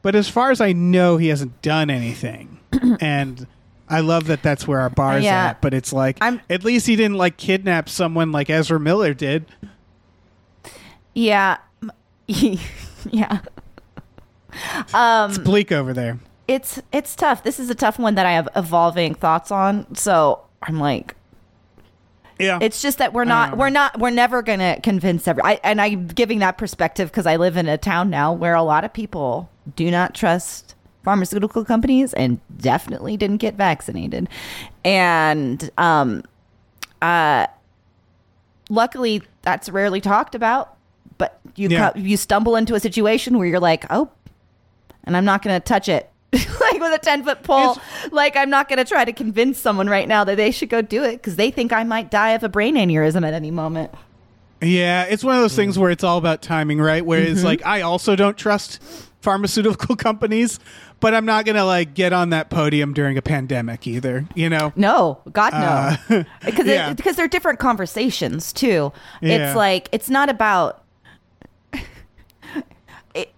But 0.02 0.14
as 0.14 0.28
far 0.28 0.50
as 0.52 0.60
I 0.60 0.72
know, 0.72 1.16
he 1.16 1.28
hasn't 1.28 1.60
done 1.62 1.90
anything, 1.90 2.58
and 3.00 3.46
I 3.88 4.00
love 4.00 4.26
that 4.26 4.42
that's 4.42 4.66
where 4.66 4.80
our 4.80 4.90
bar's 4.90 5.24
Yeah. 5.24 5.46
at. 5.50 5.60
But 5.62 5.72
it's 5.74 5.92
like 5.92 6.18
I'm- 6.20 6.40
at 6.50 6.64
least 6.64 6.86
he 6.86 6.96
didn't 6.96 7.16
like 7.16 7.36
kidnap 7.36 7.88
someone 7.88 8.32
like 8.32 8.50
Ezra 8.50 8.80
Miller 8.80 9.14
did. 9.14 9.46
yeah 11.14 11.58
yeah 12.26 13.40
um, 14.94 15.30
It's 15.30 15.38
bleak 15.38 15.70
over 15.72 15.92
there. 15.92 16.18
it's 16.48 16.80
it's 16.92 17.14
tough 17.14 17.42
this 17.42 17.58
is 17.60 17.70
a 17.70 17.74
tough 17.74 17.98
one 17.98 18.14
that 18.16 18.26
i 18.26 18.32
have 18.32 18.48
evolving 18.56 19.14
thoughts 19.14 19.50
on 19.50 19.94
so 19.94 20.40
i'm 20.62 20.78
like 20.80 21.14
Yeah. 22.38 22.58
It's 22.60 22.82
just 22.82 22.98
that 22.98 23.12
we're 23.14 23.24
not 23.24 23.56
we're 23.56 23.70
not 23.70 23.98
we're 23.98 24.10
never 24.10 24.42
gonna 24.42 24.78
convince 24.82 25.26
every. 25.26 25.42
I, 25.42 25.58
and 25.64 25.80
I'm 25.80 26.06
giving 26.08 26.40
that 26.40 26.58
perspective 26.58 27.10
because 27.10 27.26
I 27.26 27.36
live 27.36 27.56
in 27.56 27.66
a 27.66 27.78
town 27.78 28.10
now 28.10 28.34
where 28.34 28.54
a 28.54 28.62
lot 28.62 28.84
of 28.84 28.92
people 28.92 29.48
do 29.74 29.90
not 29.90 30.14
trust 30.14 30.74
pharmaceutical 31.06 31.64
companies 31.64 32.12
and 32.12 32.38
definitely 32.58 33.16
didn't 33.16 33.38
get 33.38 33.54
vaccinated, 33.54 34.28
and 34.84 35.70
um, 35.78 36.22
uh, 37.00 37.46
luckily 38.68 39.22
that's 39.42 39.68
rarely 39.68 40.00
talked 40.00 40.34
about. 40.34 40.74
But 41.18 41.38
you 41.54 41.68
Yeah. 41.70 41.90
co- 41.92 41.98
you 41.98 42.16
stumble 42.16 42.56
into 42.56 42.74
a 42.74 42.80
situation 42.80 43.38
where 43.38 43.46
you're 43.46 43.60
like, 43.60 43.86
oh, 43.90 44.10
and 45.04 45.16
I'm 45.16 45.24
not 45.24 45.42
going 45.42 45.56
to 45.58 45.64
touch 45.64 45.88
it. 45.88 46.10
like 46.32 46.80
with 46.80 46.92
a 46.92 46.98
10 47.00 47.24
foot 47.24 47.42
pole. 47.44 47.78
Like, 48.10 48.36
I'm 48.36 48.50
not 48.50 48.68
going 48.68 48.78
to 48.78 48.84
try 48.84 49.04
to 49.04 49.12
convince 49.12 49.58
someone 49.58 49.88
right 49.88 50.06
now 50.08 50.24
that 50.24 50.36
they 50.36 50.50
should 50.50 50.68
go 50.68 50.82
do 50.82 51.02
it 51.04 51.12
because 51.12 51.36
they 51.36 51.50
think 51.50 51.72
I 51.72 51.84
might 51.84 52.10
die 52.10 52.30
of 52.30 52.42
a 52.42 52.48
brain 52.48 52.74
aneurysm 52.76 53.26
at 53.26 53.32
any 53.32 53.50
moment. 53.50 53.92
Yeah, 54.60 55.04
it's 55.04 55.22
one 55.22 55.36
of 55.36 55.40
those 55.40 55.54
things 55.56 55.78
where 55.78 55.90
it's 55.90 56.02
all 56.04 56.18
about 56.18 56.42
timing, 56.42 56.78
right? 56.80 57.04
Where 57.06 57.22
it's 57.22 57.38
Mm-hmm. 57.38 57.46
like 57.46 57.64
I 57.64 57.82
also 57.82 58.16
don't 58.16 58.36
trust 58.36 58.80
pharmaceutical 59.26 59.96
companies, 60.08 60.60
but 61.00 61.12
I'm 61.12 61.26
not 61.26 61.44
gonna 61.44 61.64
like 61.64 61.94
get 61.94 62.12
on 62.12 62.30
that 62.30 62.48
podium 62.48 62.94
during 62.94 63.18
a 63.18 63.22
pandemic 63.22 63.84
either. 63.84 64.24
You 64.36 64.48
know? 64.48 64.72
No, 64.76 65.20
God 65.32 65.52
no, 65.52 66.16
Uh, 66.18 66.24
because 66.44 66.66
yeah. 66.66 66.92
it, 66.92 66.96
because 66.96 67.16
they're 67.16 67.26
different 67.26 67.58
conversations 67.58 68.52
too. 68.52 68.92
Yeah. 69.20 69.48
It's 69.48 69.56
like 69.56 69.88
it's 69.92 70.08
not 70.08 70.30
about. 70.30 70.84
It, 73.14 73.32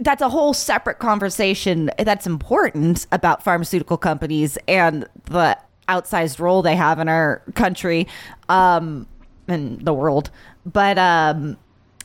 that's 0.00 0.20
a 0.20 0.28
whole 0.28 0.52
separate 0.52 0.98
conversation 0.98 1.90
that's 1.98 2.26
important 2.26 3.06
about 3.12 3.42
pharmaceutical 3.42 3.96
companies 3.96 4.58
and 4.68 5.06
the 5.26 5.56
outsized 5.88 6.40
role 6.40 6.60
they 6.60 6.76
have 6.76 6.98
in 6.98 7.08
our 7.08 7.42
country, 7.54 8.06
um, 8.48 9.06
and 9.48 9.80
the 9.84 9.94
world. 9.94 10.30
But 10.66 10.98
um, 10.98 11.56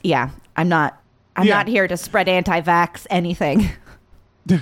yeah, 0.01 0.30
I'm 0.55 0.69
not. 0.69 1.01
I'm 1.38 1.45
Yeah. 1.45 1.55
not 1.55 1.67
here 1.67 1.88
to 1.88 1.95
spread 1.95 2.27
anti-vax 2.27 3.05
anything. 3.09 3.69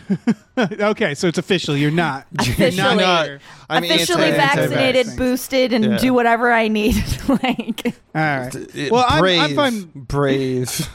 okay, 0.57 1.13
so 1.13 1.27
it's 1.27 1.37
official. 1.37 1.75
You're 1.77 1.91
not. 1.91 2.25
Officially. 2.39 2.71
You're 2.75 2.95
not. 2.95 2.97
Not- 3.29 3.39
I'm 3.69 3.83
Officially 3.83 4.23
anti- 4.25 4.37
vaccinated, 4.37 5.07
anti-vax. 5.07 5.17
boosted, 5.17 5.73
and 5.73 5.85
Yeah. 5.85 5.97
do 5.97 6.13
whatever 6.13 6.51
I 6.51 6.67
need. 6.67 6.95
like 7.27 7.85
All 8.15 8.21
right. 8.21 8.55
It- 8.75 8.91
Well, 8.91 9.05
I'm, 9.07 9.19
brave, 9.19 9.39
I'm 9.41 9.55
fine. 9.55 9.81
brave. 9.93 10.89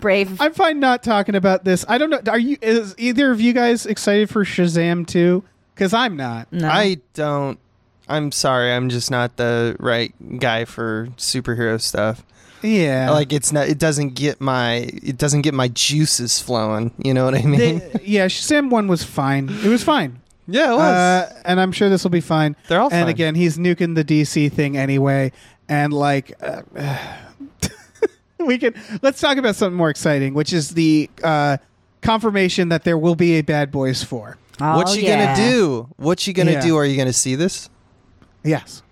brave. 0.00 0.40
I'm 0.40 0.52
fine 0.54 0.80
not 0.80 1.02
talking 1.02 1.34
about 1.34 1.64
this. 1.64 1.84
I 1.88 1.98
don't 1.98 2.10
know. 2.10 2.20
Are 2.28 2.38
you? 2.38 2.56
Is 2.62 2.94
either 2.98 3.30
of 3.30 3.40
you 3.40 3.52
guys 3.52 3.86
excited 3.86 4.30
for 4.30 4.44
Shazam 4.44 5.06
2? 5.06 5.42
Because 5.74 5.92
I'm 5.94 6.16
not. 6.16 6.52
No. 6.52 6.68
I 6.68 6.98
don't. 7.14 7.58
I'm 8.08 8.32
sorry. 8.32 8.72
I'm 8.72 8.88
just 8.88 9.10
not 9.10 9.36
the 9.36 9.76
right 9.78 10.12
guy 10.38 10.64
for 10.64 11.08
superhero 11.16 11.80
stuff. 11.80 12.24
Yeah. 12.62 13.10
Like 13.10 13.32
it's 13.32 13.52
not. 13.52 13.68
It 13.68 13.78
doesn't 13.78 14.14
get 14.14 14.40
my. 14.40 14.88
It 15.02 15.16
doesn't 15.18 15.42
get 15.42 15.54
my 15.54 15.68
juices 15.68 16.40
flowing. 16.40 16.92
You 16.98 17.14
know 17.14 17.24
what 17.24 17.34
I 17.34 17.42
mean? 17.42 17.78
The- 17.78 18.00
yeah, 18.04 18.26
Shazam 18.26 18.70
1 18.70 18.86
was 18.88 19.02
fine. 19.04 19.48
It 19.48 19.68
was 19.68 19.82
fine. 19.82 20.20
yeah, 20.46 20.72
it 20.72 20.76
was. 20.76 20.80
Uh, 20.80 21.42
and 21.44 21.60
I'm 21.60 21.72
sure 21.72 21.88
this 21.88 22.02
will 22.02 22.10
be 22.10 22.20
fine. 22.20 22.56
They're 22.68 22.80
all 22.80 22.90
And 22.92 23.04
fine. 23.04 23.08
again, 23.08 23.34
he's 23.34 23.56
nuking 23.58 23.94
the 23.94 24.04
DC 24.04 24.52
thing 24.52 24.76
anyway. 24.76 25.32
And 25.68 25.92
like, 25.92 26.32
uh, 26.42 26.62
we 28.38 28.58
can 28.58 28.74
let's 29.02 29.20
talk 29.20 29.36
about 29.36 29.56
something 29.56 29.76
more 29.76 29.90
exciting, 29.90 30.34
which 30.34 30.52
is 30.52 30.70
the 30.70 31.08
uh, 31.22 31.58
confirmation 32.02 32.68
that 32.70 32.84
there 32.84 32.98
will 32.98 33.14
be 33.14 33.34
a 33.38 33.42
Bad 33.42 33.70
Boys 33.70 34.02
Four. 34.02 34.36
what 34.58 34.88
Oh, 34.88 34.94
you 34.94 35.02
yeah. 35.02 35.34
gonna 35.36 35.50
do? 35.50 35.88
What 35.96 36.26
you 36.26 36.32
gonna 36.32 36.52
Yeah. 36.52 36.60
do? 36.60 36.76
Are 36.76 36.84
you 36.84 36.96
gonna 36.96 37.12
see 37.12 37.34
this? 37.34 37.68
Yes, 38.42 38.82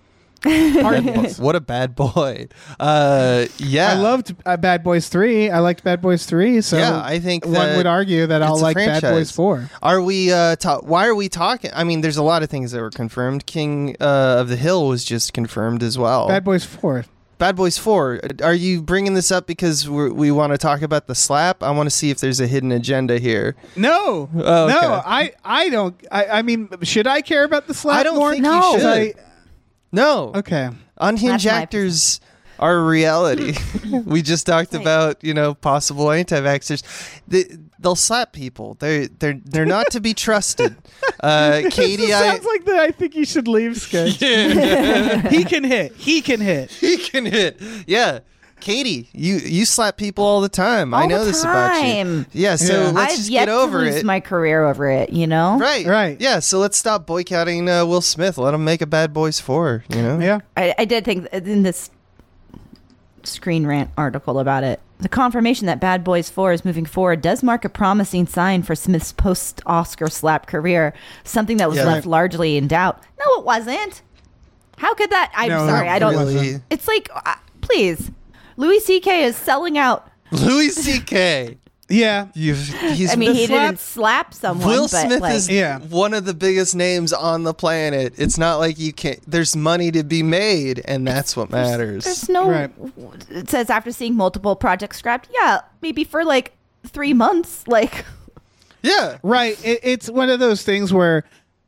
what 1.38 1.56
a 1.56 1.60
bad 1.60 1.94
boy. 1.94 2.48
Uh, 2.78 3.46
yeah. 3.58 3.90
I 3.92 3.94
loved 3.94 4.34
uh, 4.46 4.56
Bad 4.56 4.84
Boys 4.84 5.08
Three. 5.08 5.50
I 5.50 5.58
liked 5.58 5.82
Bad 5.82 6.00
Boys 6.00 6.26
Three. 6.26 6.60
So 6.60 6.78
Yeah, 6.78 7.00
I 7.02 7.18
think 7.18 7.44
one 7.44 7.76
would 7.76 7.86
argue 7.86 8.26
that 8.26 8.42
I'll 8.42 8.52
it's 8.54 8.60
a 8.60 8.64
like 8.64 8.76
Bad. 8.76 9.02
Boys 9.02 9.30
Four. 9.32 9.68
Are 9.82 10.00
we? 10.00 10.32
Uh, 10.32 10.56
ta- 10.56 10.80
why 10.80 11.06
are 11.08 11.14
we 11.14 11.28
talking? 11.28 11.70
I 11.74 11.84
mean, 11.84 12.02
there's 12.02 12.16
a 12.18 12.22
lot 12.22 12.42
of 12.42 12.50
things 12.50 12.70
that 12.72 12.80
were 12.80 12.90
confirmed. 12.90 13.46
King 13.46 13.96
uh, 14.00 14.36
of 14.40 14.48
the 14.48 14.56
Hill 14.56 14.86
was 14.86 15.04
just 15.04 15.32
confirmed 15.32 15.82
as 15.82 15.98
well. 15.98 16.28
Bad 16.28 16.44
Boys 16.44 16.64
Four. 16.64 17.04
Bad 17.38 17.54
Boys 17.56 17.78
Four. 17.78 18.20
Are 18.42 18.54
you 18.54 18.82
bringing 18.82 19.14
this 19.14 19.30
up 19.30 19.46
because 19.46 19.88
we're, 19.88 20.12
we 20.12 20.30
want 20.32 20.52
to 20.52 20.58
talk 20.58 20.82
about 20.82 21.06
the 21.06 21.14
slap? 21.14 21.62
I 21.62 21.70
want 21.70 21.86
to 21.86 21.90
see 21.94 22.10
if 22.10 22.18
there's 22.18 22.40
a 22.40 22.48
hidden 22.48 22.72
agenda 22.72 23.18
here. 23.18 23.54
No, 23.76 24.28
Oh, 24.34 24.64
okay. 24.64 24.72
no, 24.74 25.02
I, 25.04 25.32
I 25.44 25.68
don't. 25.68 25.94
I, 26.10 26.24
I 26.26 26.42
mean, 26.42 26.68
should 26.82 27.06
I 27.06 27.22
care 27.22 27.44
about 27.44 27.68
the 27.68 27.74
slap 27.74 28.00
I 28.00 28.02
don't 28.02 28.16
more? 28.16 28.30
think 28.32 28.44
you 28.44 28.50
No. 28.50 28.72
Should 28.72 28.80
should. 28.80 28.86
I- 28.86 29.14
No, 29.92 30.32
okay. 30.34 30.70
unhinged 30.98 31.44
That's 31.44 31.54
my 31.54 31.62
actors 31.62 32.20
are 32.58 32.82
reality. 32.84 33.54
we 34.04 34.20
just 34.22 34.46
talked 34.46 34.72
Right. 34.74 34.82
about 34.82 35.24
you 35.24 35.32
know 35.34 35.54
possible 35.54 36.10
anti-vaxxers. 36.10 36.82
They, 37.26 37.44
they'll 37.78 37.94
slap 37.96 38.32
people. 38.32 38.74
They're 38.80 39.08
they're 39.08 39.40
they're 39.44 39.66
not 39.66 39.90
to 39.92 40.00
be 40.00 40.14
trusted. 40.14 40.76
Uh, 41.20 41.62
Katie, 41.70 41.96
This 42.06 42.14
I 42.14 42.28
sounds 42.28 42.44
like 42.44 42.64
that. 42.66 42.78
I 42.78 42.90
think 42.92 43.16
you 43.16 43.24
should 43.24 43.48
leave, 43.48 43.76
Sketch. 43.80 44.18
he 44.20 45.42
can 45.44 45.64
hit. 45.64 45.94
He 45.96 46.20
can 46.22 46.40
hit. 46.40 46.70
he 46.70 46.96
can 46.96 47.26
hit. 47.26 47.60
Yeah. 47.88 48.20
Katie, 48.60 49.08
you 49.12 49.36
you 49.36 49.64
slap 49.64 49.96
people 49.96 50.24
all 50.24 50.40
the 50.40 50.48
time. 50.48 50.92
I 50.94 51.06
know 51.06 51.20
the 51.20 51.26
this 51.26 51.42
about 51.42 51.80
you. 51.82 52.26
Yeah, 52.32 52.56
so 52.56 52.72
Yeah. 52.84 52.90
let's 52.90 53.12
I've 53.12 53.18
just 53.18 53.30
yet 53.30 53.46
get 53.46 53.48
over 53.48 53.78
to 53.80 53.84
lose 53.86 53.96
it. 53.96 54.04
my 54.04 54.20
career 54.20 54.64
over 54.66 54.88
it. 54.90 55.10
You 55.10 55.26
know, 55.26 55.58
right, 55.58 55.86
Right. 55.86 56.20
Yeah, 56.20 56.38
so 56.40 56.58
let's 56.58 56.76
stop 56.78 57.06
boycotting 57.06 57.68
uh, 57.68 57.84
Will 57.86 58.00
Smith. 58.00 58.38
Let 58.38 58.54
him 58.54 58.64
make 58.64 58.82
a 58.82 58.86
Bad 58.86 59.12
Boys 59.12 59.40
Four. 59.40 59.84
You 59.94 60.02
know. 60.02 60.18
Yeah. 60.18 60.40
I, 60.56 60.74
I 60.78 60.84
did 60.84 61.04
think 61.04 61.26
in 61.32 61.62
this 61.62 61.90
Screen 63.24 63.66
Rant 63.66 63.90
article 63.96 64.38
about 64.38 64.64
it, 64.64 64.80
the 64.98 65.08
confirmation 65.08 65.66
that 65.66 65.80
Bad 65.80 66.02
Boys 66.02 66.30
4 66.30 66.52
is 66.52 66.64
moving 66.64 66.86
forward 66.86 67.20
does 67.20 67.42
mark 67.42 67.64
a 67.64 67.68
promising 67.68 68.26
sign 68.26 68.62
for 68.62 68.74
Smith's 68.74 69.12
post 69.12 69.60
Oscar 69.66 70.08
slap 70.08 70.46
career, 70.46 70.94
something 71.24 71.58
that 71.58 71.68
was 71.68 71.78
Yeah. 71.78 71.84
left 71.84 72.06
largely 72.06 72.56
in 72.56 72.66
doubt. 72.68 73.00
No, 73.18 73.38
it 73.40 73.44
wasn't. 73.44 74.02
How 74.78 74.94
could 74.94 75.10
that? 75.10 75.30
I'm 75.36 75.48
No, 75.50 75.58
sorry, 75.66 75.86
that 75.88 75.94
I 75.94 75.98
don't. 75.98 76.16
really- 76.16 76.60
It's 76.70 76.88
like, 76.88 77.08
uh, 77.14 77.34
please, 77.60 78.10
Louis 78.58 78.80
C.K. 78.80 79.22
is 79.24 79.36
selling 79.36 79.78
out. 79.78 80.06
Louis 80.30 80.70
C.K. 80.70 81.56
Yeah. 81.90 82.28
You've, 82.34 82.58
he's 82.68 83.10
I 83.10 83.16
mean, 83.16 83.32
he 83.34 83.46
slap- 83.46 83.68
didn't 83.70 83.80
slap 83.80 84.34
someone. 84.34 84.68
Will 84.68 84.82
but, 84.82 85.06
Smith 85.06 85.20
like, 85.22 85.34
is 85.36 85.48
Yeah. 85.48 85.78
one 85.78 86.12
of 86.12 86.26
the 86.26 86.34
biggest 86.34 86.76
names 86.76 87.14
on 87.14 87.44
the 87.44 87.54
planet. 87.54 88.12
It's 88.18 88.36
not 88.36 88.58
like 88.58 88.78
you 88.78 88.92
can't. 88.92 89.18
There's 89.26 89.56
money 89.56 89.90
to 89.92 90.04
be 90.04 90.22
made, 90.22 90.82
and 90.84 91.08
that's 91.08 91.34
what 91.34 91.48
matters. 91.50 92.04
There's 92.04 92.28
no. 92.28 92.50
Right. 92.50 92.70
It 93.30 93.48
says 93.48 93.70
after 93.70 93.90
seeing 93.90 94.14
multiple 94.16 94.54
projects 94.54 94.98
scrapped. 94.98 95.30
Yeah, 95.32 95.60
maybe 95.80 96.04
for 96.04 96.26
like 96.26 96.52
three 96.86 97.14
months. 97.14 97.66
Like, 97.66 98.04
yeah, 98.82 99.16
Right. 99.22 99.58
It, 99.64 99.80
it's 99.82 100.10
one 100.10 100.28
of 100.28 100.40
those 100.40 100.62
things 100.62 100.92
where, 100.92 101.24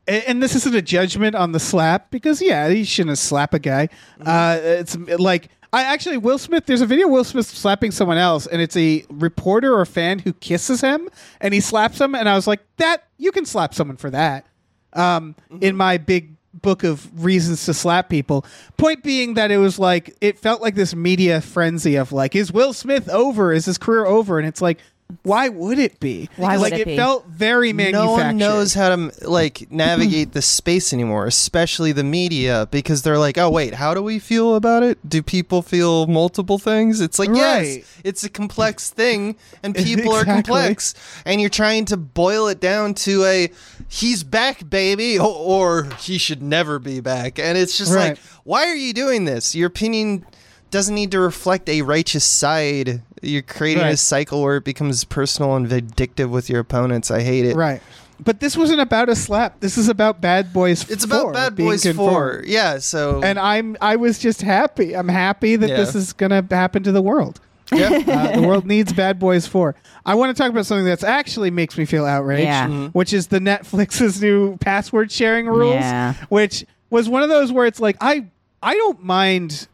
a- 0.07 0.29
and 0.29 0.41
this 0.43 0.55
isn't 0.55 0.75
a 0.75 0.83
judgment 0.83 1.35
on 1.35 1.51
the 1.51 1.59
slap 1.59 2.11
because 2.11 2.43
yeah, 2.43 2.69
he 2.69 2.83
shouldn't 2.83 3.17
slap 3.17 3.55
a 3.55 3.59
guy. 3.59 3.89
Uh, 4.23 4.59
it's 4.61 4.95
like 5.17 5.49
I 5.73 5.83
actually 5.83 6.17
Will 6.17 6.37
Smith. 6.37 6.65
There's 6.65 6.81
a 6.81 6.85
video 6.85 7.07
of 7.07 7.13
Will 7.13 7.23
Smith 7.23 7.45
slapping 7.45 7.91
someone 7.91 8.17
else, 8.17 8.45
and 8.45 8.61
it's 8.61 8.75
a 8.75 9.05
reporter 9.09 9.73
or 9.73 9.85
fan 9.85 10.19
who 10.19 10.33
kisses 10.33 10.81
him, 10.81 11.09
and 11.39 11.53
he 11.53 11.61
slaps 11.61 11.99
him, 11.99 12.13
and 12.13 12.27
I 12.27 12.35
was 12.35 12.45
like, 12.45 12.59
that 12.77 13.05
you 13.17 13.31
can 13.31 13.45
slap 13.45 13.73
someone 13.73 13.97
for 13.97 14.09
that. 14.09 14.45
Um, 14.93 15.35
in 15.61 15.77
my 15.77 15.97
big 15.97 16.35
book 16.53 16.83
of 16.83 17.23
reasons 17.23 17.65
to 17.65 17.73
slap 17.73 18.09
people. 18.09 18.45
Point 18.75 19.03
being 19.03 19.35
that 19.35 19.51
it 19.51 19.57
was 19.57 19.79
like 19.79 20.17
it 20.19 20.37
felt 20.37 20.61
like 20.61 20.75
this 20.75 20.93
media 20.93 21.39
frenzy 21.39 21.95
of 21.95 22.11
like, 22.11 22.35
is 22.35 22.51
Will 22.51 22.73
Smith 22.73 23.07
over? 23.07 23.53
Is 23.53 23.65
his 23.65 23.77
career 23.77 24.05
over? 24.05 24.37
And 24.37 24.47
it's 24.47 24.61
like. 24.61 24.79
Why 25.23 25.49
would 25.49 25.79
it 25.79 25.99
be? 25.99 26.29
Why 26.35 26.57
would 26.57 26.63
like 26.63 26.73
it 26.73 26.81
it 26.81 26.85
be? 26.87 26.95
felt 26.97 27.25
very 27.27 27.73
manufactured. 27.73 28.05
no 28.05 28.11
one 28.13 28.37
knows 28.37 28.73
how 28.73 28.95
to 28.95 29.11
like 29.29 29.71
navigate 29.71 30.33
the 30.33 30.41
space 30.41 30.93
anymore, 30.93 31.25
especially 31.27 31.91
the 31.91 32.03
media, 32.03 32.67
because 32.71 33.01
they're 33.03 33.17
like, 33.17 33.37
oh 33.37 33.49
wait, 33.49 33.73
how 33.75 33.93
do 33.93 34.01
we 34.01 34.19
feel 34.19 34.55
about 34.55 34.83
it? 34.83 34.97
Do 35.07 35.21
people 35.21 35.61
feel 35.61 36.07
multiple 36.07 36.57
things? 36.59 37.01
It's 37.01 37.19
like 37.19 37.29
Right. 37.29 37.37
yes, 37.79 38.01
it's 38.03 38.23
a 38.23 38.29
complex 38.29 38.89
thing, 38.89 39.35
and 39.63 39.75
people 39.87 40.13
are 40.13 40.25
complex, 40.25 40.93
and 41.25 41.39
you're 41.41 41.49
trying 41.49 41.85
to 41.85 41.97
boil 41.97 42.47
it 42.47 42.59
down 42.59 42.93
to 42.95 43.23
a 43.25 43.49
he's 43.89 44.23
back, 44.23 44.69
baby, 44.69 45.17
or, 45.19 45.27
or 45.27 45.83
he 45.99 46.17
should 46.17 46.41
never 46.41 46.79
be 46.79 46.99
back, 47.01 47.39
and 47.39 47.57
it's 47.57 47.77
just 47.77 47.93
Right. 47.93 48.09
like, 48.11 48.19
why 48.43 48.67
are 48.67 48.75
you 48.75 48.93
doing 48.93 49.25
this? 49.25 49.53
Your 49.55 49.67
opinion 49.67 50.25
doesn't 50.71 50.95
need 50.95 51.11
to 51.11 51.19
reflect 51.19 51.67
a 51.67 51.81
righteous 51.81 52.23
side. 52.23 53.01
You're 53.21 53.41
creating 53.43 53.83
a 53.83 53.97
cycle 53.97 54.41
where 54.41 54.57
it 54.57 54.63
becomes 54.63 55.03
personal 55.03 55.55
and 55.55 55.67
vindictive 55.67 56.29
with 56.31 56.49
your 56.49 56.59
opponents. 56.59 57.11
I 57.11 57.21
hate 57.21 57.45
it. 57.45 57.55
Right. 57.55 57.81
But 58.23 58.39
this 58.39 58.55
wasn't 58.55 58.81
about 58.81 59.09
a 59.09 59.15
slap. 59.15 59.59
This 59.61 59.77
is 59.77 59.89
about 59.89 60.21
Bad 60.21 60.53
Boys. 60.53 60.87
It's 60.89 61.05
4 61.05 61.21
about 61.21 61.33
Bad 61.33 61.55
Boys 61.55 61.83
confirmed. 61.83 62.09
Four. 62.11 62.43
Yeah. 62.45 62.77
So 62.79 63.21
And 63.23 63.39
I'm 63.39 63.77
I 63.81 63.95
was 63.95 64.19
just 64.19 64.41
happy. 64.41 64.95
I'm 64.95 65.07
happy 65.07 65.55
that 65.55 65.69
Yeah. 65.69 65.77
this 65.77 65.95
is 65.95 66.13
gonna 66.13 66.45
happen 66.51 66.83
to 66.83 66.91
the 66.91 67.01
world. 67.01 67.39
yeah. 67.71 67.89
Uh, 68.07 68.39
the 68.41 68.47
world 68.47 68.65
needs 68.65 68.91
Bad 68.93 69.17
Boys 69.17 69.47
4. 69.47 69.75
I 70.05 70.15
want 70.15 70.35
to 70.35 70.39
talk 70.41 70.51
about 70.51 70.65
something 70.65 70.85
that's 70.85 71.03
actually 71.03 71.51
makes 71.51 71.77
me 71.77 71.85
feel 71.85 72.05
outraged, 72.05 72.43
Yeah. 72.43 72.67
Mm-hmm. 72.67 72.85
which 72.87 73.13
is 73.13 73.27
the 73.27 73.39
Netflix's 73.39 74.21
new 74.21 74.57
password 74.57 75.11
sharing 75.11 75.45
rules, 75.47 75.75
Yeah. 75.75 76.13
which 76.29 76.65
was 76.89 77.07
one 77.09 77.23
of 77.23 77.29
those 77.29 77.51
where 77.51 77.65
it's 77.65 77.79
like 77.79 77.97
I 78.01 78.25
I 78.61 78.75
don't 78.75 79.03
mind 79.03 79.67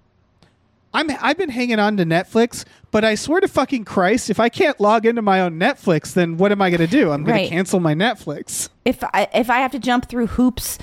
I'm 0.93 1.11
I've 1.21 1.37
been 1.37 1.49
hanging 1.49 1.79
on 1.79 1.97
to 1.97 2.05
Netflix, 2.05 2.63
but 2.91 3.03
I 3.03 3.15
swear 3.15 3.41
to 3.41 3.47
fucking 3.47 3.85
Christ, 3.85 4.29
if 4.29 4.39
I 4.39 4.49
can't 4.49 4.79
log 4.79 5.05
into 5.05 5.21
my 5.21 5.41
own 5.41 5.59
Netflix, 5.59 6.13
then 6.13 6.37
what 6.37 6.51
am 6.51 6.61
I 6.61 6.69
going 6.69 6.81
to 6.81 6.87
do? 6.87 7.11
I'm 7.11 7.23
going 7.23 7.35
Right. 7.37 7.43
to 7.43 7.49
cancel 7.49 7.79
my 7.79 7.93
Netflix. 7.93 8.69
if 8.85 9.03
I 9.13 9.27
if 9.33 9.49
I 9.49 9.59
have 9.59 9.71
to 9.71 9.79
jump 9.79 10.07
through 10.09 10.27
hoops 10.27 10.77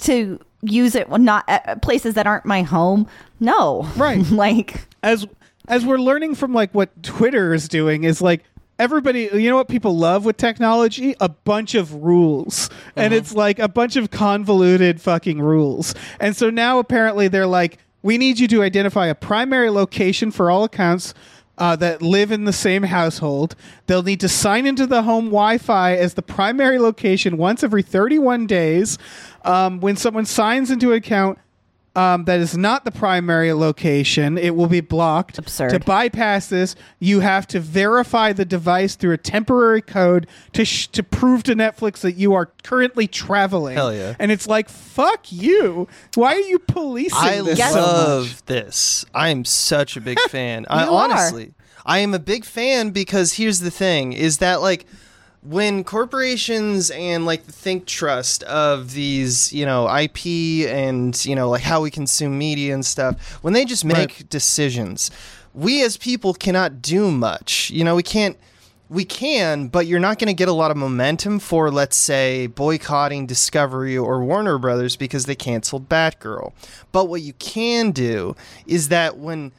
to 0.00 0.38
use 0.62 0.94
it 0.94 1.08
when 1.08 1.24
not 1.24 1.44
at 1.48 1.82
places 1.82 2.14
that 2.14 2.26
aren't 2.26 2.44
my 2.46 2.62
home. 2.62 3.06
No. 3.38 3.88
Right. 3.96 4.24
like 4.30 4.86
as 5.02 5.26
as 5.68 5.86
we're 5.86 5.98
learning 5.98 6.34
from 6.34 6.52
like 6.52 6.72
what 6.74 7.02
Twitter 7.02 7.54
is 7.54 7.68
doing 7.68 8.04
is 8.04 8.20
like 8.20 8.44
everybody 8.78 9.28
you 9.34 9.50
know 9.50 9.56
what 9.56 9.68
people 9.68 9.96
love 9.96 10.24
with 10.24 10.38
technology 10.38 11.14
a 11.20 11.28
bunch 11.28 11.74
of 11.74 11.92
rules 11.94 12.70
and 12.96 13.12
uh-huh. 13.12 13.18
it's 13.18 13.34
like 13.34 13.58
a 13.58 13.68
bunch 13.68 13.94
of 13.96 14.10
convoluted 14.10 14.98
fucking 14.98 15.38
rules 15.38 15.94
and 16.18 16.34
so 16.34 16.48
now 16.48 16.78
apparently 16.78 17.28
they're 17.28 17.46
like 17.46 17.76
we 18.02 18.18
need 18.18 18.38
you 18.38 18.48
to 18.48 18.62
identify 18.62 19.06
a 19.06 19.14
primary 19.14 19.70
location 19.70 20.30
for 20.30 20.50
all 20.50 20.64
accounts 20.64 21.14
uh, 21.58 21.76
that 21.76 22.00
live 22.00 22.32
in 22.32 22.44
the 22.44 22.52
same 22.52 22.84
household. 22.84 23.54
They'll 23.86 24.02
need 24.02 24.20
to 24.20 24.28
sign 24.28 24.66
into 24.66 24.86
the 24.86 25.02
home 25.02 25.26
Wi 25.26 25.58
Fi 25.58 25.94
as 25.94 26.14
the 26.14 26.22
primary 26.22 26.78
location 26.78 27.36
once 27.36 27.62
every 27.62 27.82
31 27.82 28.46
days. 28.46 28.96
Um, 29.44 29.80
when 29.80 29.96
someone 29.96 30.24
signs 30.24 30.70
into 30.70 30.92
an 30.92 30.98
account, 30.98 31.38
um, 31.96 32.24
that 32.26 32.38
is 32.40 32.56
not 32.56 32.84
the 32.84 32.90
primary 32.92 33.52
location, 33.52 34.38
it 34.38 34.54
will 34.54 34.68
be 34.68 34.80
blocked. 34.80 35.38
Absurd. 35.38 35.70
To 35.70 35.80
bypass 35.80 36.46
this, 36.46 36.76
you 37.00 37.20
have 37.20 37.46
to 37.48 37.58
verify 37.60 38.32
the 38.32 38.44
device 38.44 38.94
through 38.94 39.12
a 39.14 39.18
temporary 39.18 39.82
code 39.82 40.26
to 40.52 40.64
sh- 40.64 40.86
to 40.88 41.02
prove 41.02 41.42
to 41.44 41.54
Netflix 41.56 41.98
that 42.00 42.12
you 42.12 42.32
are 42.32 42.46
currently 42.62 43.06
traveling. 43.08 43.74
Hell 43.74 43.92
yeah. 43.94 44.14
And 44.20 44.30
it's 44.30 44.46
like, 44.46 44.68
fuck 44.68 45.32
you. 45.32 45.88
Why 46.14 46.34
are 46.36 46.40
you 46.40 46.60
policing 46.60 47.18
I 47.18 47.42
this 47.42 47.58
Yes. 47.58 47.72
so 47.72 47.80
much? 47.80 47.86
love 47.92 48.42
this. 48.46 49.04
I 49.12 49.30
am 49.30 49.44
such 49.44 49.96
a 49.96 50.00
big 50.00 50.18
fan. 50.28 50.66
I 50.70 50.84
You 50.84 50.90
are. 50.92 51.04
honestly, 51.10 51.54
I 51.84 51.98
am 51.98 52.14
a 52.14 52.18
big 52.20 52.44
fan 52.44 52.90
because 52.90 53.32
here's 53.32 53.60
the 53.60 53.70
thing: 53.70 54.12
is 54.12 54.38
that 54.38 54.60
like 54.62 54.86
when 55.42 55.84
corporations 55.84 56.90
and 56.90 57.24
like 57.24 57.46
the 57.46 57.52
think 57.52 57.86
trust 57.86 58.42
of 58.44 58.92
these, 58.92 59.52
you 59.52 59.64
know, 59.64 59.88
IP 59.94 60.66
and 60.68 61.24
you 61.24 61.34
know 61.34 61.48
like 61.48 61.62
how 61.62 61.80
we 61.80 61.90
consume 61.90 62.38
media 62.38 62.74
and 62.74 62.84
stuff, 62.84 63.42
when 63.42 63.52
they 63.54 63.64
just 63.64 63.84
make 63.84 63.96
Right. 63.96 64.28
decisions, 64.28 65.10
we 65.54 65.82
as 65.82 65.96
people 65.96 66.34
cannot 66.34 66.82
do 66.82 67.10
much. 67.10 67.70
You 67.70 67.84
know, 67.84 67.94
we 67.96 68.02
can't 68.02 68.36
we 68.90 69.04
can, 69.04 69.68
but 69.68 69.86
you're 69.86 70.00
not 70.00 70.18
going 70.18 70.26
to 70.26 70.34
get 70.34 70.48
a 70.48 70.52
lot 70.52 70.72
of 70.72 70.76
momentum 70.76 71.38
for, 71.38 71.70
let's 71.70 71.96
say, 71.96 72.48
boycotting 72.48 73.24
Discovery 73.24 73.96
or 73.96 74.24
Warner 74.24 74.58
Brothers 74.58 74.96
because 74.96 75.26
they 75.26 75.36
canceled 75.36 75.88
Batgirl. 75.88 76.52
But 76.90 77.04
what 77.04 77.22
you 77.22 77.32
can 77.34 77.92
do 77.92 78.34
is 78.66 78.88
that 78.88 79.16
when 79.16 79.52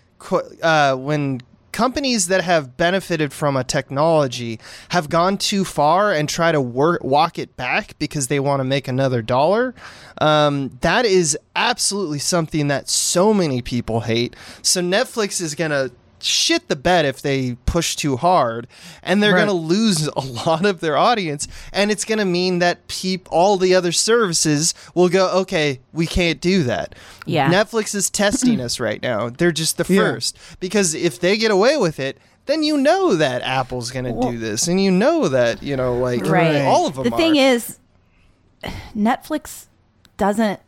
uh, 0.61 0.95
when 0.97 1.41
companies 1.71 2.27
that 2.27 2.43
have 2.43 2.77
benefited 2.77 3.33
from 3.33 3.55
a 3.55 3.63
technology 3.63 4.59
have 4.89 5.09
gone 5.09 5.37
too 5.37 5.63
far 5.63 6.11
and 6.11 6.27
try 6.27 6.51
to 6.51 6.61
work, 6.61 7.03
walk 7.03 7.39
it 7.39 7.55
back 7.55 7.97
because 7.99 8.27
they 8.27 8.39
want 8.39 8.59
to 8.59 8.63
make 8.63 8.87
another 8.87 9.21
dollar, 9.21 9.73
um, 10.19 10.77
that 10.81 11.05
is 11.05 11.37
absolutely 11.55 12.19
something 12.19 12.67
that 12.67 12.89
so 12.89 13.33
many 13.33 13.61
people 13.61 14.01
hate. 14.01 14.35
So 14.61 14.81
Netflix 14.81 15.41
is 15.41 15.55
going 15.55 15.71
to 15.71 15.91
shit 16.23 16.67
the 16.67 16.75
bed 16.75 17.05
if 17.05 17.21
they 17.21 17.55
push 17.65 17.95
too 17.95 18.17
hard 18.17 18.67
and 19.03 19.21
they're 19.21 19.33
Right. 19.33 19.45
going 19.45 19.47
to 19.47 19.53
lose 19.53 20.07
a 20.07 20.19
lot 20.19 20.65
of 20.65 20.79
their 20.79 20.95
audience 20.97 21.47
and 21.73 21.89
it's 21.91 22.05
going 22.05 22.19
to 22.19 22.25
mean 22.25 22.59
that 22.59 22.87
peop- 22.87 23.27
all 23.31 23.57
the 23.57 23.73
other 23.75 23.91
services 23.91 24.73
will 24.93 25.09
go 25.09 25.29
okay 25.31 25.79
we 25.93 26.05
can't 26.05 26.39
do 26.41 26.63
that 26.63 26.95
Yeah. 27.25 27.51
netflix 27.51 27.95
is 27.95 28.09
testing 28.09 28.61
us 28.61 28.79
right 28.79 29.01
now 29.01 29.29
they're 29.29 29.51
just 29.51 29.77
the 29.77 29.85
Yeah. 29.93 30.01
first 30.01 30.37
because 30.59 30.93
if 30.93 31.19
they 31.19 31.37
get 31.37 31.51
away 31.51 31.77
with 31.77 31.99
it 31.99 32.17
then 32.47 32.63
you 32.63 32.77
know 32.77 33.15
that 33.15 33.41
apple's 33.43 33.91
going 33.91 34.05
to 34.05 34.31
do 34.31 34.37
this 34.37 34.67
and 34.67 34.81
you 34.83 34.91
know 34.91 35.27
that 35.27 35.61
you 35.63 35.75
know 35.75 35.97
like 35.97 36.25
Right. 36.25 36.61
all 36.65 36.87
of 36.87 36.95
them 36.95 37.03
the 37.05 37.11
thing 37.11 37.37
are. 37.37 37.53
is 37.53 37.77
netflix 38.95 39.65
doesn't 40.17 40.59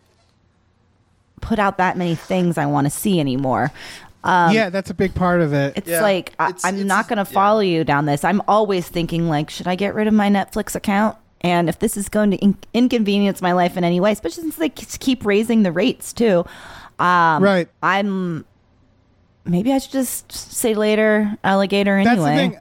put 1.41 1.59
out 1.59 1.77
that 1.77 1.97
many 1.97 2.15
things 2.15 2.57
i 2.57 2.65
want 2.65 2.85
to 2.85 2.91
see 2.91 3.19
anymore 3.19 3.71
yeah, 4.25 4.69
that's 4.69 4.89
a 4.89 4.93
big 4.93 5.13
part 5.15 5.41
of 5.41 5.53
it. 5.53 5.73
it's 5.77 5.87
Yeah. 5.89 6.01
like 6.01 6.33
I, 6.39 6.49
It's- 6.49 6.63
i'm 6.65 6.75
it's- 6.75 6.87
not 6.87 7.07
going 7.07 7.23
to 7.23 7.29
yeah. 7.29 7.33
follow 7.35 7.59
you 7.59 7.83
down 7.83 8.05
this 8.05 8.23
i'm 8.23 8.41
always 8.47 8.87
thinking 8.87 9.27
like 9.29 9.49
should 9.49 9.67
i 9.67 9.75
get 9.75 9.93
rid 9.95 10.07
of 10.07 10.13
my 10.13 10.29
netflix 10.29 10.75
account 10.75 11.17
and 11.41 11.67
if 11.67 11.79
this 11.79 11.97
is 11.97 12.07
going 12.09 12.31
to 12.31 12.37
in- 12.37 12.57
inconvenience 12.73 13.41
my 13.41 13.51
life 13.51 13.75
in 13.77 13.83
any 13.83 13.99
way 13.99 14.11
especially 14.11 14.43
since 14.43 14.55
they 14.55 14.69
keep 14.69 15.25
raising 15.25 15.63
the 15.63 15.71
rates 15.71 16.13
too 16.13 16.45
um, 16.99 17.43
right. 17.43 17.67
i'm 17.81 18.45
maybe 19.45 19.73
i 19.73 19.77
should 19.77 19.91
just 19.91 20.31
say 20.31 20.73
later 20.73 21.37
alligator 21.43 22.01
That's 22.03 22.11
anyway 22.19 22.31
the 22.31 22.37
thing. 22.53 22.59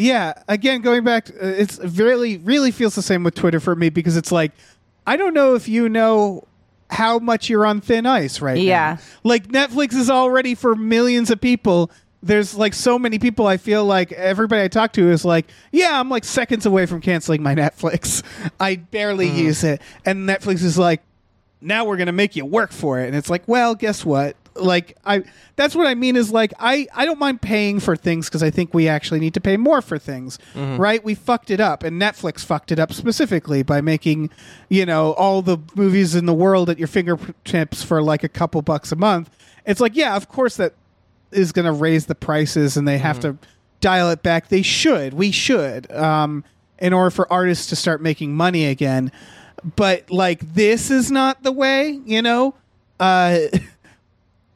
Yeah, 0.00 0.34
again, 0.46 0.80
going 0.82 1.02
back, 1.02 1.24
to, 1.24 1.32
uh, 1.34 1.48
it's 1.58 1.80
really, 1.80 2.36
really 2.36 2.70
feels 2.70 2.94
the 2.94 3.02
same 3.02 3.24
with 3.24 3.34
Twitter 3.34 3.58
for 3.58 3.74
me 3.74 3.88
because 3.90 4.16
it's 4.16 4.30
like, 4.30 4.52
I 5.08 5.16
don't 5.16 5.34
know 5.34 5.56
if 5.56 5.66
you 5.66 5.88
know 5.88 6.44
how 6.90 7.18
much 7.18 7.48
you're 7.48 7.66
on 7.66 7.80
thin 7.80 8.06
ice 8.06 8.40
right 8.40 8.58
Yeah. 8.58 8.96
now. 8.98 9.02
Like 9.24 9.48
Netflix 9.48 9.94
is 9.94 10.10
already 10.10 10.54
for 10.54 10.74
millions 10.74 11.30
of 11.30 11.40
people. 11.40 11.90
There's 12.22 12.54
like 12.54 12.74
so 12.74 12.98
many 12.98 13.18
people. 13.18 13.46
I 13.46 13.58
feel 13.58 13.84
like 13.84 14.10
everybody 14.12 14.62
I 14.62 14.68
talk 14.68 14.92
to 14.94 15.10
is 15.10 15.24
like, 15.24 15.46
yeah, 15.70 16.00
I'm 16.00 16.08
like 16.08 16.24
seconds 16.24 16.66
away 16.66 16.86
from 16.86 17.00
canceling 17.00 17.42
my 17.42 17.54
Netflix. 17.56 18.22
I 18.58 18.76
barely 18.76 19.28
hmm. 19.28 19.36
use 19.36 19.64
it, 19.64 19.80
and 20.04 20.28
Netflix 20.28 20.62
is 20.64 20.78
like, 20.78 21.02
now 21.60 21.84
we're 21.84 21.96
gonna 21.96 22.12
make 22.12 22.36
you 22.36 22.44
work 22.44 22.72
for 22.72 23.00
it 23.00 23.08
and 23.08 23.16
it's 23.16 23.28
like 23.28 23.42
well 23.48 23.74
guess 23.74 24.04
what 24.04 24.36
like 24.60 24.96
i 25.04 25.22
that's 25.56 25.74
what 25.74 25.86
i 25.86 25.94
mean 25.94 26.16
is 26.16 26.30
like 26.30 26.52
i 26.58 26.86
i 26.94 27.04
don't 27.04 27.18
mind 27.18 27.40
paying 27.40 27.80
for 27.80 27.96
things 27.96 28.26
because 28.28 28.42
i 28.42 28.50
think 28.50 28.72
we 28.74 28.88
actually 28.88 29.20
need 29.20 29.34
to 29.34 29.40
pay 29.40 29.56
more 29.56 29.80
for 29.82 29.98
things 29.98 30.38
right? 30.78 31.02
We 31.04 31.14
fucked 31.14 31.50
it 31.50 31.60
up 31.60 31.82
and 31.82 32.00
netflix 32.00 32.44
fucked 32.44 32.72
it 32.72 32.78
up 32.78 32.92
specifically 32.92 33.62
by 33.62 33.80
making 33.80 34.30
you 34.68 34.84
know 34.86 35.12
all 35.14 35.42
the 35.42 35.58
movies 35.74 36.14
in 36.14 36.26
the 36.26 36.34
world 36.34 36.68
at 36.70 36.78
your 36.78 36.88
fingertips 36.88 37.82
for 37.82 38.02
like 38.02 38.22
a 38.24 38.28
couple 38.28 38.60
bucks 38.62 38.92
a 38.92 38.96
month. 38.96 39.30
It's 39.66 39.80
like 39.80 39.94
yeah 39.96 40.16
of 40.16 40.28
course 40.28 40.56
that 40.56 40.74
is 41.30 41.52
going 41.52 41.66
to 41.66 41.72
raise 41.72 42.06
the 42.06 42.14
prices 42.14 42.76
and 42.76 42.88
they 42.88 42.98
have 42.98 43.20
to 43.20 43.36
dial 43.80 44.10
it 44.10 44.22
back. 44.22 44.48
They 44.48 44.62
should 44.62 45.14
we 45.14 45.30
should 45.30 45.90
um 45.92 46.44
in 46.78 46.92
order 46.92 47.10
for 47.10 47.30
artists 47.32 47.66
to 47.68 47.76
start 47.76 48.00
making 48.00 48.34
money 48.34 48.66
again. 48.66 49.12
But 49.76 50.10
like 50.10 50.54
this 50.54 50.90
is 50.90 51.10
not 51.10 51.42
the 51.42 51.52
way 51.52 52.00
you 52.04 52.22
know? 52.22 52.54
Uh 53.00 53.38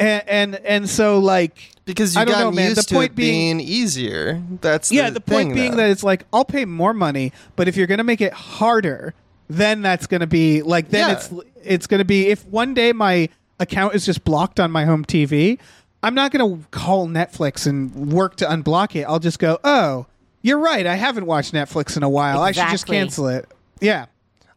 and 0.03 0.29
and, 0.29 0.55
and 0.67 0.89
so 0.91 1.19
like 1.19 1.57
because 1.85 2.17
I 2.17 2.21
you've 2.21 2.29
don't 2.29 2.39
know, 2.39 2.45
gotten 2.45 2.57
man. 2.57 2.75
The 2.75 2.83
to 2.83 2.95
point 2.95 3.13
it 3.13 3.15
being- 3.17 3.59
being, 3.59 3.69
easier 3.69 4.43
that's 4.61 4.91
yeah 4.93 5.09
the, 5.09 5.15
the 5.15 5.21
point 5.21 5.49
thing, 5.49 5.55
being 5.55 5.71
though. 5.73 5.77
that 5.79 5.91
it's 5.91 6.05
like 6.05 6.25
i'll 6.33 6.45
pay 6.45 6.65
more 6.65 6.95
money 6.95 7.33
but 7.57 7.67
if 7.69 7.77
you're 7.77 7.87
gonna 7.87 8.05
make 8.05 8.21
it 8.21 8.33
harder 8.33 9.15
then 9.49 9.83
that's 9.83 10.07
gonna 10.07 10.27
be 10.27 10.63
like 10.63 10.89
then 10.91 11.09
Yeah. 11.09 11.15
it's 11.17 11.33
it's 11.65 11.87
gonna 11.87 12.05
be 12.05 12.29
if 12.29 12.45
one 12.47 12.75
day 12.75 12.93
my 12.93 13.29
account 13.61 13.95
is 13.95 14.07
just 14.07 14.25
blocked 14.25 14.61
on 14.61 14.71
my 14.71 14.85
home 14.85 15.05
tv 15.05 15.59
i'm 16.03 16.15
not 16.15 16.31
gonna 16.33 16.59
call 16.71 17.07
netflix 17.09 17.67
and 17.67 18.13
work 18.13 18.37
to 18.37 18.45
unblock 18.47 18.95
it 18.97 19.03
i'll 19.05 19.19
just 19.21 19.39
go 19.39 19.59
oh 19.65 20.07
you're 20.43 20.59
right 20.59 20.87
i 20.87 20.95
haven't 20.95 21.27
watched 21.27 21.53
netflix 21.53 21.97
in 21.97 22.03
a 22.03 22.09
while 22.09 22.41
i 22.41 22.53
should 22.53 22.69
just 22.71 22.87
cancel 22.87 23.29
it 23.29 23.49
yeah 23.81 24.07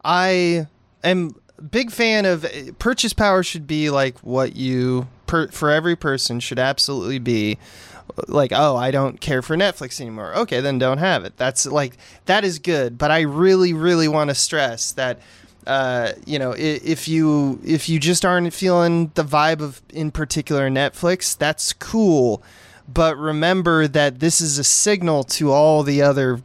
I 0.03 0.67
am 1.03 1.35
a 1.57 1.61
big 1.63 1.89
fan 1.89 2.25
of 2.25 2.45
purchase 2.77 3.13
power 3.13 3.41
should 3.41 3.65
be 3.65 3.89
like 3.89 4.19
what 4.19 4.55
you 4.55 5.07
per, 5.28 5.47
for 5.49 5.71
every 5.71 5.95
person 5.95 6.39
should 6.39 6.59
absolutely 6.59 7.19
be 7.19 7.57
like 8.28 8.51
oh 8.53 8.76
I 8.76 8.91
don't 8.91 9.19
care 9.19 9.41
for 9.41 9.55
Netflix 9.55 9.99
anymore. 9.99 10.36
Okay, 10.36 10.61
then 10.61 10.78
don't 10.78 10.99
have 10.99 11.26
it. 11.26 11.38
That's 11.38 11.65
like 11.65 11.97
that 12.26 12.43
is 12.43 12.59
good, 12.59 12.97
but 12.97 13.11
I 13.11 13.21
really 13.21 13.73
really 13.73 14.07
want 14.07 14.30
to 14.30 14.36
stress 14.36 14.91
that 14.93 15.19
uh, 15.67 16.11
you 16.26 16.38
know, 16.38 16.53
if 16.57 17.07
you 17.07 17.59
if 17.63 17.89
you 17.89 17.99
just 17.99 18.23
aren't 18.23 18.53
feeling 18.53 19.11
the 19.15 19.23
vibe 19.23 19.61
of 19.61 19.82
in 19.91 20.11
particular 20.11 20.69
Netflix, 20.69 21.36
that's 21.36 21.73
cool. 21.73 22.43
But 22.88 23.17
remember 23.17 23.88
that 23.88 24.19
this 24.19 24.41
is 24.41 24.59
a 24.59 24.63
signal 24.63 25.23
to 25.23 25.51
all 25.51 25.82
the 25.82 26.03
other 26.03 26.41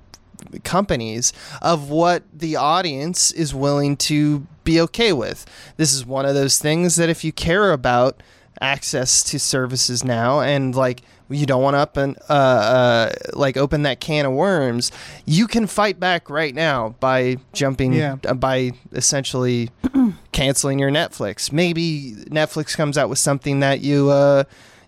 companies 0.64 1.34
of 1.60 1.90
what 1.90 2.22
the 2.32 2.56
audience 2.56 3.30
is 3.30 3.54
willing 3.54 3.96
to 3.96 4.46
be 4.64 4.80
okay 4.80 5.12
with. 5.12 5.44
This 5.76 5.92
is 5.92 6.06
one 6.06 6.24
of 6.24 6.34
those 6.34 6.58
things 6.58 6.96
that 6.96 7.10
if 7.10 7.22
you 7.22 7.32
care 7.32 7.72
about 7.72 8.22
access 8.60 9.22
to 9.24 9.38
services 9.38 10.04
now 10.04 10.40
and 10.40 10.74
like 10.74 11.02
you 11.28 11.46
don't 11.46 11.62
want 11.62 11.74
to 11.74 11.78
up 11.78 11.96
and 11.96 12.16
uh, 12.28 12.32
uh, 12.32 13.12
like 13.34 13.56
open 13.56 13.82
that 13.84 14.00
can 14.00 14.26
of 14.26 14.32
worms, 14.32 14.90
you 15.26 15.46
can 15.46 15.66
fight 15.68 16.00
back 16.00 16.28
right 16.28 16.54
now 16.54 16.94
by 16.98 17.36
jumping 17.52 17.92
Yeah. 17.92 18.16
uh, 18.26 18.34
by 18.34 18.72
essentially 18.92 19.70
canceling 20.32 20.80
your 20.80 20.90
Netflix. 20.90 21.52
Maybe 21.52 22.14
Netflix 22.30 22.76
comes 22.76 22.98
out 22.98 23.08
with 23.08 23.18
something 23.20 23.60
that 23.60 23.80
you 23.80 24.10
uh, 24.10 24.42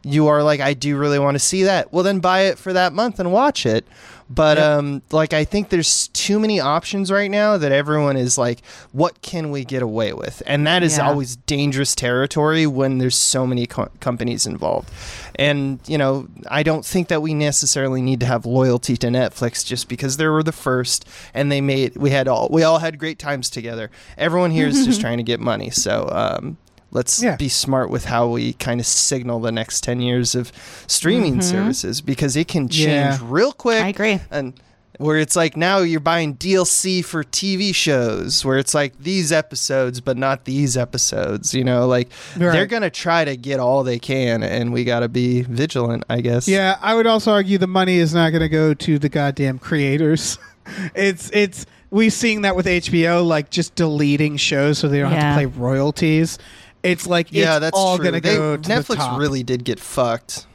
you 0.04 0.26
are 0.26 0.42
like, 0.42 0.58
I 0.58 0.74
do 0.74 0.96
really 0.96 1.20
want 1.20 1.36
to 1.36 1.38
see 1.38 1.62
that. 1.62 1.92
Well, 1.92 2.02
then 2.02 2.18
buy 2.18 2.40
it 2.42 2.58
for 2.58 2.72
that 2.72 2.92
month 2.92 3.20
and 3.20 3.32
watch 3.32 3.64
it. 3.64 3.86
But 4.34 4.58
um, 4.58 5.02
like 5.10 5.32
I 5.32 5.44
think 5.44 5.68
there's 5.68 6.08
too 6.08 6.38
many 6.38 6.58
options 6.60 7.10
right 7.10 7.30
now 7.30 7.56
that 7.58 7.72
everyone 7.72 8.16
is 8.16 8.38
like, 8.38 8.64
what 8.92 9.20
can 9.22 9.50
we 9.50 9.64
get 9.64 9.82
away 9.82 10.12
with? 10.12 10.42
And 10.46 10.66
that 10.66 10.82
is 10.82 10.96
Yeah. 10.96 11.08
always 11.08 11.36
dangerous 11.36 11.94
territory 11.94 12.66
when 12.66 12.98
there's 12.98 13.16
so 13.16 13.46
many 13.46 13.66
co- 13.66 13.90
companies 14.00 14.46
involved. 14.46 14.90
And 15.36 15.80
you 15.86 15.98
know, 15.98 16.28
I 16.50 16.62
don't 16.62 16.84
think 16.84 17.08
that 17.08 17.20
we 17.22 17.34
necessarily 17.34 18.00
need 18.02 18.20
to 18.20 18.26
have 18.26 18.46
loyalty 18.46 18.96
to 18.98 19.08
Netflix 19.08 19.64
just 19.66 19.88
because 19.88 20.16
they 20.16 20.26
were 20.28 20.42
the 20.42 20.52
first 20.52 21.06
and 21.34 21.50
they 21.50 21.60
made 21.60 21.96
we 21.96 22.10
had 22.10 22.28
all 22.28 22.48
we 22.50 22.62
all 22.62 22.78
had 22.78 22.98
great 22.98 23.18
times 23.18 23.50
together. 23.50 23.90
Everyone 24.16 24.50
here 24.50 24.66
is 24.66 24.84
just 24.86 25.00
trying 25.04 25.18
to 25.18 25.22
get 25.24 25.40
money. 25.40 25.70
So 25.70 26.08
um, 26.12 26.56
let's 26.92 27.22
Yeah. 27.22 27.36
be 27.36 27.48
smart 27.48 27.90
with 27.90 28.04
how 28.04 28.28
we 28.28 28.52
kind 28.54 28.78
of 28.80 28.86
signal 28.86 29.40
the 29.40 29.50
next 29.52 29.82
10 29.82 30.00
years 30.00 30.34
of 30.34 30.52
streaming 30.86 31.34
mm-hmm. 31.38 31.50
services 31.50 32.00
because 32.00 32.36
it 32.36 32.46
can 32.48 32.68
change 32.68 32.86
Yeah. 32.86 33.18
real 33.22 33.52
quick 33.52 33.82
I 33.82 33.88
agree. 33.88 34.20
and 34.30 34.52
where 34.98 35.16
it's 35.16 35.34
like 35.34 35.56
now 35.56 35.78
you're 35.78 36.00
buying 36.00 36.34
DLC 36.36 37.02
for 37.04 37.24
TV 37.24 37.74
shows 37.74 38.44
where 38.44 38.58
it's 38.58 38.74
like 38.74 38.96
these 38.98 39.32
episodes 39.32 40.00
but 40.00 40.16
not 40.18 40.44
these 40.44 40.76
episodes 40.76 41.54
you 41.54 41.64
know 41.64 41.86
like 41.88 42.10
they're 42.36 42.66
going 42.66 42.82
to 42.82 42.90
try 42.90 43.24
to 43.24 43.36
get 43.36 43.58
all 43.58 43.82
they 43.82 43.98
can 43.98 44.42
and 44.42 44.72
we 44.72 44.84
got 44.84 45.00
to 45.00 45.08
be 45.08 45.42
vigilant 45.42 46.04
I 46.10 46.20
guess 46.20 46.46
Yeah, 46.46 46.76
I 46.80 46.94
would 46.94 47.06
also 47.06 47.32
argue 47.32 47.56
the 47.58 47.66
money 47.66 47.96
is 47.96 48.14
not 48.14 48.30
going 48.30 48.42
to 48.42 48.48
go 48.50 48.74
to 48.74 48.98
the 48.98 49.08
goddamn 49.08 49.58
creators. 49.58 50.38
it's 50.94 51.30
it's 51.32 51.66
we've 51.90 52.12
seen 52.12 52.42
that 52.42 52.54
with 52.56 52.66
HBO, 52.66 53.26
like 53.26 53.50
just 53.50 53.74
deleting 53.74 54.36
shows 54.36 54.78
so 54.78 54.88
they 54.88 55.00
don't 55.00 55.12
have 55.12 55.36
to 55.36 55.40
pay 55.40 55.46
royalties. 55.46 56.38
It's 56.82 57.06
like 57.06 57.32
yeah 57.32 57.56
it's 57.56 57.60
that's 57.60 57.78
all 57.78 57.96
true 57.96 58.10
going 58.10 58.20
to 58.22 58.28
They- 58.28 58.36
go 58.36 58.56
to 58.56 58.68
Netflix 58.68 59.18
really 59.18 59.42
did 59.42 59.64
get 59.64 59.78
fucked 59.80 60.46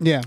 Yeah, 0.00 0.22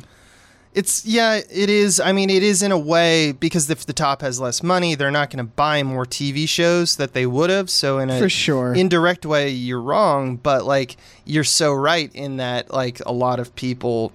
It's 0.73 1.05
yeah, 1.05 1.35
it 1.51 1.69
is. 1.69 1.99
I 1.99 2.11
mean, 2.11 2.29
it 2.29 2.43
is 2.43 2.61
in 2.61 2.71
a 2.71 2.77
way 2.77 3.31
because 3.33 3.69
if 3.69 3.85
the 3.85 3.93
top 3.93 4.21
has 4.21 4.39
less 4.39 4.61
money, 4.63 4.93
they're 4.95 5.11
not 5.11 5.29
going 5.29 5.37
to 5.45 5.51
buy 5.55 5.83
more 5.83 6.05
TV 6.05 6.47
shows 6.47 6.95
that 6.97 7.13
they 7.13 7.25
would 7.25 7.49
have. 7.49 7.69
So 7.69 7.99
in 7.99 8.09
a 8.09 8.19
For 8.19 8.29
sure. 8.29 8.73
indirect 8.73 9.25
way, 9.25 9.49
you're 9.49 9.81
wrong. 9.81 10.35
But 10.37 10.65
like, 10.65 10.97
you're 11.25 11.43
so 11.45 11.73
right 11.73 12.09
in 12.13 12.37
that 12.37 12.71
like 12.73 12.99
a 13.05 13.11
lot 13.11 13.39
of 13.39 13.55
people 13.55 14.11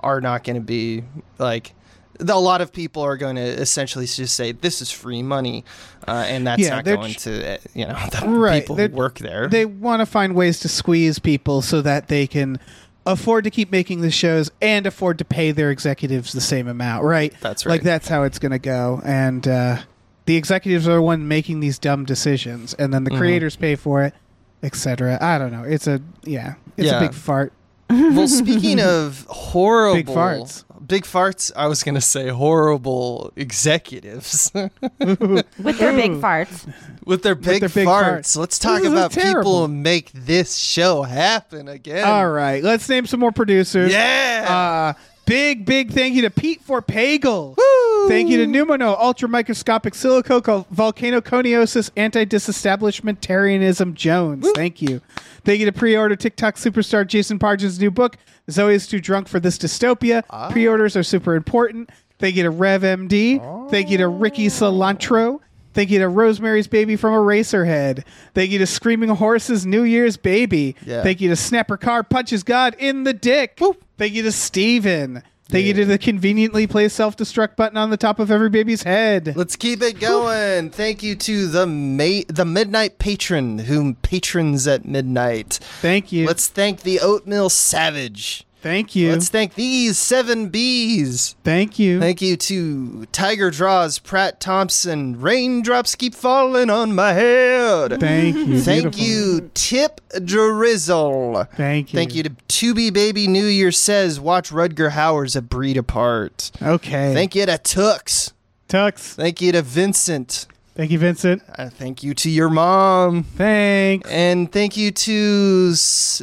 are 0.00 0.20
not 0.20 0.42
going 0.44 0.56
to 0.56 0.62
be 0.62 1.02
like. 1.38 1.72
A 2.20 2.38
lot 2.38 2.60
of 2.60 2.72
people 2.72 3.02
are 3.02 3.16
going 3.16 3.36
to 3.36 3.42
essentially 3.42 4.06
just 4.06 4.34
say 4.36 4.52
this 4.52 4.80
is 4.80 4.90
free 4.90 5.22
money, 5.22 5.64
uh, 6.06 6.24
and 6.28 6.46
that's 6.46 6.62
Yeah, 6.62 6.76
not 6.76 6.84
going 6.84 7.14
to 7.14 7.54
uh, 7.54 7.58
you 7.74 7.86
know 7.86 7.94
the 8.12 8.26
Right, 8.28 8.62
people 8.62 8.76
who 8.76 8.88
work 8.88 9.18
there. 9.18 9.48
they 9.48 9.64
want 9.64 10.00
to 10.00 10.06
find 10.06 10.34
ways 10.34 10.60
to 10.60 10.68
squeeze 10.68 11.18
people 11.18 11.60
so 11.62 11.82
that 11.82 12.08
they 12.08 12.26
can 12.26 12.58
afford 13.06 13.44
to 13.44 13.50
keep 13.50 13.70
making 13.70 14.00
the 14.00 14.10
shows 14.10 14.50
and 14.62 14.86
afford 14.86 15.18
to 15.18 15.24
pay 15.24 15.50
their 15.52 15.70
executives 15.70 16.32
the 16.32 16.40
same 16.40 16.68
amount, 16.68 17.04
right? 17.04 17.34
That's 17.40 17.66
right. 17.66 17.72
Like 17.72 17.82
that's 17.82 18.08
how 18.08 18.22
it's 18.22 18.38
going 18.38 18.52
to 18.52 18.58
go, 18.58 19.00
and 19.04 19.46
uh, 19.48 19.78
the 20.26 20.36
executives 20.36 20.86
are 20.88 20.94
the 20.94 21.02
one 21.02 21.26
making 21.28 21.60
these 21.60 21.78
dumb 21.78 22.04
decisions, 22.04 22.74
and 22.74 22.94
then 22.94 23.04
the 23.04 23.10
Mm-hmm. 23.10 23.18
creators 23.18 23.56
pay 23.56 23.74
for 23.76 24.02
it, 24.04 24.14
etc. 24.62 25.18
I 25.20 25.36
don't 25.38 25.52
know. 25.52 25.64
It's 25.64 25.86
a 25.86 26.00
yeah, 26.22 26.54
it's 26.76 26.86
Yeah. 26.86 26.98
a 26.98 27.00
big 27.00 27.12
fart. 27.14 27.52
well, 27.90 28.26
speaking 28.28 28.80
of 28.80 29.26
horrible 29.28 30.48
Big 30.86 31.04
farts. 31.04 31.50
I 31.56 31.66
was 31.66 31.82
gonna 31.82 32.00
say 32.00 32.28
horrible 32.28 33.32
executives 33.36 34.50
With 34.98 35.78
their 35.78 35.92
big 35.92 36.12
farts. 36.20 36.72
with 37.06 37.22
their 37.22 37.34
big, 37.34 37.60
their 37.60 37.68
big 37.68 37.86
farts. 37.86 38.18
farts. 38.20 38.36
Let's 38.36 38.58
talk 38.58 38.82
This 38.82 38.90
about 38.92 39.12
terrible. 39.12 39.40
people 39.40 39.66
who 39.66 39.68
make 39.72 40.10
this 40.12 40.56
show 40.56 41.02
happen 41.02 41.68
again. 41.68 42.04
All 42.06 42.28
right, 42.28 42.62
let's 42.62 42.88
name 42.88 43.06
some 43.06 43.20
more 43.20 43.32
producers. 43.32 43.92
Yeah. 43.92 44.94
Uh, 44.96 45.00
big, 45.26 45.64
big 45.64 45.92
thank 45.92 46.14
you 46.14 46.22
to 46.22 46.30
Pete 46.30 46.62
for 46.62 46.82
Pagel. 46.82 47.56
Woo! 47.56 48.08
Thank 48.08 48.28
you 48.28 48.38
to 48.38 48.46
Pneumono, 48.46 48.98
ultramicroscopic 48.98 49.94
silico, 49.94 50.66
volcanoconiosis, 50.74 51.90
anti-disestablishmentarianism 51.96 53.94
Jones. 53.94 54.50
Thank 54.54 54.82
you. 54.82 55.00
Thank 55.44 55.60
you 55.60 55.66
to 55.66 55.72
pre-order 55.72 56.16
TikTok 56.16 56.56
superstar 56.56 57.06
Jason 57.06 57.38
Pargin's 57.38 57.78
new 57.80 57.90
book, 57.90 58.16
Zoey 58.50 58.74
is 58.74 58.86
Too 58.86 59.00
Drunk 59.00 59.28
for 59.28 59.40
This 59.40 59.58
Dystopia. 59.58 60.22
Ah. 60.30 60.50
Pre-orders 60.50 60.96
are 60.96 61.02
super 61.02 61.34
important. 61.34 61.90
Thank 62.18 62.36
you 62.36 62.42
to 62.44 62.50
Rev 62.50 62.82
MD. 62.82 63.40
Oh. 63.42 63.68
Thank 63.68 63.90
you 63.90 63.98
to 63.98 64.08
Ricky 64.08 64.46
Cilantro. 64.48 65.40
Thank 65.72 65.90
you 65.90 65.98
to 65.98 66.08
Rosemary's 66.08 66.68
Baby 66.68 66.94
from 66.94 67.14
Eraserhead. 67.14 68.04
Thank 68.32 68.50
you 68.52 68.60
to 68.60 68.66
Screaming 68.66 69.08
Horses 69.08 69.66
New 69.66 69.82
Year's 69.82 70.16
Baby. 70.16 70.76
Yeah. 70.86 71.02
Thank 71.02 71.20
you 71.20 71.28
to 71.30 71.36
Snapper 71.36 71.76
Car 71.76 72.04
Punches 72.04 72.44
God 72.44 72.76
in 72.78 73.02
the 73.02 73.12
Dick. 73.12 73.60
Thank 73.96 74.14
you 74.14 74.22
to 74.24 74.32
Steven. 74.32 75.22
Thank 75.48 75.66
you 75.66 75.74
to 75.74 75.84
the 75.84 75.98
conveniently 75.98 76.66
placed 76.66 76.96
self 76.96 77.16
destruct 77.16 77.54
button 77.56 77.76
on 77.76 77.90
the 77.90 77.96
top 77.98 78.18
of 78.18 78.30
every 78.30 78.48
baby's 78.48 78.82
head. 78.82 79.34
Let's 79.36 79.56
keep 79.56 79.82
it 79.82 80.00
going. 80.00 80.70
Thank 80.70 81.02
you 81.02 81.14
to 81.16 81.46
the 81.46 81.66
ma- 81.66 82.24
the 82.28 82.46
midnight 82.46 82.98
patron 82.98 83.58
whom 83.60 83.96
patrons 83.96 84.66
at 84.66 84.86
midnight. 84.86 85.60
Thank 85.80 86.12
you. 86.12 86.26
Let's 86.26 86.48
thank 86.48 86.80
the 86.80 86.98
oatmeal 86.98 87.50
savage. 87.50 88.46
Thank 88.64 88.96
you. 88.96 89.12
Let's 89.12 89.28
thank 89.28 89.56
these 89.56 89.98
seven 89.98 90.48
bees. 90.48 91.36
Thank 91.44 91.78
you. 91.78 92.00
Thank 92.00 92.22
you 92.22 92.34
to 92.38 93.04
Tiger 93.12 93.50
Draws, 93.50 93.98
Pratt 93.98 94.40
Thompson. 94.40 95.20
Raindrops 95.20 95.94
keep 95.94 96.14
falling 96.14 96.70
on 96.70 96.94
my 96.94 97.12
head. 97.12 98.00
Thank 98.00 98.36
you. 98.36 98.58
Thank 98.62 98.96
Beautiful. 98.96 99.04
you, 99.04 99.50
Tip 99.52 100.00
Drizzle. 100.24 101.44
Thank 101.56 101.92
you. 101.92 101.98
Thank 101.98 102.14
you 102.14 102.22
to 102.22 102.30
Tubi 102.48 102.90
Baby 102.90 103.28
New 103.28 103.44
Year 103.44 103.70
says, 103.70 104.18
watch 104.18 104.48
Rutger 104.48 104.92
Hauer's 104.92 105.36
A 105.36 105.42
Breed 105.42 105.76
Apart. 105.76 106.50
Okay. 106.62 107.12
Thank 107.12 107.34
you 107.34 107.44
to 107.44 107.58
Tux. 107.58 108.32
Tux. 108.70 109.12
Thank 109.12 109.42
you 109.42 109.52
to 109.52 109.60
Vincent. 109.60 110.46
Thank 110.74 110.90
you, 110.90 110.98
Vincent. 110.98 111.42
Uh, 111.58 111.68
thank 111.68 112.02
you 112.02 112.14
to 112.14 112.30
your 112.30 112.48
mom. 112.48 113.24
Thanks. 113.24 114.08
And 114.08 114.50
thank 114.50 114.78
you 114.78 114.90
to, 114.90 115.74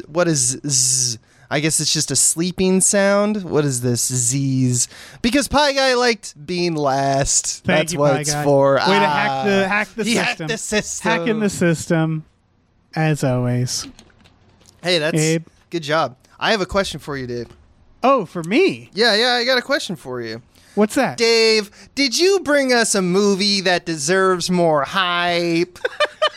what 0.08 0.26
is 0.26 0.60
z? 0.66 1.18
I 1.52 1.60
guess 1.60 1.80
it's 1.80 1.92
just 1.92 2.10
a 2.10 2.16
sleeping 2.16 2.80
sound. 2.80 3.44
What 3.44 3.66
is 3.66 3.82
this? 3.82 4.10
Z's. 4.10 4.88
Because 5.20 5.48
Pie 5.48 5.74
Guy 5.74 5.92
liked 5.94 6.34
being 6.46 6.74
last. 6.74 7.62
Thank 7.64 7.78
That's 7.80 7.92
you, 7.92 7.98
what 7.98 8.14
Pie 8.14 8.20
it's 8.20 8.32
Guy. 8.32 8.42
for. 8.42 8.74
Way 8.76 8.80
to 8.80 8.86
hack 8.92 9.30
Ah. 9.30 9.44
the 9.44 9.68
hack 9.68 9.88
the 9.94 10.04
he 10.04 10.14
system. 10.14 10.24
hacked 10.24 10.48
the 10.48 10.56
system. 10.58 11.10
Hacking 11.10 11.40
the 11.40 11.50
system, 11.50 12.24
as 12.96 13.22
always. 13.22 13.86
Hey, 14.82 14.98
that's 14.98 15.18
Abe. 15.20 15.44
good 15.68 15.82
job. 15.82 16.16
I 16.40 16.52
have 16.52 16.62
a 16.62 16.66
question 16.66 16.98
for 17.00 17.18
you, 17.18 17.26
Dave. 17.26 17.48
Oh, 18.02 18.24
for 18.24 18.42
me. 18.44 18.88
Yeah, 18.94 19.14
yeah, 19.14 19.32
I 19.34 19.44
got 19.44 19.58
a 19.58 19.62
question 19.62 19.94
for 19.94 20.22
you. 20.22 20.40
What's 20.74 20.94
that? 20.94 21.18
Dave, 21.18 21.70
did 21.94 22.18
you 22.18 22.40
bring 22.40 22.72
us 22.72 22.94
a 22.94 23.02
movie 23.02 23.60
that 23.62 23.84
deserves 23.86 24.50
more 24.50 24.84
hype? 24.84 25.78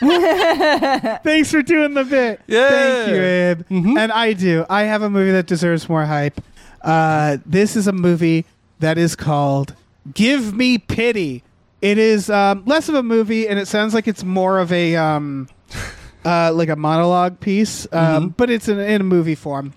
Thanks 0.00 1.50
for 1.50 1.62
doing 1.62 1.94
the 1.94 2.04
bit. 2.04 2.40
Yeah. 2.46 2.68
Thank 2.68 3.08
you, 3.10 3.22
Abe. 3.22 3.58
Mm-hmm. 3.70 3.98
And 3.98 4.12
I 4.12 4.32
do. 4.32 4.64
I 4.68 4.82
have 4.82 5.02
a 5.02 5.10
movie 5.10 5.32
that 5.32 5.46
deserves 5.46 5.88
more 5.88 6.04
hype. 6.04 6.40
Uh, 6.82 7.38
this 7.46 7.76
is 7.76 7.86
a 7.86 7.92
movie 7.92 8.44
that 8.80 8.98
is 8.98 9.16
called 9.16 9.74
Give 10.14 10.54
Me 10.54 10.78
Pity. 10.78 11.42
It 11.82 11.98
is 11.98 12.30
um, 12.30 12.62
less 12.66 12.88
of 12.88 12.94
a 12.94 13.02
movie, 13.02 13.48
and 13.48 13.58
it 13.58 13.66
sounds 13.68 13.94
like 13.94 14.06
it's 14.08 14.24
more 14.24 14.58
of 14.58 14.72
a 14.72 14.96
um, 14.96 15.48
uh, 16.24 16.52
like 16.52 16.68
a 16.68 16.76
monologue 16.76 17.40
piece, 17.40 17.86
um, 17.92 18.00
Mm-hmm. 18.00 18.26
but 18.28 18.50
it's 18.50 18.68
in, 18.68 18.78
in 18.78 19.00
a 19.00 19.04
movie 19.04 19.34
form. 19.34 19.72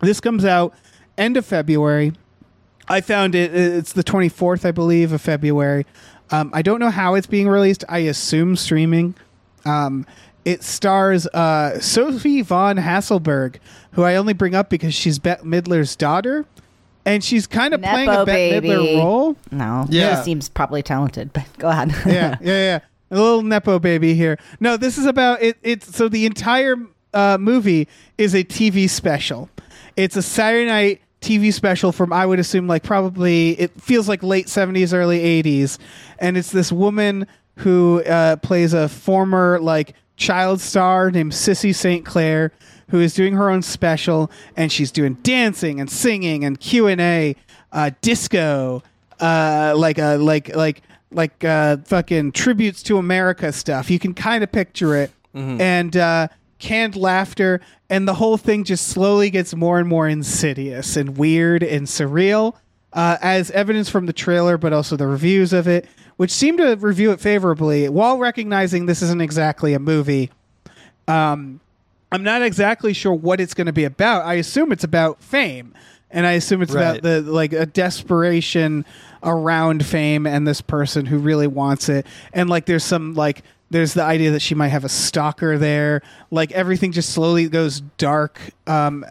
This 0.00 0.20
comes 0.20 0.44
out 0.44 0.74
end 1.18 1.36
of 1.36 1.44
February. 1.44 2.12
I 2.88 3.00
found 3.00 3.34
it. 3.34 3.54
It's 3.54 3.92
the 3.92 4.02
24th, 4.04 4.64
I 4.64 4.70
believe, 4.72 5.12
of 5.12 5.20
February. 5.20 5.86
Um, 6.30 6.50
I 6.52 6.62
don't 6.62 6.80
know 6.80 6.90
how 6.90 7.14
it's 7.14 7.26
being 7.26 7.48
released. 7.48 7.84
I 7.88 7.98
assume 7.98 8.56
streaming. 8.56 9.14
Um, 9.64 10.06
it 10.44 10.62
stars 10.62 11.26
uh, 11.28 11.78
Sophie 11.80 12.42
von 12.42 12.76
Haselberg, 12.78 13.56
who 13.92 14.02
I 14.04 14.16
only 14.16 14.32
bring 14.32 14.54
up 14.54 14.70
because 14.70 14.94
she's 14.94 15.18
Bette 15.18 15.42
Midler's 15.44 15.96
daughter, 15.96 16.46
and 17.04 17.22
she's 17.22 17.46
kind 17.46 17.74
of 17.74 17.82
playing 17.82 18.08
a 18.08 18.12
Nepo 18.12 18.26
Bette 18.26 18.60
baby. 18.60 18.68
Midler 18.68 18.98
role. 18.98 19.36
No. 19.50 19.86
Yeah. 19.88 20.18
He 20.18 20.24
seems 20.24 20.48
probably 20.48 20.82
talented, 20.82 21.32
but 21.32 21.46
go 21.58 21.68
ahead. 21.70 21.90
yeah, 22.06 22.36
yeah, 22.40 22.40
yeah. 22.40 22.80
A 23.12 23.16
little 23.16 23.42
nepo 23.42 23.80
baby 23.80 24.14
here. 24.14 24.38
No, 24.60 24.76
this 24.76 24.96
is 24.96 25.04
about 25.04 25.42
it. 25.42 25.56
It's 25.64 25.96
so 25.96 26.08
the 26.08 26.26
entire 26.26 26.76
uh, 27.12 27.38
movie 27.40 27.88
is 28.18 28.34
a 28.34 28.44
TV 28.44 28.88
special. 28.88 29.50
It's 29.96 30.14
a 30.16 30.22
Saturday 30.22 30.66
night 30.66 31.00
TV 31.20 31.52
special 31.52 31.92
from 31.92 32.12
I 32.12 32.24
would 32.26 32.38
assume 32.38 32.66
like 32.66 32.82
probably 32.82 33.50
it 33.60 33.80
feels 33.80 34.08
like 34.08 34.22
late 34.22 34.48
seventies, 34.48 34.94
early 34.94 35.20
eighties, 35.20 35.78
and 36.18 36.36
it's 36.36 36.50
this 36.50 36.72
woman 36.72 37.26
who 37.56 38.02
uh, 38.04 38.36
plays 38.36 38.72
a 38.72 38.88
former 38.88 39.58
like 39.60 39.94
child 40.16 40.60
star 40.60 41.10
named 41.10 41.32
Sissy 41.32 41.74
St. 41.74 42.04
Clair 42.04 42.52
who 42.90 43.00
is 43.00 43.14
doing 43.14 43.34
her 43.34 43.50
own 43.50 43.62
special, 43.62 44.30
and 44.56 44.70
she's 44.70 44.90
doing 44.90 45.14
dancing 45.22 45.80
and 45.80 45.88
singing 45.90 46.44
and 46.44 46.58
Q 46.58 46.88
and 46.88 47.00
A, 47.00 47.36
uh, 47.72 47.90
disco, 48.00 48.82
uh, 49.20 49.74
like 49.76 49.98
a 49.98 50.16
like 50.16 50.54
like 50.54 50.82
like 51.12 51.44
uh, 51.44 51.78
fucking 51.84 52.32
tributes 52.32 52.82
to 52.84 52.98
America 52.98 53.52
stuff. 53.52 53.90
You 53.90 53.98
can 53.98 54.12
kind 54.14 54.42
of 54.44 54.50
picture 54.52 54.96
it, 54.96 55.10
and 55.60 55.96
uh, 55.96 56.28
canned 56.60 56.94
laughter, 56.94 57.60
and 57.88 58.06
the 58.06 58.14
whole 58.14 58.36
thing 58.36 58.62
just 58.64 58.86
slowly 58.88 59.30
gets 59.30 59.54
more 59.56 59.78
and 59.80 59.88
more 59.88 60.06
insidious 60.08 60.96
and 60.96 61.16
weird 61.18 61.62
and 61.62 61.86
surreal, 61.86 62.54
uh, 62.92 63.16
as 63.20 63.50
evidence 63.50 63.88
from 63.88 64.06
the 64.06 64.12
trailer, 64.12 64.56
but 64.58 64.72
also 64.72 64.96
the 64.96 65.06
reviews 65.06 65.52
of 65.52 65.66
it, 65.66 65.88
which 66.16 66.30
seem 66.30 66.56
to 66.58 66.76
review 66.76 67.10
it 67.10 67.20
favorably, 67.20 67.88
while 67.88 68.18
recognizing 68.18 68.86
this 68.86 69.02
isn't 69.02 69.20
exactly 69.22 69.74
a 69.74 69.78
movie. 69.78 70.30
Um, 71.08 71.60
I'm 72.12 72.22
not 72.22 72.42
exactly 72.42 72.92
sure 72.92 73.12
what 73.14 73.40
it's 73.40 73.54
going 73.54 73.66
to 73.66 73.72
be 73.72 73.84
about. 73.84 74.24
I 74.24 74.34
assume 74.34 74.72
it's 74.72 74.84
about 74.84 75.22
fame, 75.22 75.74
and 76.10 76.26
I 76.26 76.32
assume 76.32 76.60
it's 76.62 76.72
Right. 76.72 76.98
about 76.98 77.02
the 77.02 77.22
like 77.22 77.52
a 77.52 77.66
desperation 77.66 78.84
around 79.22 79.84
fame 79.86 80.26
and 80.26 80.46
this 80.46 80.60
person 80.60 81.06
who 81.06 81.18
really 81.18 81.46
wants 81.46 81.88
it. 81.88 82.06
And 82.32 82.50
like, 82.50 82.66
there's 82.66 82.84
some 82.84 83.14
like 83.14 83.42
there's 83.70 83.94
the 83.94 84.02
idea 84.02 84.32
that 84.32 84.42
she 84.42 84.54
might 84.54 84.68
have 84.68 84.84
a 84.84 84.88
stalker 84.88 85.56
there. 85.56 86.02
Like 86.30 86.52
everything 86.52 86.92
just 86.92 87.10
slowly 87.10 87.48
goes 87.48 87.80
dark. 87.98 88.40
Um, 88.66 89.04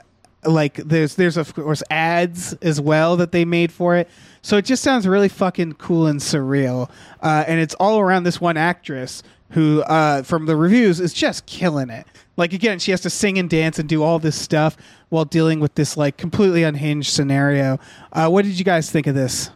like 0.46 0.76
there's 0.76 1.16
there's 1.16 1.38
of 1.38 1.54
course 1.54 1.84
ads 1.90 2.54
as 2.62 2.80
well 2.80 3.18
that 3.18 3.32
they 3.32 3.46
made 3.46 3.72
for 3.72 3.96
it. 3.96 4.10
So 4.42 4.58
it 4.58 4.66
just 4.66 4.84
sounds 4.84 5.08
really 5.08 5.30
fucking 5.30 5.74
cool 5.74 6.08
and 6.08 6.20
surreal. 6.20 6.90
Uh, 7.22 7.44
and 7.48 7.60
it's 7.60 7.76
all 7.76 8.00
around 8.00 8.24
this 8.24 8.40
one 8.40 8.58
actress 8.58 9.24
who, 9.52 9.82
uh, 9.82 10.22
from 10.24 10.46
the 10.46 10.56
reviews, 10.56 11.00
is 11.00 11.14
just 11.14 11.46
killing 11.46 11.90
it. 11.90 12.06
Like 12.38 12.54
again, 12.54 12.80
she 12.80 12.92
has 12.92 13.02
to 13.02 13.10
sing 13.10 13.38
and 13.38 13.50
dance 13.50 13.80
and 13.80 13.90
do 13.90 14.04
all 14.04 14.20
this 14.20 14.36
stuff 14.36 14.78
while 15.10 15.26
dealing 15.26 15.60
with 15.60 15.76
this 15.76 15.98
like 15.98 16.18
completely 16.18 16.64
unhinged 16.64 17.12
scenario. 17.12 17.80
Uh, 18.14 18.30
what 18.30 18.46
did 18.46 18.58
you 18.58 18.66
guys 18.66 18.92
think 18.92 19.08
of 19.08 19.16
this? 19.16 19.50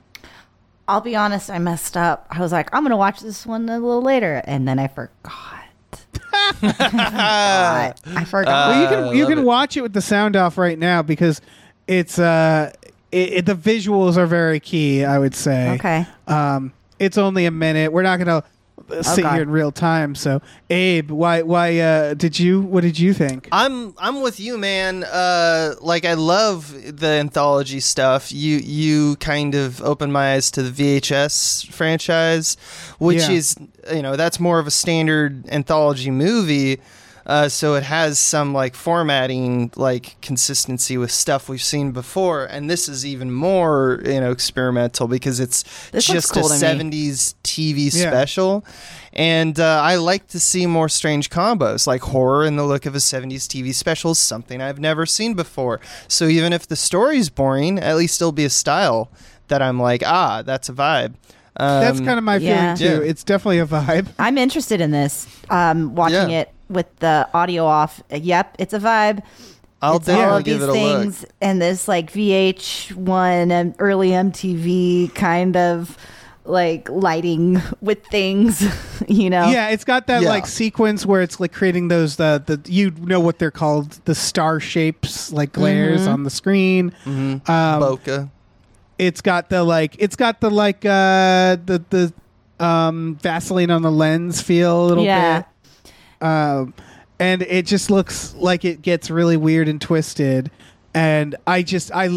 I'll 0.88 1.02
be 1.02 1.16
honest, 1.16 1.50
I 1.50 1.60
messed 1.60 1.96
up. 1.96 2.28
I 2.30 2.40
was 2.40 2.52
like, 2.52 2.74
I'm 2.74 2.84
gonna 2.84 2.98
watch 2.98 3.20
this 3.22 3.46
one 3.46 3.70
a 3.70 3.74
little 3.80 4.02
later, 4.02 4.42
and 4.46 4.68
then 4.68 4.80
I 4.80 4.88
forgot. 4.88 5.14
I 6.34 6.54
forgot. 6.54 8.00
I 8.18 8.24
forgot. 8.26 8.70
well, 8.70 8.82
you 8.82 8.88
can 8.88 9.18
you 9.18 9.26
can 9.28 9.40
it. 9.40 9.46
watch 9.46 9.78
it 9.78 9.82
with 9.82 9.94
the 9.94 10.02
sound 10.02 10.36
off 10.36 10.58
right 10.58 10.78
now 10.78 11.02
because 11.02 11.42
it's 11.88 12.20
uh 12.20 12.72
it, 13.12 13.34
it- 13.34 13.46
the 13.46 13.56
visuals 13.56 14.18
are 14.18 14.26
very 14.26 14.60
key. 14.60 15.06
I 15.06 15.20
would 15.20 15.36
say. 15.36 15.72
okay. 15.76 16.06
Um, 16.28 16.74
it's 17.00 17.18
only 17.18 17.46
a 17.46 17.52
minute. 17.52 17.92
We're 17.92 18.02
not 18.04 18.18
gonna 18.20 18.38
uh, 18.38 18.42
sit 19.02 19.24
Okay. 19.26 19.34
here 19.34 19.42
in 19.44 19.50
real 19.50 19.72
time. 19.72 20.14
So, 20.16 20.42
Abe, 20.70 21.10
why 21.12 21.42
why 21.42 21.80
uh, 21.80 22.14
did 22.14 22.38
you? 22.38 22.62
What 22.62 22.82
did 22.82 23.00
you 23.00 23.14
think? 23.14 23.48
I'm 23.52 23.94
I'm 23.98 24.22
with 24.22 24.40
you, 24.40 24.58
man. 24.58 25.04
Uh, 25.04 25.76
like 25.82 26.06
I 26.06 26.14
love 26.14 26.74
the 27.00 27.08
anthology 27.08 27.80
stuff. 27.80 28.32
You 28.32 28.58
you 28.58 29.16
kind 29.18 29.56
of 29.56 29.82
opened 29.82 30.14
my 30.14 30.34
eyes 30.34 30.52
to 30.52 30.62
the 30.64 30.72
VHS 30.72 31.68
franchise, 31.72 32.58
which 33.00 33.18
Yeah. 33.22 33.32
is 33.32 33.56
you 33.94 34.02
know 34.02 34.16
that's 34.16 34.40
more 34.40 34.60
of 34.60 34.68
a 34.68 34.72
standard 34.72 35.48
anthology 35.50 36.12
movie. 36.12 36.80
Uh, 37.26 37.48
so 37.48 37.76
it 37.76 37.84
has 37.84 38.20
some 38.20 38.54
like 38.54 38.76
formatting, 38.76 39.72
like 39.76 40.20
consistency 40.22 40.98
with 40.98 41.10
stuff 41.12 41.48
we've 41.48 41.64
seen 41.64 41.92
before, 41.92 42.46
and 42.46 42.70
this 42.70 42.90
is 42.90 43.06
even 43.06 43.32
more 43.32 44.02
you 44.06 44.20
know 44.20 44.32
experimental 44.32 45.08
because 45.08 45.40
it's 45.40 45.64
This 45.92 46.06
just 46.06 46.34
cool 46.34 46.46
a 46.46 46.50
to 46.50 46.54
me. 46.84 46.90
'70s 46.92 47.36
TV 47.44 47.94
Yeah. 47.94 48.10
special. 48.10 48.66
And 49.16 49.60
uh, 49.60 49.80
I 49.84 49.96
like 49.98 50.28
to 50.30 50.40
see 50.40 50.66
more 50.66 50.90
strange 50.90 51.30
combos, 51.30 51.86
like 51.86 52.02
horror 52.02 52.46
in 52.46 52.56
the 52.56 52.64
look 52.66 52.86
of 52.88 52.96
a 52.96 52.98
70s 52.98 53.44
TV 53.48 53.72
special, 53.74 54.12
is 54.12 54.18
something 54.20 54.60
I've 54.60 54.80
never 54.80 55.06
seen 55.06 55.36
before. 55.36 55.80
So 56.08 56.26
even 56.26 56.52
if 56.52 56.68
the 56.68 56.76
story's 56.76 57.30
boring, 57.30 57.78
at 57.78 57.96
least 57.96 58.20
it'll 58.20 58.32
be 58.32 58.46
a 58.46 58.50
style 58.50 59.12
that 59.50 59.62
I'm 59.62 59.80
like, 59.80 60.02
ah, 60.04 60.42
that's 60.42 60.68
a 60.68 60.74
vibe. 60.74 61.14
Um, 61.56 61.82
That's 61.82 62.00
kind 62.00 62.18
of 62.18 62.24
my 62.24 62.38
yeah. 62.38 62.74
feeling 62.74 62.98
too. 63.00 63.04
Yeah. 63.04 63.10
It's 63.12 63.24
definitely 63.24 63.60
a 63.60 63.68
vibe. 63.68 64.08
I'm 64.18 64.40
interested 64.40 64.82
in 64.82 64.90
this. 64.90 65.28
Um, 65.52 65.94
watching 65.94 66.32
Yeah. 66.32 66.40
it 66.42 66.50
with 66.74 66.88
the 67.00 67.28
audio 67.34 67.66
off. 67.66 68.02
Yep, 68.12 68.56
it's 68.60 68.74
a 68.74 68.80
vibe. 68.80 69.24
I'll 69.82 69.98
it's 69.98 70.08
all 70.10 70.38
of 70.38 70.44
give 70.46 70.60
these 70.60 70.64
it 70.64 70.70
a 70.70 70.74
things 70.74 71.22
look. 71.24 71.32
and 71.42 71.62
this 71.62 71.88
like 71.88 72.12
VH1 72.12 73.52
and 73.52 73.76
early 73.80 74.10
MTV 74.12 75.14
kind 75.14 75.58
of 75.58 75.98
like 76.46 76.90
lighting 76.90 77.62
with 77.82 78.06
things, 78.08 78.62
you 79.08 79.30
know. 79.30 79.48
Yeah, 79.50 79.70
it's 79.70 79.84
got 79.84 80.08
that 80.08 80.22
Yeah. 80.24 80.30
like 80.30 80.46
sequence 80.48 81.06
where 81.06 81.22
it's 81.22 81.40
like 81.40 81.52
creating 81.54 81.88
those 81.90 82.16
the 82.18 82.42
the 82.46 82.62
you 82.72 82.92
know 83.02 83.20
what 83.20 83.40
they're 83.40 83.52
called 83.52 83.92
the 84.06 84.16
star 84.16 84.60
shapes 84.60 85.32
like 85.34 85.52
glares 85.54 86.02
Mm-hmm. 86.02 86.12
on 86.14 86.24
the 86.24 86.30
screen. 86.30 86.94
Mhm. 87.06 87.48
Um, 87.50 87.82
Bokeh. 87.84 88.30
it's 88.98 89.22
got 89.22 89.50
the 89.50 89.64
like 89.64 89.96
it's 90.00 90.16
got 90.16 90.40
the 90.42 90.50
like 90.50 90.86
uh 90.86 91.58
the 91.66 91.84
the 91.90 92.14
um 92.66 93.18
Vaseline 93.22 93.70
on 93.72 93.82
the 93.82 93.92
lens 93.92 94.42
feel 94.42 94.86
a 94.86 94.88
little 94.88 95.04
Yeah. 95.04 95.40
bit. 95.40 95.48
Um 96.24 96.74
and 97.20 97.42
it 97.44 97.66
just 97.68 97.92
looks 97.92 98.34
like 98.36 98.66
it 98.66 98.82
gets 98.82 99.10
really 99.12 99.38
weird 99.38 99.68
and 99.68 99.80
twisted 99.80 100.50
and 100.94 101.36
I 101.46 101.62
just 101.64 101.92
I 101.94 102.10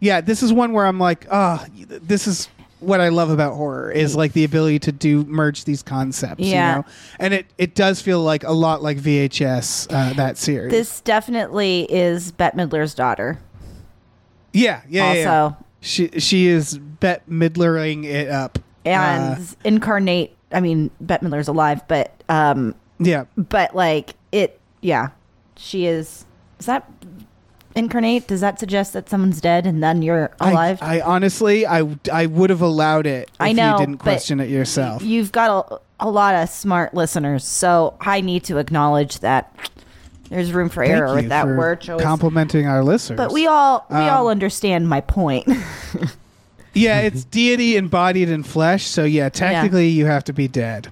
yeah, 0.00 0.20
this 0.22 0.42
is 0.42 0.52
one 0.52 0.72
where 0.72 0.86
I'm 0.86 0.98
like, 0.98 1.26
oh, 1.30 1.64
this 1.86 2.26
is 2.26 2.48
what 2.80 3.00
I 3.02 3.10
love 3.10 3.28
about 3.28 3.54
horror 3.56 3.90
is 3.92 4.16
like 4.16 4.32
the 4.32 4.44
ability 4.44 4.78
to 4.80 4.92
do 4.92 5.24
merge 5.26 5.64
these 5.64 5.82
concepts, 5.82 6.42
Yeah. 6.42 6.70
you 6.70 6.76
know. 6.82 6.86
And 7.18 7.34
it 7.34 7.46
it 7.58 7.74
does 7.74 8.00
feel 8.00 8.22
like 8.22 8.42
a 8.42 8.52
lot 8.52 8.82
like 8.82 8.96
VHS 8.96 9.88
uh, 9.92 10.14
that 10.14 10.38
series. 10.38 10.70
This 10.70 11.00
definitely 11.02 11.86
is 11.90 12.32
Bette 12.32 12.56
Midler's 12.56 12.94
daughter. 12.94 13.38
yeah, 14.52 14.80
yeah, 14.88 15.12
yeah, 15.12 15.12
yeah. 15.20 15.42
also. 15.42 15.56
She 15.82 16.08
she 16.18 16.46
is 16.46 16.78
bet 16.78 17.28
midlering 17.28 18.04
it 18.04 18.28
up. 18.28 18.58
And 18.84 19.38
Uh, 19.38 19.44
incarnate 19.64 20.34
I 20.52 20.60
mean, 20.60 20.90
Bette 21.00 21.24
Midler's 21.26 21.48
alive, 21.48 21.82
but 21.88 22.22
um 22.28 22.74
yeah. 23.00 23.24
but 23.36 23.74
like 23.74 24.14
it 24.30 24.60
yeah. 24.80 25.08
She 25.56 25.86
is 25.86 26.24
is 26.58 26.66
that 26.66 26.88
incarnate? 27.74 28.26
Does 28.26 28.40
that 28.40 28.58
suggest 28.58 28.92
that 28.92 29.08
someone's 29.08 29.40
dead 29.40 29.66
and 29.66 29.82
then 29.82 30.02
you're 30.02 30.30
alive? 30.40 30.78
I, 30.82 30.98
I 30.98 31.00
honestly, 31.02 31.66
I, 31.66 31.86
I 32.12 32.26
would 32.26 32.50
have 32.50 32.62
allowed 32.62 33.06
it 33.06 33.30
if 33.34 33.36
I 33.40 33.52
know, 33.52 33.72
you 33.72 33.78
didn't 33.78 33.98
question 33.98 34.40
it 34.40 34.48
yourself. 34.48 35.02
You've 35.02 35.32
got 35.32 35.66
a, 35.70 36.06
a 36.06 36.10
lot 36.10 36.34
of 36.34 36.48
smart 36.48 36.94
listeners, 36.94 37.44
so 37.44 37.96
I 38.00 38.20
need 38.20 38.44
to 38.44 38.58
acknowledge 38.58 39.20
that 39.20 39.54
there's 40.28 40.52
room 40.52 40.68
for 40.68 40.84
Thank 40.84 40.96
error 40.96 41.14
with 41.14 41.28
that 41.28 41.46
word 41.46 41.80
choice. 41.80 42.02
Complimenting 42.02 42.66
our 42.66 42.84
listeners. 42.84 43.16
but 43.16 43.32
we 43.32 43.46
all 43.46 43.86
we 43.90 43.96
all 43.96 44.26
Um, 44.26 44.32
understand 44.32 44.88
my 44.88 45.00
point. 45.00 45.48
yeah, 46.74 47.00
it's 47.00 47.24
deity 47.24 47.76
embodied 47.76 48.28
in 48.28 48.42
flesh. 48.42 48.86
So 48.86 49.04
yeah, 49.04 49.28
technically 49.28 49.88
you 49.88 50.06
have 50.06 50.24
to 50.24 50.32
be 50.32 50.46
dead. 50.48 50.88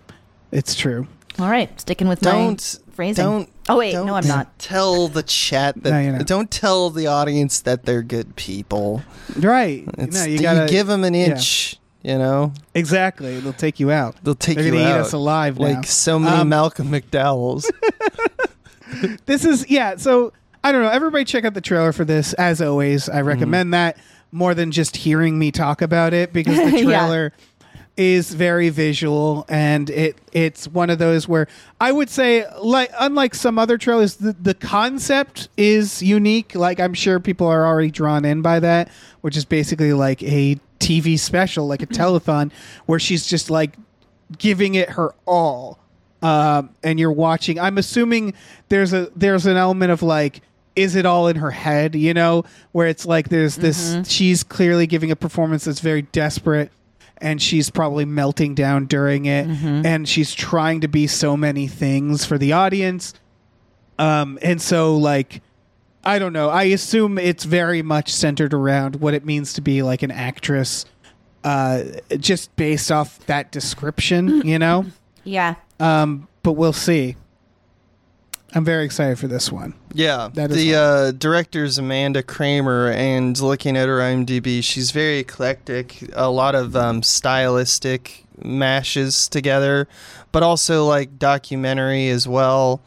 It's 0.50 0.74
true. 0.74 1.06
All 1.38 1.48
right, 1.50 1.80
sticking 1.80 2.08
with 2.08 2.20
Don't 2.20 2.80
my 2.88 2.92
phrasing. 2.94 3.24
Don't. 3.24 3.48
oh 3.68 3.78
wait, 3.78 3.92
don't 3.92 4.06
no, 4.06 4.14
I'm 4.14 4.26
not. 4.26 4.58
Tell 4.58 5.08
the 5.08 5.22
chat 5.22 5.82
that. 5.82 5.90
No, 5.90 6.00
you're 6.00 6.12
not. 6.12 6.26
Don't 6.26 6.50
tell 6.50 6.90
the 6.90 7.06
audience 7.06 7.60
that 7.60 7.84
they're 7.84 8.02
good 8.02 8.34
people. 8.36 9.02
Right. 9.36 9.84
It's, 9.98 10.16
no, 10.16 10.24
you 10.24 10.32
you, 10.34 10.40
gotta 10.40 10.70
give 10.70 10.86
them 10.86 11.04
an 11.04 11.14
yeah. 11.14 11.26
inch. 11.26 11.76
You 12.02 12.16
know, 12.16 12.52
exactly. 12.74 13.40
They'll 13.40 13.52
take 13.52 13.80
you 13.80 13.90
out. 13.90 14.16
they'll 14.22 14.34
take 14.34 14.56
you 14.56 14.62
out. 14.62 14.64
They're 14.70 14.72
you 14.74 14.84
gonna 14.84 14.98
eat 14.98 15.00
us 15.00 15.12
alive 15.12 15.58
now. 15.58 15.66
like 15.66 15.86
so 15.86 16.18
many 16.18 16.36
Um, 16.36 16.48
Malcolm 16.48 16.88
McDowells. 16.88 17.68
this 19.26 19.44
is 19.44 19.68
yeah 19.68 19.96
so 19.96 20.32
i 20.64 20.72
don't 20.72 20.82
know 20.82 20.88
everybody 20.88 21.22
check 21.24 21.44
out 21.44 21.52
the 21.52 21.60
trailer 21.60 21.92
for 21.92 22.06
this 22.06 22.32
as 22.34 22.62
always 22.62 23.06
i 23.08 23.20
recommend 23.20 23.74
that 23.74 23.98
more 24.32 24.54
than 24.54 24.70
just 24.70 24.96
hearing 24.96 25.38
me 25.38 25.50
talk 25.50 25.82
about 25.82 26.14
it 26.14 26.32
because 26.32 26.56
the 26.56 26.82
Yeah. 26.84 27.28
Is 27.98 28.32
very 28.32 28.68
visual 28.68 29.44
and 29.48 29.90
it 29.90 30.16
it's 30.32 30.68
one 30.68 30.88
of 30.88 30.98
those 30.98 31.26
where 31.26 31.48
i 31.80 31.90
would 31.90 32.08
say 32.08 32.46
like 32.60 32.90
unlike 33.00 33.34
some 33.34 33.58
other 33.58 33.76
trailers 33.76 34.16
the, 34.16 34.32
the 34.34 34.54
concept 34.54 35.48
is 35.56 36.00
unique. 36.00 36.54
Like 36.54 36.78
i'm 36.78 36.94
sure 36.94 37.18
people 37.18 37.48
are 37.48 37.66
already 37.66 37.90
drawn 37.90 38.24
in 38.24 38.40
by 38.40 38.60
that 38.60 38.88
which 39.20 39.36
is 39.36 39.44
basically 39.44 39.92
like 39.92 40.22
a 40.22 40.58
tv 40.78 41.18
special 41.18 41.66
like 41.66 41.82
a 41.82 41.86
telethon 41.86 42.52
where 42.86 43.00
she's 43.00 43.26
just 43.26 43.50
like 43.50 43.76
giving 44.38 44.76
it 44.76 44.90
her 44.90 45.12
all 45.26 45.78
um, 46.22 46.70
and 46.82 46.98
you're 46.98 47.12
watching. 47.12 47.60
I'm 47.60 47.78
assuming 47.78 48.34
there's 48.68 48.92
a 48.92 49.10
there's 49.14 49.46
an 49.46 49.56
element 49.56 49.92
of 49.92 50.02
like 50.02 50.42
is 50.74 50.94
it 50.94 51.06
all 51.06 51.28
in 51.28 51.36
her 51.36 51.50
head 51.50 51.94
you 51.94 52.14
know? 52.14 52.44
Where 52.72 52.88
it's 52.88 53.06
like 53.06 53.28
there's 53.28 53.56
this 53.56 54.08
she's 54.08 54.42
clearly 54.42 54.86
giving 54.86 55.10
a 55.10 55.16
performance 55.16 55.64
that's 55.64 55.80
very 55.80 56.02
desperate 56.02 56.70
and 57.20 57.40
she's 57.42 57.70
probably 57.70 58.04
melting 58.04 58.54
down 58.54 58.86
during 58.86 59.26
it. 59.26 59.46
And 59.48 60.08
she's 60.08 60.34
trying 60.34 60.80
to 60.82 60.88
be 60.88 61.06
so 61.06 61.36
many 61.36 61.66
things 61.68 62.24
for 62.24 62.38
the 62.38 62.52
audience. 62.52 63.14
Um 63.98 64.38
and 64.42 64.60
so 64.62 64.96
like 64.96 65.42
i 66.04 66.18
don't 66.18 66.32
know. 66.32 66.48
I 66.48 66.64
assume 66.64 67.18
it's 67.18 67.44
very 67.44 67.82
much 67.82 68.12
centered 68.12 68.54
around 68.54 68.96
what 68.96 69.14
it 69.14 69.24
means 69.24 69.52
to 69.54 69.60
be 69.60 69.82
like 69.82 70.02
an 70.02 70.10
actress 70.10 70.84
uh 71.44 71.82
just 72.18 72.54
based 72.56 72.90
off 72.92 73.18
that 73.26 73.50
description 73.52 74.46
you 74.46 74.58
know? 74.58 74.86
Yeah, 75.24 75.56
um, 75.78 76.26
but 76.42 76.52
we'll 76.52 76.72
see. 76.72 77.16
I'm 78.54 78.64
very 78.64 78.84
excited 78.84 79.18
for 79.18 79.28
this 79.28 79.52
one. 79.52 79.74
Yeah, 79.92 80.30
That 80.32 80.50
is 80.50 80.56
the 80.56 80.74
uh, 80.74 81.10
director's 81.12 81.76
Amanda 81.78 82.22
Kramer, 82.22 82.90
and 82.90 83.38
looking 83.40 83.76
at 83.76 83.88
her 83.88 83.98
IMDb, 83.98 84.64
she's 84.64 84.90
very 84.90 85.18
eclectic. 85.18 86.02
A 86.14 86.30
lot 86.30 86.54
of 86.54 86.74
um, 86.74 87.02
stylistic 87.02 88.24
mashes 88.42 89.28
together, 89.28 89.86
but 90.32 90.42
also 90.42 90.86
like 90.86 91.18
documentary 91.18 92.08
as 92.08 92.26
well. 92.26 92.80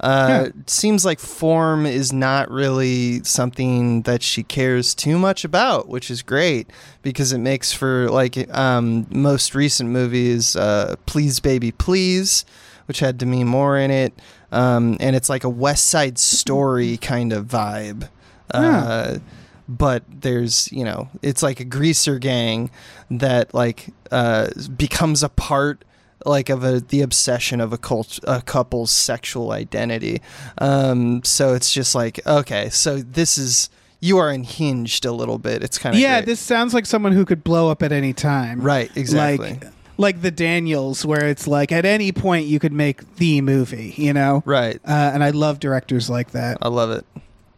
Uh, 0.00 0.26
Yeah. 0.28 0.62
Seems 0.68 1.04
like 1.04 1.18
form 1.18 1.84
is 1.84 2.12
not 2.12 2.48
really 2.50 3.24
something 3.24 4.02
that 4.02 4.22
she 4.22 4.44
cares 4.44 4.94
too 4.94 5.18
much 5.18 5.44
about, 5.44 5.88
which 5.88 6.10
is 6.10 6.22
great 6.22 6.70
because 7.02 7.32
it 7.32 7.38
makes 7.38 7.72
for 7.72 8.08
like 8.08 8.36
um, 8.56 9.06
most 9.10 9.56
recent 9.56 9.90
movies, 9.90 10.54
uh, 10.54 10.94
Please 11.06 11.40
Baby 11.40 11.72
Please, 11.72 12.44
which 12.86 13.00
had 13.00 13.18
Demi 13.18 13.42
Moore 13.42 13.76
in 13.76 13.90
it, 13.90 14.12
um, 14.52 14.96
and 15.00 15.14
it's 15.14 15.28
like 15.28 15.44
a 15.44 15.48
West 15.48 15.88
Side 15.88 16.18
Story 16.18 16.96
kind 16.96 17.32
of 17.32 17.46
vibe. 17.46 18.08
Uh, 18.50 19.18
but 19.68 20.02
there's 20.08 20.72
you 20.72 20.82
know 20.82 21.10
it's 21.20 21.42
like 21.42 21.60
a 21.60 21.64
greaser 21.64 22.18
gang 22.18 22.70
that 23.10 23.52
like 23.52 23.88
uh, 24.10 24.48
becomes 24.76 25.22
a 25.22 25.28
part 25.28 25.84
like 26.24 26.48
of 26.48 26.64
a 26.64 26.80
the 26.80 27.02
obsession 27.02 27.60
of 27.60 27.72
a 27.72 27.78
cult 27.78 28.18
a 28.24 28.40
couple's 28.42 28.90
sexual 28.90 29.52
identity. 29.52 30.20
Um 30.58 31.22
so 31.22 31.54
it's 31.54 31.72
just 31.72 31.94
like 31.94 32.24
okay 32.26 32.70
so 32.70 32.98
this 32.98 33.38
is 33.38 33.70
you 34.00 34.18
are 34.18 34.30
unhinged 34.30 35.04
a 35.04 35.12
little 35.12 35.38
bit. 35.38 35.62
It's 35.62 35.76
kind 35.76 35.94
of 35.94 36.00
yeah, 36.00 36.20
this 36.20 36.40
sounds 36.40 36.72
like 36.72 36.86
someone 36.86 37.12
who 37.12 37.24
could 37.24 37.42
blow 37.44 37.70
up 37.70 37.82
at 37.82 37.92
any 37.92 38.12
time. 38.12 38.60
right 38.60 38.90
exactly. 38.96 39.50
Like, 39.50 39.66
like 39.98 40.22
the 40.22 40.30
Daniels, 40.30 41.04
where 41.04 41.26
it's 41.26 41.46
like 41.46 41.70
at 41.72 41.84
any 41.84 42.12
point 42.12 42.46
you 42.46 42.58
could 42.58 42.72
make 42.72 43.16
the 43.16 43.40
movie, 43.42 43.92
you 43.96 44.12
know? 44.14 44.42
right 44.46 44.80
Uh, 44.86 45.10
and 45.12 45.22
I 45.22 45.30
love 45.30 45.58
directors 45.60 46.08
like 46.08 46.30
that. 46.30 46.56
i 46.62 46.68
love 46.68 46.90
it 46.90 47.04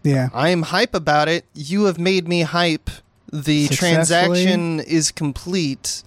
Yeah. 0.03 0.31
i 0.35 0.49
am 0.49 0.63
hype 0.63 0.95
about 0.95 1.29
it 1.29 1.45
you 1.55 1.85
have 1.85 1.99
made 1.99 2.27
me 2.27 2.41
hype 2.43 2.91
the 3.33 3.69
transaction 3.69 4.81
is 4.81 5.11
complete 5.13 6.03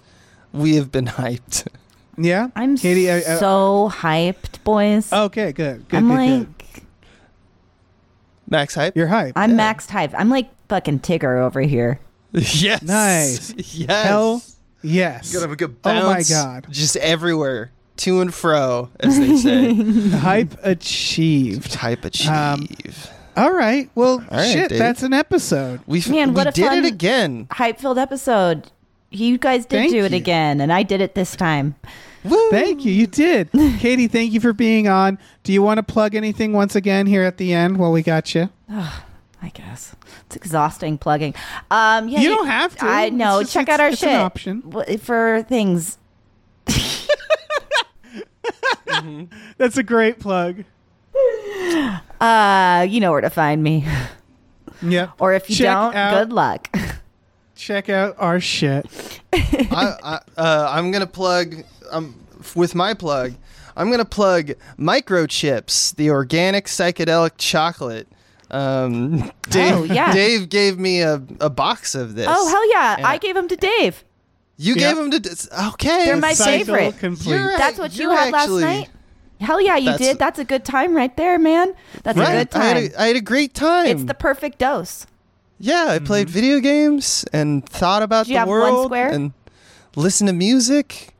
we 0.52 0.74
have 0.76 0.90
been 0.92 1.06
hyped 1.06 1.66
Yeah. 2.16 2.48
I'm 2.54 2.76
Katie. 2.76 3.10
I- 3.10 3.16
I- 3.16 3.38
so 3.40 3.90
hyped, 3.92 4.62
boys. 4.62 5.12
okay. 5.12 5.50
Good. 5.50 5.88
Good. 5.88 5.96
I'm 5.96 6.06
good, 6.08 6.14
like, 6.14 6.58
good. 6.74 6.82
max 8.48 8.74
hype 8.76 8.94
You're 8.96 9.08
hype. 9.08 9.32
I'm 9.36 9.52
maxed 9.52 9.90
hype. 9.90 10.12
I'm 10.16 10.30
like 10.30 10.48
fucking 10.68 11.00
Tigger 11.00 11.38
over 11.40 11.60
here. 11.60 11.98
yes 12.32 12.82
Nice. 12.82 13.52
yes 13.74 14.04
Hell 14.06 14.42
yes. 14.84 15.32
You 15.32 15.38
Gonna 15.40 15.44
have 15.48 15.52
a 15.52 15.56
good 15.56 15.76
Oh 15.84 16.06
my 16.06 16.22
God. 16.22 16.66
just 16.70 16.96
everywhere 16.98 17.72
to 17.96 18.20
and 18.20 18.32
fro 18.34 18.90
as 19.00 19.18
they 19.18 19.36
say 19.36 19.74
hype 20.18 20.54
achieved. 20.62 21.70
type 21.72 22.04
achieve 22.04 22.28
Um, 22.30 22.68
All 23.36 23.52
right. 23.52 23.88
Well, 23.94 24.24
right, 24.30 24.46
shit. 24.52 24.68
Dave. 24.70 24.78
That's 24.78 25.02
an 25.02 25.12
episode. 25.12 25.80
we 25.86 26.02
Man, 26.08 26.28
we 26.30 26.34
what 26.34 26.48
a 26.48 26.50
did 26.52 26.66
fun- 26.66 26.78
it 26.78 26.84
again 26.86 27.48
Hype 27.52 27.78
filled 27.80 27.98
episode. 27.98 28.70
You 29.10 29.38
guys 29.38 29.64
did 29.66 29.76
Thank 29.76 29.92
do 29.92 30.04
it 30.04 30.10
you. 30.10 30.16
again, 30.16 30.60
and 30.60 30.72
I 30.72 30.82
did 30.82 31.00
it 31.00 31.14
this 31.14 31.36
time. 31.36 31.76
Woo! 32.24 32.50
Thank 32.50 32.84
you. 32.84 32.90
You 32.90 33.06
did. 33.06 33.48
Katie, 33.78 34.08
thank 34.08 34.32
you 34.32 34.40
for 34.40 34.52
being 34.52 34.88
on. 34.88 35.18
Do 35.44 35.52
you 35.52 35.62
want 35.62 35.78
to 35.78 35.82
plug 35.84 36.14
anything 36.16 36.52
once 36.52 36.74
again 36.74 37.06
here 37.06 37.22
at 37.22 37.36
the 37.36 37.52
end 37.52 37.76
while 37.76 37.92
we 37.92 38.02
got 38.02 38.34
you? 38.34 38.48
I 39.44 39.50
guess 39.50 39.94
it's 40.26 40.36
exhausting 40.36 40.96
plugging. 40.98 41.34
Um, 41.70 42.08
yeah, 42.08 42.20
You 42.20 42.30
don't 42.30 42.46
have 42.46 42.74
to. 42.76 42.86
I 42.86 43.10
know. 43.10 43.42
Just- 43.42 43.52
Check 43.52 43.68
out 43.68 43.78
our 43.80 43.88
it's 43.88 43.98
shit 43.98 44.08
an 44.08 44.20
option. 44.20 44.62
For 44.98 45.42
things. 45.46 45.98
That's 49.58 49.76
a 49.76 49.82
great 49.82 50.18
plug. 50.20 50.64
Uh, 52.20 52.86
you 52.88 53.00
know 53.00 53.10
where 53.12 53.20
to 53.20 53.30
find 53.30 53.62
me, 53.62 53.86
Yeah. 54.82 55.10
or 55.18 55.32
if 55.34 55.48
you 55.50 55.56
Check 55.56 55.66
don't, 55.66 55.94
out- 55.94 56.14
good 56.14 56.32
luck. 56.32 56.74
Check 57.54 57.88
out 57.88 58.16
our 58.18 58.40
shit. 58.40 58.86
I, 59.32 59.94
I, 60.02 60.18
uh, 60.40 60.68
I'm 60.70 60.90
gonna 60.90 61.06
plug 61.06 61.54
um, 61.90 62.14
with 62.54 62.74
my 62.74 62.94
plug. 62.94 63.34
I'm 63.76 63.90
gonna 63.90 64.04
plug 64.04 64.52
microchips, 64.78 65.94
the 65.96 66.10
organic 66.10 66.66
psychedelic 66.66 67.32
chocolate. 67.38 68.08
Um, 68.54 69.32
Dave, 69.50 69.74
Oh, 69.74 69.82
yeah. 69.84 70.12
Dave 70.12 70.48
gave 70.48 70.78
me 70.78 71.00
a, 71.02 71.14
a 71.40 71.50
box 71.50 71.94
of 71.94 72.14
this. 72.14 72.26
oh 72.28 72.48
hell 72.48 72.70
yeah! 72.70 72.96
Yeah. 73.00 73.08
I 73.08 73.18
gave 73.18 73.34
them 73.34 73.48
to 73.48 73.56
Dave. 73.56 74.04
You 74.56 74.74
Yeah. 74.74 74.92
gave 74.94 74.98
him 74.98 75.10
to. 75.10 75.48
Okay, 75.74 76.04
They're 76.06 76.16
my 76.16 76.32
Cycle 76.34 76.74
favorite. 76.76 76.98
Complete. 77.00 77.36
That's 77.36 77.78
what 77.78 77.98
you 77.98 78.10
had 78.10 78.32
actually- 78.34 78.62
last 78.62 78.78
night. 78.78 78.90
Hell 79.40 79.60
yeah, 79.60 79.76
you 79.76 79.90
That's- 79.90 79.98
did. 80.08 80.18
That's 80.18 80.38
a 80.38 80.44
good 80.44 80.64
time 80.64 80.94
right 80.94 81.14
there, 81.16 81.38
man. 81.38 81.74
That's 82.04 82.16
a 82.16 82.20
Right, 82.20 82.48
good 82.50 82.56
I 82.60 82.64
had 82.64 82.74
time. 82.74 82.92
a, 82.96 83.02
I 83.02 83.06
had 83.08 83.16
a 83.16 83.20
great 83.20 83.52
time. 83.52 83.86
it's 83.88 84.04
the 84.04 84.14
perfect 84.14 84.58
dose. 84.58 85.06
Yeah, 85.58 85.86
I 85.88 85.98
played 85.98 86.30
video 86.30 86.60
games 86.60 87.24
and 87.32 87.68
thought 87.68 88.02
about 88.02 88.26
Did 88.26 88.30
you 88.32 88.34
the 88.36 88.38
have 88.40 88.48
one 88.48 88.60
world 88.60 88.86
square? 88.86 89.08
and 89.08 89.32
listened 89.96 90.28
to 90.28 90.32
music. 90.34 91.14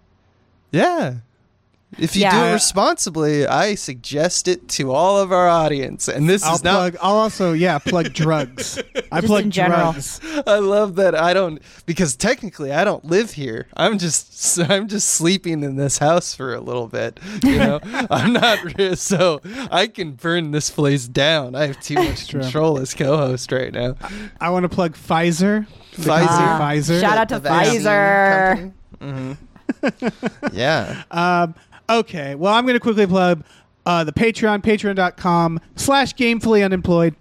Yeah. 0.71 1.17
If 1.99 2.17
you 2.17 2.29
do 2.31 2.37
it 2.37 2.53
responsibly, 2.53 3.47
I 3.47 3.75
suggest 3.75 4.49
it 4.49 4.69
to 4.71 4.93
all 4.93 5.19
of 5.19 5.33
our 5.33 5.49
audience. 5.49 6.09
And 6.09 6.29
this 6.29 6.43
I'll 6.43 6.57
is 6.57 6.65
not 6.65 6.75
plug. 6.93 6.97
I'll 7.03 7.15
also 7.17 7.53
yeah 7.53 7.79
plug 7.79 8.13
drugs. 8.13 8.79
I 9.13 9.21
Just 9.21 9.27
plug 9.31 9.51
drugs. 9.51 10.21
I 10.47 10.59
love 10.59 10.97
that 10.97 11.15
I 11.15 11.33
don't 11.35 11.61
because 11.87 12.17
technically 12.17 12.73
I 12.73 12.85
don't 12.85 13.05
live 13.05 13.33
here. 13.33 13.69
I'm 13.77 13.99
just 13.99 14.59
I'm 14.71 14.89
just 14.89 15.09
sleeping 15.11 15.63
in 15.63 15.77
this 15.77 15.99
house 15.99 16.35
for 16.35 16.55
a 16.55 16.61
little 16.61 16.89
bit. 16.89 17.21
You 17.43 17.59
know, 17.59 17.81
I'm 18.11 18.33
not 18.33 18.63
re- 18.77 18.97
so 18.97 19.41
I 19.71 19.87
can 19.87 20.13
burn 20.13 20.51
this 20.51 20.71
place 20.71 21.07
down. 21.09 21.55
I 21.55 21.67
have 21.67 21.81
too 21.81 21.95
much 21.95 22.29
True. 22.29 22.41
control 22.41 22.79
as 22.79 22.95
co-host 22.95 23.53
right 23.53 23.73
now. 23.73 23.97
I 24.41 24.51
want 24.51 24.65
to 24.65 24.69
plug 24.69 24.95
Pfizer. 24.97 25.67
Pfizer. 25.93 26.27
company 26.27 26.29
Ah, 26.29 26.59
Pfizer. 26.61 27.01
shout 27.01 27.19
out 27.19 27.29
to 27.29 27.39
The 27.39 27.49
Pfizer. 27.49 28.55
company. 28.59 28.73
Mhm. 29.01 30.53
yeah. 30.53 31.03
Um, 31.11 31.55
okay. 31.89 32.35
Well, 32.35 32.53
I'm 32.55 32.65
going 32.65 32.75
to 32.75 32.81
quickly 32.81 33.07
plug 33.07 33.45
uh, 33.87 34.05
the 34.05 34.13
Patreon, 34.13 34.63
patreon.com 34.63 35.61
slash 35.77 36.15
gamefully 36.15 36.65
unemployed. 36.65 37.15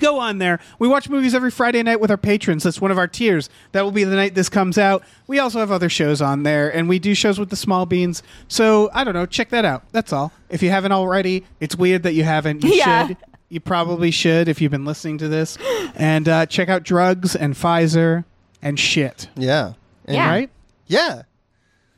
Go 0.00 0.18
on 0.18 0.38
there. 0.38 0.58
We 0.80 0.88
watch 0.88 1.08
movies 1.08 1.36
every 1.36 1.52
Friday 1.52 1.80
night 1.84 2.00
with 2.00 2.10
our 2.10 2.16
patrons. 2.16 2.64
That's 2.64 2.80
one 2.80 2.90
of 2.90 2.98
our 2.98 3.06
tiers. 3.06 3.48
That 3.72 3.82
will 3.82 3.92
be 3.92 4.02
the 4.02 4.16
night 4.16 4.34
this 4.34 4.48
comes 4.48 4.76
out. 4.76 5.04
We 5.28 5.38
also 5.38 5.60
have 5.60 5.70
other 5.70 5.88
shows 5.88 6.20
on 6.20 6.42
there, 6.42 6.68
and 6.74 6.88
we 6.88 6.98
do 6.98 7.14
shows 7.14 7.38
with 7.38 7.48
the 7.50 7.54
small 7.56 7.86
beans. 7.86 8.20
So, 8.48 8.90
I 8.92 9.04
don't 9.04 9.14
know. 9.14 9.24
Check 9.24 9.50
that 9.50 9.64
out. 9.64 9.84
That's 9.92 10.12
all. 10.12 10.32
If 10.50 10.64
you 10.64 10.70
haven't 10.70 10.90
already, 10.90 11.44
it's 11.60 11.76
weird 11.76 12.02
that 12.02 12.14
you 12.14 12.24
haven't. 12.24 12.64
You 12.64 12.74
Yeah. 12.74 13.06
should. 13.06 13.16
You 13.50 13.60
probably 13.60 14.10
should 14.10 14.48
if 14.48 14.60
you've 14.60 14.72
been 14.72 14.84
listening 14.84 15.18
to 15.18 15.28
this. 15.28 15.56
And 15.94 16.28
uh, 16.28 16.46
check 16.46 16.68
out 16.68 16.82
drugs 16.82 17.36
and 17.36 17.54
Pfizer 17.54 18.24
and 18.62 18.80
shit. 18.80 19.28
Yeah. 19.36 19.74
And- 20.06 20.16
Yeah. 20.16 20.28
Right? 20.28 20.50
Yeah. 20.88 21.22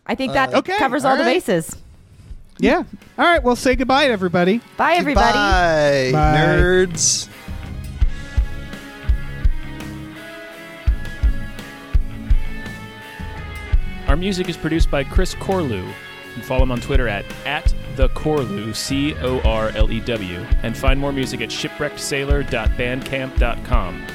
I 0.06 0.14
think 0.16 0.34
that 0.34 0.52
Okay, 0.54 0.76
covers 0.76 1.04
all, 1.06 1.12
all 1.12 1.16
the 1.16 1.24
bases. 1.24 1.74
Yeah. 2.58 2.84
All 3.18 3.24
right. 3.24 3.42
Well, 3.42 3.56
say 3.56 3.76
goodbye 3.76 4.06
to 4.06 4.12
everybody. 4.12 4.60
Bye, 4.76 4.94
everybody. 4.94 5.32
Goodbye, 5.32 6.10
Bye. 6.12 6.38
nerds. 6.38 7.28
Our 14.08 14.16
music 14.16 14.48
is 14.48 14.56
produced 14.56 14.90
by 14.90 15.04
Chris 15.04 15.34
Corlew. 15.34 15.84
You 15.86 15.92
can 16.34 16.42
follow 16.42 16.62
him 16.62 16.70
on 16.70 16.80
Twitter 16.80 17.08
at, 17.08 17.24
at 17.44 17.74
the 17.96 18.08
Corlew, 18.10 18.72
C 18.74 19.14
O 19.16 19.40
R 19.40 19.70
L 19.70 19.90
E 19.90 19.98
W, 20.00 20.46
and 20.62 20.76
find 20.76 21.00
more 21.00 21.12
music 21.12 21.40
at 21.40 21.48
shipwreckedsailor.bandcamp.com. 21.48 24.06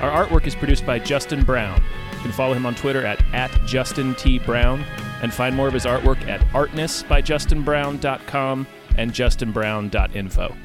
Our 0.00 0.26
artwork 0.26 0.46
is 0.46 0.54
produced 0.54 0.84
by 0.84 0.98
Justin 0.98 1.42
Brown. 1.44 1.82
You 2.12 2.18
can 2.20 2.32
follow 2.32 2.52
him 2.54 2.66
on 2.66 2.74
Twitter 2.74 3.06
at, 3.06 3.22
at 3.32 3.50
Justin 3.64 4.14
T. 4.16 4.38
Brown, 4.38 4.84
and 5.22 5.32
find 5.32 5.56
more 5.56 5.68
of 5.68 5.74
his 5.74 5.84
artwork 5.84 6.26
at 6.28 6.40
artnessbyjustinbrown.com 6.52 8.66
and 8.96 9.12
justinbrown.info. 9.12 10.56